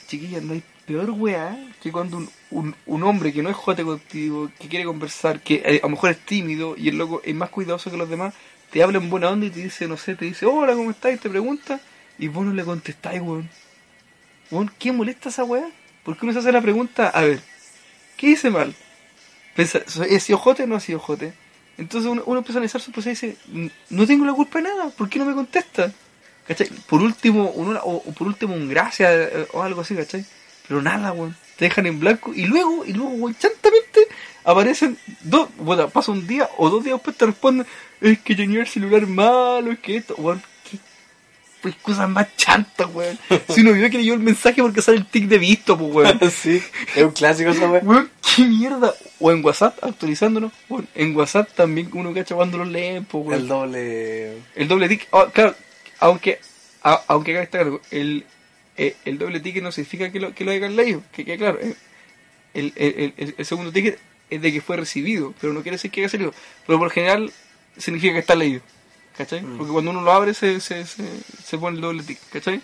chiquillas, 0.08 0.42
no 0.42 0.54
hay 0.54 0.64
peor 0.88 1.12
weá 1.12 1.56
que 1.80 1.92
cuando 1.92 2.18
un, 2.18 2.30
un, 2.50 2.76
un 2.88 3.04
hombre 3.04 3.32
que 3.32 3.44
no 3.44 3.50
es 3.52 3.56
jote 3.56 3.84
contigo, 3.84 4.50
que 4.58 4.68
quiere 4.68 4.86
conversar, 4.86 5.42
que 5.42 5.62
eh, 5.64 5.82
a 5.84 5.86
lo 5.86 5.92
mejor 5.92 6.10
es 6.10 6.18
tímido 6.18 6.74
y 6.76 6.90
el 6.90 6.98
loco 6.98 7.22
es 7.24 7.36
más 7.36 7.52
cuidadoso 7.52 7.92
que 7.92 7.98
los 7.98 8.10
demás, 8.10 8.34
te 8.72 8.82
habla 8.82 8.98
en 8.98 9.08
buena 9.08 9.30
onda 9.30 9.46
y 9.46 9.52
te 9.52 9.62
dice, 9.62 9.88
no 9.88 9.98
sé, 9.98 10.16
te 10.16 10.26
dice, 10.26 10.48
hola, 10.48 10.74
¿cómo 10.74 10.90
estás? 10.90 11.14
Y 11.14 11.18
te 11.18 11.30
pregunta, 11.30 11.80
y 12.18 12.28
vos 12.28 12.44
no 12.44 12.54
le 12.54 12.64
contestáis, 12.64 13.22
weón. 13.22 13.48
Weón, 14.50 14.72
¿qué 14.80 14.92
molesta 14.92 15.30
esa 15.30 15.44
weá? 15.44 15.70
Porque 16.04 16.26
uno 16.26 16.34
se 16.34 16.40
hace 16.40 16.52
la 16.52 16.62
pregunta, 16.62 17.10
a 17.10 17.22
ver, 17.22 17.40
¿qué 18.18 18.32
hice 18.32 18.50
mal? 18.50 18.74
Pensa, 19.56 19.82
¿He 20.10 20.20
sido 20.20 20.40
jote 20.40 20.64
o 20.64 20.68
no 20.68 20.76
ha 20.76 20.80
sido 20.80 20.98
jote? 20.98 21.34
Entonces 21.80 22.12
uno, 22.12 22.22
uno 22.26 22.40
empieza 22.40 22.58
a 22.58 22.60
analizar 22.60 22.82
su 22.82 22.92
proceso 22.92 23.26
y 23.26 23.30
dice, 23.30 23.72
no 23.90 24.06
tengo 24.06 24.26
la 24.26 24.34
culpa 24.34 24.60
de 24.60 24.66
nada, 24.66 24.90
¿por 24.90 25.08
qué 25.10 25.18
no 25.18 25.26
me 25.26 25.34
contesta? 25.34 25.92
¿Cachai? 26.46 26.70
Por 26.88 27.02
último, 27.02 27.52
un, 27.52 27.78
o, 27.82 28.02
por 28.02 28.28
último 28.28 28.54
un 28.54 28.68
gracias 28.68 29.12
eh, 29.12 29.48
o 29.54 29.64
algo 29.64 29.82
así, 29.82 29.96
¿cachai? 29.96 30.26
Pero 30.68 30.82
nada, 30.82 31.14
weón. 31.14 31.36
Te 31.56 31.66
dejan 31.66 31.88
en 31.88 32.00
blanco 32.00 32.34
y 32.34 32.46
luego, 32.46 32.86
y 32.86 32.94
luego, 32.94 33.12
weón, 33.12 33.36
chantamente 33.38 34.08
aparecen 34.44 34.98
dos, 35.22 35.50
bueno, 35.58 35.90
pasa 35.90 36.12
un 36.12 36.26
día 36.26 36.50
o 36.58 36.70
dos 36.70 36.84
días 36.84 36.96
después 36.96 37.16
te 37.16 37.26
responden, 37.28 37.68
es 38.02 38.20
que 38.20 38.36
tenía 38.36 38.62
el 38.62 38.68
celular 38.68 39.06
malo, 39.08 39.72
es 39.72 39.80
que 39.80 39.98
esto, 39.98 40.16
weón, 40.18 40.42
pues 41.62 41.76
cosas 41.82 42.08
más 42.10 42.28
chantas, 42.38 42.88
weón. 42.94 43.18
Si 43.50 43.62
uno 43.62 43.74
vio 43.74 43.90
que 43.90 43.98
leyó 43.98 44.14
el 44.14 44.20
mensaje 44.20 44.62
porque 44.62 44.82
sale 44.82 44.98
el 44.98 45.06
tic 45.06 45.26
de 45.28 45.38
visto, 45.38 45.78
pues 45.78 45.94
weón. 45.94 46.20
sí, 46.32 46.62
es 46.96 47.04
un 47.04 47.12
clásico 47.12 47.50
esa 47.52 47.70
weón. 47.70 47.88
Weón, 47.88 48.10
qué 48.36 48.44
mierda. 48.46 48.94
O 49.20 49.32
en 49.32 49.44
WhatsApp, 49.44 49.78
actualizándonos, 49.84 50.52
weón. 50.70 50.88
En 50.96 51.16
WhatsApp 51.16 51.50
también 51.56 51.90
uno 51.94 52.14
cacha 52.14 52.36
cuando 52.36 52.58
los 52.60 52.68
leen, 52.68 53.06
pues 53.06 53.26
weón. 53.26 53.42
El 53.42 53.48
doble. 53.48 54.38
El 54.56 54.68
doble 54.68 54.88
tic, 54.90 55.08
oh, 55.12 55.28
claro, 55.34 55.56
aunque, 56.00 56.40
a- 56.84 57.04
aunque 57.08 57.32
acá 57.34 57.44
está 57.44 57.58
claro, 57.60 57.82
el, 57.92 58.26
eh, 58.78 58.96
el 59.06 59.18
doble 59.18 59.40
ticket 59.42 59.62
no 59.64 59.72
significa 59.72 60.12
que 60.12 60.20
lo, 60.20 60.34
que 60.34 60.46
lo 60.46 60.52
hayan 60.52 60.76
leído, 60.76 61.04
que 61.12 61.26
quede 61.26 61.38
claro. 61.38 61.60
eh, 61.62 61.76
El, 62.54 62.74
el, 62.78 63.14
el, 63.38 63.46
segundo 63.46 63.72
ticket 63.72 64.00
es 64.30 64.42
de 64.42 64.54
que 64.54 64.62
fue 64.62 64.78
recibido, 64.78 65.34
pero 65.42 65.52
no 65.54 65.62
quiere 65.62 65.76
decir 65.76 65.92
que 65.92 66.02
haya 66.02 66.10
salido. 66.10 66.34
Pero 66.66 66.80
por 66.80 66.88
lo 66.88 66.92
general 66.94 67.32
significa 67.78 68.14
que 68.14 68.20
está 68.20 68.36
leído, 68.36 68.62
¿cachai? 69.20 69.42
Mm. 69.42 69.58
Porque 69.58 69.74
cuando 69.74 69.92
uno 69.92 70.02
lo 70.02 70.12
abre 70.14 70.34
se, 70.34 70.62
se, 70.62 70.86
se, 70.86 71.06
se 71.44 71.58
pone 71.58 71.76
el 71.76 71.82
doble 71.82 72.04
ticket, 72.04 72.30
¿cachai? 72.30 72.62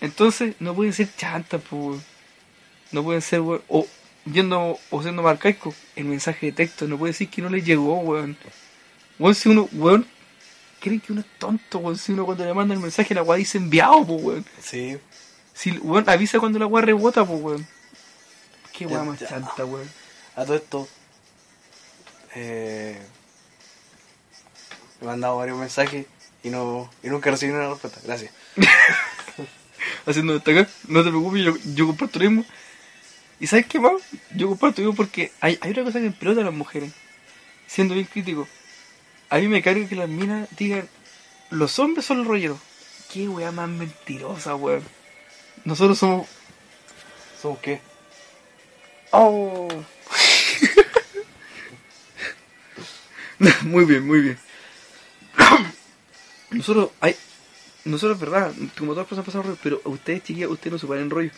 Entonces 0.00 0.54
no 0.60 0.74
pueden 0.74 0.94
ser 0.94 1.14
chantas, 1.14 1.60
pues. 1.68 2.00
No 2.90 3.02
pueden 3.02 3.20
ser, 3.20 3.40
weón, 3.42 3.62
o 3.68 3.86
yendo 4.24 4.78
o 4.90 5.02
siendo 5.02 5.22
más 5.22 5.32
arcaico, 5.32 5.74
el 5.94 6.06
mensaje 6.06 6.46
de 6.46 6.52
texto, 6.52 6.86
no 6.88 6.96
puede 6.96 7.12
decir 7.12 7.28
que 7.28 7.42
no 7.42 7.50
le 7.50 7.60
llegó, 7.60 7.98
weón. 7.98 8.38
Weón, 9.18 9.34
si 9.34 9.50
uno, 9.50 9.68
weón, 9.72 10.06
creen 10.80 11.00
que 11.00 11.12
uno 11.12 11.20
es 11.20 11.26
tonto, 11.38 11.78
weón, 11.78 11.98
si 11.98 12.12
uno 12.12 12.24
cuando 12.24 12.44
le 12.44 12.54
manda 12.54 12.74
el 12.74 12.80
mensaje 12.80 13.14
la 13.14 13.22
weá 13.22 13.36
dice 13.36 13.58
enviado, 13.58 14.06
pues, 14.06 14.22
weón. 14.22 14.46
Sí. 14.62 14.96
Si, 15.52 15.72
weón, 15.78 16.08
avisa 16.08 16.38
cuando 16.38 16.58
la 16.58 16.66
weá 16.66 16.82
rebota, 16.82 17.26
pues, 17.26 17.42
weón. 17.42 17.66
Qué 18.72 18.86
weá 18.86 19.04
más 19.04 19.18
chanta, 19.18 19.66
weón. 19.66 19.90
A 20.34 20.44
todo 20.44 20.56
esto. 20.56 20.88
Eh, 22.34 22.98
me 25.00 25.06
he 25.06 25.10
mandado 25.10 25.36
varios 25.36 25.58
mensajes 25.58 26.06
y 26.42 26.50
no 26.50 26.90
y 27.02 27.08
nunca 27.08 27.30
recibí 27.30 27.52
una 27.52 27.68
respuesta. 27.68 28.00
Gracias. 28.04 28.32
Haciendo 30.06 30.34
destacar, 30.34 30.68
no 30.88 31.02
te 31.02 31.10
preocupes, 31.10 31.44
yo, 31.44 31.54
yo 31.74 31.86
comparto 31.86 32.18
lo 32.18 32.30
mismo. 32.30 32.44
¿Y 33.38 33.46
sabes 33.46 33.66
qué 33.66 33.78
más? 33.80 33.92
Yo 34.34 34.48
comparto 34.48 34.80
lo 34.80 34.88
mismo 34.88 34.96
porque 34.96 35.32
hay, 35.40 35.58
hay 35.60 35.70
otra 35.72 35.84
cosa 35.84 36.00
que 36.00 36.10
pelota 36.10 36.40
a 36.40 36.44
las 36.44 36.54
mujeres, 36.54 36.92
siendo 37.66 37.94
bien 37.94 38.06
crítico. 38.06 38.48
A 39.28 39.38
mí 39.38 39.48
me 39.48 39.62
carga 39.62 39.88
que 39.88 39.96
las 39.96 40.08
minas 40.08 40.48
digan, 40.56 40.88
los 41.50 41.78
hombres 41.78 42.06
son 42.06 42.18
los 42.18 42.26
rolleros. 42.26 42.58
Qué 43.12 43.28
weá 43.28 43.52
más 43.52 43.68
mentirosa, 43.68 44.54
weón. 44.54 44.82
Nosotros 45.64 45.98
somos 45.98 46.28
¿Somos 47.40 47.58
qué? 47.58 47.80
Oh. 49.10 49.68
muy 53.62 53.84
bien, 53.84 54.06
muy 54.06 54.20
bien. 54.20 54.38
Nosotros, 56.50 56.90
hay, 57.00 57.14
nosotros, 57.84 58.18
verdad, 58.20 58.52
como 58.78 58.92
todas 58.92 58.98
las 59.04 59.06
personas 59.08 59.26
pasan 59.26 59.42
rollo, 59.42 59.58
pero 59.62 59.80
a 59.84 59.88
ustedes, 59.88 60.22
chiquillas, 60.22 60.50
ustedes 60.50 60.72
no 60.72 60.78
se 60.78 60.86
paran 60.86 61.04
en 61.04 61.10
rollo. 61.10 61.30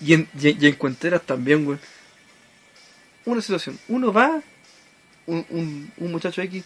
Y 0.00 0.14
en, 0.14 0.28
y, 0.38 0.64
y 0.64 0.68
en 0.68 0.74
cuenteras 0.74 1.22
también, 1.22 1.64
güey. 1.64 1.78
Una 3.24 3.40
situación, 3.40 3.78
uno 3.88 4.12
va, 4.12 4.42
un, 5.26 5.46
un, 5.50 5.92
un 5.96 6.12
muchacho 6.12 6.42
X, 6.42 6.64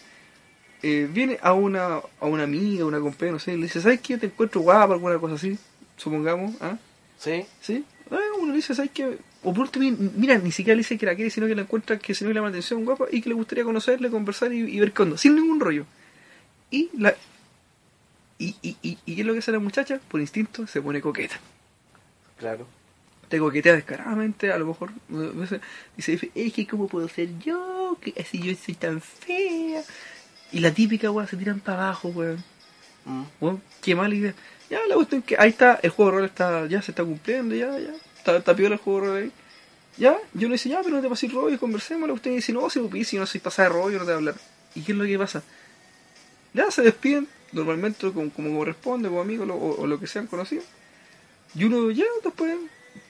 eh, 0.82 1.08
viene 1.12 1.38
a 1.42 1.52
una, 1.52 2.00
a 2.20 2.26
una 2.26 2.44
amiga, 2.44 2.84
una 2.84 2.98
compañera, 2.98 3.32
no 3.32 3.38
sé, 3.38 3.52
y 3.52 3.56
le 3.56 3.64
dice, 3.64 3.80
¿sabes 3.80 4.00
qué? 4.00 4.16
Te 4.16 4.26
encuentro 4.26 4.62
guapa, 4.62 4.94
alguna 4.94 5.18
cosa 5.18 5.34
así, 5.34 5.58
supongamos, 5.96 6.54
¿ah? 6.60 6.78
Sí. 7.18 7.44
¿Sí? 7.60 7.84
Ah, 8.10 8.18
uno 8.40 8.52
le 8.52 8.56
dice, 8.56 8.74
¿sabes 8.74 8.90
qué? 8.92 9.18
O 9.42 9.52
por 9.52 9.64
último, 9.64 9.96
mira, 10.16 10.38
ni 10.38 10.50
siquiera 10.50 10.74
le 10.74 10.80
dice 10.80 10.96
que 10.96 11.06
la 11.06 11.14
quiere, 11.14 11.30
sino 11.30 11.46
que 11.46 11.54
la 11.54 11.62
encuentra 11.62 11.98
que 11.98 12.14
se 12.14 12.24
no 12.24 12.30
le 12.30 12.34
llama 12.34 12.48
la 12.48 12.52
atención, 12.52 12.84
guapa, 12.84 13.04
y 13.10 13.20
que 13.20 13.28
le 13.28 13.34
gustaría 13.34 13.64
conocerle, 13.64 14.10
conversar 14.10 14.52
y, 14.52 14.60
y 14.60 14.80
ver 14.80 14.92
qué 14.92 15.02
onda, 15.02 15.18
sin 15.18 15.34
ningún 15.34 15.60
rollo. 15.60 15.84
Y 16.70 16.88
la... 16.98 17.14
Y, 18.38 18.56
y, 18.62 18.76
y, 18.82 18.98
¿y 19.06 19.14
qué 19.14 19.20
es 19.20 19.26
lo 19.26 19.32
que 19.32 19.38
hace 19.38 19.52
la 19.52 19.58
muchacha? 19.58 20.00
Por 20.08 20.20
instinto 20.20 20.66
se 20.66 20.82
pone 20.82 21.00
coqueta. 21.00 21.38
Claro. 22.38 22.66
Te 23.28 23.38
coquetea 23.38 23.74
descaradamente, 23.74 24.52
a 24.52 24.58
lo 24.58 24.66
mejor 24.66 24.90
dice, 25.96 26.30
es 26.34 26.52
que 26.52 26.66
cómo 26.66 26.86
puedo 26.86 27.08
ser 27.08 27.38
yo, 27.40 27.98
que 28.00 28.14
así 28.20 28.40
yo 28.40 28.54
soy 28.54 28.74
tan 28.74 29.00
fea. 29.00 29.82
Y 30.52 30.60
la 30.60 30.72
típica, 30.72 31.10
weón, 31.10 31.26
se 31.26 31.36
tiran 31.36 31.58
para 31.58 31.84
abajo, 31.84 32.08
weón. 32.08 32.44
Mm. 33.04 33.56
Qué 33.82 33.94
mala 33.94 34.14
idea. 34.14 34.34
Ya, 34.70 34.78
la 34.88 34.94
cuestión 34.94 35.22
es 35.22 35.26
que 35.26 35.36
ahí 35.38 35.50
está, 35.50 35.80
el 35.82 35.90
juego 35.90 36.12
de 36.12 36.16
rol 36.18 36.26
está, 36.26 36.66
ya 36.66 36.82
se 36.82 36.92
está 36.92 37.04
cumpliendo, 37.04 37.54
ya, 37.54 37.76
ya. 37.78 37.94
Está, 38.18 38.36
está 38.36 38.54
piola 38.54 38.76
el 38.76 38.80
juego 38.80 39.00
de 39.00 39.06
rol 39.06 39.16
ahí. 39.22 39.32
Ya, 39.96 40.16
yo 40.34 40.48
le 40.48 40.54
dice, 40.54 40.68
ya, 40.68 40.82
pero 40.82 40.96
no 40.96 41.02
te 41.02 41.08
pases 41.08 41.32
rollo, 41.32 41.58
conversemos. 41.58 42.06
La 42.08 42.12
cuestión 42.12 42.36
dice, 42.36 42.52
no, 42.52 42.68
si 42.68 42.80
me 42.80 43.04
si 43.04 43.16
no 43.16 43.26
soy 43.26 43.40
pasada 43.40 43.68
de 43.68 43.74
rollo, 43.74 43.98
no 43.98 44.04
te 44.04 44.06
voy 44.06 44.12
a 44.12 44.16
hablar. 44.16 44.34
¿Y 44.74 44.82
qué 44.82 44.92
es 44.92 44.98
lo 44.98 45.04
que 45.04 45.18
pasa? 45.18 45.42
Ya 46.52 46.70
se 46.70 46.82
despiden, 46.82 47.26
normalmente 47.52 48.10
como, 48.12 48.30
como 48.30 48.58
corresponde, 48.58 49.08
como 49.08 49.20
amigos 49.20 49.46
lo- 49.46 49.54
o, 49.56 49.82
o 49.82 49.86
lo 49.86 49.98
que 50.00 50.06
sean 50.06 50.26
conocidos. 50.26 50.64
Y 51.54 51.64
uno 51.64 51.90
ya, 51.90 52.04
después, 52.22 52.54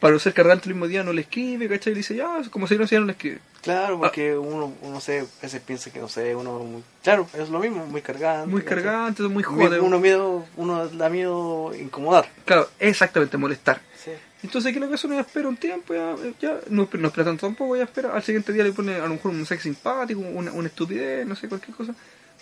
para 0.00 0.18
ser 0.18 0.34
cargante 0.34 0.68
el 0.68 0.74
mismo 0.74 0.86
día, 0.86 1.02
no 1.02 1.12
le 1.12 1.22
escribe, 1.22 1.68
¿cachai? 1.68 1.92
Y 1.92 1.96
dice, 1.96 2.14
ya, 2.14 2.42
como 2.50 2.66
si 2.66 2.76
no 2.76 2.86
se 2.86 2.98
no 2.98 3.06
le 3.06 3.12
escribe. 3.12 3.40
Claro, 3.62 3.98
porque 3.98 4.36
uno, 4.38 4.72
uno 4.82 5.00
sé, 5.00 5.20
a 5.20 5.42
veces 5.42 5.60
piensa 5.60 5.90
que 5.90 5.98
no 5.98 6.08
sé, 6.08 6.36
uno 6.36 6.60
muy. 6.60 6.84
Claro, 7.02 7.28
es 7.34 7.48
lo 7.48 7.58
mismo, 7.58 7.84
muy 7.86 8.00
cargante. 8.02 8.46
Muy 8.48 8.62
cargante, 8.62 9.22
muy 9.24 9.42
joder. 9.42 9.80
Uno 9.80 9.98
miedo, 9.98 10.44
uno 10.56 10.86
da 10.88 11.08
miedo 11.08 11.72
incomodar. 11.74 12.28
Claro, 12.44 12.68
exactamente, 12.78 13.36
molestar. 13.36 13.80
Sí. 14.04 14.12
Entonces, 14.44 14.70
¿qué 14.70 14.78
es 14.78 14.82
lo 14.82 14.88
que 14.88 14.94
hace? 14.94 15.08
Uno 15.08 15.16
ya 15.16 15.22
espera 15.22 15.48
un 15.48 15.56
tiempo, 15.56 15.92
ya, 15.94 16.14
ya 16.40 16.60
no, 16.70 16.88
no 16.92 17.08
espera 17.08 17.24
tanto 17.24 17.46
tampoco, 17.46 17.76
ya 17.76 17.82
espera. 17.84 18.14
Al 18.14 18.22
siguiente 18.22 18.52
día 18.52 18.62
le 18.62 18.70
pone 18.72 18.94
a 18.94 19.00
lo 19.06 19.08
mejor 19.14 19.32
un 19.32 19.38
mensaje 19.38 19.60
simpático, 19.62 20.20
una, 20.20 20.52
una 20.52 20.68
estupidez, 20.68 21.26
no 21.26 21.34
sé, 21.34 21.48
cualquier 21.48 21.76
cosa. 21.76 21.92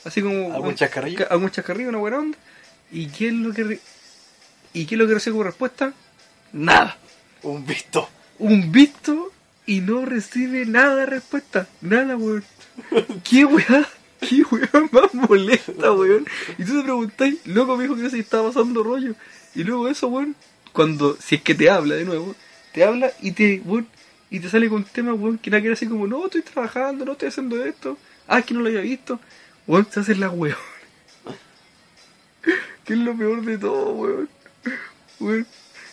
Así 0.05 0.23
como. 0.23 0.53
¿Algún 0.53 0.71
un- 0.71 0.75
chascarrillo? 0.75 1.19
ca- 1.19 1.25
Algún 1.35 1.51
chascarrillo, 1.51 1.89
una 1.91 1.99
buena 1.99 2.19
onda. 2.19 2.39
¿Y 2.93 3.07
qué 3.09 3.29
es 3.29 3.35
lo 3.35 3.53
que, 3.53 3.65
re- 3.65 3.81
¿y 4.73 4.87
qué 4.87 4.95
es 4.95 4.99
lo 4.99 5.07
que 5.07 5.15
recibe 5.15 5.33
como 5.35 5.45
respuesta? 5.45 5.93
Nada. 6.53 6.97
Un 7.43 7.67
visto. 7.67 8.09
Un 8.39 8.71
visto 8.73 9.33
y 9.67 9.81
no 9.81 10.05
recibe 10.05 10.67
nada 10.67 10.95
de 10.97 11.07
respuesta. 11.07 11.67
Nada, 11.81 12.17
weón. 12.17 12.45
¿Qué 13.29 13.45
weá? 13.45 13.89
¿Qué 14.21 14.43
weá 14.51 14.69
más 14.93 15.13
molesta, 15.15 15.93
weón? 15.93 16.27
Y 16.59 16.65
tú 16.65 16.77
te 16.79 16.83
preguntáis, 16.83 17.47
loco, 17.47 17.77
me 17.77 17.85
dijo 17.85 17.97
que 17.97 18.09
se 18.11 18.19
estaba 18.19 18.49
pasando 18.49 18.83
rollo. 18.83 19.15
Y 19.55 19.65
luego 19.65 19.89
eso, 19.89 20.09
weón, 20.09 20.35
cuando, 20.73 21.17
si 21.21 21.37
es 21.37 21.43
que 21.43 21.55
te 21.55 21.71
habla 21.71 21.95
de 21.95 22.05
nuevo, 22.05 22.35
te 22.73 22.85
habla 22.85 23.13
y 23.21 23.33
te, 23.33 23.61
weón, 23.65 23.87
y 24.31 24.41
te 24.41 24.49
sale 24.49 24.69
con 24.69 24.85
temas, 24.85 25.19
weón, 25.19 25.39
que 25.39 25.51
nada 25.51 25.61
que 25.63 25.69
ver 25.69 25.77
así 25.77 25.87
como, 25.87 26.07
no, 26.07 26.25
estoy 26.27 26.43
trabajando, 26.43 27.05
no 27.05 27.13
estoy 27.13 27.29
haciendo 27.29 27.63
esto. 27.65 27.97
Ah, 28.27 28.39
es 28.41 28.45
que 28.47 28.55
no 28.55 28.61
lo 28.61 28.69
había 28.69 28.81
visto. 28.81 29.21
Weón, 29.67 29.85
te 29.87 30.01
haces 30.01 30.19
la 30.19 30.31
weón. 30.31 30.57
Que 32.85 32.93
es 32.93 32.99
lo 32.99 33.17
peor 33.17 33.43
de 33.43 33.57
todo, 33.59 33.93
weón. 33.93 34.29
Weón. 35.21 35.47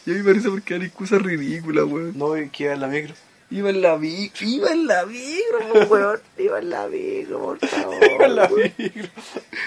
Y 0.06 0.12
a 0.12 0.14
mí 0.16 0.20
me 0.22 0.26
parece 0.32 0.50
porque 0.50 0.74
dan 0.74 0.84
excusas 0.84 1.22
ridículas, 1.22 1.86
weón. 1.86 2.18
No 2.18 2.34
que 2.34 2.64
iba 2.64 2.74
en 2.74 2.82
la 2.82 2.88
micro. 2.88 3.14
Iba 3.50 3.70
en 3.70 3.82
la 3.82 3.98
micro, 3.98 4.48
iba 4.48 4.72
en 4.72 4.88
la 4.88 5.06
micro, 5.06 5.88
weón. 5.90 6.20
Iba 6.38 6.60
en 6.60 6.70
la 6.70 6.88
micro, 6.88 7.40
por 7.40 7.60
favor. 7.68 8.04
Iba 8.04 8.26
en 8.26 8.36
la 8.36 8.46
weón. 8.46 8.74
micro. 8.78 9.08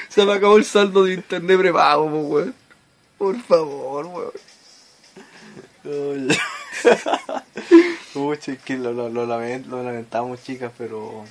Se 0.08 0.24
me 0.26 0.32
acabó 0.32 0.56
el 0.56 0.64
saldo 0.64 1.04
de 1.04 1.14
internet 1.14 1.58
prepago, 1.58 2.04
weón. 2.06 2.54
Por 3.18 3.40
favor, 3.40 4.06
weón. 4.06 4.32
Es 8.46 8.58
que 8.62 8.76
lo, 8.78 8.92
lo, 8.92 9.08
lo, 9.10 9.26
lament- 9.26 9.66
lo 9.66 9.82
lamentamos, 9.82 10.42
chicas, 10.42 10.72
pero. 10.78 11.24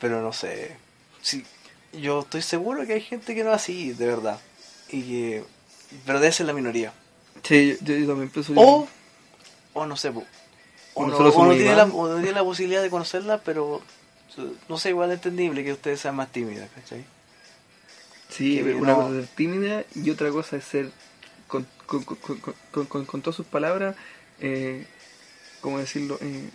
Pero 0.00 0.22
no 0.22 0.32
sé. 0.32 0.76
Sí, 1.22 1.44
yo 1.92 2.20
estoy 2.20 2.42
seguro 2.42 2.86
que 2.86 2.94
hay 2.94 3.00
gente 3.00 3.34
que 3.34 3.42
no 3.44 3.50
es 3.50 3.56
así, 3.56 3.92
de 3.92 4.06
verdad. 4.06 4.40
Y 4.90 5.02
que. 5.02 5.44
Pero 6.06 6.20
debe 6.20 6.32
ser 6.32 6.46
la 6.46 6.52
minoría. 6.52 6.92
Sí, 7.42 7.76
yo, 7.82 7.94
yo 7.94 8.06
también 8.08 8.30
pienso 8.30 8.52
O, 8.56 8.86
o 9.72 9.86
no 9.86 9.96
sé, 9.96 10.10
po, 10.10 10.24
o, 10.94 11.06
no, 11.06 11.16
o 11.16 11.50
tiene 11.54 11.74
la, 11.76 11.84
o 11.84 12.08
no 12.08 12.16
tiene 12.16 12.32
la 12.32 12.42
posibilidad 12.44 12.82
de 12.82 12.90
conocerla, 12.90 13.38
pero 13.42 13.80
no 14.68 14.78
sé, 14.78 14.90
igual 14.90 15.10
es 15.10 15.16
entendible 15.16 15.64
que 15.64 15.72
ustedes 15.72 16.00
sean 16.00 16.16
más 16.16 16.30
tímidas, 16.30 16.68
¿cachai? 16.74 17.04
Sí, 18.28 18.56
que 18.62 18.74
una 18.74 18.92
no- 18.92 18.96
cosa 18.96 19.18
es 19.20 19.26
ser 19.26 19.34
tímida 19.36 19.84
y 19.94 20.10
otra 20.10 20.30
cosa 20.30 20.56
es 20.56 20.64
ser, 20.64 20.90
con, 21.46 21.66
con, 21.86 22.04
con, 22.04 22.16
con, 22.16 22.54
con- 22.72 22.86
con- 22.86 23.06
con 23.06 23.22
todas 23.22 23.36
sus 23.36 23.46
palabras, 23.46 23.96
eh, 24.40 24.86
¿cómo 25.60 25.78
decirlo? 25.78 26.18
Eh, 26.20 26.50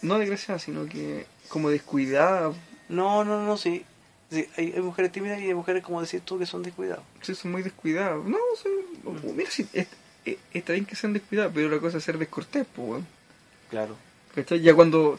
no 0.00 0.18
desgraciada, 0.18 0.58
sino 0.58 0.86
que 0.86 1.26
como 1.48 1.68
descuidada. 1.70 2.52
No, 2.92 3.24
no, 3.24 3.44
no, 3.44 3.56
sí. 3.56 3.84
Sí, 4.30 4.46
hay, 4.56 4.72
hay 4.74 4.80
mujeres 4.80 5.12
tímidas 5.12 5.40
y 5.40 5.46
hay 5.46 5.54
mujeres, 5.54 5.82
como 5.82 6.00
decís 6.00 6.22
tú, 6.22 6.38
que 6.38 6.46
son 6.46 6.62
descuidadas. 6.62 7.04
Sí, 7.20 7.34
son 7.34 7.52
muy 7.52 7.62
descuidadas. 7.62 8.24
No, 8.24 8.38
son, 8.62 9.36
mira, 9.36 9.50
sí, 9.50 9.66
es- 9.72 9.88
es- 10.24 10.38
está 10.54 10.72
bien 10.72 10.86
que 10.86 10.96
sean 10.96 11.12
descuidadas, 11.12 11.52
pero 11.54 11.68
la 11.68 11.78
cosa 11.80 11.98
es 11.98 12.04
ser 12.04 12.16
descortés, 12.18 12.66
pues. 12.74 13.02
Claro. 13.70 13.96
¿Cachai? 14.34 14.60
Ya 14.62 14.74
cuando, 14.74 15.18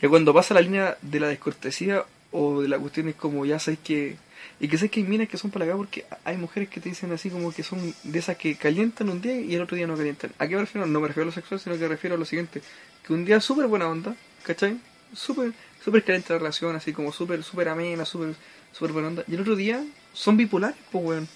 ya 0.00 0.08
cuando 0.08 0.34
pasa 0.34 0.54
la 0.54 0.60
línea 0.60 0.96
de 1.02 1.20
la 1.20 1.28
descortesía 1.28 2.04
o 2.32 2.60
de 2.62 2.68
la 2.68 2.78
cuestión 2.78 3.08
es 3.08 3.14
como 3.14 3.46
ya 3.46 3.58
sabes 3.58 3.80
que... 3.82 4.16
Y 4.60 4.68
que 4.68 4.76
sabes 4.76 4.90
que 4.90 5.00
hay 5.00 5.06
minas 5.06 5.28
que 5.28 5.38
son 5.38 5.50
para 5.50 5.64
acá 5.64 5.74
porque 5.76 6.04
hay 6.24 6.36
mujeres 6.36 6.68
que 6.68 6.80
te 6.80 6.90
dicen 6.90 7.10
así 7.12 7.30
como 7.30 7.50
que 7.52 7.62
son 7.62 7.94
de 8.02 8.18
esas 8.18 8.36
que 8.36 8.56
calientan 8.56 9.08
un 9.08 9.22
día 9.22 9.40
y 9.40 9.54
el 9.54 9.62
otro 9.62 9.76
día 9.76 9.86
no 9.86 9.96
calientan. 9.96 10.32
¿A 10.38 10.46
qué 10.46 10.54
me 10.54 10.60
refiero? 10.62 10.86
No 10.86 11.00
me 11.00 11.08
refiero 11.08 11.24
a 11.24 11.26
lo 11.26 11.32
sexual, 11.32 11.60
sino 11.60 11.76
que 11.76 11.82
me 11.82 11.88
refiero 11.88 12.16
a 12.16 12.18
lo 12.18 12.26
siguiente. 12.26 12.60
Que 13.06 13.12
un 13.14 13.24
día 13.24 13.40
súper 13.40 13.66
buena 13.68 13.88
onda, 13.88 14.14
¿cachai? 14.42 14.76
Súper, 15.14 15.52
súper 15.84 16.02
caliente 16.02 16.32
la 16.32 16.38
relación, 16.38 16.74
así 16.76 16.92
como 16.92 17.12
súper, 17.12 17.42
súper 17.42 17.68
amena, 17.68 18.04
súper, 18.04 18.34
súper 18.72 18.92
buena 18.92 19.08
onda. 19.08 19.24
Y 19.28 19.34
el 19.34 19.40
otro 19.40 19.54
día 19.54 19.84
son 20.12 20.36
bipolares, 20.36 20.76
pues, 20.90 21.04
weón. 21.04 21.28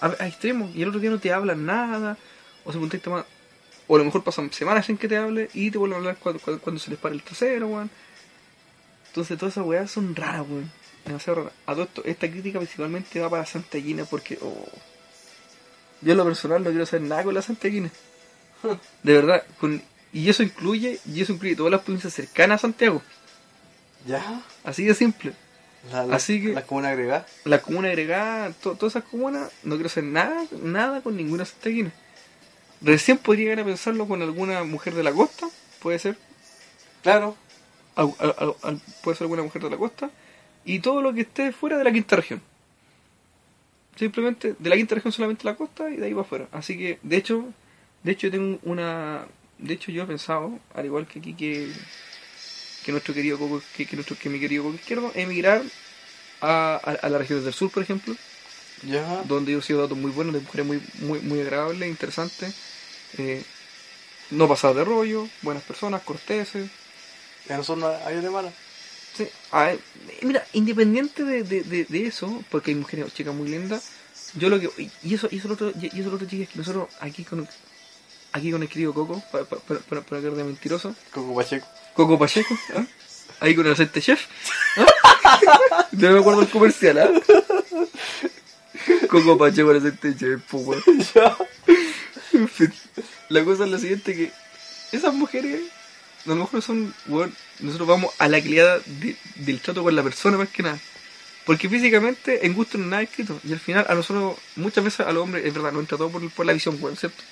A, 0.00 0.14
a 0.18 0.26
extremos. 0.26 0.74
Y 0.74 0.82
el 0.82 0.88
otro 0.88 1.00
día 1.00 1.10
no 1.10 1.18
te 1.18 1.32
hablan 1.32 1.66
nada. 1.66 2.16
O 2.64 2.72
se 2.72 2.78
más 2.78 3.24
o 3.86 3.96
a 3.96 3.98
lo 3.98 4.04
mejor 4.04 4.22
pasan 4.22 4.52
semanas 4.52 4.86
sin 4.86 4.96
que 4.96 5.08
te 5.08 5.16
hable 5.16 5.50
y 5.52 5.68
te 5.68 5.76
vuelven 5.76 5.96
a 5.96 5.98
hablar 5.98 6.16
cuando, 6.16 6.40
cuando, 6.40 6.62
cuando 6.62 6.80
se 6.80 6.90
les 6.90 6.98
para 6.98 7.12
el 7.12 7.24
trasero, 7.24 7.66
weón. 7.66 7.90
Entonces 9.08 9.36
todas 9.36 9.54
esas 9.54 9.66
weas 9.66 9.90
son 9.90 10.14
raras, 10.14 10.46
weón. 10.48 10.70
Demasiado 11.04 11.40
raras. 11.40 11.52
A 11.66 11.72
todo 11.72 11.84
esto, 11.84 12.02
esta 12.04 12.30
crítica 12.30 12.60
principalmente 12.60 13.20
va 13.20 13.28
para 13.28 13.44
Santiaguina 13.44 14.04
porque 14.04 14.38
oh, 14.40 14.68
yo 16.02 16.12
en 16.12 16.18
lo 16.18 16.24
personal 16.24 16.62
no 16.62 16.70
quiero 16.70 16.84
hacer 16.84 17.02
nada 17.02 17.24
con 17.24 17.34
la 17.34 17.42
Santiaguina. 17.42 17.90
De 19.02 19.12
verdad, 19.12 19.44
con, 19.58 19.82
y 20.12 20.28
eso 20.28 20.42
incluye, 20.42 21.00
y 21.06 21.20
eso 21.20 21.32
incluye 21.32 21.56
todas 21.56 21.72
las 21.72 21.82
provincias 21.82 22.14
cercanas 22.14 22.60
a 22.60 22.62
Santiago. 22.62 23.02
¿Ya? 24.06 24.42
Así 24.64 24.84
de 24.84 24.94
simple. 24.94 25.32
La, 25.92 26.04
la, 26.04 26.16
Así 26.16 26.42
que- 26.42 26.52
La 26.52 26.62
comuna 26.62 26.90
agregada. 26.90 27.26
La 27.44 27.60
comuna 27.60 27.88
agregada, 27.88 28.50
to- 28.52 28.74
todas 28.74 28.96
esas 28.96 29.08
comunas, 29.08 29.50
no 29.62 29.74
quiero 29.76 29.86
hacer 29.86 30.04
nada, 30.04 30.44
nada 30.62 31.00
con 31.00 31.16
ninguna 31.16 31.44
santiaguina. 31.44 31.92
Recién 32.82 33.18
podría 33.18 33.44
llegar 33.50 33.60
a 33.60 33.64
pensarlo 33.64 34.06
con 34.08 34.22
alguna 34.22 34.62
mujer 34.64 34.94
de 34.94 35.02
la 35.02 35.12
costa, 35.12 35.48
puede 35.80 35.98
ser. 35.98 36.16
Claro. 37.02 37.36
al- 37.96 38.14
al- 38.18 38.54
al- 38.62 38.80
puede 39.02 39.16
ser 39.16 39.24
alguna 39.24 39.42
mujer 39.42 39.60
de 39.62 39.68
la 39.70 39.76
costa, 39.76 40.10
y 40.64 40.78
todo 40.78 41.02
lo 41.02 41.12
que 41.12 41.22
esté 41.22 41.52
fuera 41.52 41.76
de 41.76 41.84
la 41.84 41.92
quinta 41.92 42.16
región. 42.16 42.40
Simplemente 43.96 44.54
de 44.58 44.70
la 44.70 44.76
quinta 44.76 44.94
región 44.94 45.12
solamente 45.12 45.44
la 45.44 45.54
costa 45.56 45.90
y 45.90 45.96
de 45.96 46.06
ahí 46.06 46.12
para 46.12 46.22
afuera. 46.22 46.48
Así 46.52 46.78
que, 46.78 46.98
de 47.02 47.16
hecho, 47.16 47.44
de 48.02 48.12
hecho 48.12 48.28
yo 48.28 48.30
tengo 48.30 48.58
una, 48.62 49.26
de 49.58 49.74
hecho 49.74 49.90
yo 49.92 50.04
he 50.04 50.06
pensado, 50.06 50.58
al 50.74 50.86
igual 50.86 51.06
que 51.06 51.18
aquí 51.18 51.34
que, 51.34 51.70
que 52.90 52.92
nuestro 52.92 53.14
querido 53.14 53.38
Coco, 53.38 53.62
que, 53.76 53.86
que 53.86 53.96
nuestro, 53.96 54.16
que 54.18 54.28
mi 54.28 54.40
querido 54.40 54.64
Coco 54.64 54.74
Izquierdo, 54.74 55.12
emigrar 55.14 55.62
a, 56.40 56.80
a, 56.82 56.90
a 57.06 57.08
las 57.08 57.20
regiones 57.20 57.44
del 57.44 57.54
sur, 57.54 57.70
por 57.70 57.82
ejemplo, 57.82 58.16
Ya. 58.82 59.22
donde 59.28 59.52
yo 59.52 59.58
he 59.58 59.62
sido 59.62 59.82
datos 59.82 59.96
muy 59.96 60.10
buenos, 60.10 60.34
de 60.34 60.40
mujeres 60.40 60.66
muy, 60.66 60.82
muy, 61.00 61.20
muy 61.20 61.40
agradables, 61.40 61.88
interesantes, 61.88 62.54
eh, 63.18 63.44
no 64.30 64.48
pasadas 64.48 64.76
de 64.76 64.84
rollo, 64.84 65.28
buenas 65.42 65.62
personas, 65.62 66.02
corteses, 66.02 66.68
Ya 67.48 67.58
no 67.58 67.88
hay 68.06 68.20
de 68.20 68.30
mala. 68.30 68.52
Sí, 69.16 69.28
a 69.50 69.64
ver, 69.64 69.80
mira, 70.22 70.46
independiente 70.52 71.24
de, 71.24 71.42
de, 71.42 71.62
de, 71.62 71.84
de 71.84 72.06
eso, 72.06 72.44
porque 72.50 72.70
hay 72.70 72.76
mujeres 72.76 73.12
chicas 73.12 73.34
muy 73.34 73.48
lindas, 73.48 73.82
yo 74.34 74.48
lo 74.48 74.60
que. 74.60 74.70
Y 75.02 75.14
eso, 75.14 75.28
y 75.30 75.38
eso 75.38 75.48
lo 75.48 75.54
otro, 75.54 75.72
y 75.80 75.86
eso 76.00 76.10
lo 76.10 76.16
otro, 76.16 76.28
chicas, 76.28 76.48
que 76.48 76.58
nosotros 76.58 76.88
aquí 77.00 77.24
con 77.24 77.48
aquí 78.32 78.50
con 78.52 78.62
el 78.62 78.68
querido 78.68 78.94
Coco, 78.94 79.22
para 79.32 79.44
pa, 79.44 79.56
pa, 79.58 79.78
para 79.80 80.02
para 80.02 80.20
quedar 80.20 80.34
de 80.34 80.44
mentiroso, 80.44 80.94
Coco 81.12 81.34
Pacheco. 81.34 81.66
Coco 81.94 82.18
Pacheco, 82.18 82.58
¿ah? 82.76 82.84
ahí 83.40 83.54
con 83.54 83.66
el 83.66 83.72
aceite 83.72 84.00
chef, 84.00 84.20
¿ah? 84.76 85.86
yo 85.92 86.10
me 86.12 86.20
acuerdo 86.20 86.42
el 86.42 86.48
comercial, 86.48 86.98
¿ah? 86.98 87.10
Coco 89.08 89.36
Pacheco, 89.38 89.70
el 89.72 89.78
aceite 89.78 90.16
chef, 90.16 90.40
pues, 90.50 90.66
weón. 90.66 90.82
ya. 91.14 91.36
En 92.32 92.48
fin, 92.48 92.72
la 93.28 93.44
cosa 93.44 93.64
es 93.64 93.70
la 93.70 93.78
siguiente 93.78 94.14
que 94.14 94.30
esas 94.92 95.12
mujeres 95.14 95.60
a 96.26 96.28
lo 96.30 96.36
mejor 96.36 96.62
son 96.62 96.94
weón, 97.06 97.34
nosotros 97.60 97.88
vamos 97.88 98.12
a 98.18 98.28
la 98.28 98.40
criada 98.40 98.78
de- 98.86 99.16
del 99.36 99.60
trato 99.60 99.82
con 99.82 99.94
la 99.96 100.02
persona 100.02 100.36
más 100.36 100.48
que 100.50 100.62
nada 100.62 100.78
porque 101.46 101.68
físicamente 101.68 102.44
en 102.46 102.52
gusto 102.54 102.76
no 102.78 102.84
hay 102.84 102.90
nada 102.90 103.02
escrito 103.02 103.40
y 103.42 103.52
al 103.52 103.58
final 103.58 103.86
a 103.88 103.94
nosotros 103.94 104.36
muchas 104.56 104.84
veces 104.84 105.00
a 105.06 105.12
los 105.12 105.22
hombres 105.24 105.44
es 105.46 105.52
verdad 105.54 105.72
no 105.72 105.80
entra 105.80 105.96
todo 105.98 106.10
por, 106.10 106.30
por 106.30 106.46
la 106.46 106.52
visión 106.52 106.76
weón, 106.80 106.96
¿cierto? 106.96 107.22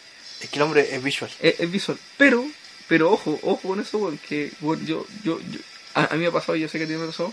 Es 0.40 0.48
que 0.48 0.56
el 0.56 0.62
hombre 0.62 0.89
es 0.94 1.02
visual. 1.02 1.30
Es, 1.40 1.60
es 1.60 1.70
visual 1.70 1.98
pero 2.16 2.44
pero 2.89 3.10
ojo 3.12 3.39
ojo 3.43 3.69
con 3.69 3.81
eso 3.81 3.98
weón, 3.98 4.19
que 4.19 4.51
weón, 4.60 4.85
yo, 4.86 5.06
yo, 5.23 5.39
yo 5.40 5.59
a, 5.94 6.06
a 6.06 6.15
mí 6.15 6.20
me 6.20 6.27
ha 6.28 6.32
pasado 6.32 6.56
y 6.56 6.60
yo 6.60 6.69
sé 6.69 6.78
que 6.78 6.85
a 6.85 6.86
ti 6.86 6.94
me 6.94 7.05
ha 7.05 7.06
pasado 7.06 7.32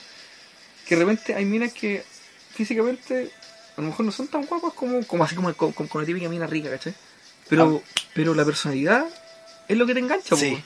que 0.88 0.96
de 0.96 1.02
repente 1.04 1.34
hay 1.34 1.46
minas 1.46 1.74
que 1.74 2.04
físicamente 2.54 3.32
a 3.78 3.82
lo 3.82 3.88
mejor 3.88 4.06
no 4.06 4.12
son 4.12 4.28
tan 4.28 4.46
guapas 4.46 4.74
como, 4.74 5.06
como 5.06 5.24
así 5.24 5.36
como, 5.36 5.54
como, 5.56 5.74
como 5.74 6.00
la 6.02 6.06
típica 6.06 6.30
mina 6.30 6.48
rica, 6.48 6.70
¿cachai? 6.70 6.94
Pero, 7.50 7.84
pero 8.14 8.34
la 8.34 8.46
personalidad 8.46 9.06
es 9.68 9.78
lo 9.78 9.86
que 9.86 9.94
te 9.94 10.00
engancha, 10.00 10.36
Sí. 10.36 10.58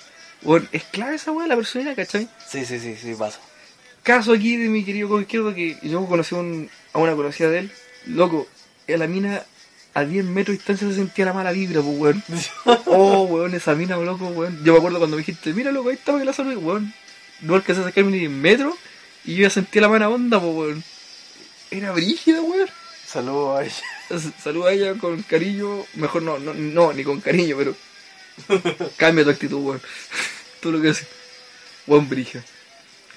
es 0.72 0.84
clave 0.86 1.16
esa 1.16 1.32
weá, 1.32 1.48
la 1.48 1.56
personalidad, 1.56 1.96
¿cachai? 1.96 2.30
Sí, 2.48 2.66
sí, 2.66 2.80
sí, 2.80 2.96
sí, 3.02 3.16
pasa. 3.16 3.40
Caso 4.04 4.32
aquí 4.34 4.58
de 4.58 4.70
mi 4.70 4.86
querido 4.86 5.08
Coco 5.10 5.22
Izquierdo 5.22 5.54
que 5.56 5.78
yo 5.82 6.06
conocí 6.06 6.36
un- 6.36 6.70
a 6.94 7.00
una 7.00 7.16
conocida 7.16 7.50
de 7.50 7.60
él, 7.60 7.72
loco, 8.06 8.48
a 8.88 8.92
la 8.98 9.08
mina 9.08 9.44
a 10.00 10.06
10 10.06 10.26
metros 10.26 10.54
de 10.54 10.58
distancia 10.58 10.88
se 10.88 10.96
sentía 10.96 11.26
la 11.26 11.34
mala 11.34 11.52
vibra, 11.52 11.82
pues 11.82 11.98
weón. 11.98 12.24
Oh, 12.86 13.24
weón, 13.24 13.54
esa 13.54 13.76
mina, 13.76 13.98
loco, 13.98 14.28
weón. 14.28 14.64
Yo 14.64 14.74
me 14.74 14.80
acuerdo 14.80 15.00
cuando 15.00 15.18
me 15.18 15.22
dijiste, 15.22 15.54
mira, 15.54 15.72
loco, 15.72 15.90
ahí 15.90 15.96
está 15.96 16.18
que 16.18 16.26
la 16.26 16.34
salud, 16.34 16.58
weón. 16.58 16.94
No 17.42 17.56
alcancé 17.56 17.82
a 17.82 17.86
sacarme 17.86 18.12
ni 18.12 18.20
10 18.20 18.32
metros 18.32 18.76
y 19.26 19.36
yo 19.36 19.44
ya 19.44 19.50
sentía 19.50 19.82
la 19.82 19.90
mala 19.90 20.10
onda, 20.10 20.40
pues 20.40 20.54
weón. 20.54 20.84
Era 21.72 21.92
brígida, 21.92 22.42
weón. 22.42 22.70
Saludos 23.06 23.60
a 23.60 23.64
ella. 23.64 24.32
Saluda 24.42 24.70
a 24.70 24.74
ella 24.74 24.94
con 24.96 25.22
cariño. 25.24 25.86
Mejor 25.96 26.24
no, 26.24 26.40
no, 26.40 26.54
no, 26.54 26.94
ni 26.94 27.04
con 27.04 27.22
cariño, 27.22 27.58
pero. 27.58 27.76
Cambia 28.98 29.24
tu 29.24 29.32
actitud, 29.32 29.58
weón. 29.58 29.82
Todo 30.62 30.74
lo 30.74 30.82
que 30.82 30.90
haces. 30.90 31.08
Weón 31.88 32.08
brija. 32.08 32.44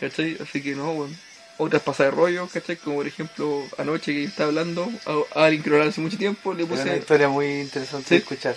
¿Cachai? 0.01 0.37
Así 0.41 0.63
que 0.63 0.75
no, 0.75 0.93
weón. 0.93 1.17
Otras 1.65 1.83
pasadas 1.83 2.13
de 2.13 2.17
rollo, 2.17 2.49
¿cachai? 2.49 2.77
Como 2.77 2.97
por 2.97 3.07
ejemplo, 3.07 3.65
anoche 3.79 4.13
que 4.13 4.25
estaba 4.25 4.49
hablando 4.49 4.91
a, 5.07 5.45
alguien 5.45 5.63
que 5.63 5.71
no 5.71 5.81
hace 5.81 6.01
mucho 6.01 6.19
tiempo, 6.19 6.53
le 6.53 6.65
Es 6.65 6.71
una 6.71 6.83
puse. 6.83 6.97
historia 6.97 7.29
muy 7.29 7.61
interesante 7.61 8.09
Sí. 8.09 8.15
de 8.15 8.21
escuchar. 8.21 8.57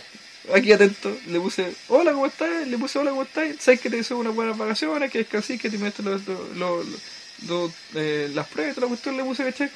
Aquí 0.54 0.72
atento, 0.72 1.16
le 1.28 1.40
puse, 1.40 1.72
hola, 1.88 2.14
¿cómo 2.14 2.26
estás? 2.26 2.68
Le 2.68 2.78
puse, 2.80 2.98
hola, 2.98 3.12
¿cómo 3.12 3.22
estás? 3.24 3.48
¿Sabes 3.60 3.80
que 3.80 3.92
te 3.92 3.98
deseo 3.98 4.18
unas 4.18 4.34
buenas 4.34 4.58
vacaciones? 4.58 5.12
Que 5.12 5.20
descansís, 5.20 5.62
que 5.62 5.70
te 5.70 5.78
lo- 7.48 7.72
eh, 7.96 8.32
las 8.34 8.48
pruebas, 8.48 8.74
toda 8.76 8.86
la 8.86 8.90
cuestión, 8.90 9.18
le 9.18 9.24
puse, 9.24 9.44
¿cachai? 9.44 9.70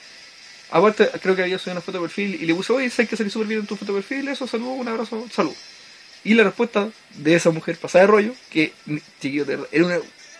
Aparte, 0.71 1.09
creo 1.21 1.35
que 1.35 1.43
había 1.43 1.59
subido 1.59 1.73
una 1.73 1.81
foto 1.81 1.97
de 1.99 2.03
perfil 2.07 2.35
y 2.41 2.45
le 2.47 2.55
puse, 2.55 2.73
oye, 2.73 2.89
¿sabes 2.89 3.09
que 3.09 3.17
salí 3.17 3.29
súper 3.29 3.47
bien 3.47 3.59
en 3.61 3.67
tu 3.67 3.75
foto 3.75 3.93
de 3.93 4.01
perfil? 4.01 4.27
Eso, 4.27 4.47
saludo, 4.47 4.71
un 4.71 4.87
abrazo, 4.87 5.27
salud. 5.31 5.53
Y 6.23 6.33
la 6.33 6.43
respuesta 6.43 6.89
de 7.15 7.35
esa 7.35 7.51
mujer 7.51 7.77
pasada 7.77 8.05
de 8.05 8.07
rollo, 8.11 8.33
que, 8.49 8.73
chiquillo, 9.21 9.45
era 9.71 9.85
una, 9.85 9.99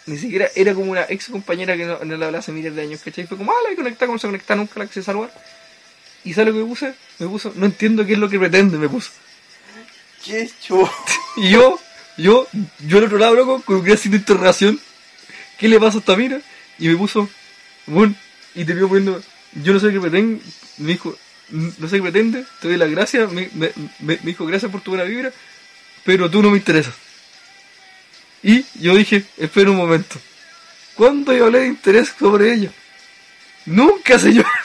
ni 0.10 0.18
siquiera 0.18 0.50
era 0.56 0.74
como 0.74 0.92
una 0.92 1.06
ex 1.08 1.28
compañera 1.28 1.78
que 1.78 1.86
no, 1.86 2.00
no 2.00 2.18
le 2.18 2.26
hablaba 2.26 2.40
hace 2.40 2.52
miles 2.52 2.76
de 2.76 2.82
años, 2.82 3.02
¿cachai? 3.04 3.28
Fue 3.28 3.38
como, 3.38 3.52
ah, 3.52 3.56
la 3.66 3.74
he 3.74 3.76
conectado, 3.76 4.08
como 4.08 4.20
se 4.20 4.28
conecta 4.28 4.56
nunca, 4.56 4.80
la 4.80 4.88
quise 4.88 5.04
saludar. 5.04 5.32
¿Y 6.24 6.34
sabes 6.34 6.48
lo 6.48 6.54
que 6.54 6.64
me 6.64 6.66
puse? 6.66 6.94
Me 7.20 7.28
puso, 7.28 7.54
no 7.56 7.66
entiendo 7.66 8.06
qué 8.06 8.14
es 8.14 8.20
lo 8.20 8.28
que 8.28 8.40
pretende, 8.40 8.78
me 8.78 8.90
puso. 8.90 9.12
¡Qué 10.26 10.50
chulo! 10.62 10.92
Y 11.38 11.52
yo, 11.52 11.80
yo, 12.18 12.48
yo 12.80 12.98
al 12.98 13.06
otro 13.06 13.18
lado, 13.18 13.36
loco, 13.36 13.62
con 13.62 13.78
una 13.78 13.96
signo 13.96 14.18
de 14.18 14.22
interrogación. 14.22 14.80
¿Qué 15.58 15.70
le 15.70 15.80
pasa 15.80 15.98
a 15.98 16.00
esta 16.00 16.18
mina? 16.18 16.42
Y 16.78 16.88
me 16.88 16.98
puso, 16.98 17.30
bueno, 17.86 18.16
y 18.56 18.66
te 18.66 18.74
vio 18.74 18.90
poniendo, 18.90 19.22
yo 19.54 19.74
no 19.74 19.80
sé 19.80 19.92
qué 19.92 20.02
pretende, 20.02 20.42
me 20.80 20.94
dijo, 20.94 21.16
no 21.50 21.88
sé 21.88 21.98
qué 21.98 22.02
pretende, 22.02 22.46
te 22.60 22.68
doy 22.68 22.78
las 22.78 22.90
gracias, 22.90 23.32
me, 23.32 23.50
me, 23.54 23.72
me, 24.00 24.18
me 24.18 24.18
dijo 24.24 24.46
gracias 24.46 24.72
por 24.72 24.82
tu 24.82 24.92
buena 24.92 25.06
vibra, 25.06 25.32
pero 26.04 26.30
tú 26.30 26.42
no 26.42 26.50
me 26.50 26.58
interesas. 26.58 26.94
Y 28.44 28.66
yo 28.76 28.96
dije, 28.96 29.26
espera 29.38 29.72
un 29.72 29.78
momento, 29.78 30.20
¿cuándo 30.96 31.34
yo 31.34 31.46
hablé 31.46 31.60
de 31.62 31.68
interés 31.68 32.14
sobre 32.18 32.54
ella? 32.54 32.72
Nunca, 33.66 34.20
señor. 34.20 34.46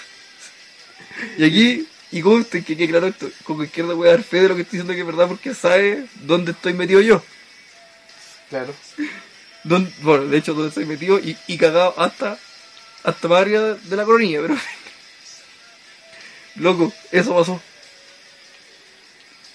Y 1.38 1.44
aquí, 1.44 1.86
y 2.12 2.20
conste 2.22 2.62
que, 2.64 2.76
que 2.76 2.88
claro, 2.88 3.06
esto, 3.06 3.28
con 3.44 3.62
izquierda 3.64 3.94
voy 3.94 4.08
a 4.08 4.12
dar 4.12 4.22
fe 4.22 4.42
de 4.42 4.48
lo 4.48 4.56
que 4.56 4.62
estoy 4.62 4.78
diciendo 4.78 4.94
que 4.94 5.00
es 5.00 5.06
verdad 5.06 5.28
porque 5.28 5.54
sabe 5.54 6.06
dónde 6.22 6.52
estoy 6.52 6.74
metido 6.74 7.00
yo. 7.00 7.22
Claro. 8.50 8.74
Dónde- 9.64 9.92
bueno, 10.02 10.26
de 10.26 10.38
hecho, 10.38 10.54
dónde 10.54 10.68
estoy 10.68 10.84
metido 10.86 11.18
y, 11.18 11.36
y 11.46 11.56
cagado 11.58 11.94
hasta 11.98 12.38
hasta 13.04 13.28
más 13.28 13.42
arriba 13.42 13.74
de 13.74 13.96
la 13.96 14.04
coronilla, 14.04 14.40
pero. 14.42 14.56
Loco, 16.56 16.92
eso 17.10 17.34
pasó. 17.34 17.60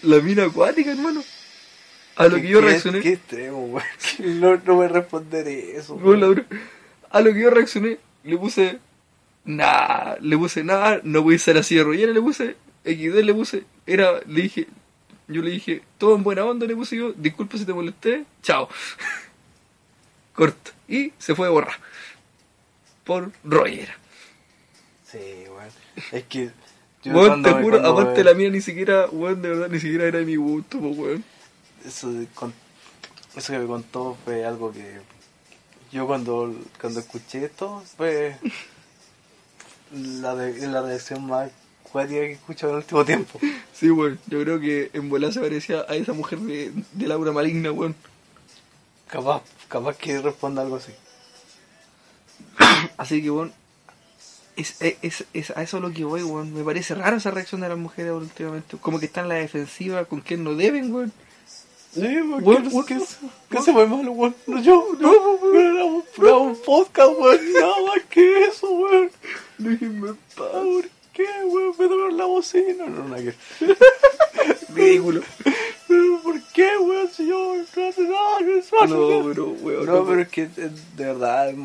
La 0.04 0.20
mina 0.22 0.46
acuática, 0.46 0.92
hermano. 0.92 1.24
A 2.20 2.28
lo 2.28 2.36
que 2.36 2.48
yo 2.48 2.60
¿Qué- 2.60 2.66
reaccioné. 2.68 3.00
Qué 3.02 3.14
extremo, 3.14 3.66
weón. 3.66 3.86
No, 4.42 4.56
no 4.66 4.76
voy 4.76 4.86
a 4.86 4.90
responder 4.90 5.48
eso. 5.48 5.96
Dura. 5.96 6.44
A 7.10 7.22
lo 7.22 7.34
que 7.34 7.40
yo 7.42 7.50
reaccioné, 7.50 7.98
le 8.24 8.38
puse. 8.38 8.80
Nah, 9.46 10.16
le 10.22 10.38
puse 10.38 10.64
nada, 10.64 11.00
no 11.04 11.24
voy 11.24 11.36
a 11.36 11.40
ser 11.40 11.58
así 11.58 11.76
de 11.76 11.84
rollera, 11.84 12.12
le 12.12 12.22
puse. 12.22 12.56
XD 12.86 13.24
le 13.24 13.34
puse. 13.34 13.64
Era, 13.88 14.20
le 14.28 14.42
dije. 14.44 14.68
Yo 15.28 15.42
le 15.42 15.52
dije, 15.52 15.82
todo 15.98 16.16
en 16.16 16.24
buena 16.24 16.44
onda, 16.46 16.66
le 16.66 16.76
puse 16.76 16.96
yo. 16.98 17.14
Disculpa 17.14 17.58
si 17.58 17.66
te 17.66 17.74
molesté, 17.74 18.26
chao. 18.44 18.68
Corta. 20.34 20.72
Y 20.88 21.12
se 21.18 21.36
fue 21.36 21.48
a 21.48 21.50
borrar. 21.52 21.76
Por 23.04 23.32
rollera. 23.44 23.96
Sí, 25.06 25.18
weón. 25.48 25.70
Es 26.12 26.24
que. 26.26 26.50
yo 27.04 27.14
cuando 27.14 27.50
te 27.56 27.62
juro, 27.62 27.78
aparte 27.86 28.20
me- 28.20 28.24
la 28.24 28.34
mía 28.34 28.50
ni 28.50 28.62
siquiera, 28.62 29.08
weón, 29.12 29.42
de 29.42 29.50
verdad, 29.50 29.70
ni 29.70 29.80
siquiera 29.80 30.06
era 30.06 30.20
de 30.20 30.26
mi 30.26 30.36
gusto, 30.36 30.80
po, 30.80 30.88
weón. 30.90 31.24
Eso, 31.86 32.12
con- 32.36 32.54
eso 33.36 33.54
que 33.54 33.60
me 33.60 33.68
contó 33.68 34.18
fue 34.26 34.46
algo 34.46 34.72
que. 34.72 35.00
Yo 35.92 36.06
cuando, 36.08 36.54
cuando 36.80 37.00
escuché 37.00 37.46
esto 37.46 37.84
fue. 37.98 38.38
La, 39.92 40.36
de, 40.36 40.68
la 40.68 40.82
reacción 40.84 41.26
más 41.26 41.50
cuática 41.82 42.20
que 42.20 42.30
he 42.30 42.34
escuchado 42.34 42.74
en 42.74 42.78
el 42.78 42.84
último 42.84 43.06
tiempo. 43.06 43.40
Sí, 43.74 43.90
weón, 43.90 44.20
yo 44.28 44.42
creo 44.42 44.60
que 44.60 44.92
en 44.94 45.10
volar 45.10 45.34
se 45.34 45.40
parecía 45.40 45.86
a 45.90 45.96
esa 45.96 46.14
mujer 46.14 46.40
de, 46.40 46.72
de 46.94 47.08
Laura 47.08 47.32
Maligna, 47.32 47.72
weón. 47.72 47.96
Capaz, 49.08 49.42
capaz 49.68 49.98
que 49.98 50.22
responda 50.22 50.62
algo 50.62 50.76
así. 50.76 50.92
Así 52.98 53.22
que, 53.24 53.32
weón, 53.32 53.52
es, 54.56 54.76
es, 54.82 55.26
es, 55.34 55.50
a 55.52 55.64
eso 55.64 55.80
lo 55.80 55.92
que 55.92 56.04
voy, 56.06 56.22
weón. 56.22 56.54
Me 56.54 56.64
parece 56.64 56.94
raro 56.94 57.18
esa 57.18 57.32
reacción 57.32 57.62
de 57.62 57.70
las 57.70 57.78
mujeres 57.78 58.12
últimamente. 58.12 58.78
Como 58.78 59.00
que 59.00 59.08
están 59.08 59.26
en 59.26 59.30
la 59.30 59.36
defensiva 59.36 60.06
con 60.06 60.22
quien 60.22 60.44
no 60.44 60.54
deben, 60.54 60.94
weón. 60.94 61.12
Sí, 61.94 62.02
¿qué, 62.88 63.00
qué, 63.50 63.62
se 63.62 63.74
fue 63.74 63.88
malo, 63.88 64.12
weón? 64.12 64.36
No, 64.46 64.62
yo, 64.62 64.90
no, 65.00 65.12
era 65.60 65.86
un, 65.86 66.04
era 66.20 66.38
un 66.38 66.56
podcast, 66.62 67.10
weón, 67.18 67.54
nada 67.54 67.82
más 67.88 68.06
que 68.10 68.46
eso, 68.46 68.70
weón. 68.70 69.12
Déjenme 69.58 70.10
en 70.10 70.16
paz. 70.36 70.52
¿Por 70.52 70.90
qué, 71.14 71.28
weón? 71.46 71.76
Me 71.80 71.88
tocaron 71.88 72.18
la 72.18 72.26
bocina. 72.26 72.86
No, 72.86 73.04
no, 73.06 73.16
que... 73.16 73.34
Ridículo. 74.76 75.22
Pero, 75.88 76.22
¿Por 76.22 76.42
qué, 76.54 76.78
weón? 76.78 77.10
Si 77.10 77.28
yo 77.28 77.56
no 77.56 77.62
hace 77.64 78.04
nada, 78.04 78.62
fácil. 78.62 78.96
No, 78.96 79.28
pero, 79.28 79.48
weón. 79.48 79.86
No, 79.88 80.06
pero 80.06 80.22
es 80.22 80.30
que 80.30 80.44
eh, 80.44 80.70
de 80.96 81.06
verdad 81.06 81.50
es 81.50 81.58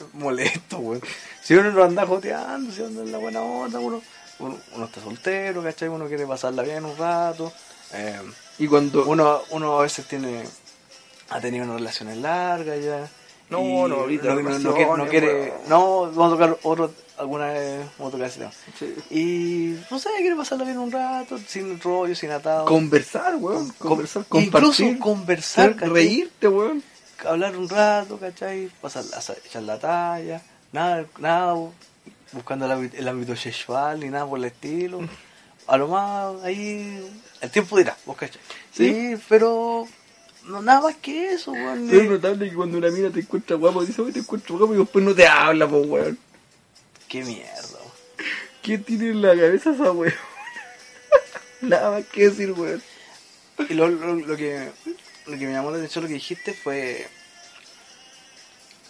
es 0.00 0.14
molesto, 0.14 0.78
weón. 0.78 1.02
Si 1.42 1.54
uno 1.54 1.70
no 1.70 1.84
anda 1.84 2.06
joteando, 2.06 2.72
si 2.72 2.82
anda 2.82 3.02
en 3.02 3.12
la 3.12 3.18
buena 3.18 3.40
onda, 3.40 3.78
uno, 3.78 4.02
uno, 4.40 4.58
uno 4.74 4.84
está 4.84 5.00
soltero, 5.00 5.62
¿cachai? 5.62 5.88
Uno 5.88 6.06
quiere 6.08 6.26
pasarla 6.26 6.62
bien 6.62 6.84
un 6.84 6.96
rato. 6.96 7.52
Eh, 7.92 8.20
Y 8.58 8.66
cuando. 8.66 9.04
uno, 9.06 9.40
uno 9.50 9.78
a 9.78 9.82
veces 9.82 10.06
tiene 10.06 10.44
ha 11.30 11.40
tenido 11.40 11.64
unas 11.64 11.76
relaciones 11.76 12.16
largas 12.18 12.82
ya. 12.84 13.08
No, 13.50 13.60
y 13.60 13.88
no, 13.90 13.96
ahorita 13.96 14.24
no, 14.28 14.34
no, 14.34 14.40
no 14.42 14.48
relaciones, 14.48 14.74
quiere, 14.76 14.96
no 14.96 15.08
quiere- 15.08 15.50
weón. 15.50 15.68
no, 15.68 16.00
vamos 16.12 16.26
a 16.26 16.30
tocar 16.36 16.58
otro, 16.62 16.92
alguna 17.18 17.46
vez, 17.48 17.84
vamos 17.98 18.12
a 18.14 18.16
tocar 18.16 18.28
ese 18.28 18.38
tema. 18.38 18.52
Sí. 18.78 18.94
Y 19.10 19.76
no 19.90 19.98
sé, 19.98 20.08
quiere 20.18 20.36
pasarla 20.36 20.64
bien 20.64 20.78
un 20.78 20.92
rato, 20.92 21.36
sin 21.48 21.80
rollo, 21.80 22.14
sin 22.14 22.30
atado. 22.30 22.64
Conversar, 22.66 23.34
weón. 23.36 23.68
Con- 23.70 23.88
Conversar, 23.90 24.24
incluso 24.30 24.48
compartir. 24.84 24.98
conversar, 25.00 25.64
ser- 25.70 25.76
¿cachai? 25.76 25.94
reírte, 25.94 26.48
weón. 26.48 26.82
hablar 27.28 27.56
un 27.56 27.68
rato, 27.68 28.18
¿cachai? 28.18 28.70
Pasar, 28.80 29.04
hacer- 29.16 29.42
echar 29.44 29.62
la 29.64 29.78
talla, 29.78 30.42
nada, 30.72 31.04
nada 31.18 31.54
buscando 32.32 32.66
el, 32.66 32.72
ámbito- 32.72 32.96
el 32.98 33.08
ámbito 33.08 33.34
sexual 33.36 33.98
ni 34.00 34.08
nada 34.10 34.26
por 34.26 34.38
el 34.38 34.44
estilo. 34.46 35.00
A 35.70 35.76
lo 35.76 35.86
más 35.88 36.42
ahí, 36.42 37.00
el 37.40 37.50
tiempo 37.50 37.78
dirá, 37.78 37.96
vos 38.04 38.16
cachai. 38.16 38.40
Sí, 38.74 39.14
pero 39.28 39.86
no 40.46 40.60
nada 40.62 40.80
más 40.80 40.96
que 40.96 41.32
eso, 41.32 41.52
weón. 41.52 41.86
Pero 41.88 42.02
es 42.02 42.10
notable 42.10 42.50
que 42.50 42.56
cuando 42.56 42.76
una 42.78 42.90
mina 42.90 43.10
te 43.10 43.20
encuentra 43.20 43.54
guapo, 43.56 43.84
dice, 43.84 44.02
te 44.12 44.18
encuentro 44.18 44.58
guapo 44.58 44.74
y 44.74 44.78
después 44.78 45.04
no 45.04 45.14
te 45.14 45.26
habla, 45.28 45.68
po, 45.68 45.76
weón. 45.78 46.18
Qué 47.08 47.22
mierda, 47.24 47.68
weón. 47.72 47.92
¿Qué 48.62 48.78
tiene 48.78 49.10
en 49.10 49.22
la 49.22 49.28
cabeza 49.36 49.70
esa 49.70 49.92
weón? 49.92 50.12
Nada 51.60 51.90
más 51.92 52.06
que 52.06 52.28
decir, 52.28 52.50
weón. 52.52 52.82
Y 53.68 53.74
lo, 53.74 53.88
lo, 53.88 54.14
lo 54.16 54.36
que, 54.36 54.70
lo 55.26 55.38
que 55.38 55.46
me 55.46 55.52
llamó 55.52 55.70
la 55.70 55.76
atención, 55.76 56.02
lo 56.02 56.08
que 56.08 56.14
dijiste 56.14 56.52
fue 56.52 57.06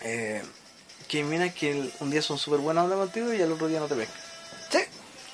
eh, 0.01 0.43
que 1.09 1.25
minas 1.25 1.53
que 1.55 1.73
el- 1.73 1.93
un 2.01 2.11
día 2.11 2.23
son 2.23 2.39
súper 2.39 2.61
buenas 2.61 2.85
onda 2.85 2.97
contigo 2.97 3.35
y 3.35 3.43
al 3.43 3.53
otro 3.53 3.69
día 3.69 3.81
no 3.81 3.87
te 3.87 3.97
pescan. 3.97 4.17
Sí, 4.71 4.79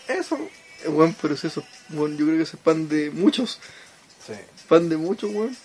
eso. 0.08 0.38
Weón, 0.92 1.16
pero 1.20 1.34
es 1.34 1.44
eso. 1.44 1.64
Weón, 1.90 2.16
yo 2.16 2.24
creo 2.26 2.36
que 2.38 2.42
eso 2.44 2.56
es 2.56 2.62
pan 2.62 2.88
de 2.88 3.10
muchos. 3.10 3.58
Sí. 4.26 4.34
Pan 4.68 4.88
de 4.88 4.96
muchos, 4.96 5.30
weón. 5.32 5.56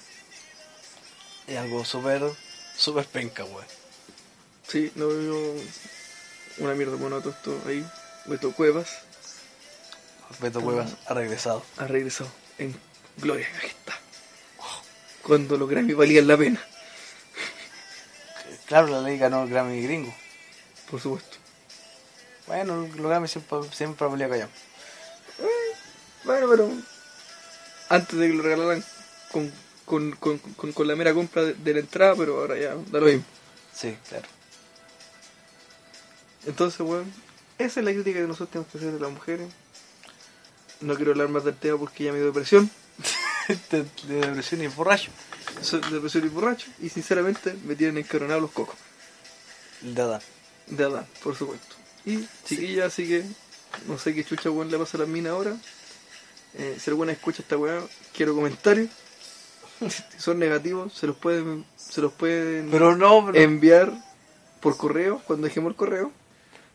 Es 1.47 1.57
algo 1.57 1.83
súper, 1.85 2.21
súper 2.75 3.05
penca, 3.05 3.43
weón. 3.43 3.65
Sí, 4.67 4.91
no 4.95 5.07
veo 5.07 5.55
una 6.59 6.73
mierda 6.75 6.95
bueno 6.95 7.19
todo 7.19 7.31
esto 7.31 7.61
ahí. 7.67 7.85
Beto 8.25 8.51
Cuevas 8.51 8.87
Beto 10.39 10.61
Cuevas 10.61 10.91
ha 11.07 11.13
regresado. 11.15 11.63
ha 11.77 11.87
regresado 11.87 12.31
en 12.59 12.75
gloria 13.17 13.49
majestad. 13.55 13.95
Cuando 15.23 15.57
los 15.57 15.67
Grammy 15.69 15.93
valían 15.93 16.27
la 16.27 16.37
pena, 16.37 16.61
Claro, 18.67 18.87
la 18.87 19.01
ley 19.01 19.17
ganó 19.17 19.43
el 19.43 19.49
Grammy 19.49 19.81
gringo. 19.81 20.13
por 20.89 21.01
supuesto. 21.01 21.37
Bueno, 22.47 22.87
los 22.95 22.95
Grammy 22.95 23.27
siempre, 23.27 23.57
siempre 23.73 24.07
valía 24.07 24.29
callar. 24.29 24.49
Bueno, 26.23 26.47
pero 26.49 26.71
antes 27.89 28.17
de 28.17 28.27
que 28.27 28.33
lo 28.33 28.43
regalaran 28.43 28.83
con, 29.31 29.51
con, 29.85 30.11
con, 30.13 30.37
con, 30.37 30.71
con 30.71 30.87
la 30.87 30.95
mera 30.95 31.13
compra 31.13 31.43
de, 31.43 31.53
de 31.53 31.73
la 31.73 31.79
entrada, 31.79 32.15
pero 32.15 32.39
ahora 32.39 32.57
ya 32.57 32.75
da 32.75 32.99
lo 32.99 33.07
mismo. 33.07 33.25
Sí, 33.73 33.97
claro. 34.07 34.27
Entonces, 36.45 36.79
weón, 36.81 37.11
esa 37.57 37.79
es 37.79 37.85
la 37.85 37.91
crítica 37.91 38.19
que 38.19 38.27
nosotros 38.27 38.49
tenemos 38.49 38.71
que 38.71 38.77
hacer 38.77 38.91
de 38.93 38.99
las 38.99 39.11
mujeres. 39.11 39.47
No 40.81 40.95
quiero 40.95 41.11
hablar 41.11 41.29
más 41.29 41.43
del 41.43 41.55
tema 41.55 41.77
porque 41.77 42.05
ya 42.05 42.11
me 42.11 42.17
dio 42.17 42.27
depresión. 42.27 42.69
de, 43.69 43.85
de 44.07 44.27
depresión 44.27 44.61
y 44.61 44.67
borracho. 44.67 45.11
Soy 45.61 45.81
depresión 45.91 46.25
y 46.25 46.29
borracho. 46.29 46.67
Y 46.81 46.89
sinceramente 46.89 47.55
me 47.65 47.75
tienen 47.75 47.99
encabronados 47.99 48.41
los 48.41 48.51
cocos. 48.51 48.75
De 49.81 50.01
Adán. 50.01 50.21
De 50.67 50.83
Adán, 50.83 51.05
por 51.23 51.35
supuesto. 51.35 51.75
Y 52.05 52.27
chiquilla, 52.45 52.87
así 52.87 53.07
que 53.07 53.23
no 53.87 53.99
sé 53.99 54.15
qué 54.15 54.23
chucha 54.23 54.49
weón 54.49 54.71
le 54.71 54.77
pasa 54.79 54.97
a 54.97 55.01
la 55.01 55.05
mina 55.05 55.31
ahora. 55.31 55.55
Eh, 56.57 56.77
si 56.79 56.89
alguna 56.89 57.11
escucha 57.11 57.41
esta 57.41 57.57
weá, 57.57 57.81
quiero 58.13 58.35
comentarios. 58.35 58.89
Si 59.89 60.19
son 60.19 60.37
negativos, 60.37 60.93
se 60.93 61.07
los 61.07 61.15
pueden, 61.17 61.65
se 61.75 62.01
los 62.01 62.13
pueden 62.13 62.69
Pero 62.69 62.95
no, 62.95 63.25
pero... 63.25 63.39
enviar 63.39 63.91
por 64.59 64.77
correo 64.77 65.23
cuando 65.25 65.47
dejemos 65.47 65.71
el 65.71 65.75
correo. 65.75 66.11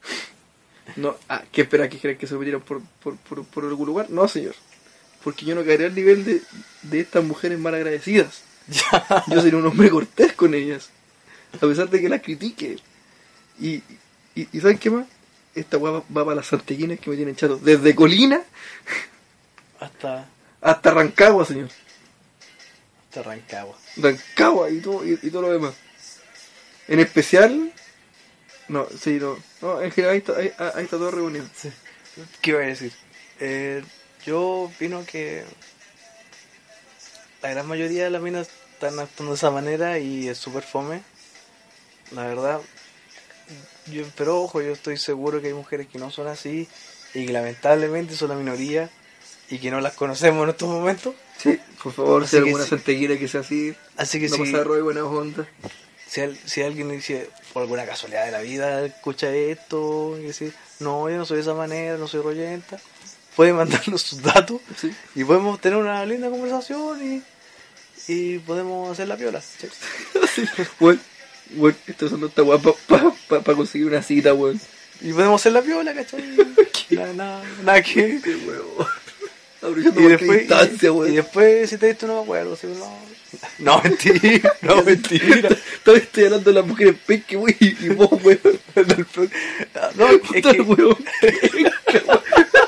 No, 0.97 1.16
ah, 1.28 1.43
¿qué 1.51 1.62
espera 1.62 1.89
que 1.89 1.98
crean 1.98 2.16
que 2.16 2.28
se 2.28 2.35
lo 2.35 2.39
metieran 2.39 2.62
por, 2.62 2.81
por, 3.03 3.16
por, 3.16 3.44
por 3.44 3.65
algún 3.65 3.89
lugar? 3.89 4.09
No, 4.09 4.28
señor. 4.28 4.55
Porque 5.24 5.44
yo 5.44 5.57
no 5.57 5.65
caeré 5.65 5.86
al 5.86 5.94
nivel 5.97 6.24
de, 6.24 6.43
de 6.82 7.01
estas 7.01 7.24
mujeres 7.24 7.59
mal 7.59 7.74
agradecidas. 7.74 8.43
Ya. 8.69 9.24
Yo 9.27 9.43
seré 9.43 9.57
un 9.57 9.66
hombre 9.66 9.90
cortés 9.90 10.32
con 10.32 10.55
ellas. 10.55 10.90
A 11.55 11.59
pesar 11.59 11.90
de 11.90 12.01
que 12.01 12.09
las 12.09 12.23
critique. 12.23 12.77
Y, 13.59 13.82
y, 14.36 14.48
y 14.53 14.61
¿saben 14.61 14.78
qué 14.78 14.90
más? 14.90 15.07
Esta 15.57 15.77
weá 15.77 15.93
va, 15.93 15.98
va 16.16 16.24
para 16.24 16.36
las 16.36 16.47
santeguinas 16.47 17.01
que 17.01 17.11
me 17.11 17.16
tienen 17.16 17.35
chato. 17.35 17.59
Desde 17.59 17.94
Colina 17.94 18.43
Hasta, 19.86 20.26
hasta 20.60 20.90
Rancagua, 20.90 21.44
señor. 21.44 21.68
hasta 23.08 23.22
Rancagua. 23.22 23.78
Rancagua 23.96 24.70
y 24.70 24.80
todo, 24.80 25.06
y, 25.06 25.18
y 25.22 25.30
todo 25.30 25.42
lo 25.42 25.52
demás. 25.52 25.74
En 26.88 27.00
especial... 27.00 27.72
No, 28.68 28.88
sí, 29.00 29.18
no. 29.20 29.38
No, 29.62 29.80
en 29.80 29.92
general 29.92 30.14
ahí 30.14 30.18
está, 30.18 30.32
ahí, 30.36 30.52
ahí 30.74 30.84
está 30.84 30.96
todo 30.96 31.12
reunido. 31.12 31.46
Sí. 31.54 31.70
¿Qué 32.40 32.50
iba 32.50 32.60
a 32.60 32.66
decir? 32.66 32.92
Eh, 33.38 33.84
yo 34.24 34.42
opino 34.62 35.04
que 35.06 35.44
la 37.42 37.50
gran 37.50 37.66
mayoría 37.68 38.04
de 38.04 38.10
las 38.10 38.20
minas 38.22 38.48
están 38.72 38.98
actuando 38.98 39.34
de 39.34 39.36
esa 39.36 39.52
manera 39.52 40.00
y 40.00 40.28
es 40.28 40.38
súper 40.38 40.64
fome. 40.64 41.02
La 42.10 42.24
verdad. 42.24 42.60
Yo, 43.86 44.02
pero 44.16 44.40
ojo, 44.42 44.60
yo 44.60 44.72
estoy 44.72 44.96
seguro 44.96 45.40
que 45.40 45.46
hay 45.46 45.54
mujeres 45.54 45.86
que 45.86 45.98
no 45.98 46.10
son 46.10 46.26
así 46.26 46.68
y 47.14 47.26
que 47.26 47.32
lamentablemente 47.32 48.16
son 48.16 48.30
la 48.30 48.34
minoría 48.34 48.90
y 49.51 49.59
que 49.59 49.70
no 49.70 49.81
las 49.81 49.94
conocemos 49.94 50.44
en 50.44 50.51
estos 50.51 50.68
momentos. 50.68 51.14
Sí, 51.39 51.59
por 51.82 51.93
favor, 51.93 52.23
Así 52.24 52.31
si 52.31 52.36
alguna 52.39 52.64
sí. 52.64 52.77
que 53.18 53.28
sea 53.28 53.40
así, 53.40 53.74
Así 53.97 54.18
que 54.20 54.28
no 54.28 54.39
pasa 54.39 54.64
de 54.64 54.82
buena 54.82 55.05
onda. 55.05 55.47
si, 56.09 56.20
si 56.44 56.62
alguien 56.62 56.89
dice 56.90 57.28
por 57.52 57.62
alguna 57.62 57.85
casualidad 57.85 58.24
de 58.24 58.32
la 58.32 58.40
vida 58.40 58.85
escucha 58.85 59.31
esto 59.35 60.16
y 60.18 60.23
dice, 60.24 60.52
no, 60.81 61.09
yo 61.10 61.16
no 61.16 61.24
soy 61.27 61.36
de 61.36 61.43
esa 61.43 61.55
manera, 61.55 61.97
no 61.97 62.09
soy 62.09 62.23
rollenta, 62.23 62.78
puede 63.35 63.52
mandarnos 63.52 64.02
sus 64.02 64.23
datos 64.23 64.60
Sí. 64.81 64.93
y 65.14 65.24
podemos 65.24 65.60
tener 65.60 65.78
una 65.78 66.05
linda 66.06 66.31
conversación 66.31 66.98
y, 67.02 67.23
y 68.09 68.39
podemos 68.39 68.90
hacer 68.90 69.09
la 69.09 69.16
piola. 69.16 69.40
¿sí? 69.40 69.68
Bueno, 70.81 71.01
Weón, 71.55 71.77
esto 71.86 72.06
usando 72.06 72.27
esta 72.27 72.43
weá 72.43 72.59
para 72.59 73.10
pa, 73.28 73.40
pa, 73.40 73.55
conseguir 73.55 73.86
una 73.86 74.02
cita, 74.02 74.35
weón. 74.35 74.60
Y 75.01 75.12
podemos 75.12 75.40
hacer 75.40 75.52
la 75.52 75.60
viola, 75.60 75.94
¿cachai? 75.94 76.36
nada, 76.90 77.12
nada, 77.12 77.44
nada 77.62 77.82
que... 77.82 78.20
Qué 78.23 78.35
weón. 78.36 78.86
Y 79.68 80.02
después, 80.02 80.40
instancia, 80.40 80.90
y, 80.90 81.10
y 81.10 81.16
después, 81.16 81.70
si 81.70 81.78
te 81.78 81.88
visto, 81.88 82.06
no 82.06 82.16
me 82.16 82.22
acuerdo. 82.22 82.56
si 82.56 82.66
no, 82.66 82.93
no, 83.59 83.82
mentira, 83.82 84.52
no, 84.62 84.82
mentira. 84.84 85.48
Todavía 85.82 86.05
estoy 86.05 86.24
hablando 86.24 86.51
de 86.51 86.55
las 86.55 86.66
mujeres 86.66 86.97
penque, 87.05 87.36
weón, 87.36 87.56
y 87.60 87.88
vos, 87.90 88.10
weón. 88.22 88.40
No, 89.97 90.09
es 90.34 90.43
que, 90.43 90.62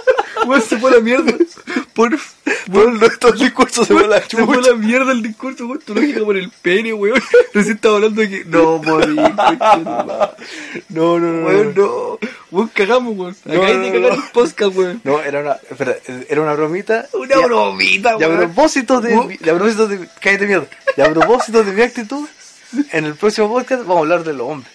weón. 0.49 0.61
Weón, 0.61 0.63
se 0.69 0.79
fue 0.79 0.91
a 0.91 0.95
la 0.95 1.01
mierda. 1.01 1.33
Por, 1.95 2.17
por 2.73 2.89
el 2.89 3.01
resto 3.01 3.31
del 3.33 3.41
discurso 3.41 3.85
se 3.85 3.93
fue 3.93 4.07
la 4.07 4.21
se 4.23 4.37
fue 4.45 4.55
a 4.55 4.59
chucha. 4.59 4.71
la 4.71 4.77
mierda 4.77 5.13
el 5.13 5.23
discurso, 5.23 5.67
weón. 5.67 5.81
Tu 5.81 5.95
lógica 5.95 6.21
por 6.25 6.37
el 6.37 6.51
pene, 6.63 6.93
weón. 6.93 7.21
Recién 7.53 7.77
estaba 7.77 7.97
hablando 7.97 8.21
de 8.23 8.29
que. 8.31 8.45
No, 8.45 8.79
morí. 8.85 9.17
No, 10.89 11.19
no, 11.19 11.19
no. 11.19 11.47
Weón, 11.47 11.75
no. 11.77 11.83
no. 11.83 12.19
Weón, 12.51 12.69
cagamos, 12.75 13.17
weón. 13.17 13.37
No, 13.45 13.53
Acabáis 13.53 13.77
no, 13.77 13.83
de 13.83 13.93
cagar 13.93 14.11
no. 14.19 14.25
el 14.25 14.31
podcast, 14.33 14.77
weón. 14.77 15.01
No, 15.05 15.21
era 15.21 15.41
una, 15.41 15.53
espera, 15.71 15.97
era 16.29 16.41
una 16.41 16.55
bromita. 16.55 17.07
Una 17.13 17.35
Y 17.37 17.43
a- 17.43 17.47
bromita, 17.47 18.17
Y 18.19 18.23
a 18.23 18.29
weón. 18.29 18.39
propósito 18.39 19.01
de, 19.01 19.15
Weón. 19.17 19.33
y 19.33 19.49
a 19.49 19.55
propósito 19.55 19.89
de, 19.89 20.09
cállate 20.21 20.47
mierda. 20.47 20.67
Y 20.97 21.01
a 21.01 21.13
propósito 21.13 21.63
de 21.65 21.73
mi 21.73 21.83
actitud, 21.83 22.27
en 22.93 23.05
el 23.07 23.15
próximo 23.15 23.49
podcast 23.49 23.81
vamos 23.83 23.97
a 23.97 24.01
hablar 24.01 24.25
de 24.25 24.33
los 24.35 24.49
hombres. 24.49 24.73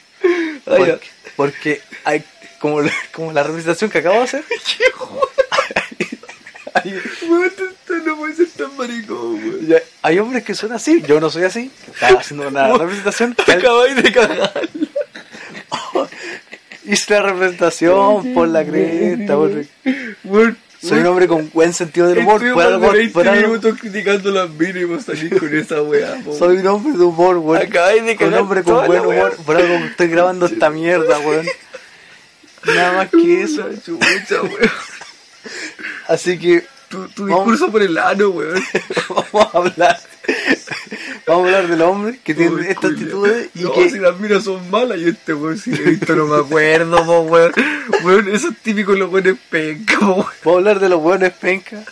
Ah. 0.68 0.76
Porque, 0.78 1.00
porque 1.36 1.82
hay, 2.06 2.24
como, 2.60 2.82
la- 2.82 2.92
como 3.14 3.32
la 3.32 3.44
representación 3.44 3.90
que 3.90 3.98
acabo 4.00 4.16
de 4.18 4.24
hacer, 4.24 4.44
hay, 6.74 6.92
no 8.06 8.18
puede 8.18 8.36
ser 8.36 8.48
tan 8.58 8.76
maricón, 8.78 9.68
ya- 9.68 9.82
hay 10.02 10.20
hombres 10.20 10.44
que 10.44 10.54
son 10.56 10.72
así, 10.72 11.02
yo 11.08 11.20
no 11.20 11.30
soy 11.30 11.44
así. 11.44 11.72
Estaba 11.94 12.20
haciendo 12.20 12.48
una 12.48 12.74
representación, 12.78 13.36
Te 13.36 13.52
acabáis 13.54 13.96
de 13.96 14.12
cagar. 14.12 14.52
hice 16.86 17.14
la 17.14 17.22
representación 17.22 18.34
por 18.34 18.48
la 18.48 18.66
cresta, 18.66 19.36
por- 19.36 20.56
soy 20.82 21.00
un 21.00 21.06
hombre 21.06 21.28
con 21.30 21.50
buen 21.54 21.72
sentido 21.72 22.10
del 22.10 22.18
humor, 22.20 22.44
Estuvimos 22.44 22.80
por 22.82 22.94
20 22.98 23.14
por 23.14 23.26
algo- 23.28 23.48
minutos 23.48 23.80
criticando 23.80 24.32
las 24.32 24.50
vos 24.86 25.04
salís 25.06 25.34
con 25.40 25.58
esa 25.58 25.82
weá, 25.82 26.22
soy 26.38 26.58
un 26.58 26.68
hombre 26.68 26.98
de 26.98 27.04
humor, 27.06 27.38
weón. 27.38 27.62
Acabáis 27.66 28.04
de 28.04 28.12
un 28.12 28.18
cagar 28.18 28.40
hombre 28.42 28.64
con 28.64 28.86
buen 28.86 29.06
humor, 29.06 29.38
por 29.46 29.56
algo 29.56 29.76
estoy 29.86 30.08
grabando 30.10 30.46
esta 30.48 30.70
mierda, 30.70 31.20
weón. 31.20 31.46
Nada 32.66 32.94
más 32.94 33.10
que 33.10 33.44
eso. 33.44 33.66
Chucha, 33.86 34.42
weón. 34.42 34.72
Así 36.08 36.38
que 36.40 36.66
Tu, 36.90 37.08
tu 37.10 37.24
Vamos. 37.26 37.40
discurso 37.52 37.72
por 37.72 37.82
el 37.82 37.98
ano, 37.98 38.30
weón. 38.30 38.62
vamos 39.10 39.48
a 39.54 39.58
hablar. 39.58 40.00
Vamos 41.26 41.44
a 41.44 41.48
hablar 41.48 41.68
de 41.68 41.76
los 41.78 41.88
hombres 41.90 42.20
que 42.24 42.34
tienen 42.36 42.54
Uy, 42.54 42.62
estas 42.68 42.92
culiao. 42.92 43.26
actitudes 43.26 43.50
y 43.56 43.64
no, 43.64 43.74
que 43.74 43.90
si 43.90 43.98
las 44.00 44.20
minas 44.20 44.44
son 44.44 44.70
malas 44.70 45.00
y 45.00 45.10
este 45.10 45.34
weón 45.34 45.58
si 45.58 45.72
lo 45.72 45.78
he 45.84 45.90
visto 45.92 46.16
no 46.16 46.28
me 46.28 46.38
acuerdo, 46.38 47.04
po, 47.06 47.22
weón. 47.22 47.52
Weón, 48.04 48.28
eso 48.30 48.50
es 48.50 48.58
típico 48.60 48.92
de 48.94 49.00
los 49.00 49.12
weones 49.12 49.36
penca, 49.50 49.98
po, 50.00 50.06
weón. 50.06 50.18
vamos 50.44 50.46
a 50.46 50.50
hablar 50.60 50.80
de 50.80 50.90
los 50.90 51.02
buenos 51.02 51.32
pencas. 51.34 51.86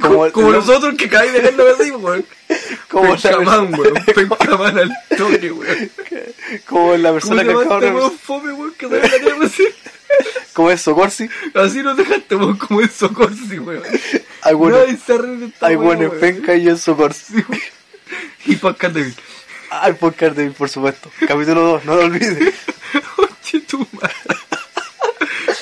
Como, 0.00 0.30
Como, 0.32 0.52
nosotros 0.52 0.94
que 0.96 1.08
caen 1.08 1.32
dejando 1.32 1.64
así, 1.74 1.90
weón. 1.90 2.24
como 2.88 3.16
Pencamán, 3.16 3.74
weón. 3.74 3.94
Pencamán 4.14 4.78
al 4.78 4.92
toque, 5.18 5.50
weón. 5.50 5.90
como 6.66 6.96
la 6.96 7.08
¿Cómo 7.08 7.14
persona 7.14 7.42
que 7.42 7.48
llamaste, 7.52 7.84
de 7.86 7.90
weón? 7.92 8.18
Fome, 8.18 8.52
weón, 8.52 8.74
que 8.78 8.88
se 8.88 8.94
la 9.00 9.08
tierra 9.08 9.44
así. 9.46 9.64
Como 10.60 10.70
es 10.70 10.82
Socorsi. 10.82 11.26
Así 11.54 11.82
nos 11.82 11.96
dejaste, 11.96 12.36
weón, 12.36 12.58
como 12.58 12.82
en 12.82 12.90
Socorsi, 12.90 13.58
weón. 13.58 13.82
Hay 14.42 14.52
buenos, 14.54 14.86
de 14.86 15.52
hay 15.62 15.74
buenos 15.74 16.14
pencas 16.16 16.58
y 16.58 16.68
en 16.68 16.76
Socorsi. 16.76 17.42
Y 18.44 18.56
Pascal 18.56 18.92
Devil. 18.92 19.14
Hay 19.70 19.94
podcast 19.94 20.36
de 20.36 20.50
por 20.50 20.68
supuesto. 20.68 21.10
Capítulo 21.26 21.62
2, 21.62 21.84
no 21.86 21.96
lo 21.96 22.02
olvides. 22.02 22.36
Oye, 23.16 23.60
tu 23.60 23.86
madre. 23.92 24.14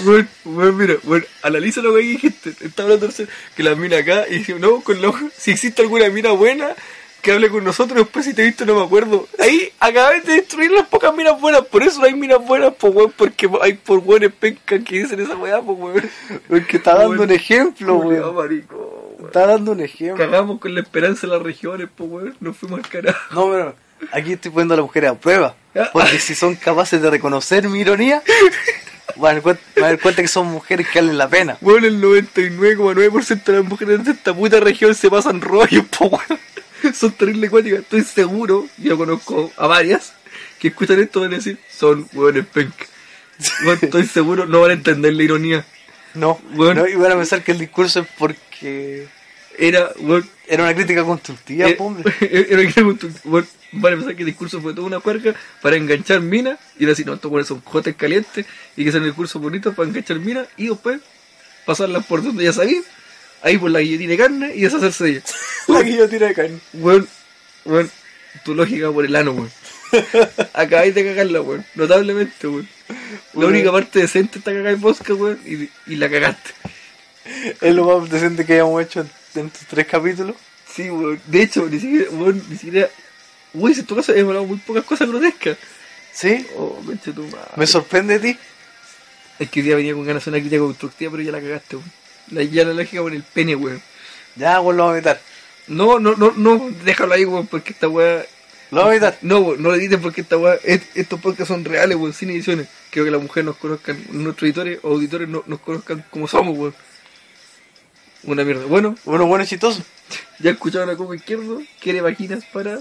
Bueno, 0.00 0.28
bueno, 0.44 0.72
mira, 0.72 0.94
bueno, 1.04 1.24
analiza 1.42 1.80
lo 1.80 1.94
que 1.94 2.00
dijiste. 2.00 2.54
Está 2.60 2.82
hablando 2.82 3.06
de 3.06 3.28
que 3.54 3.62
la 3.62 3.76
mina 3.76 3.98
acá 3.98 4.24
y 4.28 4.38
dice, 4.38 4.54
no, 4.54 4.80
con 4.80 5.00
los, 5.00 5.14
si 5.36 5.52
existe 5.52 5.82
alguna 5.82 6.08
mina 6.08 6.32
buena, 6.32 6.74
que 7.22 7.32
hable 7.32 7.48
con 7.50 7.64
nosotros. 7.64 7.98
Después, 7.98 8.24
si 8.24 8.34
te 8.34 8.42
he 8.42 8.46
visto, 8.46 8.64
no 8.64 8.74
me 8.76 8.84
acuerdo. 8.84 9.26
Ahí 9.38 9.70
acabé 9.80 10.20
de 10.20 10.34
destruir 10.34 10.70
las 10.70 10.86
pocas 10.86 11.14
minas 11.14 11.40
buenas. 11.40 11.62
Por 11.62 11.82
eso 11.82 12.00
no 12.00 12.06
hay 12.06 12.14
minas 12.14 12.44
buenas, 12.46 12.72
pues, 12.78 12.94
weón, 12.94 13.12
porque 13.16 13.48
hay 13.62 13.74
por 13.74 14.00
buenos 14.00 14.32
pencas 14.32 14.80
que 14.84 14.98
dicen 15.02 15.20
esa 15.20 15.36
weá, 15.36 15.60
pues, 15.60 15.78
weón. 15.78 16.10
Porque 16.48 16.76
está 16.78 16.94
dando 16.94 17.22
un 17.22 17.30
ejemplo, 17.30 17.96
weón. 17.96 18.34
marico, 18.36 19.14
weón. 19.18 19.26
Está 19.26 19.46
dando 19.46 19.72
un 19.72 19.80
ejemplo. 19.80 20.24
Cagamos 20.24 20.60
con 20.60 20.74
la 20.74 20.80
esperanza 20.80 21.26
en 21.26 21.32
las 21.32 21.42
regiones, 21.42 21.88
pues, 21.94 22.10
weón. 22.10 22.36
Nos 22.40 22.56
fuimos 22.56 22.78
al 22.78 22.88
carajo. 22.88 23.34
No, 23.34 23.50
pero 23.50 23.74
aquí 24.12 24.32
estoy 24.34 24.50
poniendo 24.50 24.74
a 24.74 24.76
las 24.78 24.84
mujeres 24.84 25.10
a 25.10 25.14
prueba. 25.14 25.54
Porque 25.92 26.18
si 26.18 26.34
son 26.34 26.54
capaces 26.56 27.00
de 27.02 27.08
reconocer 27.10 27.68
mi 27.68 27.80
ironía, 27.80 28.22
van 29.16 29.30
a 29.30 29.34
dar 29.34 29.42
cuen- 29.42 29.58
van 29.76 29.84
a 29.84 29.88
dar 29.88 29.98
cuenta 30.00 30.22
que 30.22 30.28
son 30.28 30.46
mujeres 30.46 30.88
que 30.88 31.00
valen 31.00 31.18
la 31.18 31.28
pena. 31.28 31.56
Bueno, 31.60 31.86
el 31.86 32.00
99,9% 32.02 33.44
de 33.44 33.52
las 33.52 33.64
mujeres 33.64 34.04
de 34.04 34.12
esta 34.12 34.34
puta 34.34 34.60
región 34.60 34.94
se 34.94 35.10
pasan 35.10 35.40
rollos, 35.40 35.84
po, 35.86 36.06
weón. 36.06 36.40
Son 36.94 37.12
terribles 37.12 37.50
cuáticas. 37.50 37.80
Estoy 37.80 38.02
seguro, 38.02 38.68
yo 38.78 38.96
conozco 38.96 39.52
a 39.56 39.66
varias, 39.66 40.12
que 40.58 40.68
escuchan 40.68 41.00
esto 41.00 41.20
y 41.20 41.22
van 41.22 41.32
a 41.32 41.36
decir, 41.36 41.58
son 41.70 42.08
hueones 42.12 42.46
penca. 42.46 42.86
Estoy 43.80 44.06
seguro, 44.06 44.46
no 44.46 44.60
van 44.60 44.70
a 44.70 44.74
entender 44.74 45.14
la 45.14 45.22
ironía. 45.22 45.66
No, 46.14 46.40
Bueno. 46.54 46.82
no, 46.82 46.88
y 46.88 46.94
van 46.96 47.12
a 47.12 47.16
pensar 47.16 47.44
que 47.44 47.52
el 47.52 47.58
discurso 47.58 48.00
es 48.00 48.08
porque 48.18 49.06
Era, 49.56 49.90
weón, 49.98 50.28
era 50.46 50.62
una 50.62 50.74
crítica 50.74 51.04
constructiva, 51.04 51.68
eh, 51.68 51.74
po, 51.74 51.84
hombre. 51.84 52.12
era 52.20 52.66
que 52.72 52.82
weón, 52.82 53.48
van 53.72 53.92
a 53.92 53.96
pensar 53.96 54.16
que 54.16 54.22
el 54.22 54.26
discurso 54.26 54.60
fue 54.60 54.72
toda 54.72 54.86
una 54.86 55.00
cuerca 55.00 55.34
para 55.60 55.76
enganchar 55.76 56.20
minas 56.20 56.58
y 56.78 56.86
decir, 56.86 57.06
no, 57.06 57.14
estos 57.14 57.30
weones 57.30 57.48
son 57.48 57.60
jotes 57.62 57.94
calientes 57.96 58.46
y 58.76 58.84
que 58.84 58.90
sean 58.90 59.02
el 59.02 59.10
discurso 59.10 59.38
bonito 59.40 59.72
para 59.72 59.88
enganchar 59.88 60.18
minas 60.20 60.48
y 60.56 60.68
después 60.68 61.00
pasarlas 61.66 62.06
por 62.06 62.22
donde 62.22 62.44
ya 62.44 62.52
sabía, 62.52 62.80
ahí 63.42 63.58
por 63.58 63.70
la 63.70 63.80
guillotina 63.80 64.10
de 64.10 64.16
carne 64.16 64.52
y 64.54 64.60
deshacerse 64.62 65.04
de 65.04 65.10
ellas. 65.10 65.34
La 65.68 65.82
guillotina 65.82 66.26
de 66.26 66.34
carne. 66.34 66.58
Weón, 66.74 67.08
weón, 67.64 67.90
tu 68.44 68.54
lógica 68.54 68.90
por 68.90 69.04
el 69.04 69.14
ano, 69.16 69.32
weón. 69.32 69.50
Acabáis 70.54 70.94
de 70.94 71.04
cagarla, 71.04 71.40
weón. 71.40 71.64
Notablemente, 71.74 72.48
weón. 72.48 72.68
La 72.88 72.94
Weón. 73.40 73.52
única 73.52 73.70
parte 73.72 74.00
decente 74.00 74.38
está 74.38 74.50
cagada 74.52 74.70
en 74.70 74.80
Bosca, 74.80 75.14
weón, 75.14 75.38
y, 75.44 75.68
y 75.92 75.96
la 75.96 76.08
cagaste. 76.10 76.50
Es 77.60 77.74
lo 77.74 77.84
más 78.00 78.08
decente 78.10 78.44
que 78.46 78.54
hayamos 78.54 78.82
hecho 78.82 79.00
en, 79.00 79.10
en 79.34 79.46
estos 79.46 79.66
tres 79.66 79.86
capítulos. 79.86 80.36
Sí, 80.74 80.90
weón. 80.90 81.20
De 81.26 81.42
hecho, 81.42 81.66
ni 81.68 81.78
siquiera, 81.80 82.10
weón, 82.10 82.42
ni 82.48 82.56
siquiera. 82.56 82.88
Uy, 83.54 83.72
en 83.72 83.86
tu 83.86 83.96
caso 83.96 84.12
hemos 84.12 84.28
hablado 84.30 84.46
muy 84.46 84.58
pocas 84.58 84.84
cosas 84.84 85.08
grotescas. 85.08 85.56
¿Sí? 86.12 86.46
Oh, 86.56 86.80
tu 87.04 87.22
madre. 87.24 87.50
Me 87.56 87.66
sorprende 87.66 88.18
de 88.18 88.32
ti. 88.32 88.38
Es 89.38 89.48
que 89.50 89.60
hoy 89.60 89.66
día 89.66 89.76
venía 89.76 89.94
con 89.94 90.04
ganas 90.04 90.24
de 90.24 90.30
una 90.30 90.40
crítica 90.40 90.60
constructiva, 90.60 91.12
pero 91.12 91.22
ya 91.22 91.32
la 91.32 91.40
cagaste, 91.40 91.76
weón. 91.76 91.92
La, 92.30 92.42
ya 92.42 92.64
la 92.64 92.74
lógica 92.74 93.02
por 93.02 93.12
el 93.12 93.22
pene, 93.22 93.56
weón. 93.56 93.82
Ya, 94.36 94.60
weón, 94.60 94.76
lo 94.76 94.82
vamos 94.84 94.94
a 94.94 94.98
evitar. 94.98 95.20
No, 95.66 95.98
no, 95.98 96.14
no, 96.16 96.32
no, 96.36 96.70
déjalo 96.84 97.14
ahí, 97.14 97.24
weón, 97.24 97.46
porque 97.46 97.72
esta 97.72 97.88
weá. 97.88 98.24
Lo 98.70 98.78
vamos 98.78 98.90
a 98.90 98.96
evitar. 98.96 99.18
No, 99.22 99.38
weón, 99.40 99.62
no 99.62 99.68
lo 99.70 99.74
editen 99.76 100.00
porque 100.00 100.20
esta 100.22 100.36
weá, 100.36 100.58
es- 100.64 100.82
estos 100.94 101.20
podcasts 101.20 101.48
son 101.48 101.64
reales, 101.64 101.96
weón, 101.96 102.12
sin 102.12 102.30
ediciones. 102.30 102.68
Quiero 102.90 103.04
que 103.06 103.10
las 103.10 103.22
mujeres 103.22 103.46
nos 103.46 103.56
conozcan, 103.56 104.02
nuestros 104.10 104.44
editores 104.46 104.78
o 104.82 104.88
auditores 104.92 105.28
no- 105.28 105.44
nos 105.46 105.60
conozcan 105.60 106.04
como 106.10 106.26
somos, 106.28 106.56
weón. 106.56 106.74
Una 108.24 108.44
mierda. 108.44 108.64
Bueno, 108.66 108.96
Bueno, 109.04 109.26
bueno, 109.26 109.44
chistoso. 109.44 109.82
ya 110.38 110.50
escucharon 110.50 110.90
a 110.90 110.96
Coco 110.96 111.14
Izquierdo, 111.14 111.62
quiere 111.80 112.00
vaquinas 112.00 112.44
para, 112.52 112.80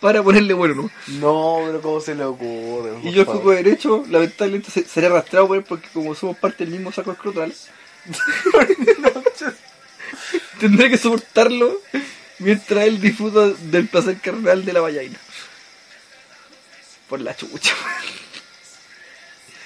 para 0.00 0.22
ponerle 0.22 0.52
bueno, 0.54 0.74
¿no? 0.74 0.90
No, 1.18 1.62
pero 1.66 1.80
¿cómo 1.80 2.00
se 2.00 2.14
le 2.14 2.24
ocurre? 2.24 2.92
Y 3.02 3.12
yo 3.12 3.20
el? 3.22 3.26
Coco 3.26 3.50
Derecho, 3.52 4.04
lamentablemente 4.08 4.70
se- 4.70 4.84
seré 4.84 5.06
arrastrado 5.06 5.48
por 5.48 5.56
él 5.56 5.64
porque 5.64 5.88
como 5.92 6.14
somos 6.14 6.36
parte 6.36 6.64
del 6.64 6.72
mismo 6.74 6.92
saco 6.92 7.12
escrotal, 7.12 7.54
tendré 10.60 10.90
que 10.90 10.98
soportarlo 10.98 11.80
mientras 12.38 12.84
él 12.84 13.00
disfruta 13.00 13.48
del 13.70 13.88
placer 13.88 14.18
carnal 14.20 14.64
de 14.64 14.72
la 14.72 14.80
vallaina. 14.80 15.18
Por 17.08 17.20
la 17.20 17.36
chucha. 17.36 17.74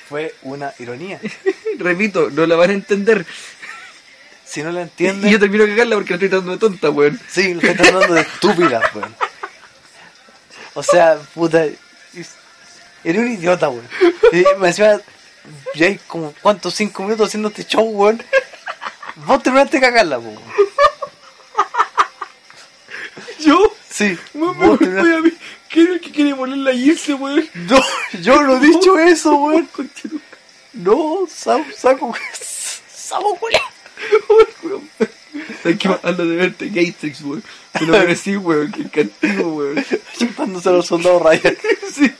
Fue 0.08 0.34
una 0.42 0.72
ironía. 0.78 1.20
Repito, 1.78 2.30
no 2.30 2.46
la 2.46 2.56
van 2.56 2.70
a 2.70 2.74
entender. 2.74 3.26
Si 4.46 4.62
no 4.62 4.70
la 4.70 4.82
entienden, 4.82 5.28
y 5.28 5.32
yo 5.32 5.40
termino 5.40 5.64
de 5.64 5.70
cagarla 5.70 5.96
porque 5.96 6.10
la 6.10 6.14
estoy 6.16 6.28
tratando 6.28 6.52
de 6.52 6.58
tonta, 6.58 6.90
weón. 6.90 7.20
sí, 7.28 7.54
lo 7.54 7.60
estoy 7.60 7.76
tratando 7.76 8.14
de 8.14 8.20
estúpida, 8.20 8.80
weón. 8.94 9.14
O 10.74 10.82
sea, 10.82 11.16
puta. 11.34 11.64
es- 11.64 11.78
Eres 13.02 13.20
un 13.20 13.32
idiota, 13.32 13.68
weón. 13.68 13.86
Y 14.32 14.44
me 14.58 14.68
encima, 14.68 15.00
ya 15.74 15.86
hay 15.86 15.98
como, 16.06 16.34
¿cuántos? 16.42 16.74
Cinco 16.74 17.02
minutos 17.04 17.28
haciendo 17.28 17.48
este 17.48 17.64
show, 17.64 17.84
weón. 17.84 18.22
Vos 19.26 19.42
terminaste 19.42 19.76
de 19.76 19.80
cagarla, 19.82 20.18
weón. 20.18 20.38
Yo, 23.40 23.72
Sí, 23.90 24.18
weón, 24.34 24.58
me 24.58 24.66
terminaste- 24.78 25.16
a 25.16 25.20
mí. 25.20 25.32
¿Quién 25.70 25.86
es 25.86 25.92
el 25.94 26.00
que 26.00 26.10
quiere 26.12 26.34
ponerla 26.34 26.70
a 26.70 26.74
irse, 26.74 27.14
weón? 27.14 27.48
No, 27.54 27.80
yo 28.20 28.42
no 28.42 28.56
he 28.56 28.60
dicho 28.60 28.98
eso, 28.98 29.34
weón. 29.36 29.68
No, 30.72 31.26
saco, 31.32 31.64
saco, 31.76 32.14
saco, 32.92 33.38
weón. 34.62 34.90
¿Sabes 35.62 35.78
qué? 35.78 35.88
Ando 36.02 36.26
de 36.26 36.36
verte, 36.36 36.68
Gatrix, 36.68 37.20
weón. 37.22 37.42
Te 37.72 37.86
lo 37.86 37.92
merecí, 37.98 38.36
weón. 38.36 38.72
Qué 38.72 38.88
castigo, 38.88 39.48
weón. 39.54 39.84
Chupándose 40.18 40.68
a 40.68 40.72
los 40.72 40.86
soldados 40.86 41.22
Ryan. 41.22 41.56
Sí. 41.94 42.12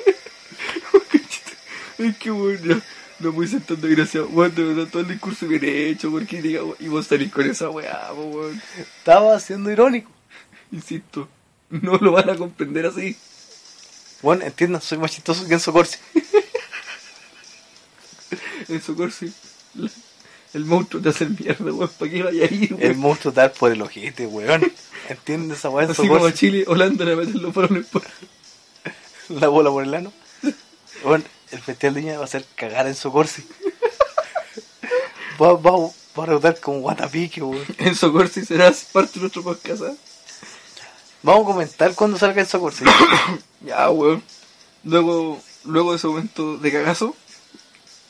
weón, 2.31 2.61
ya. 2.63 2.81
No 3.21 3.33
muy 3.33 3.47
ser 3.47 3.63
tan 3.63 3.81
desgraciado. 3.81 4.29
Weón, 4.29 4.55
de 4.55 4.65
verdad, 4.65 4.89
todo 4.91 5.03
el 5.03 5.09
discurso 5.09 5.47
bien 5.47 5.65
hecho, 5.65 6.11
porque 6.11 6.43
diga, 6.43 6.63
y 6.81 6.89
vos 6.89 7.07
salís 7.07 7.33
con 7.33 7.49
esa 7.49 7.71
weá, 7.71 8.13
weón. 8.13 8.61
Estaba 8.79 9.39
siendo 9.39 9.71
irónico. 9.71 10.11
Insisto, 10.73 11.29
no 11.71 11.97
lo 11.99 12.13
van 12.13 12.31
a 12.31 12.37
comprender 12.37 12.87
así. 12.87 13.17
Bueno, 14.23 14.45
entiendan, 14.45 14.81
soy 14.81 14.99
más 14.99 15.13
chistoso 15.13 15.47
que 15.47 15.55
Enzo 15.55 15.73
Corsi. 15.73 15.99
En 18.69 18.81
su 18.83 18.97
corsi, 18.97 19.33
el 20.55 20.65
monstruo 20.65 21.03
te 21.03 21.11
hace 21.11 21.27
mierda, 21.27 21.73
weón. 21.73 21.91
¿Para 21.99 22.11
qué 22.11 22.23
vaya 22.23 22.45
ahí, 22.45 22.69
weón? 22.71 22.83
El 22.83 22.97
monstruo 22.97 23.33
tal 23.33 23.53
por 23.53 23.71
el 23.71 23.83
ojete, 23.83 24.27
weón. 24.27 24.73
¿Entiendes 25.09 25.59
esa 25.59 25.69
weá? 25.69 25.87
Enzo 25.87 26.03
Así 26.03 26.09
como 26.09 26.25
a? 26.25 26.33
Chile, 26.33 26.65
Holanda 26.67 27.05
le 27.05 27.15
meten 27.15 27.43
los 27.43 27.55
balones 27.55 27.87
por. 27.87 28.03
La 29.29 29.49
bola 29.49 29.71
por 29.71 29.85
el 29.85 29.95
ano. 29.95 30.13
Bueno, 31.03 31.25
el 31.55 31.63
Festival 31.63 31.95
de 31.95 32.01
Viña 32.01 32.19
va 32.19 32.25
a 32.25 32.29
ser 32.29 32.45
cagar 32.57 32.87
en 32.87 32.95
su 32.95 33.11
Corsi. 33.11 33.45
Va, 35.41 35.55
va, 35.55 35.73
va 36.17 36.23
a 36.23 36.27
rebotar 36.27 36.61
como 36.61 36.81
guatapique, 36.81 37.43
weón. 37.43 37.65
En 37.79 37.95
su 37.95 38.13
corsi 38.13 38.45
serás 38.45 38.85
parte 38.93 39.15
de 39.15 39.21
nuestro 39.21 39.43
podcast, 39.43 39.83
¿ah? 39.83 39.95
Vamos 41.23 41.43
a 41.43 41.47
comentar 41.47 41.95
cuando 41.95 42.19
salga 42.19 42.43
Enzo 42.43 42.61
Corsi. 42.61 42.85
Ya, 43.61 43.89
weón. 43.91 44.23
Luego, 44.85 45.41
luego 45.65 45.93
de 45.93 45.97
ese 45.97 46.07
momento 46.07 46.59
de 46.59 46.71
cagazo, 46.71 47.17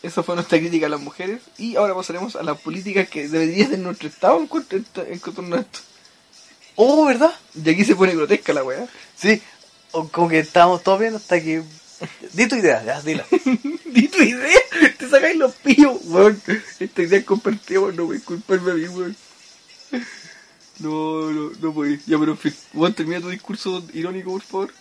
esa 0.02 0.24
fue 0.24 0.34
nuestra 0.34 0.58
crítica 0.58 0.86
a 0.86 0.88
las 0.88 1.00
mujeres. 1.00 1.42
Y 1.56 1.76
ahora 1.76 1.94
pasaremos 1.94 2.34
a 2.34 2.42
las 2.42 2.60
políticas 2.60 3.08
que 3.08 3.28
debería 3.28 3.68
de 3.68 3.78
nuestro 3.78 4.08
Estado 4.08 4.38
en 4.40 4.48
cuanto, 4.48 4.76
en 4.76 5.20
torno 5.20 5.56
a 5.56 5.60
esto. 5.60 5.78
Oh, 6.74 7.06
¿verdad? 7.06 7.32
Y 7.54 7.70
aquí 7.70 7.84
se 7.84 7.94
pone 7.94 8.16
grotesca 8.16 8.52
la 8.52 8.64
weá. 8.64 8.88
Sí. 9.16 9.40
O 9.92 10.08
como 10.08 10.28
que 10.28 10.40
estábamos 10.40 10.82
todos 10.82 10.98
bien 10.98 11.14
hasta 11.14 11.40
que... 11.40 11.62
Di 12.32 12.48
tu 12.48 12.56
idea, 12.56 12.82
ya, 12.84 13.00
dila. 13.00 13.24
Di 13.84 14.08
tu 14.08 14.22
idea, 14.22 14.60
te 14.98 15.08
sacáis 15.08 15.36
los 15.36 15.54
pillos, 15.54 15.98
weón. 16.04 16.40
Esta 16.80 17.02
idea 17.02 17.18
es 17.18 17.24
compartida, 17.24 17.80
weón, 17.80 17.96
no 17.96 18.06
voy 18.06 18.18
a 18.18 18.24
culparme 18.24 18.72
a 18.72 18.74
mí, 18.74 18.88
weón. 18.88 19.16
No, 20.80 21.30
no, 21.30 21.50
no 21.60 21.72
voy. 21.72 22.00
Ya, 22.06 22.18
pero 22.18 22.32
en 22.32 22.38
fin, 22.38 22.54
weón, 22.72 22.94
termina 22.94 23.20
tu 23.20 23.28
discurso 23.28 23.84
irónico, 23.92 24.32
por 24.32 24.42
favor. 24.42 24.74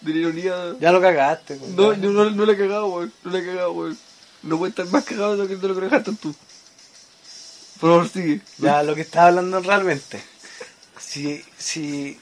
De 0.00 0.12
la 0.12 0.18
ironía. 0.18 0.76
Ya 0.80 0.92
lo 0.92 1.00
cagaste, 1.00 1.54
weón. 1.54 1.76
No, 1.76 1.96
no, 1.96 2.10
no, 2.10 2.30
no 2.30 2.46
la 2.46 2.52
he 2.52 2.56
cagado, 2.56 2.86
weón. 2.88 3.12
No 3.24 3.30
la 3.30 3.38
he 3.38 3.46
cagado, 3.46 3.72
weón. 3.72 3.98
No 4.42 4.58
puede 4.58 4.70
estar 4.70 4.86
más 4.86 5.04
cagado 5.04 5.32
de 5.32 5.38
lo 5.38 5.48
que, 5.48 5.56
de 5.56 5.68
lo 5.68 5.74
dejaste 5.74 6.12
tú. 6.12 6.34
Por 7.80 7.90
favor, 7.90 8.08
sigue. 8.08 8.40
Ya, 8.58 8.82
lo 8.82 8.94
que 8.94 9.02
estás 9.02 9.24
hablando 9.24 9.60
realmente. 9.60 10.22
Si, 10.98 11.44
si, 11.58 12.18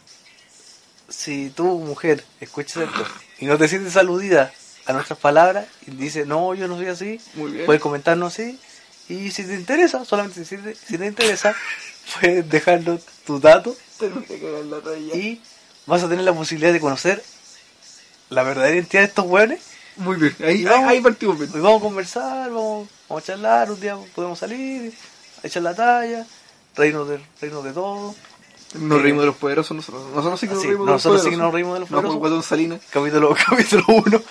si 1.08 1.50
tú, 1.50 1.64
mujer, 1.78 2.24
escuchas 2.40 2.84
esto 2.88 3.04
y 3.38 3.46
no 3.46 3.58
te 3.58 3.68
sientes 3.68 3.96
aludida 3.96 4.52
a 4.86 4.92
nuestras 4.92 5.18
palabras 5.18 5.66
y 5.86 5.92
dices, 5.92 6.26
no, 6.26 6.54
yo 6.54 6.68
no 6.68 6.76
soy 6.76 6.86
así, 6.86 7.20
puedes 7.66 7.80
comentarnos 7.82 8.32
así. 8.32 8.58
Y 9.08 9.30
si 9.30 9.44
te 9.44 9.54
interesa, 9.54 10.04
solamente 10.04 10.44
si 10.44 10.56
te, 10.56 10.74
si 10.74 10.96
te 10.98 11.06
interesa, 11.06 11.54
puedes 12.20 12.48
dejarnos 12.48 13.00
tus 13.26 13.40
datos 13.40 13.76
y 15.16 15.40
vas 15.86 16.02
a 16.02 16.08
tener 16.08 16.24
la 16.24 16.32
posibilidad 16.32 16.72
de 16.72 16.80
conocer 16.80 17.22
la 18.30 18.42
verdadera 18.42 18.74
identidad 18.76 19.02
de 19.02 19.08
estos 19.08 19.26
hueones. 19.26 19.60
Muy 19.96 20.16
bien, 20.16 20.34
ahí, 20.40 20.46
ahí, 20.46 20.64
vamos- 20.64 20.88
ahí 20.88 21.00
partimos 21.00 21.38
bien. 21.38 21.50
Vamos 21.52 21.80
a 21.80 21.84
conversar, 21.84 22.50
vamos, 22.50 22.88
vamos 23.08 23.22
a 23.22 23.26
charlar, 23.26 23.70
un 23.70 23.80
día 23.80 23.96
podemos 24.14 24.38
salir, 24.38 24.92
echar 25.42 25.62
la 25.62 25.74
talla, 25.74 26.26
reírnos 26.74 27.08
de, 27.08 27.20
reírnos 27.40 27.64
de 27.64 27.72
todo. 27.72 28.14
Nos 28.74 29.00
reímos 29.02 29.22
de 29.22 29.26
los 29.26 29.36
poderosos 29.36 29.76
nosotros. 29.76 30.04
Nosotros 30.14 30.40
sí 30.40 30.48
que 30.48 30.54
nos 30.54 30.62
Sí, 30.62 30.68
reímos 30.68 30.86
de 30.86 30.92
los 30.92 31.04
nosotros 31.04 31.22
sí 31.22 31.30
que 31.30 31.36
poderosos. 31.36 31.44
nos 31.46 31.54
reímos 31.54 31.74
de 31.74 31.80
los 31.80 31.90
No, 31.90 31.96
por 31.96 32.02
poderosos. 32.04 32.20
Guatón 32.20 32.42
Salinas. 32.42 32.80
Capítulo, 32.90 33.36
capítulo 33.48 33.84
1, 33.88 34.22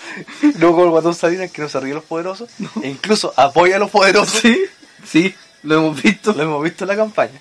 luego 0.58 0.74
con 0.76 0.84
el 0.84 0.90
guatón 0.90 1.14
Salinas 1.14 1.50
que 1.50 1.62
no 1.62 1.68
se 1.68 1.80
ríe 1.80 1.88
de 1.90 1.94
los 1.94 2.04
poderosos, 2.04 2.48
e 2.82 2.88
incluso 2.88 3.32
apoya 3.36 3.76
a 3.76 3.78
los 3.78 3.90
poderosos, 3.90 4.38
Sí, 4.40 4.64
sí, 5.04 5.34
lo 5.62 5.76
hemos 5.76 6.02
visto. 6.02 6.32
lo 6.34 6.42
hemos 6.42 6.62
visto 6.62 6.84
en 6.84 6.88
la 6.88 6.96
campaña. 6.96 7.40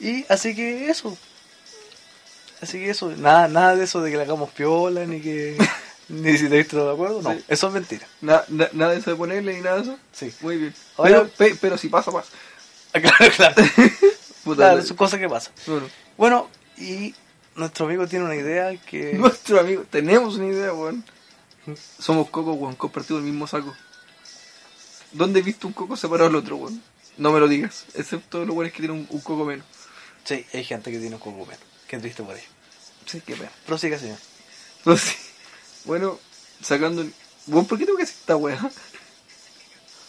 Y 0.00 0.24
así 0.28 0.54
que 0.54 0.88
eso, 0.90 1.16
así 2.60 2.78
que 2.78 2.90
eso, 2.90 3.10
nada, 3.16 3.48
nada 3.48 3.76
de 3.76 3.84
eso 3.84 4.00
de 4.02 4.10
que 4.10 4.16
le 4.16 4.22
hagamos 4.22 4.50
piola, 4.50 5.04
ni 5.06 5.20
que, 5.20 5.56
ni 6.08 6.36
si 6.38 6.48
te 6.48 6.56
viste 6.56 6.76
de 6.76 6.90
acuerdo, 6.90 7.20
no, 7.22 7.32
Sí. 7.32 7.44
eso 7.48 7.68
es 7.68 7.72
mentira. 7.74 8.06
Na- 8.20 8.44
na- 8.48 8.68
nada 8.72 8.92
de 8.92 8.98
eso 8.98 9.10
de 9.10 9.16
ponerle 9.16 9.54
ni 9.54 9.60
nada 9.60 9.76
de 9.76 9.82
eso. 9.82 9.98
Sí. 10.12 10.32
Muy 10.40 10.56
bien. 10.56 10.74
Ahora- 10.96 11.10
pero, 11.10 11.28
pe- 11.52 11.58
pero 11.60 11.78
si 11.78 11.88
pasa, 11.88 12.10
pasa. 12.10 12.30
Claro, 12.94 13.32
claro, 13.36 13.54
Puta 14.44 14.56
claro, 14.56 14.82
son 14.84 14.96
cosas 14.96 15.18
que 15.18 15.28
pasan. 15.28 15.52
Bueno, 15.66 15.86
Bueno, 16.16 16.48
y 16.78 17.14
nuestro 17.56 17.86
amigo 17.86 18.06
tiene 18.06 18.24
una 18.24 18.36
idea 18.36 18.76
que... 18.76 19.12
nuestro 19.18 19.60
amigo, 19.60 19.84
tenemos 19.90 20.36
una 20.36 20.46
idea, 20.46 20.72
weón. 20.72 21.04
Somos 21.98 22.28
cocos, 22.30 22.56
weón, 22.58 22.76
compartimos 22.76 23.20
el 23.22 23.28
mismo 23.28 23.46
saco. 23.46 23.74
¿Dónde 25.12 25.40
he 25.40 25.42
visto 25.42 25.66
un 25.66 25.72
coco 25.72 25.96
separado 25.96 26.28
del 26.28 26.36
otro, 26.36 26.56
weón? 26.56 26.82
No 27.16 27.30
me 27.32 27.38
lo 27.40 27.46
digas, 27.48 27.84
excepto 27.94 28.44
los 28.44 28.54
weones 28.56 28.72
que 28.72 28.80
tienen 28.80 28.98
un, 28.98 29.06
un 29.08 29.20
coco 29.20 29.44
menos. 29.44 29.64
Sí, 30.24 30.44
hay 30.52 30.64
gente 30.64 30.90
que 30.90 30.98
tiene 30.98 31.14
un 31.14 31.20
coco 31.20 31.46
menos. 31.46 31.62
Qué 31.86 31.98
triste 31.98 32.22
por 32.22 32.36
ello. 32.36 32.46
Sí, 33.06 33.20
qué 33.24 33.36
pena. 33.36 33.50
Prosiga, 33.66 33.98
señor. 33.98 34.18
Sé. 34.98 35.16
Bueno, 35.84 36.18
sacando. 36.62 37.02
el- 37.02 37.12
Weón, 37.46 37.66
¿por 37.66 37.78
qué 37.78 37.84
tengo 37.84 37.98
que 37.98 38.04
hacer 38.04 38.16
esta 38.20 38.36
weá? 38.36 38.58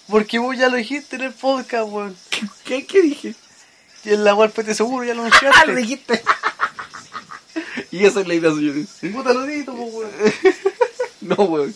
Porque 0.08 0.40
vos 0.40 0.58
ya 0.58 0.70
lo 0.70 0.78
dijiste 0.78 1.18
en 1.18 1.24
el 1.24 1.34
podcast, 1.34 1.88
weón. 1.90 2.16
¿Qué, 2.64 2.86
qué 2.86 3.02
dije? 3.02 3.36
Y 4.06 4.14
en 4.14 4.24
la 4.24 4.36
web 4.36 4.52
te 4.54 4.74
seguro 4.74 5.04
ya 5.04 5.14
lo 5.14 5.24
¡Ah, 5.24 5.28
anunciaste. 5.28 5.68
lo 5.68 5.76
dijiste! 5.76 6.24
y 7.92 8.06
esa 8.06 8.22
es 8.22 8.28
la 8.28 8.34
idea, 8.34 8.52
señores. 8.52 8.88
Puta 9.14 9.34
lo 9.34 9.44
dito, 9.44 9.76
po, 9.76 9.84
weón. 9.84 10.12
No, 11.22 11.36
weón. 11.46 11.76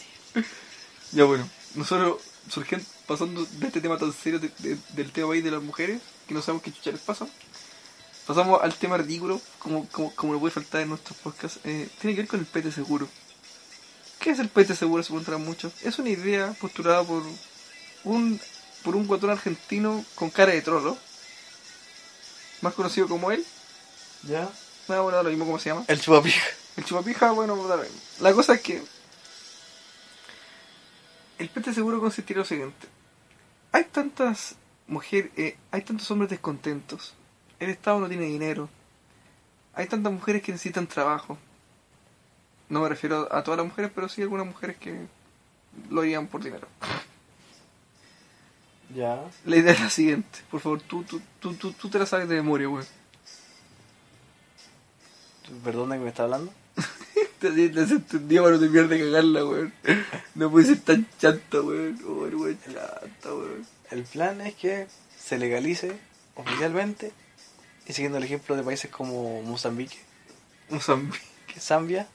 Ya 1.11 1.23
bueno, 1.23 1.49
nosotros 1.75 2.17
surgen, 2.49 2.85
pasando 3.07 3.43
de 3.45 3.67
este 3.67 3.81
tema 3.81 3.97
tan 3.97 4.13
serio 4.13 4.39
de- 4.39 4.51
de- 4.59 4.77
del 4.89 5.11
tema 5.11 5.33
ahí 5.33 5.41
de 5.41 5.49
las 5.51 5.61
mujeres, 5.63 6.01
que 6.27 6.33
no 6.35 6.41
sabemos 6.41 6.61
qué 6.63 6.71
chucha 6.71 6.91
les 6.91 7.01
pasa, 7.01 7.27
pasamos 8.27 8.61
al 8.61 8.75
tema 8.75 8.97
ridículo, 8.97 9.41
como, 9.57 9.87
como, 9.89 10.13
como 10.13 10.33
no 10.33 10.39
puede 10.39 10.53
faltar 10.53 10.81
en 10.81 10.89
nuestros 10.89 11.17
podcasts, 11.17 11.59
eh, 11.63 11.89
tiene 11.99 12.15
que 12.15 12.21
ver 12.21 12.29
con 12.29 12.39
el 12.39 12.45
pete 12.45 12.71
seguro. 12.71 13.07
¿Qué 14.19 14.31
es 14.31 14.39
el 14.39 14.49
pete 14.49 14.75
seguro? 14.75 15.01
Se 15.01 15.07
preguntarán 15.07 15.43
muchos. 15.43 15.73
Es 15.81 15.97
una 15.97 16.09
idea 16.09 16.53
postulada 16.59 17.03
por 17.03 17.23
un 18.03 18.39
por 18.83 18.95
un 18.95 19.07
guatón 19.07 19.29
argentino 19.31 20.05
con 20.15 20.29
cara 20.29 20.51
de 20.53 20.61
trolo, 20.61 20.97
más 22.61 22.73
conocido 22.73 23.07
como 23.07 23.31
él, 23.31 23.45
Ya. 24.23 24.49
me 24.87 24.95
da 24.95 25.01
bueno, 25.01 25.21
lo 25.23 25.29
mismo 25.29 25.45
como 25.45 25.59
se 25.59 25.69
llama. 25.69 25.85
El 25.87 25.99
chupapija. 26.01 26.45
El 26.77 26.85
chupapija, 26.85 27.31
bueno, 27.31 27.55
da 27.67 27.75
lo 27.77 27.83
mismo. 27.83 27.99
la 28.19 28.33
cosa 28.33 28.53
es 28.53 28.61
que 28.61 28.81
el 31.37 31.49
pete 31.49 31.73
seguro 31.73 31.99
consistiría 31.99 32.37
en 32.37 32.43
lo 32.43 32.45
siguiente. 32.45 32.87
Hay 33.71 33.85
tantas 33.85 34.55
mujeres, 34.87 35.31
eh, 35.37 35.57
hay 35.71 35.81
tantos 35.83 36.09
hombres 36.11 36.29
descontentos. 36.29 37.13
El 37.59 37.69
Estado 37.69 37.99
no 37.99 38.07
tiene 38.07 38.25
dinero. 38.25 38.69
Hay 39.73 39.87
tantas 39.87 40.11
mujeres 40.11 40.41
que 40.41 40.51
necesitan 40.51 40.87
trabajo. 40.87 41.37
No 42.67 42.81
me 42.81 42.89
refiero 42.89 43.33
a 43.33 43.43
todas 43.43 43.57
las 43.57 43.67
mujeres, 43.67 43.91
pero 43.93 44.09
sí 44.09 44.21
a 44.21 44.25
algunas 44.25 44.45
mujeres 44.45 44.77
que 44.77 45.07
lo 45.89 46.01
harían 46.01 46.27
por 46.27 46.43
dinero. 46.43 46.67
Ya. 48.95 49.23
La 49.45 49.55
idea 49.55 49.73
es 49.73 49.79
la 49.79 49.89
siguiente. 49.89 50.39
Por 50.49 50.59
favor, 50.59 50.81
tú, 50.81 51.03
tú, 51.03 51.21
tú, 51.39 51.53
tú, 51.53 51.73
tú 51.73 51.89
te 51.89 51.99
la 51.99 52.05
sabes 52.05 52.27
de 52.27 52.35
memoria, 52.35 52.69
weón. 52.69 52.85
¿Perdón 55.63 55.89
de 55.89 55.97
que 55.97 56.03
me 56.03 56.09
está 56.09 56.23
hablando? 56.23 56.53
Te 57.39 57.51
desentendía 57.51 58.41
para 58.41 58.55
no 58.55 58.59
terminar 58.59 58.87
de 58.87 58.99
cagarla, 58.99 59.45
weón. 59.45 59.73
No 60.35 60.51
puede 60.51 60.67
ser 60.67 60.79
tan 60.79 61.07
chanta, 61.19 61.61
weón. 61.61 61.99
Weón, 62.03 62.57
chanta, 62.63 63.33
weón. 63.33 63.65
El 63.91 64.03
plan 64.03 64.41
es 64.41 64.55
que 64.55 64.87
se 65.17 65.37
legalice 65.37 65.97
oficialmente 66.35 67.11
y 67.87 67.93
siguiendo 67.93 68.17
el 68.17 68.23
ejemplo 68.23 68.55
de 68.55 68.63
países 68.63 68.91
como 68.91 69.41
Mozambique, 69.41 69.97
Mozambique. 70.69 71.29
Zambia 71.59 72.07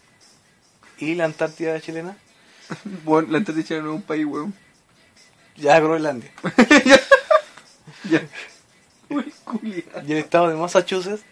y 0.98 1.14
la 1.14 1.24
Antártida 1.24 1.80
chilena, 1.80 2.16
Bueno, 3.04 3.28
la 3.30 3.38
Antártida 3.38 3.80
no 3.80 3.90
es 3.90 3.96
un 3.96 4.02
país, 4.02 4.24
weón. 4.24 4.54
Ya 5.56 5.78
Groenlandia 5.80 6.30
Ya. 8.10 8.20
Uy, 9.08 9.32
y 10.06 10.12
el 10.12 10.18
estado 10.18 10.48
de 10.48 10.56
Massachusetts 10.56 11.22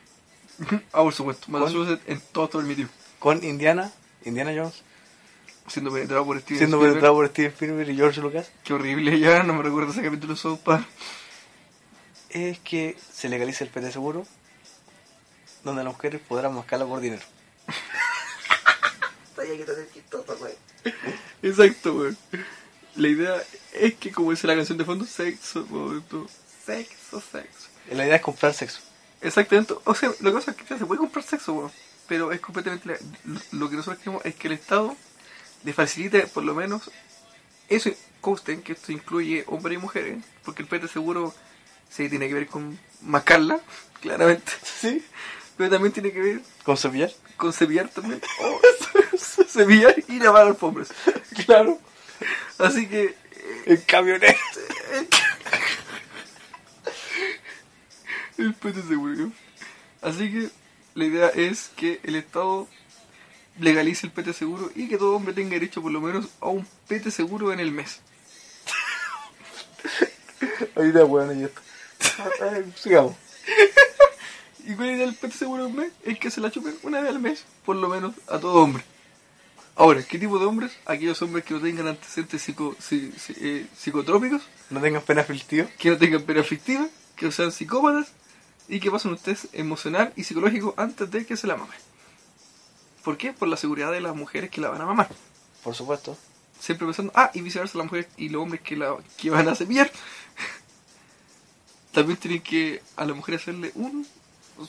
Ah, 0.92 1.02
por 1.02 1.12
supuesto. 1.12 1.46
Massachusetts 1.50 2.02
en 2.06 2.20
todo 2.32 2.44
está 2.46 2.58
permitido. 2.58 2.88
con 3.18 3.42
Indiana, 3.44 3.92
Indiana 4.24 4.52
Jones, 4.56 4.82
Siendo 5.68 5.92
penetrado 5.92 6.24
por 6.24 6.40
Steven 6.40 6.58
siendo 6.58 6.76
Spielberg. 6.76 6.92
penetrado 6.94 7.14
por 7.14 7.28
Steven 7.28 7.52
Spielberg 7.52 7.90
y 7.90 7.96
George 7.96 8.20
Lucas, 8.20 8.50
Qué 8.64 8.74
horrible, 8.74 9.18
ya 9.18 9.42
no 9.42 9.54
me 9.54 9.62
recuerdo 9.62 9.92
ese 9.92 10.02
capítulo 10.02 10.34
de 10.34 10.40
South 10.40 10.58
Park. 10.64 10.86
es 12.30 12.58
que 12.60 12.96
se 13.12 13.28
legalice 13.28 13.64
el 13.64 13.70
PT 13.70 13.92
seguro, 13.92 14.26
donde 15.64 15.84
las 15.84 15.92
mujeres 15.94 16.20
podrán 16.26 16.54
mascarla 16.54 16.86
por 16.86 17.00
dinero. 17.00 17.22
Exacto, 21.42 21.94
weón. 21.94 22.16
La 22.96 23.08
idea 23.08 23.42
es 23.72 23.94
que, 23.94 24.10
como 24.12 24.30
dice 24.30 24.46
la 24.46 24.54
canción 24.54 24.78
de 24.78 24.84
fondo, 24.84 25.04
sexo, 25.06 25.66
momento. 25.70 26.26
Sexo, 26.66 27.20
sexo. 27.20 27.68
La 27.90 28.04
idea 28.06 28.16
es 28.16 28.22
comprar 28.22 28.54
sexo. 28.54 28.80
Exactamente. 29.20 29.74
O 29.84 29.94
sea, 29.94 30.10
lo 30.20 30.30
que 30.30 30.38
pasa 30.38 30.50
es 30.52 30.56
que 30.56 30.78
se 30.78 30.86
puede 30.86 30.98
comprar 30.98 31.24
sexo, 31.24 31.52
weón. 31.54 31.72
Pero 32.08 32.32
es 32.32 32.40
completamente. 32.40 32.88
la- 32.88 32.98
lo 33.52 33.70
que 33.70 33.76
nosotros 33.76 33.98
queremos 34.02 34.24
es 34.24 34.34
que 34.34 34.48
el 34.48 34.54
Estado 34.54 34.96
le 35.64 35.72
facilite, 35.72 36.26
por 36.26 36.44
lo 36.44 36.54
menos, 36.54 36.90
eso. 37.68 37.90
consten 38.20 38.62
que 38.62 38.72
esto 38.74 38.92
incluye 38.92 39.44
hombres 39.48 39.76
y 39.78 39.80
mujeres, 39.80 40.22
porque 40.44 40.62
el 40.62 40.68
PT 40.68 40.86
seguro 40.88 41.34
sí 41.90 42.08
tiene 42.08 42.28
que 42.28 42.34
ver 42.34 42.46
con 42.46 42.78
mascarla, 43.00 43.58
claramente, 44.00 44.52
¿Sí? 44.80 45.04
pero 45.56 45.70
también 45.70 45.92
tiene 45.92 46.12
que 46.12 46.20
ver 46.20 46.40
¿Con 46.62 46.76
cepillar? 46.76 47.10
con 47.36 47.52
cepillar 47.52 47.88
también, 47.88 48.20
o 48.40 48.60
cepillar 49.48 49.96
y 50.08 50.18
lavar 50.20 50.46
alfombras. 50.46 50.88
Claro. 51.46 51.78
Así 52.58 52.86
que 52.86 53.14
El 53.66 53.84
camionero. 53.84 54.38
el 58.38 58.54
PT 58.54 58.82
seguro. 58.82 59.14
¿no? 59.14 59.32
Así 60.00 60.30
que 60.30 60.50
la 60.94 61.04
idea 61.04 61.28
es 61.28 61.70
que 61.76 62.00
el 62.02 62.16
Estado 62.16 62.68
legalice 63.58 64.06
el 64.06 64.12
PT 64.12 64.32
seguro 64.32 64.70
y 64.74 64.88
que 64.88 64.98
todo 64.98 65.14
hombre 65.14 65.34
tenga 65.34 65.50
derecho 65.50 65.82
por 65.82 65.92
lo 65.92 66.00
menos 66.00 66.26
a 66.40 66.48
un 66.48 66.66
PT 66.88 67.10
seguro 67.10 67.52
en 67.52 67.60
el 67.60 67.70
mes. 67.70 68.00
Ahí 70.76 70.88
está, 70.88 71.04
weón, 71.04 71.40
y 71.40 71.44
esto. 71.44 71.60
Sigamos. 72.76 73.14
¿Y 74.64 74.74
cuál 74.74 74.90
es 74.90 75.00
el 75.00 75.14
PT 75.14 75.36
seguro 75.36 75.64
del 75.64 75.74
mes? 75.74 75.92
Es 76.04 76.18
que 76.18 76.30
se 76.30 76.40
la 76.40 76.50
chupen 76.50 76.76
una 76.82 77.00
vez 77.00 77.10
al 77.10 77.20
mes, 77.20 77.44
por 77.64 77.76
lo 77.76 77.88
menos, 77.88 78.14
a 78.28 78.38
todo 78.38 78.54
hombre. 78.54 78.84
Ahora, 79.74 80.02
¿qué 80.02 80.18
tipo 80.18 80.38
de 80.38 80.44
hombres? 80.46 80.72
Aquellos 80.86 81.20
hombres 81.22 81.44
que 81.44 81.54
no 81.54 81.60
tengan 81.60 81.88
antecedentes 81.88 82.42
psico- 82.46 82.76
si- 82.78 83.10
si- 83.12 83.34
eh, 83.40 83.66
psicotrópicos, 83.76 84.42
No 84.70 84.80
tengas 84.80 85.02
pena 85.02 85.22
aflictiva. 85.22 85.66
que 85.78 85.90
no 85.90 85.98
tengan 85.98 86.22
pena 86.22 86.40
afectiva, 86.40 86.86
que 87.16 87.26
no 87.26 87.32
sean 87.32 87.52
psicópatas 87.52 88.08
y 88.68 88.80
que 88.80 88.90
pasen 88.90 89.12
un 89.12 89.18
test 89.18 89.46
emocional 89.54 90.12
y 90.14 90.24
psicológico 90.24 90.74
antes 90.76 91.10
de 91.10 91.24
que 91.24 91.36
se 91.36 91.46
la 91.46 91.56
mamen. 91.56 91.78
¿Por 93.02 93.16
qué? 93.16 93.32
Por 93.32 93.48
la 93.48 93.56
seguridad 93.56 93.90
de 93.90 94.00
las 94.00 94.14
mujeres 94.14 94.50
que 94.50 94.60
la 94.60 94.68
van 94.68 94.82
a 94.82 94.86
mamar. 94.86 95.08
Por 95.64 95.74
supuesto. 95.74 96.16
Siempre 96.60 96.86
pensando, 96.86 97.10
ah, 97.16 97.30
y 97.34 97.40
viceversa 97.40 97.78
las 97.78 97.86
mujeres 97.86 98.06
y 98.16 98.28
los 98.28 98.42
hombres 98.42 98.60
que 98.60 98.76
la 98.76 98.96
que 99.16 99.30
van 99.30 99.48
a 99.48 99.54
cepillar. 99.56 99.90
También 101.92 102.18
tienen 102.18 102.40
que 102.42 102.82
a 102.96 103.04
la 103.04 103.14
mujer 103.14 103.36
hacerle 103.36 103.72
un 103.74 104.06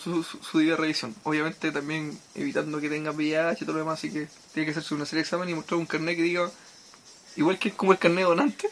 su, 0.02 0.24
su, 0.24 0.38
su 0.40 0.58
debida 0.60 0.76
revisión. 0.78 1.16
Obviamente 1.24 1.72
también 1.72 2.18
evitando 2.36 2.80
que 2.82 2.90
tenga 2.90 3.12
VIH 3.12 3.58
y 3.64 3.66
todo 3.66 3.74
lo 3.74 3.80
demás, 3.80 4.00
así 4.00 4.12
que 4.12 4.28
tiene 4.54 4.66
que 4.66 4.72
hacerse 4.72 4.94
una 4.96 5.06
serie 5.06 5.18
de 5.20 5.24
exámenes 5.24 5.52
y 5.54 5.56
mostrar 5.56 5.80
un 5.80 5.86
carnet 5.86 6.16
que 6.16 6.24
diga, 6.24 6.50
igual 7.36 7.60
que 7.60 7.72
como 7.72 7.92
el 7.92 8.00
carnet 8.00 8.26
donante, 8.26 8.70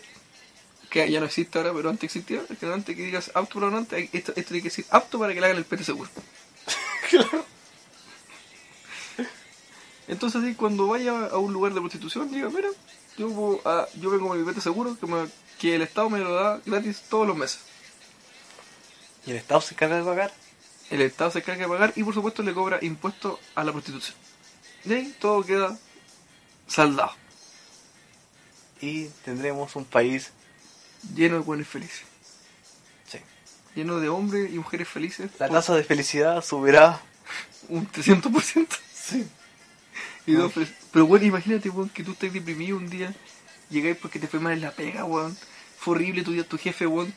que 0.89 1.09
ya 1.09 1.19
no 1.19 1.25
existe 1.25 1.57
ahora, 1.57 1.73
pero 1.73 1.89
antes 1.89 2.03
existía, 2.05 2.39
el 2.39 2.45
carnet 2.47 2.61
donante 2.61 2.95
que 2.95 3.03
digas 3.03 3.31
apto 3.33 3.55
para 3.55 3.67
donante, 3.67 4.09
esto, 4.13 4.31
esto 4.35 4.49
tiene 4.49 4.61
que 4.63 4.69
decir 4.69 4.85
apto 4.89 5.19
para 5.19 5.33
que 5.33 5.39
le 5.39 5.45
hagan 5.47 5.57
el 5.57 5.65
PT 5.65 5.83
seguro. 5.83 6.09
Claro. 7.09 7.45
Entonces 10.07 10.41
así 10.43 10.55
cuando 10.55 10.88
vaya 10.88 11.27
a 11.27 11.38
un 11.38 11.53
lugar 11.53 11.73
de 11.73 11.79
prostitución, 11.79 12.31
diga, 12.31 12.49
mira, 12.49 12.69
yo, 13.17 13.61
ah, 13.65 13.88
yo 13.99 14.09
vengo 14.09 14.27
con 14.29 14.39
mi 14.39 14.45
PT 14.45 14.61
seguro 14.61 14.97
que, 14.99 15.05
me- 15.05 15.27
que 15.59 15.75
el 15.75 15.81
Estado 15.81 16.09
me 16.09 16.19
lo 16.19 16.33
da 16.33 16.61
gratis 16.65 17.03
todos 17.09 17.27
los 17.27 17.38
meses. 17.38 17.59
¿Y 19.25 19.31
el 19.31 19.38
Estado 19.38 19.61
se 19.61 19.73
encarga 19.75 19.97
de 19.97 20.03
pagar? 20.03 20.31
El 20.91 21.01
Estado 21.01 21.31
se 21.31 21.39
encarga 21.39 21.63
de 21.63 21.69
pagar 21.69 21.93
y 21.95 22.03
por 22.03 22.13
supuesto 22.13 22.43
le 22.43 22.53
cobra 22.53 22.77
impuestos 22.81 23.39
a 23.55 23.63
la 23.63 23.72
prostitución. 23.72 24.15
De 24.84 24.95
ahí 24.97 25.15
todo 25.19 25.43
queda 25.43 25.77
saldado, 26.68 27.13
Y 28.81 29.05
tendremos 29.26 29.76
un 29.76 29.85
país. 29.85 30.31
lleno 31.15 31.35
de 31.35 31.41
buenos 31.41 31.68
felices. 31.68 32.03
Sí. 33.07 33.19
Lleno 33.76 33.99
de 33.99 34.09
hombres 34.09 34.51
y 34.51 34.57
mujeres 34.57 34.88
felices. 34.88 35.31
La 35.39 35.47
por 35.47 35.57
tasa 35.57 35.76
de 35.76 35.84
felicidad 35.84 36.43
subirá. 36.43 37.01
Un 37.69 37.89
300%. 37.89 38.68
Sí. 38.93 39.27
Y 40.26 40.34
dos, 40.34 40.51
pero, 40.53 40.68
pero 40.91 41.07
bueno, 41.07 41.26
imagínate, 41.26 41.69
weón, 41.69 41.89
que 41.89 42.03
tú 42.03 42.11
estés 42.11 42.31
deprimido 42.34 42.77
un 42.77 42.89
día, 42.89 43.13
llegáis 43.69 43.97
porque 43.97 44.19
te 44.19 44.27
fue 44.27 44.39
mal 44.39 44.53
en 44.53 44.61
la 44.61 44.72
pega, 44.72 45.03
weón. 45.05 45.38
Fue 45.80 45.95
horrible 45.95 46.23
tu 46.23 46.31
día, 46.31 46.43
tu 46.43 46.57
jefe, 46.57 46.85
weón. 46.85 47.13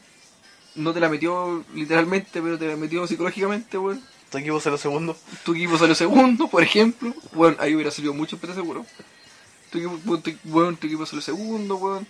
No 0.75 0.93
te 0.93 1.01
la 1.01 1.09
metió 1.09 1.65
literalmente, 1.75 2.43
pero 2.43 2.59
te 2.59 2.67
la 2.67 2.77
metió 2.77 3.07
psicológicamente, 3.07 3.79
weón. 3.79 4.03
Tu 4.31 4.39
equipo 4.39 4.59
será 4.61 4.77
segundo. 4.77 5.17
Tu 5.45 5.55
equipo 5.55 5.79
salió 5.79 5.95
segundo, 5.95 6.49
por 6.49 6.63
ejemplo. 6.63 7.15
Bueno, 7.33 7.57
ahí 7.61 7.75
hubiera 7.75 7.91
salido 7.93 8.13
mucho, 8.13 8.39
pero 8.39 8.55
seguro. 8.55 8.85
Tu 9.71 9.79
equipo, 9.79 10.19
tu, 10.19 10.33
weón, 10.47 10.77
tu 10.77 10.87
equipo 10.89 11.07
salió 11.07 11.23
segundo, 11.23 11.77
weón. 11.77 12.07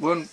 Weón, 0.00 0.28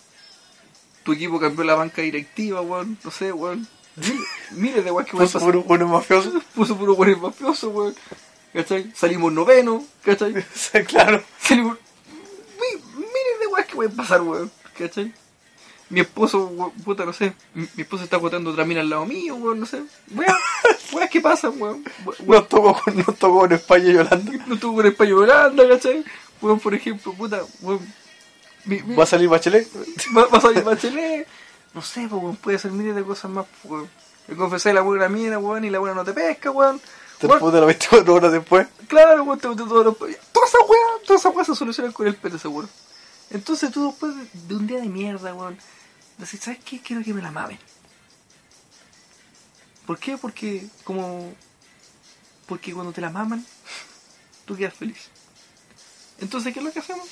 tu 1.04 1.14
equipo 1.14 1.40
cambió 1.40 1.64
la 1.64 1.76
banca 1.76 2.02
directiva, 2.02 2.62
weón. 2.62 2.98
No 3.04 3.12
sé, 3.12 3.32
weón. 3.32 3.68
Mil- 3.96 4.26
Miles 4.52 4.84
de 4.86 4.92
weón 4.92 5.06
que 5.06 5.12
Puso 5.18 5.40
puro 5.40 5.62
bueno 5.64 5.88
mafioso. 5.88 6.32
puso 6.56 6.76
puro 6.76 6.94
weón 6.96 7.22
mafioso, 7.22 7.70
weón. 7.70 7.96
¿Cachai? 8.54 8.92
Salimos 8.96 9.32
noveno, 9.32 9.86
¿cachai? 10.04 10.34
Claro. 10.88 11.24
Salimos... 11.40 11.78
Mi- 12.60 12.82
Miles 12.96 13.40
de 13.42 13.48
weón 13.48 13.68
que 13.68 13.76
pueden 13.76 13.96
pasar, 13.96 14.22
weón. 14.24 14.52
¿Cachai? 14.76 15.14
Mi 15.90 16.02
esposo, 16.02 16.72
puta, 16.86 17.04
no 17.06 17.14
sé. 17.14 17.34
Mi, 17.56 17.68
mi 17.76 17.82
esposo 17.84 18.04
está 18.04 18.18
agotando 18.18 18.52
otra 18.52 18.64
mina 18.66 18.82
al 18.82 18.90
lado 18.90 19.06
mío, 19.06 19.36
weón, 19.36 19.60
no 19.60 19.66
sé. 19.66 19.82
Weón, 20.12 20.36
weón, 20.94 21.08
¿qué 21.10 21.20
pasa, 21.22 21.50
weón? 21.50 21.84
Weón, 22.06 22.18
Nos 22.28 22.48
tocó, 22.50 22.80
con- 22.84 22.98
nos 22.98 23.16
tocó 23.18 23.46
en 23.46 23.54
España 23.54 23.92
y 23.92 23.96
Holanda. 23.98 24.32
no 24.46 24.58
tuvo 24.60 24.76
con 24.78 24.86
España 24.86 25.10
y 25.10 25.14
Holanda, 25.14 25.68
¿cachai? 25.68 26.04
Weón, 26.42 26.60
por 26.60 26.74
ejemplo, 26.76 27.14
puta, 27.14 27.42
weón. 27.62 27.80
mi- 28.66 28.82
mi- 28.84 28.96
¿Va 28.96 29.04
a 29.04 29.08
salir 29.08 29.28
Bachelet? 29.30 29.68
va, 30.18 30.26
va 30.28 30.38
a 30.38 30.42
salir 30.42 30.64
Bachelet. 30.64 31.28
No 31.74 31.82
sé, 31.82 32.08
pues, 32.10 32.22
weón, 32.22 32.36
puede 32.36 32.60
ser 32.60 32.72
miles 32.72 32.96
de 32.96 33.04
cosas 33.04 33.32
más, 33.32 33.46
pues, 33.64 33.72
weón. 33.72 33.90
Le 34.28 34.36
confesé 34.36 34.74
la 34.74 34.82
buena 34.82 35.10
mina, 35.10 35.40
weón, 35.40 35.66
y 35.66 35.72
la 35.72 35.80
buena 35.80 35.96
no 35.96 36.06
te 36.06 36.14
pesca, 36.14 36.52
weón. 36.52 36.80
Te 37.18 37.28
puta 37.28 37.58
las 37.58 37.66
24 37.66 38.14
horas 38.14 38.32
después. 38.32 38.68
Claro, 38.88 39.24
weón, 39.24 39.40
te 39.40 39.48
boté 39.48 39.64
todos 39.64 39.86
los... 39.86 39.98
Todas 39.98 40.50
esas 40.50 40.62
weas, 40.70 41.04
todas 41.08 41.22
esas 41.22 41.36
weas 41.36 41.48
se 41.48 41.56
solucionan 41.56 41.92
con 41.94 42.06
el 42.06 42.16
PT 42.16 42.38
seguro. 42.38 42.70
Entonces 43.32 43.72
tú 43.72 43.88
después 43.88 44.16
de, 44.16 44.26
de 44.48 44.56
un 44.56 44.66
día 44.68 44.80
de 44.80 44.88
mierda, 44.88 45.34
weón, 45.34 45.58
decís, 46.26 46.42
¿sabes 46.42 46.60
qué? 46.64 46.80
Quiero 46.82 47.04
que 47.04 47.14
me 47.14 47.22
la 47.22 47.32
mamen. 47.32 47.60
¿Por 49.86 49.98
qué? 49.98 50.18
Porque 50.18 50.68
como... 50.84 51.34
Porque 52.46 52.74
cuando 52.74 52.92
te 52.92 53.02
la 53.02 53.10
maman, 53.10 53.46
tú 54.46 54.56
quedas 54.56 54.74
feliz. 54.74 55.10
Entonces, 56.20 56.54
¿qué 56.54 56.60
es 56.60 56.66
lo 56.66 56.72
que 56.72 56.80
hacemos? 56.80 57.08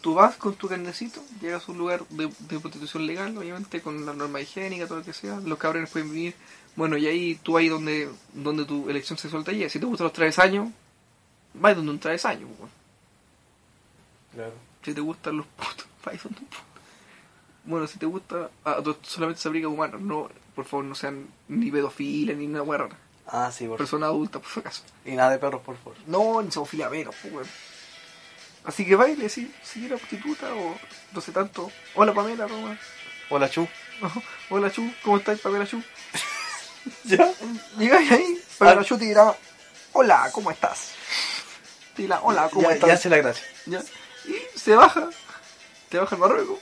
Tú 0.00 0.14
vas 0.14 0.36
con 0.36 0.54
tu 0.54 0.68
carnecito, 0.68 1.24
llegas 1.40 1.68
a 1.68 1.72
un 1.72 1.78
lugar 1.78 2.06
de, 2.08 2.30
de 2.38 2.60
prostitución 2.60 3.06
legal, 3.06 3.36
obviamente, 3.36 3.80
con 3.80 4.06
la 4.06 4.12
norma 4.12 4.40
higiénica, 4.40 4.86
todo 4.86 4.98
lo 4.98 5.04
que 5.04 5.12
sea. 5.12 5.40
Los 5.40 5.58
cabrones 5.58 5.90
pueden 5.90 6.10
venir. 6.10 6.34
Bueno, 6.76 6.96
y 6.96 7.06
ahí 7.06 7.34
tú 7.42 7.56
ahí 7.56 7.68
donde, 7.68 8.08
donde 8.32 8.64
tu 8.64 8.88
elección 8.88 9.18
sexual 9.18 9.42
te 9.42 9.52
llegue. 9.52 9.68
Si 9.68 9.80
te 9.80 9.86
gustan 9.86 10.04
los 10.04 10.12
travesaños, 10.12 10.68
vas 11.54 11.74
donde 11.74 11.90
un 11.90 11.98
travesaño, 11.98 12.46
weón. 12.46 12.70
Claro. 14.32 14.54
Si 14.84 14.94
te 14.94 15.00
gustan 15.00 15.38
los 15.38 15.46
putos, 15.46 15.86
vais 16.04 16.22
donde 16.22 16.38
un 16.40 16.46
puto. 16.46 16.67
Bueno, 17.68 17.86
si 17.86 17.98
te 17.98 18.06
gusta, 18.06 18.48
ah, 18.64 18.82
solamente 19.02 19.42
se 19.42 19.48
abriga 19.48 19.68
humanos, 19.68 20.00
no, 20.00 20.30
por 20.54 20.64
favor, 20.64 20.86
no 20.86 20.94
sean 20.94 21.28
ni 21.48 21.70
pedofilia 21.70 22.34
ni 22.34 22.46
una 22.46 22.62
hueá 22.62 22.78
rara. 22.78 22.96
Ah, 23.26 23.52
sí, 23.52 23.66
por 23.66 23.76
Personas 23.76 24.06
adultas, 24.08 24.40
por 24.40 24.50
si 24.50 24.60
acaso. 24.60 24.82
Y 25.04 25.10
nada 25.12 25.32
de 25.32 25.38
perros, 25.38 25.60
por 25.60 25.76
favor. 25.76 25.94
No, 26.06 26.40
ni 26.40 26.50
zoofilia 26.50 26.88
menos, 26.88 27.14
pues. 27.30 27.46
Así 28.64 28.86
que 28.86 28.96
baile, 28.96 29.28
sí, 29.28 29.52
si 29.62 29.84
era 29.84 29.98
prostituta 29.98 30.50
o 30.54 30.78
no 31.12 31.20
sé 31.20 31.30
tanto. 31.30 31.70
Hola 31.94 32.14
Pamela, 32.14 32.46
Roma. 32.46 32.78
Hola, 33.28 33.50
Chu. 33.50 33.68
Hola 34.48 34.72
Chu, 34.72 34.90
¿cómo 35.04 35.18
estás, 35.18 35.38
Pamela 35.40 35.66
Chu? 35.66 35.82
¿Ya? 37.04 37.30
Llegáis 37.76 38.10
ahí, 38.10 38.42
Pamela 38.56 38.80
Ah. 38.80 38.84
Chu 38.84 38.96
te 38.96 39.04
dirá, 39.04 39.36
hola, 39.92 40.30
¿cómo 40.32 40.50
estás? 40.50 40.92
Te 41.94 42.00
dirá, 42.02 42.20
hola, 42.22 42.48
¿cómo 42.48 42.68
ya, 42.68 42.74
estás? 42.76 42.88
ya 42.88 42.94
hace 42.94 43.10
la 43.10 43.18
gracia. 43.18 43.44
Ya. 43.66 43.82
Y 44.24 44.58
se 44.58 44.74
baja, 44.74 45.10
te 45.90 45.98
baja 45.98 46.14
el 46.14 46.20
marruecos, 46.22 46.58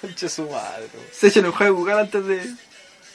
Concha 0.00 0.28
su 0.28 0.48
madre. 0.48 0.88
se 1.12 1.28
echa 1.28 1.40
en 1.40 1.46
el 1.46 1.52
juego 1.52 1.72
de 1.74 1.78
Google 1.80 2.00
antes 2.00 2.26
de. 2.26 2.54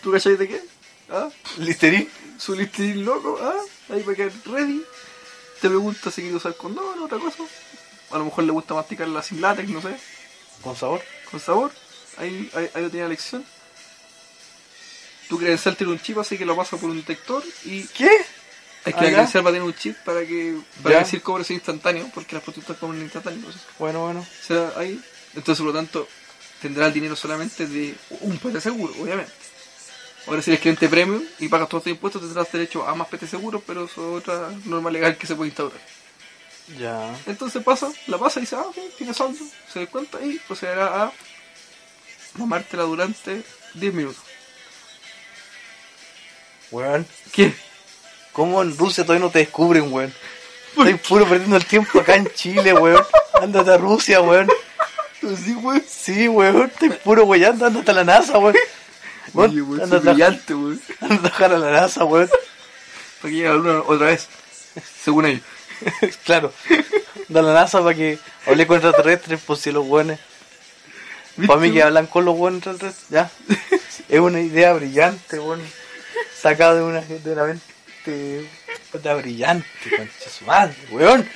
¿Tú 0.01 0.11
cachai 0.11 0.37
de 0.37 0.47
qué? 0.47 0.61
¿Ah? 1.09 1.29
Listerín. 1.57 2.09
Su 2.37 2.55
listín 2.55 3.03
loco, 3.05 3.39
¿ah? 3.41 3.93
Ahí 3.93 4.01
para 4.03 4.15
quedar 4.15 4.31
ready. 4.45 4.83
Te 5.61 5.67
pregunta 5.69 6.11
si 6.11 6.21
quiere 6.21 6.35
usar 6.37 6.55
condón 6.55 6.99
o 6.99 7.05
otra 7.05 7.17
cosa. 7.17 7.43
A 8.11 8.17
lo 8.17 8.25
mejor 8.25 8.43
le 8.43 8.51
gusta 8.51 8.73
masticarla 8.73 9.21
sin 9.23 9.41
látex, 9.41 9.67
no 9.69 9.81
sé, 9.81 9.97
Con 10.61 10.75
sabor. 10.75 11.01
con 11.29 11.39
sabor. 11.39 11.71
Ahí, 12.17 12.49
ahí, 12.53 12.69
ahí 12.73 12.81
lo 12.83 12.89
tiene 12.89 13.05
la 13.05 13.09
lección. 13.09 13.43
Tu 15.27 15.37
credencial 15.37 15.75
tiene 15.75 15.91
un 15.93 15.99
chip, 15.99 16.17
así 16.19 16.37
que 16.37 16.45
lo 16.45 16.55
pasa 16.55 16.77
por 16.77 16.89
un 16.89 16.97
detector 16.97 17.43
y 17.65 17.83
¿Qué? 17.87 18.05
es 18.05 18.93
que 18.93 18.99
Ah, 18.99 19.01
la 19.03 19.09
credencial 19.09 19.45
va 19.45 19.49
a 19.49 19.53
tener 19.53 19.67
un 19.67 19.75
chip 19.75 19.97
para 20.05 20.21
que 20.25 20.57
para 20.81 20.95
Ya. 20.95 20.99
decir 21.03 21.21
cobro 21.21 21.43
sea 21.43 21.55
instantáneo, 21.55 22.09
porque 22.13 22.35
las 22.35 22.43
prostitutas 22.43 22.77
cobran 22.77 23.01
instantáneo. 23.01 23.39
entonces. 23.39 23.61
Bueno, 23.77 24.03
bueno. 24.05 24.21
O 24.21 24.45
sea, 24.45 24.71
ahí. 24.77 25.01
Entonces, 25.35 25.57
por 25.63 25.73
lo 25.73 25.77
tanto, 25.77 26.07
tendrá 26.61 26.87
el 26.87 26.93
dinero 26.93 27.15
solamente 27.15 27.67
de 27.67 27.95
un 28.21 28.37
PT 28.37 28.61
seguro, 28.61 28.93
obviamente. 28.99 29.31
Ahora, 30.27 30.41
si 30.41 30.51
eres 30.51 30.61
cliente 30.61 30.89
premium 30.89 31.23
y 31.39 31.47
pagas 31.47 31.69
todos 31.69 31.83
tus 31.83 31.91
impuestos, 31.91 32.21
tendrás 32.21 32.51
derecho 32.51 32.85
a 32.85 32.93
más 32.95 33.07
PT 33.07 33.27
seguros, 33.27 33.61
pero 33.65 33.85
eso 33.85 34.17
es 34.17 34.23
otra 34.23 34.51
norma 34.65 34.91
legal 34.91 35.17
que 35.17 35.25
se 35.25 35.35
puede 35.35 35.49
instaurar. 35.49 35.79
Ya. 36.77 37.17
Entonces 37.25 37.63
pasa, 37.63 37.89
la 38.07 38.17
pasa 38.17 38.39
y 38.39 38.41
dice, 38.41 38.57
ah, 38.57 38.65
ok, 38.67 38.75
tiene 38.97 39.13
saldo, 39.13 39.39
se 39.71 39.79
da 39.79 39.87
cuenta 39.87 40.21
y 40.21 40.37
procederá 40.39 41.03
a 41.03 41.13
mamártela 42.33 42.83
durante 42.83 43.41
10 43.73 43.93
minutos. 43.93 44.23
Weón. 46.71 47.07
¿Qué? 47.31 47.53
¿Cómo 48.33 48.61
en 48.61 48.77
Rusia 48.77 49.05
todavía 49.05 49.25
no 49.25 49.31
te 49.31 49.39
descubren, 49.39 49.91
weón? 49.93 50.13
Estoy 50.69 50.93
puro 50.95 51.25
perdiendo 51.25 51.55
el 51.55 51.65
tiempo 51.65 51.99
acá 51.99 52.15
en 52.15 52.29
Chile, 52.33 52.73
weón. 52.73 53.03
Ándate 53.41 53.71
a 53.71 53.77
Rusia, 53.77 54.21
weón. 54.21 54.49
Así, 55.23 55.53
weón. 55.61 55.83
Sí, 55.87 56.27
weón, 56.27 56.63
estoy 56.71 56.89
puro 56.89 57.25
weyando, 57.25 57.65
andate 57.65 57.91
a 57.91 57.93
la 57.93 58.03
NASA, 58.03 58.37
weón. 58.37 58.55
Weón, 59.33 59.51
Oye, 59.51 59.61
weón, 59.61 59.81
anda 59.81 59.99
brillante, 59.99 60.53
weón. 60.53 60.81
anda 61.01 61.33
a 61.37 61.47
la 61.47 61.71
NASA, 61.71 62.05
weón. 62.05 62.29
Para 63.21 63.31
que 63.31 63.35
llegue 63.35 63.47
a 63.47 63.51
la 63.51 63.55
luna 63.55 63.81
otra 63.85 64.07
vez. 64.07 64.27
Según 65.03 65.25
ellos. 65.25 65.43
claro. 66.25 66.53
Anda 67.29 67.39
a 67.39 67.43
la 67.43 67.53
NASA 67.53 67.81
para 67.81 67.95
que 67.95 68.19
hable 68.45 68.67
con 68.67 68.77
extraterrestres, 68.77 69.39
pues 69.45 69.59
si 69.59 69.71
los 69.71 69.85
weones. 69.85 70.19
Para 71.45 71.59
mí 71.59 71.71
que 71.71 71.83
hablan 71.83 72.07
con 72.07 72.25
los 72.25 72.35
buenos 72.35 72.57
extraterrestres, 72.57 73.09
ya. 73.09 73.29
Es 74.09 74.21
una 74.21 74.39
idea 74.39 74.71
brillante, 74.73 75.39
weón. 75.39 75.61
Sacada 76.33 76.75
de 76.75 76.83
una, 76.83 77.01
de 77.01 77.31
una 77.33 77.43
mente 77.43 78.49
puta 78.91 79.15
brillante, 79.15 79.67
concha 79.89 80.29
su 80.29 80.45
madre, 80.45 80.75
weón. 80.91 81.29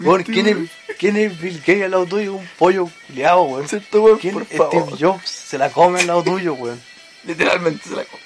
Weón, 0.00 0.18
¿Viste, 0.18 0.32
¿quién 0.32 0.46
es, 0.46 0.96
¿quién 0.98 1.16
es 1.16 1.40
Bill 1.40 1.58
Gates 1.60 1.84
al 1.84 1.90
lado 1.92 2.06
tuyo? 2.06 2.34
Un 2.34 2.46
pollo 2.58 2.90
culiado, 3.06 3.42
weón. 3.44 3.68
¿Cierto, 3.68 4.02
weón? 4.02 4.18
¿Quién 4.18 4.34
Por 4.34 4.44
Steve. 4.44 4.84
Jobs 5.00 5.28
se 5.30 5.56
la 5.58 5.70
come 5.70 6.00
al 6.00 6.06
lado 6.06 6.22
tuyo, 6.22 6.54
weón? 6.54 6.80
Literalmente 7.24 7.88
se 7.88 7.96
la 7.96 8.04
come. 8.04 8.22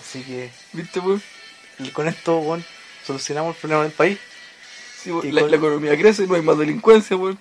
Así 0.00 0.22
que 0.22 0.50
¿Viste, 0.72 1.00
weón? 1.00 1.22
con 1.92 2.08
esto, 2.08 2.38
weón, 2.38 2.64
solucionamos 3.06 3.54
el 3.54 3.60
problema 3.60 3.82
del 3.84 3.92
país. 3.92 4.18
Sí, 5.02 5.10
weón, 5.10 5.26
Y 5.26 5.32
la, 5.32 5.40
con- 5.42 5.50
la 5.52 5.56
economía 5.56 5.96
crece, 5.98 6.26
no 6.26 6.34
hay 6.34 6.42
más 6.42 6.58
delincuencia, 6.58 7.16
weón. 7.16 7.38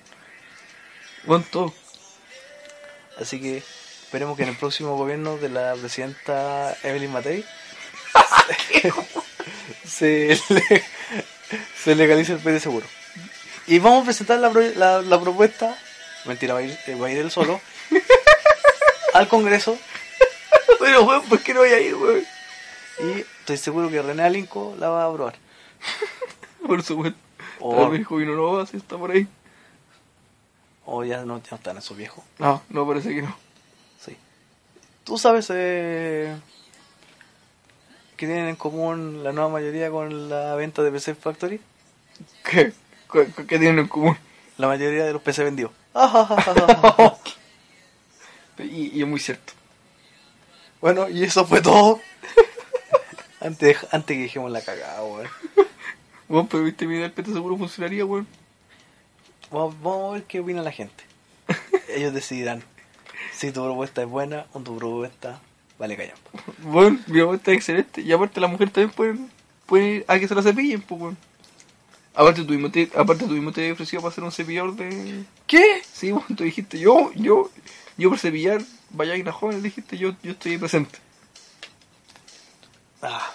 Weón, 1.25 1.43
todo. 1.43 1.73
Así 3.19 3.41
que 3.41 3.57
esperemos 3.57 4.37
que 4.37 4.43
en 4.43 4.49
el 4.49 4.55
próximo 4.57 4.95
gobierno 4.95 5.37
de 5.37 5.49
la 5.49 5.73
presidenta 5.73 6.77
Evelyn 6.83 7.11
Matei 7.11 7.43
se, 9.85 10.39
le- 10.49 10.83
se 11.83 11.95
legalice 11.95 12.33
el 12.33 12.39
PD 12.39 12.59
seguro. 12.59 12.85
Y 13.67 13.79
vamos 13.79 14.03
a 14.03 14.05
presentar 14.05 14.39
la, 14.39 14.49
la, 14.49 15.01
la 15.01 15.21
propuesta, 15.21 15.77
mentira, 16.25 16.53
va 16.53 16.61
a, 16.61 16.63
ir, 16.63 16.77
eh, 16.87 16.95
va 16.95 17.07
a 17.07 17.11
ir 17.11 17.17
él 17.17 17.31
solo, 17.31 17.59
al 19.13 19.27
Congreso 19.27 19.77
Pero, 20.79 21.03
weón, 21.03 21.23
¿por 21.23 21.41
qué 21.41 21.53
no 21.53 21.61
voy 21.61 21.69
a 21.69 21.79
ir, 21.79 21.95
weón? 21.95 22.23
y 22.99 23.19
estoy 23.39 23.57
seguro 23.57 23.89
que 23.89 24.01
René 24.01 24.23
Alinco 24.23 24.75
la 24.79 24.89
va 24.89 25.03
a 25.03 25.07
aprobar. 25.07 25.35
Por 26.65 26.81
supuesto. 26.83 27.19
O, 27.59 27.89
Jovino 28.03 28.35
Nova, 28.35 28.65
si 28.65 28.77
está 28.77 28.97
por 28.97 29.11
ahí. 29.11 29.27
o 30.85 31.03
ya 31.03 31.25
no, 31.25 31.37
ya 31.41 31.51
no 31.51 31.57
están 31.57 31.77
esos 31.77 31.97
viejos. 31.97 32.23
No, 32.39 32.61
no 32.69 32.87
parece 32.87 33.13
que 33.13 33.21
no. 33.21 33.35
Sí. 33.99 34.15
¿Tú 35.03 35.17
sabes 35.17 35.47
eh, 35.49 36.35
qué 38.15 38.27
tienen 38.27 38.47
en 38.47 38.55
común 38.55 39.23
la 39.23 39.31
nueva 39.31 39.49
mayoría 39.49 39.89
con 39.89 40.29
la 40.29 40.55
venta 40.55 40.83
de 40.83 40.91
PC 40.91 41.15
Factory? 41.15 41.59
¿Qué? 42.43 42.73
¿Qué, 43.11 43.27
qué 43.47 43.59
tienen 43.59 43.79
en 43.79 43.87
común? 43.87 44.17
La 44.57 44.67
mayoría 44.67 45.05
de 45.05 45.13
los 45.13 45.21
PC 45.21 45.43
vendidos. 45.43 45.71
Y, 48.59 48.97
y 48.97 49.01
es 49.03 49.07
muy 49.07 49.19
cierto. 49.19 49.53
bueno, 50.81 51.07
y 51.09 51.23
eso 51.23 51.45
fue 51.45 51.61
todo. 51.61 51.99
antes, 53.39 53.77
antes 53.91 54.17
que 54.17 54.23
dejemos 54.23 54.51
la 54.51 54.61
cagada, 54.61 55.03
weón. 55.03 55.27
Weón, 56.27 56.47
pero 56.47 56.63
viste 56.63 56.87
mi 56.87 57.07
PT 57.07 57.33
seguro 57.33 57.55
funcionaría, 57.55 58.03
weón. 58.03 58.27
Vamos, 59.51 59.75
vamos 59.81 60.09
a 60.09 60.13
ver 60.15 60.23
qué 60.23 60.39
opina 60.39 60.63
la 60.63 60.71
gente. 60.71 61.03
Ellos 61.89 62.13
decidirán 62.13 62.63
si 63.31 63.51
tu 63.51 63.63
propuesta 63.63 64.01
es 64.01 64.09
buena 64.09 64.47
o 64.53 64.59
tu 64.59 64.75
propuesta 64.75 65.39
vale 65.77 65.95
callar. 65.95 66.15
Bueno, 66.59 66.99
mi 67.07 67.19
propuesta 67.19 67.51
es 67.51 67.57
excelente. 67.57 68.01
Y 68.01 68.11
aparte 68.11 68.41
la 68.41 68.47
mujer 68.47 68.71
también 68.71 68.91
puede, 68.91 69.15
puede 69.65 69.87
ir 69.87 70.05
a 70.07 70.17
que 70.19 70.27
se 70.27 70.35
la 70.35 70.41
cepillen, 70.41 70.81
pues, 70.81 70.99
weón. 70.99 71.17
Aparte 72.17 72.41
mismo 72.41 72.71
te, 72.71 72.89
aparte 72.95 73.27
mismo 73.27 73.51
te 73.51 73.71
ofreció 73.71 74.01
para 74.01 74.09
hacer 74.11 74.23
un 74.23 74.31
cepillador 74.31 74.75
de... 74.75 75.23
¿Qué? 75.45 75.83
Sí, 75.93 76.11
weón, 76.11 76.35
tú 76.35 76.43
dijiste, 76.43 76.79
yo, 76.79 77.11
yo, 77.13 77.51
yo 77.95 78.09
por 78.09 78.17
cepillar 78.17 78.63
vallaina 78.89 79.31
joven, 79.31 79.61
dijiste, 79.61 79.99
yo, 79.99 80.15
yo 80.23 80.31
estoy 80.31 80.57
presente. 80.57 80.97
Ah, 83.03 83.31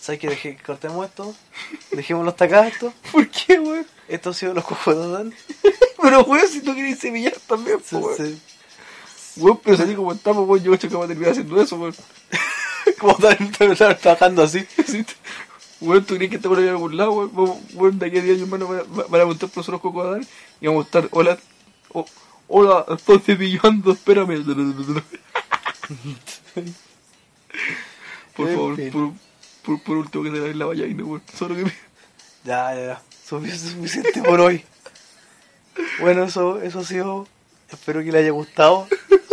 ¿Sabes 0.00 0.20
que 0.20 0.28
dejé, 0.28 0.56
cortemos 0.56 1.06
esto? 1.06 1.32
Dejémoslo 1.92 2.30
hasta 2.32 2.46
acá 2.46 2.66
esto. 2.66 2.92
¿Por 3.12 3.28
qué, 3.28 3.60
weón? 3.60 3.86
Esto 4.08 4.30
ha 4.30 4.34
sido 4.34 4.52
los 4.52 4.64
cojos 4.64 4.96
de. 4.96 5.32
Pero, 6.02 6.22
weón, 6.24 6.48
si 6.48 6.60
tú 6.60 6.74
quieres 6.74 6.98
cepillar 6.98 7.34
también, 7.46 7.78
pues, 7.78 7.88
Sí, 7.88 7.94
weón. 7.94 8.16
sí. 8.16 8.42
Weón, 9.36 9.60
pero 9.62 9.76
si 9.76 9.84
así 9.84 9.94
como 9.94 10.12
estamos, 10.12 10.48
weón, 10.48 10.64
yo 10.64 10.72
creo 10.76 10.80
que 10.80 10.88
vamos 10.88 11.04
a 11.04 11.08
terminar 11.08 11.30
haciendo 11.30 11.62
eso, 11.62 11.76
weón. 11.76 11.94
Como 12.98 13.14
tal, 13.14 13.36
estar 13.72 13.96
trabajando 13.96 14.42
así. 14.42 14.66
Sí, 14.86 15.04
Weón, 15.82 16.04
¿tú 16.04 16.14
crees 16.16 16.30
que 16.30 16.38
te 16.38 16.48
van 16.48 16.58
a 16.60 16.62
ir 16.62 16.68
a 16.68 16.72
algún 16.72 16.96
lado, 16.96 17.12
weón? 17.12 17.58
Weón, 17.74 17.98
de 17.98 18.06
aquí 18.06 18.18
a 18.18 18.22
10 18.22 18.36
años 18.38 18.48
nos 18.48 18.68
van 19.10 19.20
a, 19.20 19.24
montar 19.26 19.48
profesores 19.48 19.80
cocodán 19.80 20.26
y 20.60 20.66
vamos 20.68 20.84
a 20.84 20.86
estar, 20.86 21.08
hola, 21.10 21.36
oh, 21.92 22.06
hola, 22.48 22.86
estoy 22.96 23.18
cepillando, 23.18 23.92
espérame. 23.92 24.44
Por 28.36 28.48
favor, 28.48 28.76
por, 28.90 29.12
por, 29.62 29.82
por 29.82 29.96
último 29.98 30.24
que 30.24 30.30
se 30.30 30.36
laven 30.38 30.58
la 30.58 30.66
vallaina, 30.66 31.04
weón. 31.04 31.22
Solo 31.36 31.54
que 31.56 31.64
me... 31.64 31.72
Ya, 32.44 32.74
ya, 32.74 32.86
ya. 32.86 33.02
Sufi- 33.28 33.50
Suficiente 33.50 34.22
por 34.22 34.40
hoy. 34.40 34.64
Bueno, 36.00 36.24
eso, 36.24 36.60
eso 36.62 36.80
ha 36.80 36.84
sido. 36.84 37.26
Espero 37.70 38.02
que 38.02 38.12
le 38.12 38.18
haya 38.18 38.30
gustado. 38.30 38.86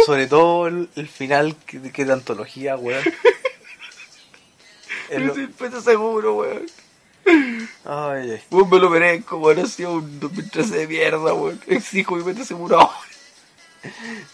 Sobre 0.06 0.28
todo 0.28 0.68
el, 0.68 0.90
el 0.96 1.08
final, 1.08 1.56
que, 1.66 1.92
que 1.92 2.06
de 2.06 2.14
antología, 2.14 2.76
weón. 2.76 3.04
Es 5.10 5.20
lo- 5.22 5.28
Yo 5.28 5.34
soy 5.36 5.48
pete 5.48 5.82
seguro, 5.82 6.36
weón. 6.36 6.66
Ay, 7.86 8.32
ay. 8.32 8.42
Weón, 8.52 8.70
me 8.70 8.80
lo 8.80 8.90
merezco, 8.90 9.38
weón. 9.38 9.60
Ha 9.60 9.66
sido 9.68 9.94
un 9.94 10.20
2013 10.20 10.76
de 10.78 10.88
mierda, 10.88 11.34
weón. 11.34 11.60
Exijo 11.68 12.16
mi 12.16 12.24
mente 12.24 12.46
seguro. 12.46 12.90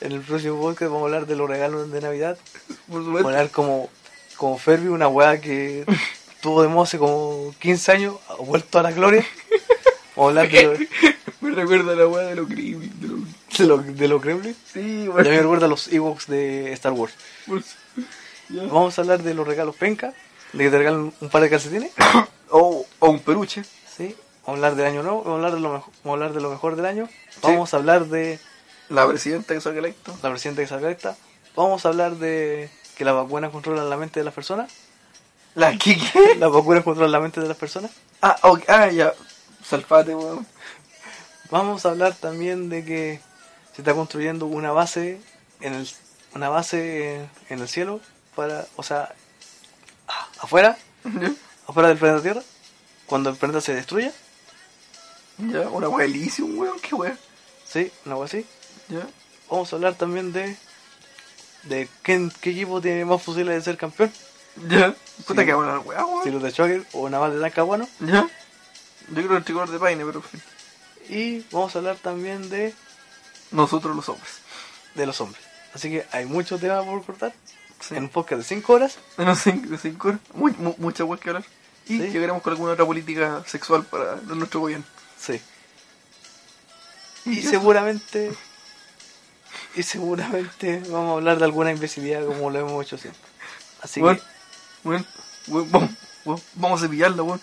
En 0.02 0.12
el 0.12 0.22
próximo 0.22 0.60
podcast 0.60 0.92
vamos 0.92 1.04
a 1.04 1.06
hablar 1.06 1.28
de 1.28 1.36
los 1.36 1.50
regalos 1.50 1.92
de 1.92 2.02
Navidad. 2.02 2.38
Por 2.68 2.78
Vamos 2.88 3.02
a 3.02 3.06
supuesto. 3.06 3.30
hablar 3.30 3.50
como, 3.52 3.90
como 4.38 4.58
Ferbi, 4.58 4.88
una 4.88 5.08
weá 5.08 5.40
que 5.40 5.86
tuvo 6.42 6.62
de 6.64 6.68
moda 6.68 6.84
hace 6.84 6.98
como 6.98 7.54
15 7.60 7.92
años, 7.92 8.16
ha 8.28 8.36
vuelto 8.36 8.80
a 8.80 8.84
la 8.84 8.92
gloria. 8.92 9.26
Vamos 10.16 10.36
a 10.38 10.42
hablar 10.42 10.50
de 10.52 10.64
lo, 10.64 10.74
Me 11.42 11.52
recuerda 11.52 11.92
a 11.94 11.96
la 11.96 12.08
weá 12.08 12.26
de 12.28 12.36
los 12.36 12.48
Gremlins. 12.50 13.00
De 13.02 13.08
los... 13.08 13.20
de 13.58 13.66
lo, 13.68 13.78
de 13.94 14.08
lo 14.08 14.22
Kremlin. 14.22 14.56
Sí, 14.74 15.04
Ya 15.06 15.12
weón. 15.12 15.28
me 15.28 15.38
recuerda 15.42 15.66
a 15.68 15.70
los 15.70 15.88
Ewoks 15.94 16.26
de 16.28 16.72
Star 16.74 16.94
Wars. 16.94 17.14
Ya. 18.50 18.64
Vamos 18.64 18.98
a 18.98 19.02
hablar 19.02 19.22
de 19.22 19.34
los 19.36 19.48
regalos 19.48 19.76
penca, 19.76 20.14
de 20.58 20.64
que 20.64 20.70
te 20.72 20.78
regalan 20.78 21.14
un 21.20 21.30
par 21.30 21.42
de 21.42 21.50
calcetines. 21.50 21.92
O, 22.52 22.86
o 23.00 23.10
un 23.10 23.20
peluche. 23.20 23.64
Sí. 23.98 24.16
Vamos 24.46 24.48
a 24.48 24.52
hablar 24.52 24.76
del 24.76 24.86
año 24.86 25.02
nuevo, 25.02 25.24
vamos 25.24 25.32
a 25.32 25.36
hablar 25.36 25.54
de 25.56 25.60
lo 25.60 25.74
mejor, 25.74 25.92
vamos 26.04 26.06
a 26.06 26.14
hablar 26.14 26.34
de 26.34 26.42
lo 26.42 26.50
mejor 26.52 26.76
del 26.76 26.86
año. 26.86 27.10
Vamos 27.42 27.74
a 27.74 27.78
hablar 27.78 28.06
de 28.06 28.40
La 28.88 29.08
presidenta 29.08 29.56
que 29.56 29.62
salga 29.62 29.80
electo. 29.80 30.16
la 30.22 30.30
presidenta 30.30 30.62
que 30.62 30.68
salga 30.68 30.92
esta. 30.92 31.18
Vamos 31.56 31.84
a 31.86 31.90
hablar 31.90 32.16
de 32.18 32.70
que 32.96 33.04
las 33.04 33.16
vacunas 33.16 33.52
controlan 33.52 33.90
la 33.90 33.98
mente 33.98 34.20
de 34.20 34.24
las 34.26 34.34
personas. 34.34 34.72
¿La 35.56 35.76
qué 35.78 35.98
qué? 35.98 36.36
Las 36.40 36.52
vacunas 36.52 36.84
controlan 36.84 37.12
la 37.12 37.20
mente 37.20 37.42
de 37.42 37.48
las 37.48 37.58
personas. 37.58 37.92
Ah, 38.22 38.38
ok, 38.44 38.62
ah, 38.68 38.92
ya. 38.92 39.14
Salfate, 39.64 40.14
weón. 40.16 40.46
Vamos 41.50 41.86
a 41.86 41.90
hablar 41.90 42.14
también 42.14 42.70
de 42.70 42.86
que 42.86 43.20
se 43.74 43.82
está 43.82 43.94
construyendo 43.96 44.46
una 44.46 44.72
base 44.72 45.20
en 45.62 45.74
el 45.74 45.90
una 46.36 46.50
base 46.50 47.28
en 47.50 47.60
el 47.60 47.68
cielo 47.68 48.02
para, 48.36 48.66
o 48.76 48.84
sea, 48.84 49.16
afuera, 50.40 50.78
Ya, 51.04 51.32
afuera 51.68 51.90
del 51.90 51.98
planeta 51.98 52.22
Tierra, 52.24 52.42
cuando 53.06 53.30
el 53.30 53.36
planeta 53.36 53.62
se 53.62 53.74
destruya, 53.76 54.12
ya, 55.38 55.62
una 55.70 55.90
weá 55.90 56.06
Elysium, 56.06 56.58
weón, 56.58 56.80
qué 56.80 56.96
weá. 56.96 57.18
sí, 57.68 57.92
una 58.06 58.16
cosa 58.16 58.38
así. 58.38 58.46
Ya. 58.90 59.08
Vamos 59.50 59.72
a 59.72 59.76
hablar 59.76 59.96
también 59.96 60.32
de 60.34 60.56
de 61.64 61.90
qué, 62.04 62.30
qué 62.42 62.52
equipo 62.52 62.80
tiene 62.80 63.06
más 63.06 63.22
posibilidades 63.24 63.66
de 63.66 63.72
ser 63.72 63.78
campeón, 63.78 64.12
Ya. 64.70 64.94
Puta 65.26 65.42
Sí. 65.42 65.46
que 65.48 65.54
buena 65.54 65.74
la 65.74 65.80
weá, 65.80 66.00
si 66.00 66.06
weón. 66.30 66.32
los 66.34 66.44
de 66.44 66.52
Shocker 66.52 66.86
o 66.94 67.10
Naval 67.10 67.34
de 67.34 67.40
Talcahuano. 67.42 67.88
Ya. 68.00 68.28
Yo 69.10 69.16
creo 69.24 69.38
el 69.38 69.44
tricolor 69.44 69.70
de 69.70 69.80
Paine, 69.80 70.04
pero. 70.06 70.24
Y 71.10 71.42
vamos 71.52 71.76
a 71.76 71.80
hablar 71.80 71.98
también 71.98 72.50
de, 72.50 72.74
Nosotros 73.52 73.96
los 73.96 74.10
hombres. 74.10 74.40
de 74.96 75.06
los 75.06 75.20
hombres. 75.22 75.44
Así 75.74 75.90
que 75.90 76.06
hay 76.12 76.26
muchos 76.26 76.60
temas 76.62 76.84
por 76.86 77.04
cortar. 77.06 77.34
Sí. 77.80 77.96
En 77.96 78.04
un 78.04 78.10
podcast 78.10 78.40
de 78.42 78.48
5 78.48 78.74
horas. 78.74 78.98
Cinco, 79.44 79.70
de 79.70 79.78
cinco 79.78 80.08
horas. 80.10 80.20
Muy, 80.34 80.52
mu- 80.54 80.76
mucha 80.78 81.04
weá 81.04 81.20
que 81.20 81.30
hablar. 81.30 81.46
Y 81.88 82.00
Sí. 82.00 82.08
llegaremos 82.10 82.42
con 82.42 82.52
alguna 82.54 82.72
otra 82.74 82.86
política 82.86 83.44
sexual 83.46 83.86
para 83.86 84.16
nuestro 84.16 84.62
gobierno. 84.62 84.86
Sí. 85.20 85.40
Y 87.26 87.42
seguramente. 87.42 88.34
Y 89.76 89.84
seguramente 89.84 90.80
vamos 90.90 91.12
a 91.12 91.14
hablar 91.18 91.38
de 91.38 91.46
alguna 91.46 91.72
imbecilidad 91.72 92.26
como 92.26 92.50
lo 92.50 92.60
hemos 92.60 92.86
hecho 92.86 92.98
siempre. 92.98 93.22
Así 93.82 94.00
que. 94.02 94.20
weón, 94.84 95.06
weón, 95.48 95.92
vamos, 96.56 96.82
a 96.82 96.86
cepillarla, 96.86 97.24
weón. 97.24 97.42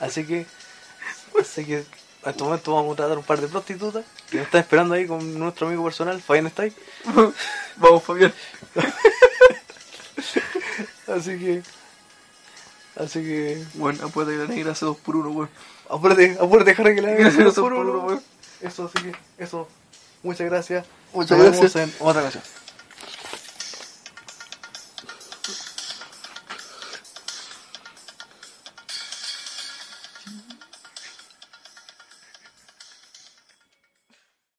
Así 0.00 0.24
que. 0.26 0.46
Así 1.40 1.64
que. 1.64 1.84
En 2.24 2.30
este 2.30 2.44
momento 2.44 2.74
vamos 2.74 2.92
a 2.92 2.96
tratar 2.96 3.18
un 3.18 3.24
par 3.24 3.40
de 3.40 3.48
prostitutas 3.48 4.04
que 4.30 4.36
nos 4.36 4.46
están 4.46 4.60
esperando 4.60 4.94
ahí 4.94 5.06
con 5.06 5.38
nuestro 5.38 5.66
amigo 5.66 5.82
personal, 5.84 6.22
Fabián 6.22 6.46
está 6.46 6.62
ahí. 6.62 6.72
vamos, 7.76 8.02
Fabián. 8.02 8.32
Así 11.08 11.38
que. 11.38 11.62
Así 12.96 13.20
que. 13.22 13.64
Bueno, 13.74 14.06
apuesta 14.06 14.32
que 14.32 14.38
la 14.38 14.46
negra 14.46 14.72
hace 14.72 14.84
dos 14.84 14.96
por 14.98 15.16
uno, 15.16 15.30
weón. 15.30 15.50
Apúrate, 15.90 16.36
apúrate, 16.40 16.70
dejar 16.70 16.94
que 16.94 17.02
la 17.02 17.08
haga 17.08 17.26
Hace 17.28 17.42
dos 17.42 17.54
por 17.54 17.72
uno. 17.72 17.98
weón. 18.06 18.22
Eso, 18.60 18.84
así 18.94 19.10
que, 19.10 19.42
eso. 19.42 19.68
Muchas 20.22 20.46
gracias. 20.48 20.86
Muchas 21.12 21.36
Nos 21.36 21.40
vemos 21.50 21.60
gracias. 21.60 21.88
en 21.88 21.94
otra 22.06 22.22
ocasión. 22.22 22.44